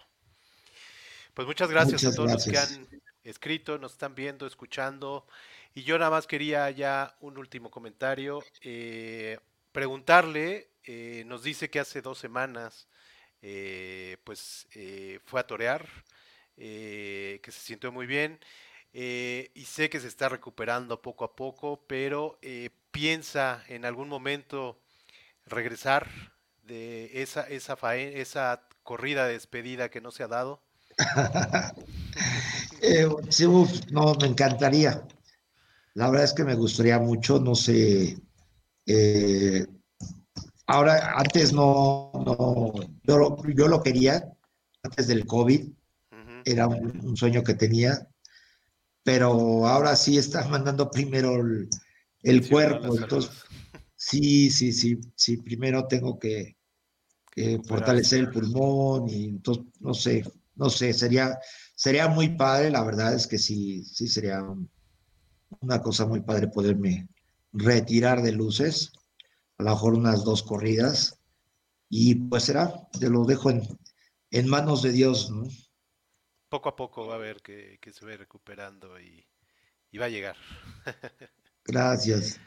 Pues 1.34 1.46
muchas 1.46 1.70
gracias 1.70 2.02
Muchas 2.02 2.12
a 2.12 2.16
todos 2.16 2.32
los 2.32 2.44
que 2.44 2.58
han 2.58 2.88
escrito, 3.24 3.78
nos 3.78 3.92
están 3.92 4.14
viendo, 4.14 4.46
escuchando. 4.46 5.26
Y 5.74 5.84
yo 5.84 5.98
nada 5.98 6.10
más 6.10 6.26
quería 6.26 6.70
ya 6.70 7.16
un 7.20 7.38
último 7.38 7.70
comentario. 7.70 8.48
eh, 8.60 9.38
preguntarle, 9.72 10.70
eh, 10.84 11.24
nos 11.26 11.42
dice 11.42 11.70
que 11.70 11.80
hace 11.80 12.02
dos 12.02 12.18
semanas 12.18 12.88
eh, 13.42 14.18
pues 14.24 14.68
eh, 14.74 15.20
fue 15.26 15.40
a 15.40 15.46
torear, 15.46 15.88
eh, 16.56 17.40
que 17.42 17.52
se 17.52 17.60
sintió 17.60 17.92
muy 17.92 18.06
bien. 18.06 18.40
y 18.92 19.64
sé 19.66 19.88
que 19.90 20.00
se 20.00 20.08
está 20.08 20.28
recuperando 20.28 21.00
poco 21.02 21.24
a 21.24 21.34
poco, 21.36 21.84
pero 21.88 22.38
piensa 22.90 23.64
en 23.68 23.84
algún 23.86 24.08
momento 24.08 24.78
regresar 25.46 26.08
de 26.64 27.22
esa, 27.22 27.42
esa, 27.48 27.76
fae- 27.76 28.20
esa 28.20 28.68
corrida 28.84 29.26
de 29.26 29.34
despedida 29.34 29.90
que 29.90 30.00
no 30.02 30.10
se 30.12 30.22
ha 30.24 30.28
dado. 30.28 30.62
Sí, 33.30 33.46
no, 33.90 34.14
me 34.20 34.26
encantaría. 34.28 35.02
La 35.94 36.10
verdad 36.10 36.24
es 36.24 36.32
que 36.32 36.44
me 36.44 36.54
gustaría 36.54 36.98
mucho, 36.98 37.38
no 37.38 37.54
sé. 37.54 38.16
eh, 38.86 39.66
ahora, 40.66 41.14
antes 41.16 41.52
no, 41.52 42.12
no, 42.14 42.72
yo 43.04 43.18
lo, 43.18 43.42
yo 43.54 43.68
lo 43.68 43.82
quería, 43.82 44.32
antes 44.82 45.06
del 45.08 45.26
COVID, 45.26 45.68
era 46.44 46.66
un, 46.68 47.00
un 47.04 47.16
sueño 47.16 47.42
que 47.44 47.54
tenía, 47.54 48.08
pero 49.04 49.66
ahora 49.66 49.96
sí 49.96 50.18
está 50.18 50.46
mandando 50.48 50.90
primero 50.90 51.36
el, 51.36 51.68
el 52.22 52.48
cuerpo, 52.48 52.96
entonces 52.96 53.32
sí, 53.96 54.50
sí, 54.50 54.72
sí, 54.72 55.00
sí, 55.16 55.36
primero 55.38 55.86
tengo 55.86 56.18
que, 56.18 56.56
que 57.32 57.60
fortalecer 57.66 58.20
el 58.20 58.30
pulmón 58.30 59.08
y 59.08 59.26
entonces, 59.26 59.64
no 59.80 59.94
sé, 59.94 60.24
no 60.56 60.70
sé, 60.70 60.92
sería, 60.94 61.38
sería 61.74 62.08
muy 62.08 62.30
padre, 62.36 62.70
la 62.70 62.84
verdad 62.84 63.14
es 63.14 63.26
que 63.26 63.38
sí, 63.38 63.84
sí 63.84 64.08
sería 64.08 64.42
un- 64.42 64.70
una 65.60 65.80
cosa 65.82 66.06
muy 66.06 66.20
padre 66.20 66.48
poderme 66.48 67.08
retirar 67.52 68.22
de 68.22 68.32
luces, 68.32 68.92
a 69.58 69.64
lo 69.64 69.70
mejor 69.70 69.94
unas 69.94 70.24
dos 70.24 70.42
corridas, 70.42 71.20
y 71.88 72.14
pues 72.14 72.44
será, 72.44 72.88
te 72.98 73.10
lo 73.10 73.24
dejo 73.24 73.50
en, 73.50 73.62
en 74.30 74.48
manos 74.48 74.82
de 74.82 74.92
Dios, 74.92 75.30
¿no? 75.30 75.44
Poco 76.48 76.68
a 76.68 76.76
poco 76.76 77.06
va 77.06 77.16
a 77.16 77.18
ver 77.18 77.42
que, 77.42 77.78
que 77.80 77.92
se 77.92 78.04
va 78.04 78.16
recuperando 78.16 79.00
y, 79.00 79.26
y 79.90 79.98
va 79.98 80.06
a 80.06 80.10
llegar. 80.10 80.36
Gracias. 81.64 82.40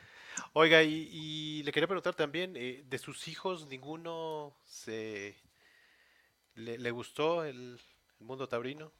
Oiga, 0.53 0.83
y, 0.83 1.09
y 1.11 1.63
le 1.63 1.71
quería 1.71 1.87
preguntar 1.87 2.15
también, 2.15 2.55
eh, 2.55 2.83
de 2.87 2.97
sus 2.97 3.27
hijos, 3.27 3.67
¿ninguno 3.67 4.57
se 4.65 5.35
le, 6.55 6.77
le 6.77 6.91
gustó 6.91 7.43
el, 7.43 7.79
el 8.19 8.25
mundo 8.25 8.47
taurino? 8.47 8.91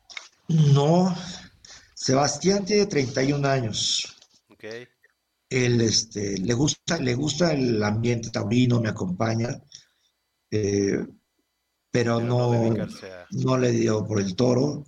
No, 0.48 1.16
Sebastián 1.96 2.64
tiene 2.64 2.86
31 2.86 3.48
años. 3.48 4.16
Ok, 4.50 4.66
Él 5.50 5.82
este, 5.82 6.38
le, 6.38 6.54
gusta, 6.54 7.00
le 7.00 7.16
gusta 7.16 7.54
el 7.54 7.82
ambiente 7.84 8.30
taurino, 8.30 8.80
me 8.82 8.90
acompaña, 8.90 9.50
eh, 10.52 11.06
pero 11.92 12.20
pero 12.20 12.20
no 12.20 12.50
no, 12.50 12.52
dedicarse 12.52 13.12
a... 13.12 13.28
no 13.32 13.58
le 13.58 13.72
dio 13.72 14.06
por 14.06 14.20
el 14.20 14.36
toro. 14.36 14.86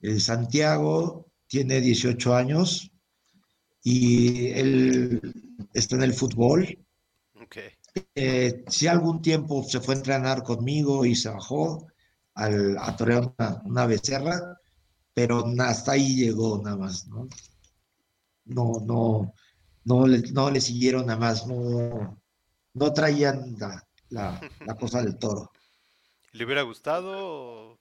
Eh, 0.00 0.20
Santiago 0.20 1.26
tiene 1.46 1.80
18 1.80 2.34
años 2.34 2.90
y 3.82 4.48
él 4.48 5.20
está 5.74 5.96
en 5.96 6.02
el 6.04 6.14
fútbol. 6.14 6.78
Ok, 7.34 7.56
Eh, 8.14 8.64
si 8.68 8.86
algún 8.86 9.20
tiempo 9.20 9.64
se 9.64 9.80
fue 9.80 9.94
a 9.94 9.98
entrenar 9.98 10.42
conmigo 10.44 11.04
y 11.04 11.14
se 11.16 11.28
bajó 11.28 11.88
al, 12.34 12.76
a 12.78 12.96
torear 12.96 13.34
una, 13.36 13.62
una 13.64 13.86
becerra, 13.86 14.59
pero 15.20 15.44
hasta 15.58 15.92
ahí 15.92 16.16
llegó 16.16 16.62
nada 16.62 16.78
más, 16.78 17.06
¿no? 17.08 17.28
No, 18.46 18.72
no, 18.82 19.34
no 19.84 20.06
le, 20.06 20.22
no 20.32 20.50
le 20.50 20.62
siguieron 20.62 21.04
nada 21.04 21.18
más, 21.20 21.46
no, 21.46 22.18
no 22.72 22.92
traían 22.94 23.54
la, 23.58 23.86
la, 24.08 24.40
la 24.64 24.74
cosa 24.76 25.02
del 25.02 25.18
toro. 25.18 25.50
¿le 26.32 26.44
hubiera 26.46 26.62
gustado? 26.62 27.78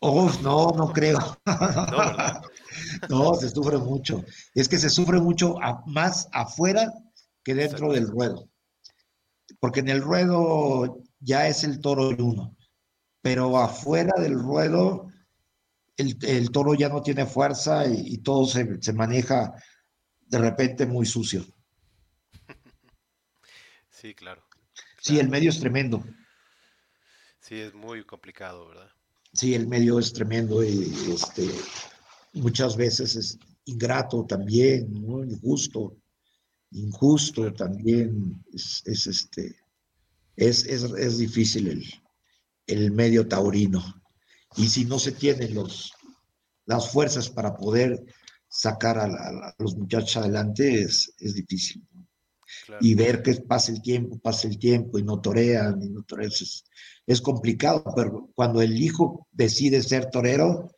Oh, 0.00 0.30
no, 0.42 0.70
no 0.70 0.90
creo. 0.90 1.18
No, 1.90 1.98
¿verdad? 1.98 2.42
No, 3.10 3.34
se 3.34 3.50
sufre 3.50 3.76
mucho. 3.76 4.24
Es 4.54 4.70
que 4.70 4.78
se 4.78 4.88
sufre 4.88 5.20
mucho 5.20 5.62
a- 5.62 5.82
más 5.86 6.28
afuera 6.32 6.90
que 7.44 7.54
dentro 7.54 7.88
Exacto. 7.88 7.92
del 7.92 8.08
ruedo. 8.08 8.48
Porque 9.60 9.80
en 9.80 9.90
el 9.90 10.00
ruedo 10.00 11.02
ya 11.18 11.46
es 11.46 11.62
el 11.64 11.80
toro 11.82 12.10
y 12.10 12.22
uno, 12.22 12.56
pero 13.20 13.58
afuera 13.58 14.14
del 14.18 14.38
ruedo 14.38 15.09
el, 16.00 16.18
el 16.22 16.50
toro 16.50 16.74
ya 16.74 16.88
no 16.88 17.02
tiene 17.02 17.26
fuerza 17.26 17.86
y, 17.86 18.14
y 18.14 18.18
todo 18.18 18.46
se, 18.46 18.80
se 18.80 18.92
maneja 18.92 19.52
de 20.26 20.38
repente 20.38 20.86
muy 20.86 21.06
sucio. 21.06 21.44
Sí, 23.90 24.14
claro. 24.14 24.42
Sí, 25.00 25.18
el 25.18 25.28
medio 25.28 25.50
es 25.50 25.60
tremendo. 25.60 26.02
Sí, 27.40 27.56
es 27.56 27.74
muy 27.74 28.04
complicado, 28.04 28.68
¿verdad? 28.68 28.90
Sí, 29.32 29.54
el 29.54 29.66
medio 29.66 29.98
es 29.98 30.12
tremendo 30.12 30.64
y 30.64 30.92
este, 31.12 31.48
muchas 32.32 32.76
veces 32.76 33.16
es 33.16 33.38
ingrato 33.64 34.24
también, 34.24 34.92
¿no? 34.92 35.24
Injusto, 35.24 35.96
injusto 36.70 37.52
también. 37.52 38.42
Es, 38.52 38.82
es, 38.86 39.06
este, 39.06 39.56
es, 40.36 40.64
es, 40.64 40.82
es 40.82 41.18
difícil 41.18 41.68
el, 41.68 41.84
el 42.66 42.90
medio 42.92 43.28
taurino. 43.28 43.99
Y 44.56 44.68
si 44.68 44.84
no 44.84 44.98
se 44.98 45.12
tienen 45.12 45.54
los, 45.54 45.92
las 46.66 46.90
fuerzas 46.90 47.30
para 47.30 47.56
poder 47.56 48.04
sacar 48.48 48.98
a, 48.98 49.08
la- 49.08 49.48
a 49.48 49.54
los 49.58 49.76
muchachos 49.76 50.18
adelante, 50.18 50.82
es, 50.82 51.14
es 51.18 51.34
difícil. 51.34 51.84
y 52.80 52.94
ver 52.94 53.22
que 53.22 53.34
pasa 53.36 53.72
el 53.72 53.82
tiempo, 53.82 54.18
pasa 54.18 54.48
el 54.48 54.58
tiempo 54.58 54.98
y 54.98 55.02
no 55.02 55.20
torean, 55.20 55.82
y 55.82 55.88
no 55.90 56.02
torean, 56.02 56.30
es, 56.32 56.64
es 57.06 57.20
complicado, 57.20 57.84
pero 57.94 58.30
cuando 58.34 58.60
el 58.62 58.80
hijo 58.80 59.26
decide 59.32 59.82
ser 59.82 60.10
torero, 60.10 60.70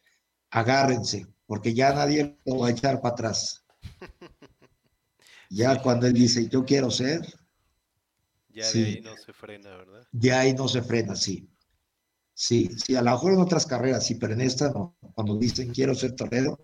agárrense, 0.50 1.26
porque 1.46 1.74
ya 1.74 1.92
nadie 1.94 2.38
lo 2.46 2.58
va 2.60 2.68
a 2.68 2.70
echar 2.72 3.00
para 3.00 3.14
atrás. 3.14 3.64
Ya 5.50 5.80
cuando 5.80 6.08
él 6.08 6.14
dice, 6.14 6.48
yo 6.48 6.64
quiero 6.64 6.90
ser, 6.90 7.20
Ya 8.50 8.70
sí. 8.70 8.72
de 8.72 8.84
ahí 8.84 9.00
no 9.00 9.16
se 9.16 9.32
frena, 9.32 9.76
¿verdad? 9.76 10.06
ya 10.12 10.40
ahí 10.40 10.54
no 10.54 10.68
se 10.68 10.82
frena, 10.82 11.16
sí. 11.16 11.48
Sí, 12.42 12.68
sí, 12.76 12.96
a 12.96 13.02
lo 13.02 13.12
mejor 13.12 13.34
en 13.34 13.40
otras 13.40 13.66
carreras 13.66 14.04
sí, 14.04 14.16
pero 14.16 14.32
en 14.32 14.40
esta 14.40 14.72
no. 14.72 14.96
Cuando 15.14 15.38
dicen 15.38 15.72
quiero 15.72 15.94
ser 15.94 16.16
torero, 16.16 16.58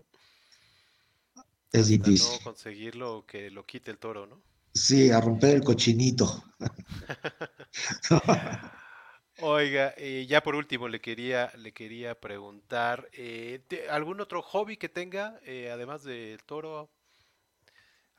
es 1.71 1.87
difícil. 1.87 2.37
no 2.37 2.43
conseguirlo 2.43 3.25
que 3.25 3.49
lo 3.49 3.65
quite 3.65 3.89
el 3.89 3.97
toro, 3.97 4.27
¿no? 4.27 4.41
Sí, 4.73 5.09
a 5.09 5.21
romper 5.21 5.55
el 5.55 5.63
cochinito. 5.63 6.43
Oiga, 9.41 9.93
eh, 9.95 10.25
ya 10.27 10.43
por 10.43 10.55
último 10.55 10.89
le 10.89 10.99
quería, 10.99 11.49
le 11.55 11.71
quería 11.71 12.19
preguntar, 12.19 13.07
eh, 13.13 13.63
¿te- 13.69 13.89
¿algún 13.89 14.19
otro 14.19 14.41
hobby 14.41 14.75
que 14.75 14.89
tenga, 14.89 15.39
eh, 15.45 15.71
además 15.71 16.03
del 16.03 16.43
toro? 16.43 16.89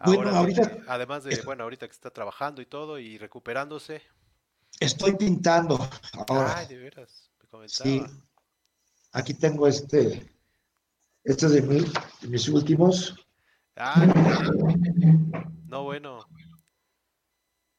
Bueno, 0.02 0.16
Ahora 0.16 0.32
de 0.32 0.39
ahorita- 0.39 0.78
además 0.89 1.24
de, 1.24 1.42
bueno, 1.42 1.64
ahorita 1.64 1.86
que 1.86 1.92
está 1.92 2.10
trabajando 2.10 2.62
y 2.62 2.66
todo 2.66 2.98
y 2.98 3.18
recuperándose. 3.18 4.00
Estoy 4.80 5.14
pintando 5.14 5.78
ahora. 6.26 6.56
Ay, 6.56 6.68
de 6.68 6.78
veras, 6.78 7.30
me 7.52 7.68
Sí, 7.68 7.98
comentaba. 7.98 8.22
aquí 9.12 9.34
tengo 9.34 9.66
este, 9.66 10.32
este 11.24 11.46
es 11.46 11.52
de, 11.52 11.62
mí, 11.62 11.80
de 12.22 12.28
mis 12.28 12.48
últimos. 12.48 13.14
Mire. 13.96 14.12
no, 15.66 15.84
bueno. 15.84 16.24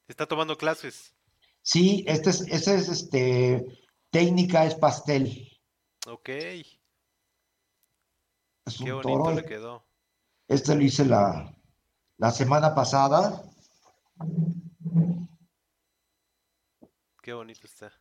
Está 0.08 0.26
tomando 0.28 0.58
clases. 0.58 1.16
Sí, 1.62 2.04
este 2.08 2.32
es, 2.32 2.42
este 2.42 2.76
es 2.76 2.90
este, 2.90 3.66
técnica 4.10 4.66
es 4.66 4.76
pastel. 4.76 5.48
Ok, 6.08 6.30
Es 6.30 6.66
qué 8.84 8.92
bonito 8.92 9.02
toro. 9.24 9.36
le 9.36 9.46
quedó. 9.46 9.86
Este 10.48 10.76
lo 10.76 10.82
hice 10.82 11.06
la, 11.06 11.56
la 12.18 12.32
semana 12.32 12.74
pasada. 12.76 13.44
Qué 17.22 17.34
bonito 17.34 17.62
está. 17.68 17.92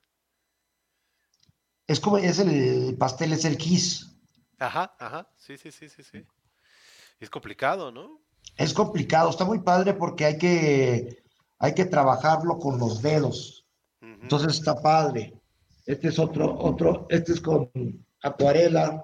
Es 1.91 1.99
como, 1.99 2.19
es 2.19 2.39
el 2.39 2.97
pastel, 2.97 3.33
es 3.33 3.45
el 3.45 3.57
kiss. 3.59 4.15
Ajá, 4.61 4.95
ajá, 5.01 5.29
sí, 5.37 5.59
sí, 5.59 5.73
sí, 5.73 5.89
sí, 5.89 6.05
sí. 6.05 6.25
Es 7.19 7.29
complicado, 7.29 7.91
¿no? 7.91 8.21
Es 8.57 8.73
complicado, 8.73 9.29
está 9.29 9.45
muy 9.45 9.59
padre 9.59 9.95
porque 9.95 10.25
hay 10.25 10.39
que, 10.39 11.25
hay 11.59 11.75
que 11.75 11.87
trabajarlo 11.87 12.61
con 12.61 12.79
los 12.79 13.03
dedos. 13.03 13.67
Entonces 14.01 14.59
está 14.59 14.81
padre. 14.81 15.35
Este 15.85 16.07
es 16.07 16.21
otro, 16.21 16.57
otro, 16.61 17.09
este 17.11 17.33
es 17.33 17.41
con 17.41 17.69
acuarela. 18.23 19.03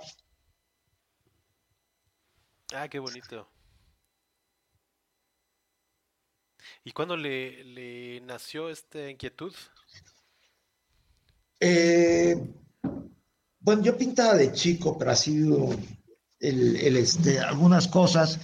Ah, 2.72 2.86
qué 2.88 3.00
bonito. 3.00 3.50
¿Y 6.84 6.92
cuándo 6.92 7.16
le, 7.16 7.64
le 7.64 8.20
nació 8.20 8.68
esta 8.68 9.10
inquietud? 9.10 9.52
Eh, 11.58 12.36
bueno, 13.60 13.82
yo 13.82 13.96
pintaba 13.96 14.34
de 14.34 14.52
chico, 14.52 14.96
pero 14.98 15.10
ha 15.10 15.16
sido 15.16 15.70
el, 16.40 16.76
el, 16.76 16.96
este, 16.96 17.38
algunas 17.38 17.88
cosas, 17.88 18.40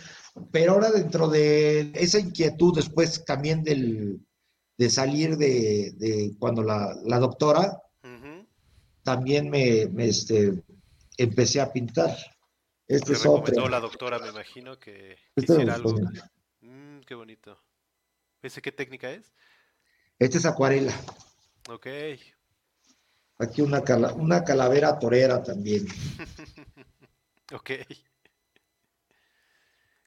pero 0.50 0.72
ahora 0.72 0.90
dentro 0.90 1.28
de 1.28 1.92
esa 1.94 2.18
inquietud, 2.18 2.74
después 2.74 3.24
también 3.24 3.62
del, 3.62 4.20
de 4.78 4.90
salir 4.90 5.36
de, 5.36 5.92
de 5.96 6.34
cuando 6.38 6.62
la, 6.62 6.96
la 7.04 7.18
doctora, 7.18 7.78
también 9.04 9.50
me, 9.50 9.88
me 9.88 10.06
este, 10.06 10.62
empecé 11.16 11.60
a 11.60 11.72
pintar. 11.72 12.16
Este 12.86 13.12
es 13.12 13.26
otro. 13.26 13.68
la 13.68 13.80
doctora, 13.80 14.18
me 14.18 14.28
imagino, 14.28 14.78
que 14.78 15.16
este 15.34 15.54
quisiera 15.54 15.74
algo. 15.74 15.94
Mm, 16.60 17.00
qué 17.00 17.14
bonito. 17.14 17.58
¿Ese 18.42 18.60
qué 18.60 18.72
técnica 18.72 19.10
es? 19.10 19.32
Este 20.18 20.38
es 20.38 20.46
acuarela. 20.46 20.92
Ok. 21.68 21.86
Aquí 23.42 23.60
una, 23.60 23.82
cala, 23.82 24.12
una 24.12 24.44
calavera 24.44 24.96
torera 25.00 25.42
también. 25.42 25.84
ok. 27.52 27.70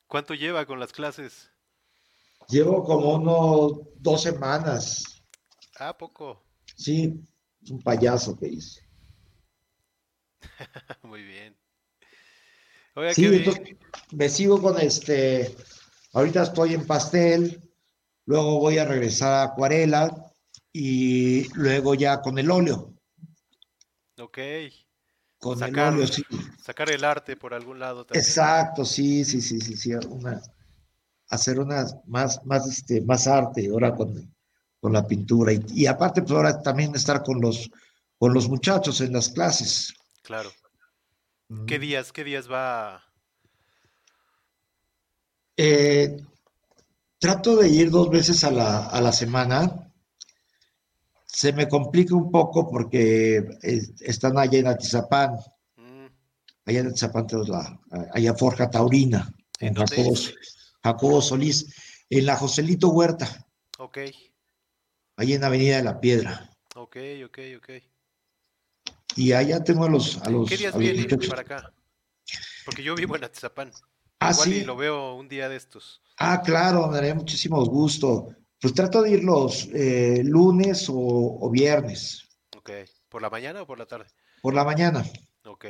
¿Cuánto 0.08 0.34
lleva 0.34 0.66
con 0.66 0.80
las 0.80 0.94
clases? 0.94 1.52
Llevo 2.48 2.82
como 2.86 3.16
unos 3.16 3.90
dos 3.98 4.22
semanas. 4.24 5.22
Ah, 5.78 5.98
poco. 5.98 6.46
Sí, 6.78 7.22
es 7.62 7.72
un 7.72 7.82
payaso 7.82 8.38
que 8.38 8.48
hice. 8.48 8.88
Muy 11.04 11.24
bien. 11.24 11.58
Oiga, 12.94 13.14
sí, 13.14 13.26
entonces 13.26 13.76
me 14.12 14.30
sigo 14.30 14.62
con 14.62 14.80
este. 14.80 15.54
Ahorita 16.14 16.44
estoy 16.44 16.74
en 16.74 16.88
pastel, 16.88 17.70
luego 18.26 18.62
voy 18.62 18.78
a 18.78 18.86
regresar 18.86 19.34
a 19.34 19.44
acuarela 19.44 20.32
y 20.72 21.50
luego 21.56 21.96
ya 21.96 22.22
con 22.22 22.40
el 22.40 22.50
óleo. 22.50 22.95
Ok. 24.26 24.40
Con 25.38 25.60
sacar, 25.60 25.94
el 25.94 26.00
óleo, 26.00 26.08
sí. 26.08 26.26
Sacar 26.62 26.90
el 26.90 27.04
arte 27.04 27.36
por 27.36 27.54
algún 27.54 27.78
lado 27.78 28.06
también. 28.06 28.26
Exacto, 28.26 28.84
sí, 28.84 29.24
sí, 29.24 29.40
sí, 29.40 29.62
sí, 29.62 29.78
sí. 29.78 29.94
Una, 29.94 30.42
hacer 31.30 31.60
una 31.60 31.86
más, 32.08 32.44
más, 32.46 32.68
este, 32.68 33.02
más 33.02 33.28
arte 33.28 33.70
ahora 33.70 33.94
con, 33.94 34.36
con 34.82 34.94
la 34.94 35.06
pintura. 35.06 35.54
Y, 35.54 35.64
y, 35.76 35.86
aparte, 35.86 36.24
pues 36.24 36.32
ahora 36.32 36.60
también 36.62 36.96
estar 36.96 37.22
con 37.22 37.40
los, 37.40 37.70
con 38.18 38.34
los 38.34 38.50
muchachos 38.50 39.00
en 39.02 39.14
las 39.14 39.30
clases. 39.30 39.94
Claro. 40.24 40.52
¿Qué 41.68 41.78
días, 41.78 42.12
qué 42.12 42.24
días 42.24 42.50
va? 42.52 43.04
Eh, 45.58 46.18
trato 47.20 47.58
de 47.58 47.70
ir 47.70 47.92
dos 47.92 48.10
veces 48.10 48.44
a 48.44 48.50
la, 48.50 48.88
a 48.88 49.00
la 49.02 49.12
semana. 49.12 49.85
Se 51.36 51.52
me 51.52 51.68
complica 51.68 52.16
un 52.16 52.32
poco 52.32 52.66
porque 52.72 53.46
están 54.00 54.38
allá 54.38 54.58
en 54.58 54.68
Atizapán. 54.68 55.34
Mm. 55.76 56.06
Allá 56.64 56.80
en 56.80 56.88
Atizapán 56.88 57.28
tenemos 57.28 57.50
la, 57.50 57.78
allá 58.14 58.34
Forja 58.36 58.70
Taurina, 58.70 59.30
en 59.60 59.74
Jacobo, 59.74 60.14
Jacobo, 60.82 61.22
Solís, 61.22 61.76
en 62.10 62.26
la 62.26 62.38
Joselito 62.38 62.88
Huerta. 62.88 63.46
Ok. 63.80 63.98
Ahí 65.18 65.34
en 65.34 65.44
Avenida 65.44 65.76
de 65.76 65.84
la 65.84 66.00
Piedra. 66.00 66.50
Ok, 66.74 66.96
ok, 67.26 67.40
ok. 67.58 67.70
Y 69.18 69.34
allá 69.34 69.62
tengo 69.62 69.84
a 69.84 69.90
los... 69.90 70.18
A 70.22 70.30
los 70.30 70.48
¿Qué 70.48 70.56
días 70.56 70.78
vienen 70.78 71.20
para 71.28 71.42
acá? 71.42 71.74
Porque 72.64 72.82
yo 72.82 72.96
vivo 72.96 73.18
en 73.18 73.26
Atizapán. 73.26 73.74
Ah, 74.22 74.32
Igual 74.32 74.48
sí. 74.48 74.56
Y 74.56 74.64
lo 74.64 74.78
veo 74.78 75.16
un 75.16 75.28
día 75.28 75.50
de 75.50 75.58
estos. 75.58 76.02
Ah, 76.18 76.42
claro, 76.42 76.88
me 76.88 76.96
daría 76.96 77.14
muchísimo 77.14 77.62
gusto. 77.66 78.30
Pues 78.60 78.74
trato 78.74 79.02
de 79.02 79.12
ir 79.12 79.24
los 79.24 79.68
eh, 79.74 80.22
lunes 80.24 80.90
o, 80.90 80.96
o, 80.96 81.50
viernes. 81.50 82.28
Ok. 82.58 82.72
¿Por 83.10 83.22
la 83.22 83.30
mañana 83.30 83.62
o 83.62 83.68
por 83.68 83.78
la 83.78 83.86
tarde? 83.86 84.08
Por 84.42 84.54
la 84.54 84.64
mañana. 84.64 85.04
Ok. 85.46 85.66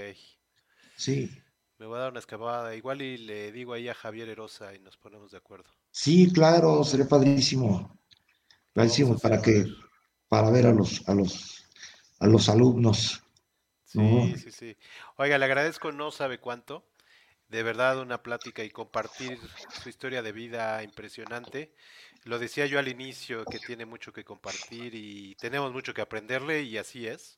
Sí. 0.95 1.30
Me 1.77 1.85
voy 1.88 1.97
a 1.97 2.01
dar 2.01 2.11
una 2.11 2.19
escapada. 2.19 2.75
Igual 2.75 3.01
y 3.01 3.17
le 3.17 3.51
digo 3.51 3.73
ahí 3.73 3.89
a 3.89 3.93
Javier 3.93 4.30
Erosa 4.30 4.73
y 4.73 4.80
nos 4.80 4.97
ponemos 4.97 5.31
de 5.31 5.38
acuerdo. 5.38 5.69
Sí, 5.91 6.31
claro, 6.31 6.83
sería 6.83 7.07
padrísimo. 7.07 7.99
Padrísimo 8.73 9.17
para 9.17 9.41
que, 9.41 9.65
para 10.27 10.49
ver 10.49 10.67
a 10.67 10.72
los, 10.72 11.07
a 11.07 11.14
los, 11.14 11.65
a 12.19 12.27
los 12.27 12.49
alumnos. 12.49 13.23
Sí, 13.83 13.99
no. 13.99 14.38
sí, 14.38 14.51
sí. 14.51 14.77
Oiga, 15.17 15.38
le 15.38 15.45
agradezco 15.45 15.91
no 15.91 16.11
sabe 16.11 16.39
cuánto. 16.39 16.85
De 17.47 17.61
verdad, 17.61 17.99
una 17.99 18.23
plática 18.23 18.64
y 18.64 18.69
compartir 18.69 19.39
su 19.81 19.89
historia 19.89 20.22
de 20.22 20.31
vida 20.31 20.81
impresionante. 20.83 21.73
Lo 22.26 22.40
decía 22.40 22.66
yo 22.66 22.80
al 22.80 22.88
inicio, 22.88 23.45
que 23.45 23.60
tiene 23.60 23.86
mucho 23.86 24.12
que 24.12 24.26
compartir 24.26 24.95
y 24.95 25.36
tenemos 25.36 25.72
mucho 25.72 25.94
que 25.94 26.02
aprenderle 26.02 26.64
y 26.64 26.80
así 26.80 27.06
es. 27.06 27.38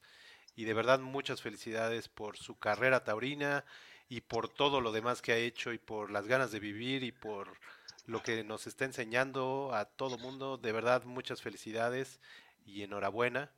Y 0.55 0.63
de 0.63 0.73
verdad, 0.73 0.99
muchas 0.99 1.41
felicidades 1.41 2.07
por 2.07 2.37
su 2.37 2.57
carrera 2.57 3.03
taurina 3.03 3.65
y 4.07 4.21
por 4.21 4.47
todo 4.47 4.79
lo 4.79 4.93
demás 4.93 5.21
que 5.21 5.33
ha 5.33 5.37
hecho 5.37 5.73
y 5.73 5.77
por 5.77 6.09
las 6.09 6.25
ganas 6.25 6.53
de 6.53 6.61
vivir 6.61 7.03
y 7.03 7.11
por 7.11 7.59
lo 8.05 8.23
que 8.23 8.45
nos 8.45 8.65
está 8.65 8.85
enseñando 8.85 9.71
a 9.73 9.83
todo 9.83 10.17
mundo. 10.17 10.57
De 10.57 10.71
verdad, 10.71 11.03
muchas 11.03 11.41
felicidades 11.41 12.21
y 12.65 12.83
enhorabuena. 12.83 13.51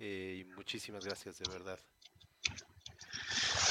Eh, 0.00 0.40
y 0.40 0.54
muchísimas 0.56 1.04
gracias, 1.04 1.38
de 1.38 1.48
verdad. 1.48 1.78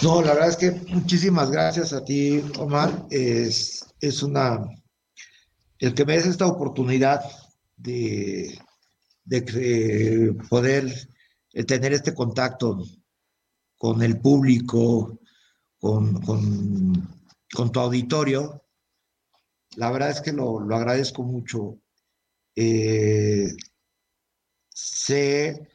No, 0.01 0.21
la 0.21 0.33
verdad 0.33 0.49
es 0.49 0.57
que 0.57 0.71
muchísimas 0.71 1.51
gracias 1.51 1.91
a 1.91 2.05
ti, 2.05 2.41
Omar. 2.57 3.05
Es, 3.11 3.85
es 3.99 4.23
una. 4.23 4.65
El 5.79 5.93
que 5.93 6.05
me 6.05 6.13
des 6.13 6.25
esta 6.25 6.47
oportunidad 6.47 7.21
de, 7.77 8.57
de 9.25 10.33
poder 10.49 11.09
tener 11.67 11.93
este 11.93 12.13
contacto 12.13 12.83
con 13.77 14.01
el 14.01 14.19
público, 14.19 15.19
con, 15.77 16.21
con, 16.21 17.23
con 17.53 17.71
tu 17.71 17.79
auditorio, 17.79 18.63
la 19.75 19.91
verdad 19.91 20.11
es 20.11 20.21
que 20.21 20.31
lo, 20.31 20.59
lo 20.59 20.75
agradezco 20.75 21.23
mucho. 21.23 21.77
Eh, 22.55 23.47
sé, 24.69 25.67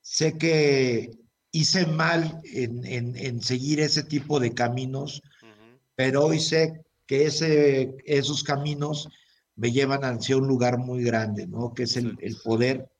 sé 0.00 0.38
que 0.38 1.10
hice 1.50 1.86
mal 1.86 2.40
en, 2.44 2.84
en, 2.86 3.16
en, 3.16 3.42
seguir 3.42 3.80
ese 3.80 4.02
tipo 4.04 4.40
de 4.40 4.54
caminos, 4.54 5.20
uh 5.42 5.46
-huh. 5.46 5.80
pero 5.94 6.24
hoy 6.24 6.40
sé 6.40 6.82
que 7.06 7.26
ese, 7.26 7.94
esos 8.06 8.42
caminos 8.42 9.08
me 9.56 9.72
llevan 9.72 10.04
hacia 10.04 10.36
un 10.36 10.46
lugar 10.46 10.78
muy 10.78 11.02
grande, 11.02 11.46
¿no? 11.46 11.72
Que 11.74 11.84
es 11.84 11.96
el, 11.96 12.16
el 12.20 12.36
poder 12.42 12.90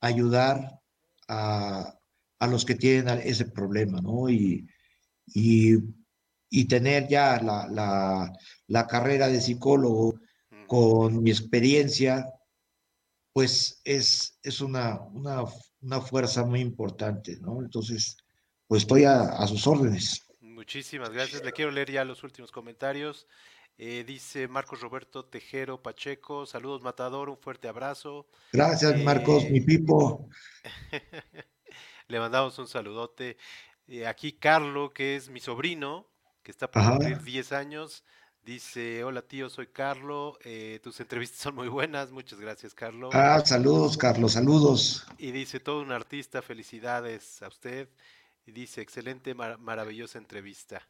ayudar 0.00 0.80
a, 1.28 1.98
a, 2.38 2.46
los 2.46 2.64
que 2.64 2.74
tienen 2.74 3.20
ese 3.24 3.46
problema, 3.46 4.00
¿no? 4.00 4.28
Y, 4.28 4.66
y, 5.26 5.74
y 6.50 6.64
tener 6.66 7.08
ya 7.08 7.40
la, 7.40 7.68
la, 7.68 8.32
la, 8.66 8.86
carrera 8.86 9.28
de 9.28 9.40
psicólogo 9.40 10.20
con 10.66 11.22
mi 11.22 11.30
experiencia, 11.30 12.26
pues 13.32 13.80
es, 13.84 14.38
es 14.42 14.60
una, 14.60 15.00
una 15.12 15.44
una 15.80 16.00
fuerza 16.00 16.44
muy 16.44 16.60
importante, 16.60 17.38
¿no? 17.40 17.62
Entonces, 17.62 18.16
pues 18.66 18.82
estoy 18.82 19.04
a, 19.04 19.22
a, 19.22 19.46
sus 19.46 19.66
órdenes. 19.66 20.26
Muchísimas 20.40 21.10
gracias. 21.10 21.44
Le 21.44 21.52
quiero 21.52 21.70
leer 21.70 21.90
ya 21.90 22.04
los 22.04 22.22
últimos 22.24 22.50
comentarios. 22.50 23.26
Eh, 23.78 24.04
dice 24.04 24.48
Marcos 24.48 24.80
Roberto 24.80 25.24
Tejero 25.24 25.80
Pacheco, 25.80 26.46
saludos 26.46 26.82
Matador, 26.82 27.28
un 27.28 27.38
fuerte 27.38 27.68
abrazo. 27.68 28.26
Gracias 28.52 28.92
eh, 28.92 29.04
Marcos, 29.04 29.48
mi 29.48 29.60
pipo. 29.60 30.28
Le 32.08 32.18
mandamos 32.18 32.58
un 32.58 32.66
saludote. 32.66 33.36
Eh, 33.86 34.06
aquí 34.06 34.32
Carlo, 34.32 34.90
que 34.92 35.14
es 35.14 35.30
mi 35.30 35.38
sobrino, 35.38 36.08
que 36.42 36.50
está 36.50 36.68
por 36.70 36.82
cumplir 36.82 37.22
10 37.22 37.52
años, 37.52 38.04
Dice, 38.48 39.04
hola 39.04 39.20
tío, 39.20 39.50
soy 39.50 39.66
Carlo, 39.66 40.38
eh, 40.42 40.80
tus 40.82 41.00
entrevistas 41.00 41.38
son 41.38 41.54
muy 41.54 41.68
buenas, 41.68 42.12
muchas 42.12 42.40
gracias 42.40 42.72
Carlo. 42.72 43.10
Ah, 43.12 43.42
saludos 43.44 43.98
Carlos, 43.98 44.32
saludos. 44.32 45.06
Y 45.18 45.32
dice, 45.32 45.60
todo 45.60 45.82
un 45.82 45.92
artista, 45.92 46.40
felicidades 46.40 47.42
a 47.42 47.48
usted. 47.48 47.90
Y 48.46 48.52
dice, 48.52 48.80
excelente, 48.80 49.34
mar 49.34 49.58
maravillosa 49.58 50.16
entrevista. 50.16 50.80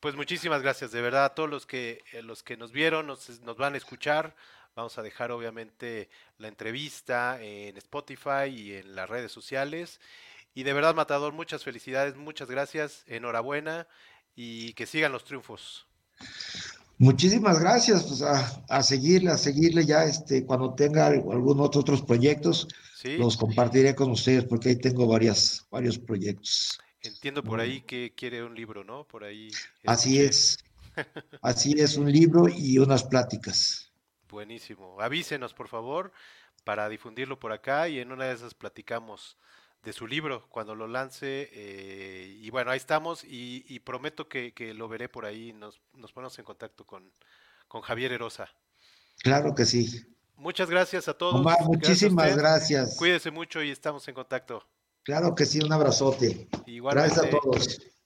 Pues 0.00 0.14
muchísimas 0.14 0.62
gracias, 0.62 0.92
de 0.92 1.00
verdad, 1.00 1.24
a 1.24 1.34
todos 1.34 1.48
los 1.48 1.66
que, 1.66 2.02
eh, 2.12 2.22
los 2.22 2.42
que 2.42 2.56
nos 2.56 2.72
vieron, 2.72 3.06
nos, 3.06 3.40
nos 3.40 3.56
van 3.56 3.74
a 3.74 3.78
escuchar. 3.78 4.34
Vamos 4.74 4.98
a 4.98 5.02
dejar 5.02 5.30
obviamente 5.30 6.10
la 6.36 6.48
entrevista 6.48 7.40
en 7.40 7.76
Spotify 7.78 8.48
y 8.48 8.74
en 8.74 8.94
las 8.94 9.08
redes 9.08 9.32
sociales. 9.32 10.00
Y 10.54 10.64
de 10.64 10.72
verdad, 10.74 10.94
Matador, 10.94 11.32
muchas 11.32 11.64
felicidades, 11.64 12.16
muchas 12.16 12.50
gracias, 12.50 13.04
enhorabuena 13.06 13.86
y 14.34 14.74
que 14.74 14.86
sigan 14.86 15.12
los 15.12 15.24
triunfos. 15.24 15.86
Muchísimas 16.98 17.58
gracias, 17.58 18.04
pues 18.04 18.22
a, 18.22 18.62
a, 18.68 18.82
seguirle, 18.82 19.30
a 19.30 19.36
seguirle 19.36 19.84
ya, 19.84 20.04
este, 20.04 20.44
cuando 20.44 20.74
tenga 20.74 21.06
algunos 21.06 21.76
otros 21.76 22.02
proyectos, 22.02 22.68
sí. 22.96 23.18
los 23.18 23.36
compartiré 23.36 23.94
con 23.94 24.10
ustedes 24.10 24.44
porque 24.44 24.70
ahí 24.70 24.76
tengo 24.76 25.06
varias, 25.06 25.66
varios 25.70 25.98
proyectos. 25.98 26.78
Entiendo 27.06 27.42
por 27.42 27.60
ahí 27.60 27.80
que 27.82 28.12
quiere 28.14 28.42
un 28.42 28.54
libro, 28.54 28.84
¿no? 28.84 29.04
Por 29.04 29.24
ahí. 29.24 29.50
Así 29.86 30.20
es, 30.20 30.58
así 31.42 31.74
es, 31.78 31.96
un 31.96 32.10
libro 32.10 32.48
y 32.48 32.78
unas 32.78 33.04
pláticas. 33.04 33.90
Buenísimo. 34.28 35.00
Avísenos, 35.00 35.54
por 35.54 35.68
favor, 35.68 36.12
para 36.64 36.88
difundirlo 36.88 37.38
por 37.38 37.52
acá 37.52 37.88
y 37.88 38.00
en 38.00 38.12
una 38.12 38.24
de 38.24 38.34
esas 38.34 38.54
platicamos 38.54 39.36
de 39.82 39.92
su 39.92 40.06
libro 40.06 40.46
cuando 40.50 40.74
lo 40.74 40.88
lance. 40.88 41.48
Eh, 41.52 42.38
y 42.40 42.50
bueno, 42.50 42.70
ahí 42.70 42.76
estamos 42.76 43.22
y, 43.24 43.80
prometo 43.80 44.28
que, 44.28 44.52
lo 44.74 44.88
veré 44.88 45.08
por 45.08 45.24
ahí. 45.24 45.52
Nos, 45.52 45.80
nos 45.94 46.12
ponemos 46.12 46.38
en 46.38 46.44
contacto 46.44 46.84
con, 46.84 47.12
con 47.68 47.82
Javier 47.82 48.12
Erosa. 48.12 48.48
Claro 49.18 49.54
que 49.54 49.64
sí. 49.64 50.04
Muchas 50.36 50.68
gracias 50.68 51.08
a 51.08 51.14
todos. 51.14 51.42
muchísimas 51.64 52.36
gracias. 52.36 52.96
Cuídese 52.96 53.30
mucho 53.30 53.62
y 53.62 53.70
estamos 53.70 54.06
en 54.08 54.14
contacto. 54.14 54.62
Claro 55.06 55.36
que 55.36 55.46
sí, 55.46 55.60
un 55.64 55.72
abrazote. 55.72 56.48
Gracias 56.66 57.24
a 57.24 57.30
todos. 57.30 57.78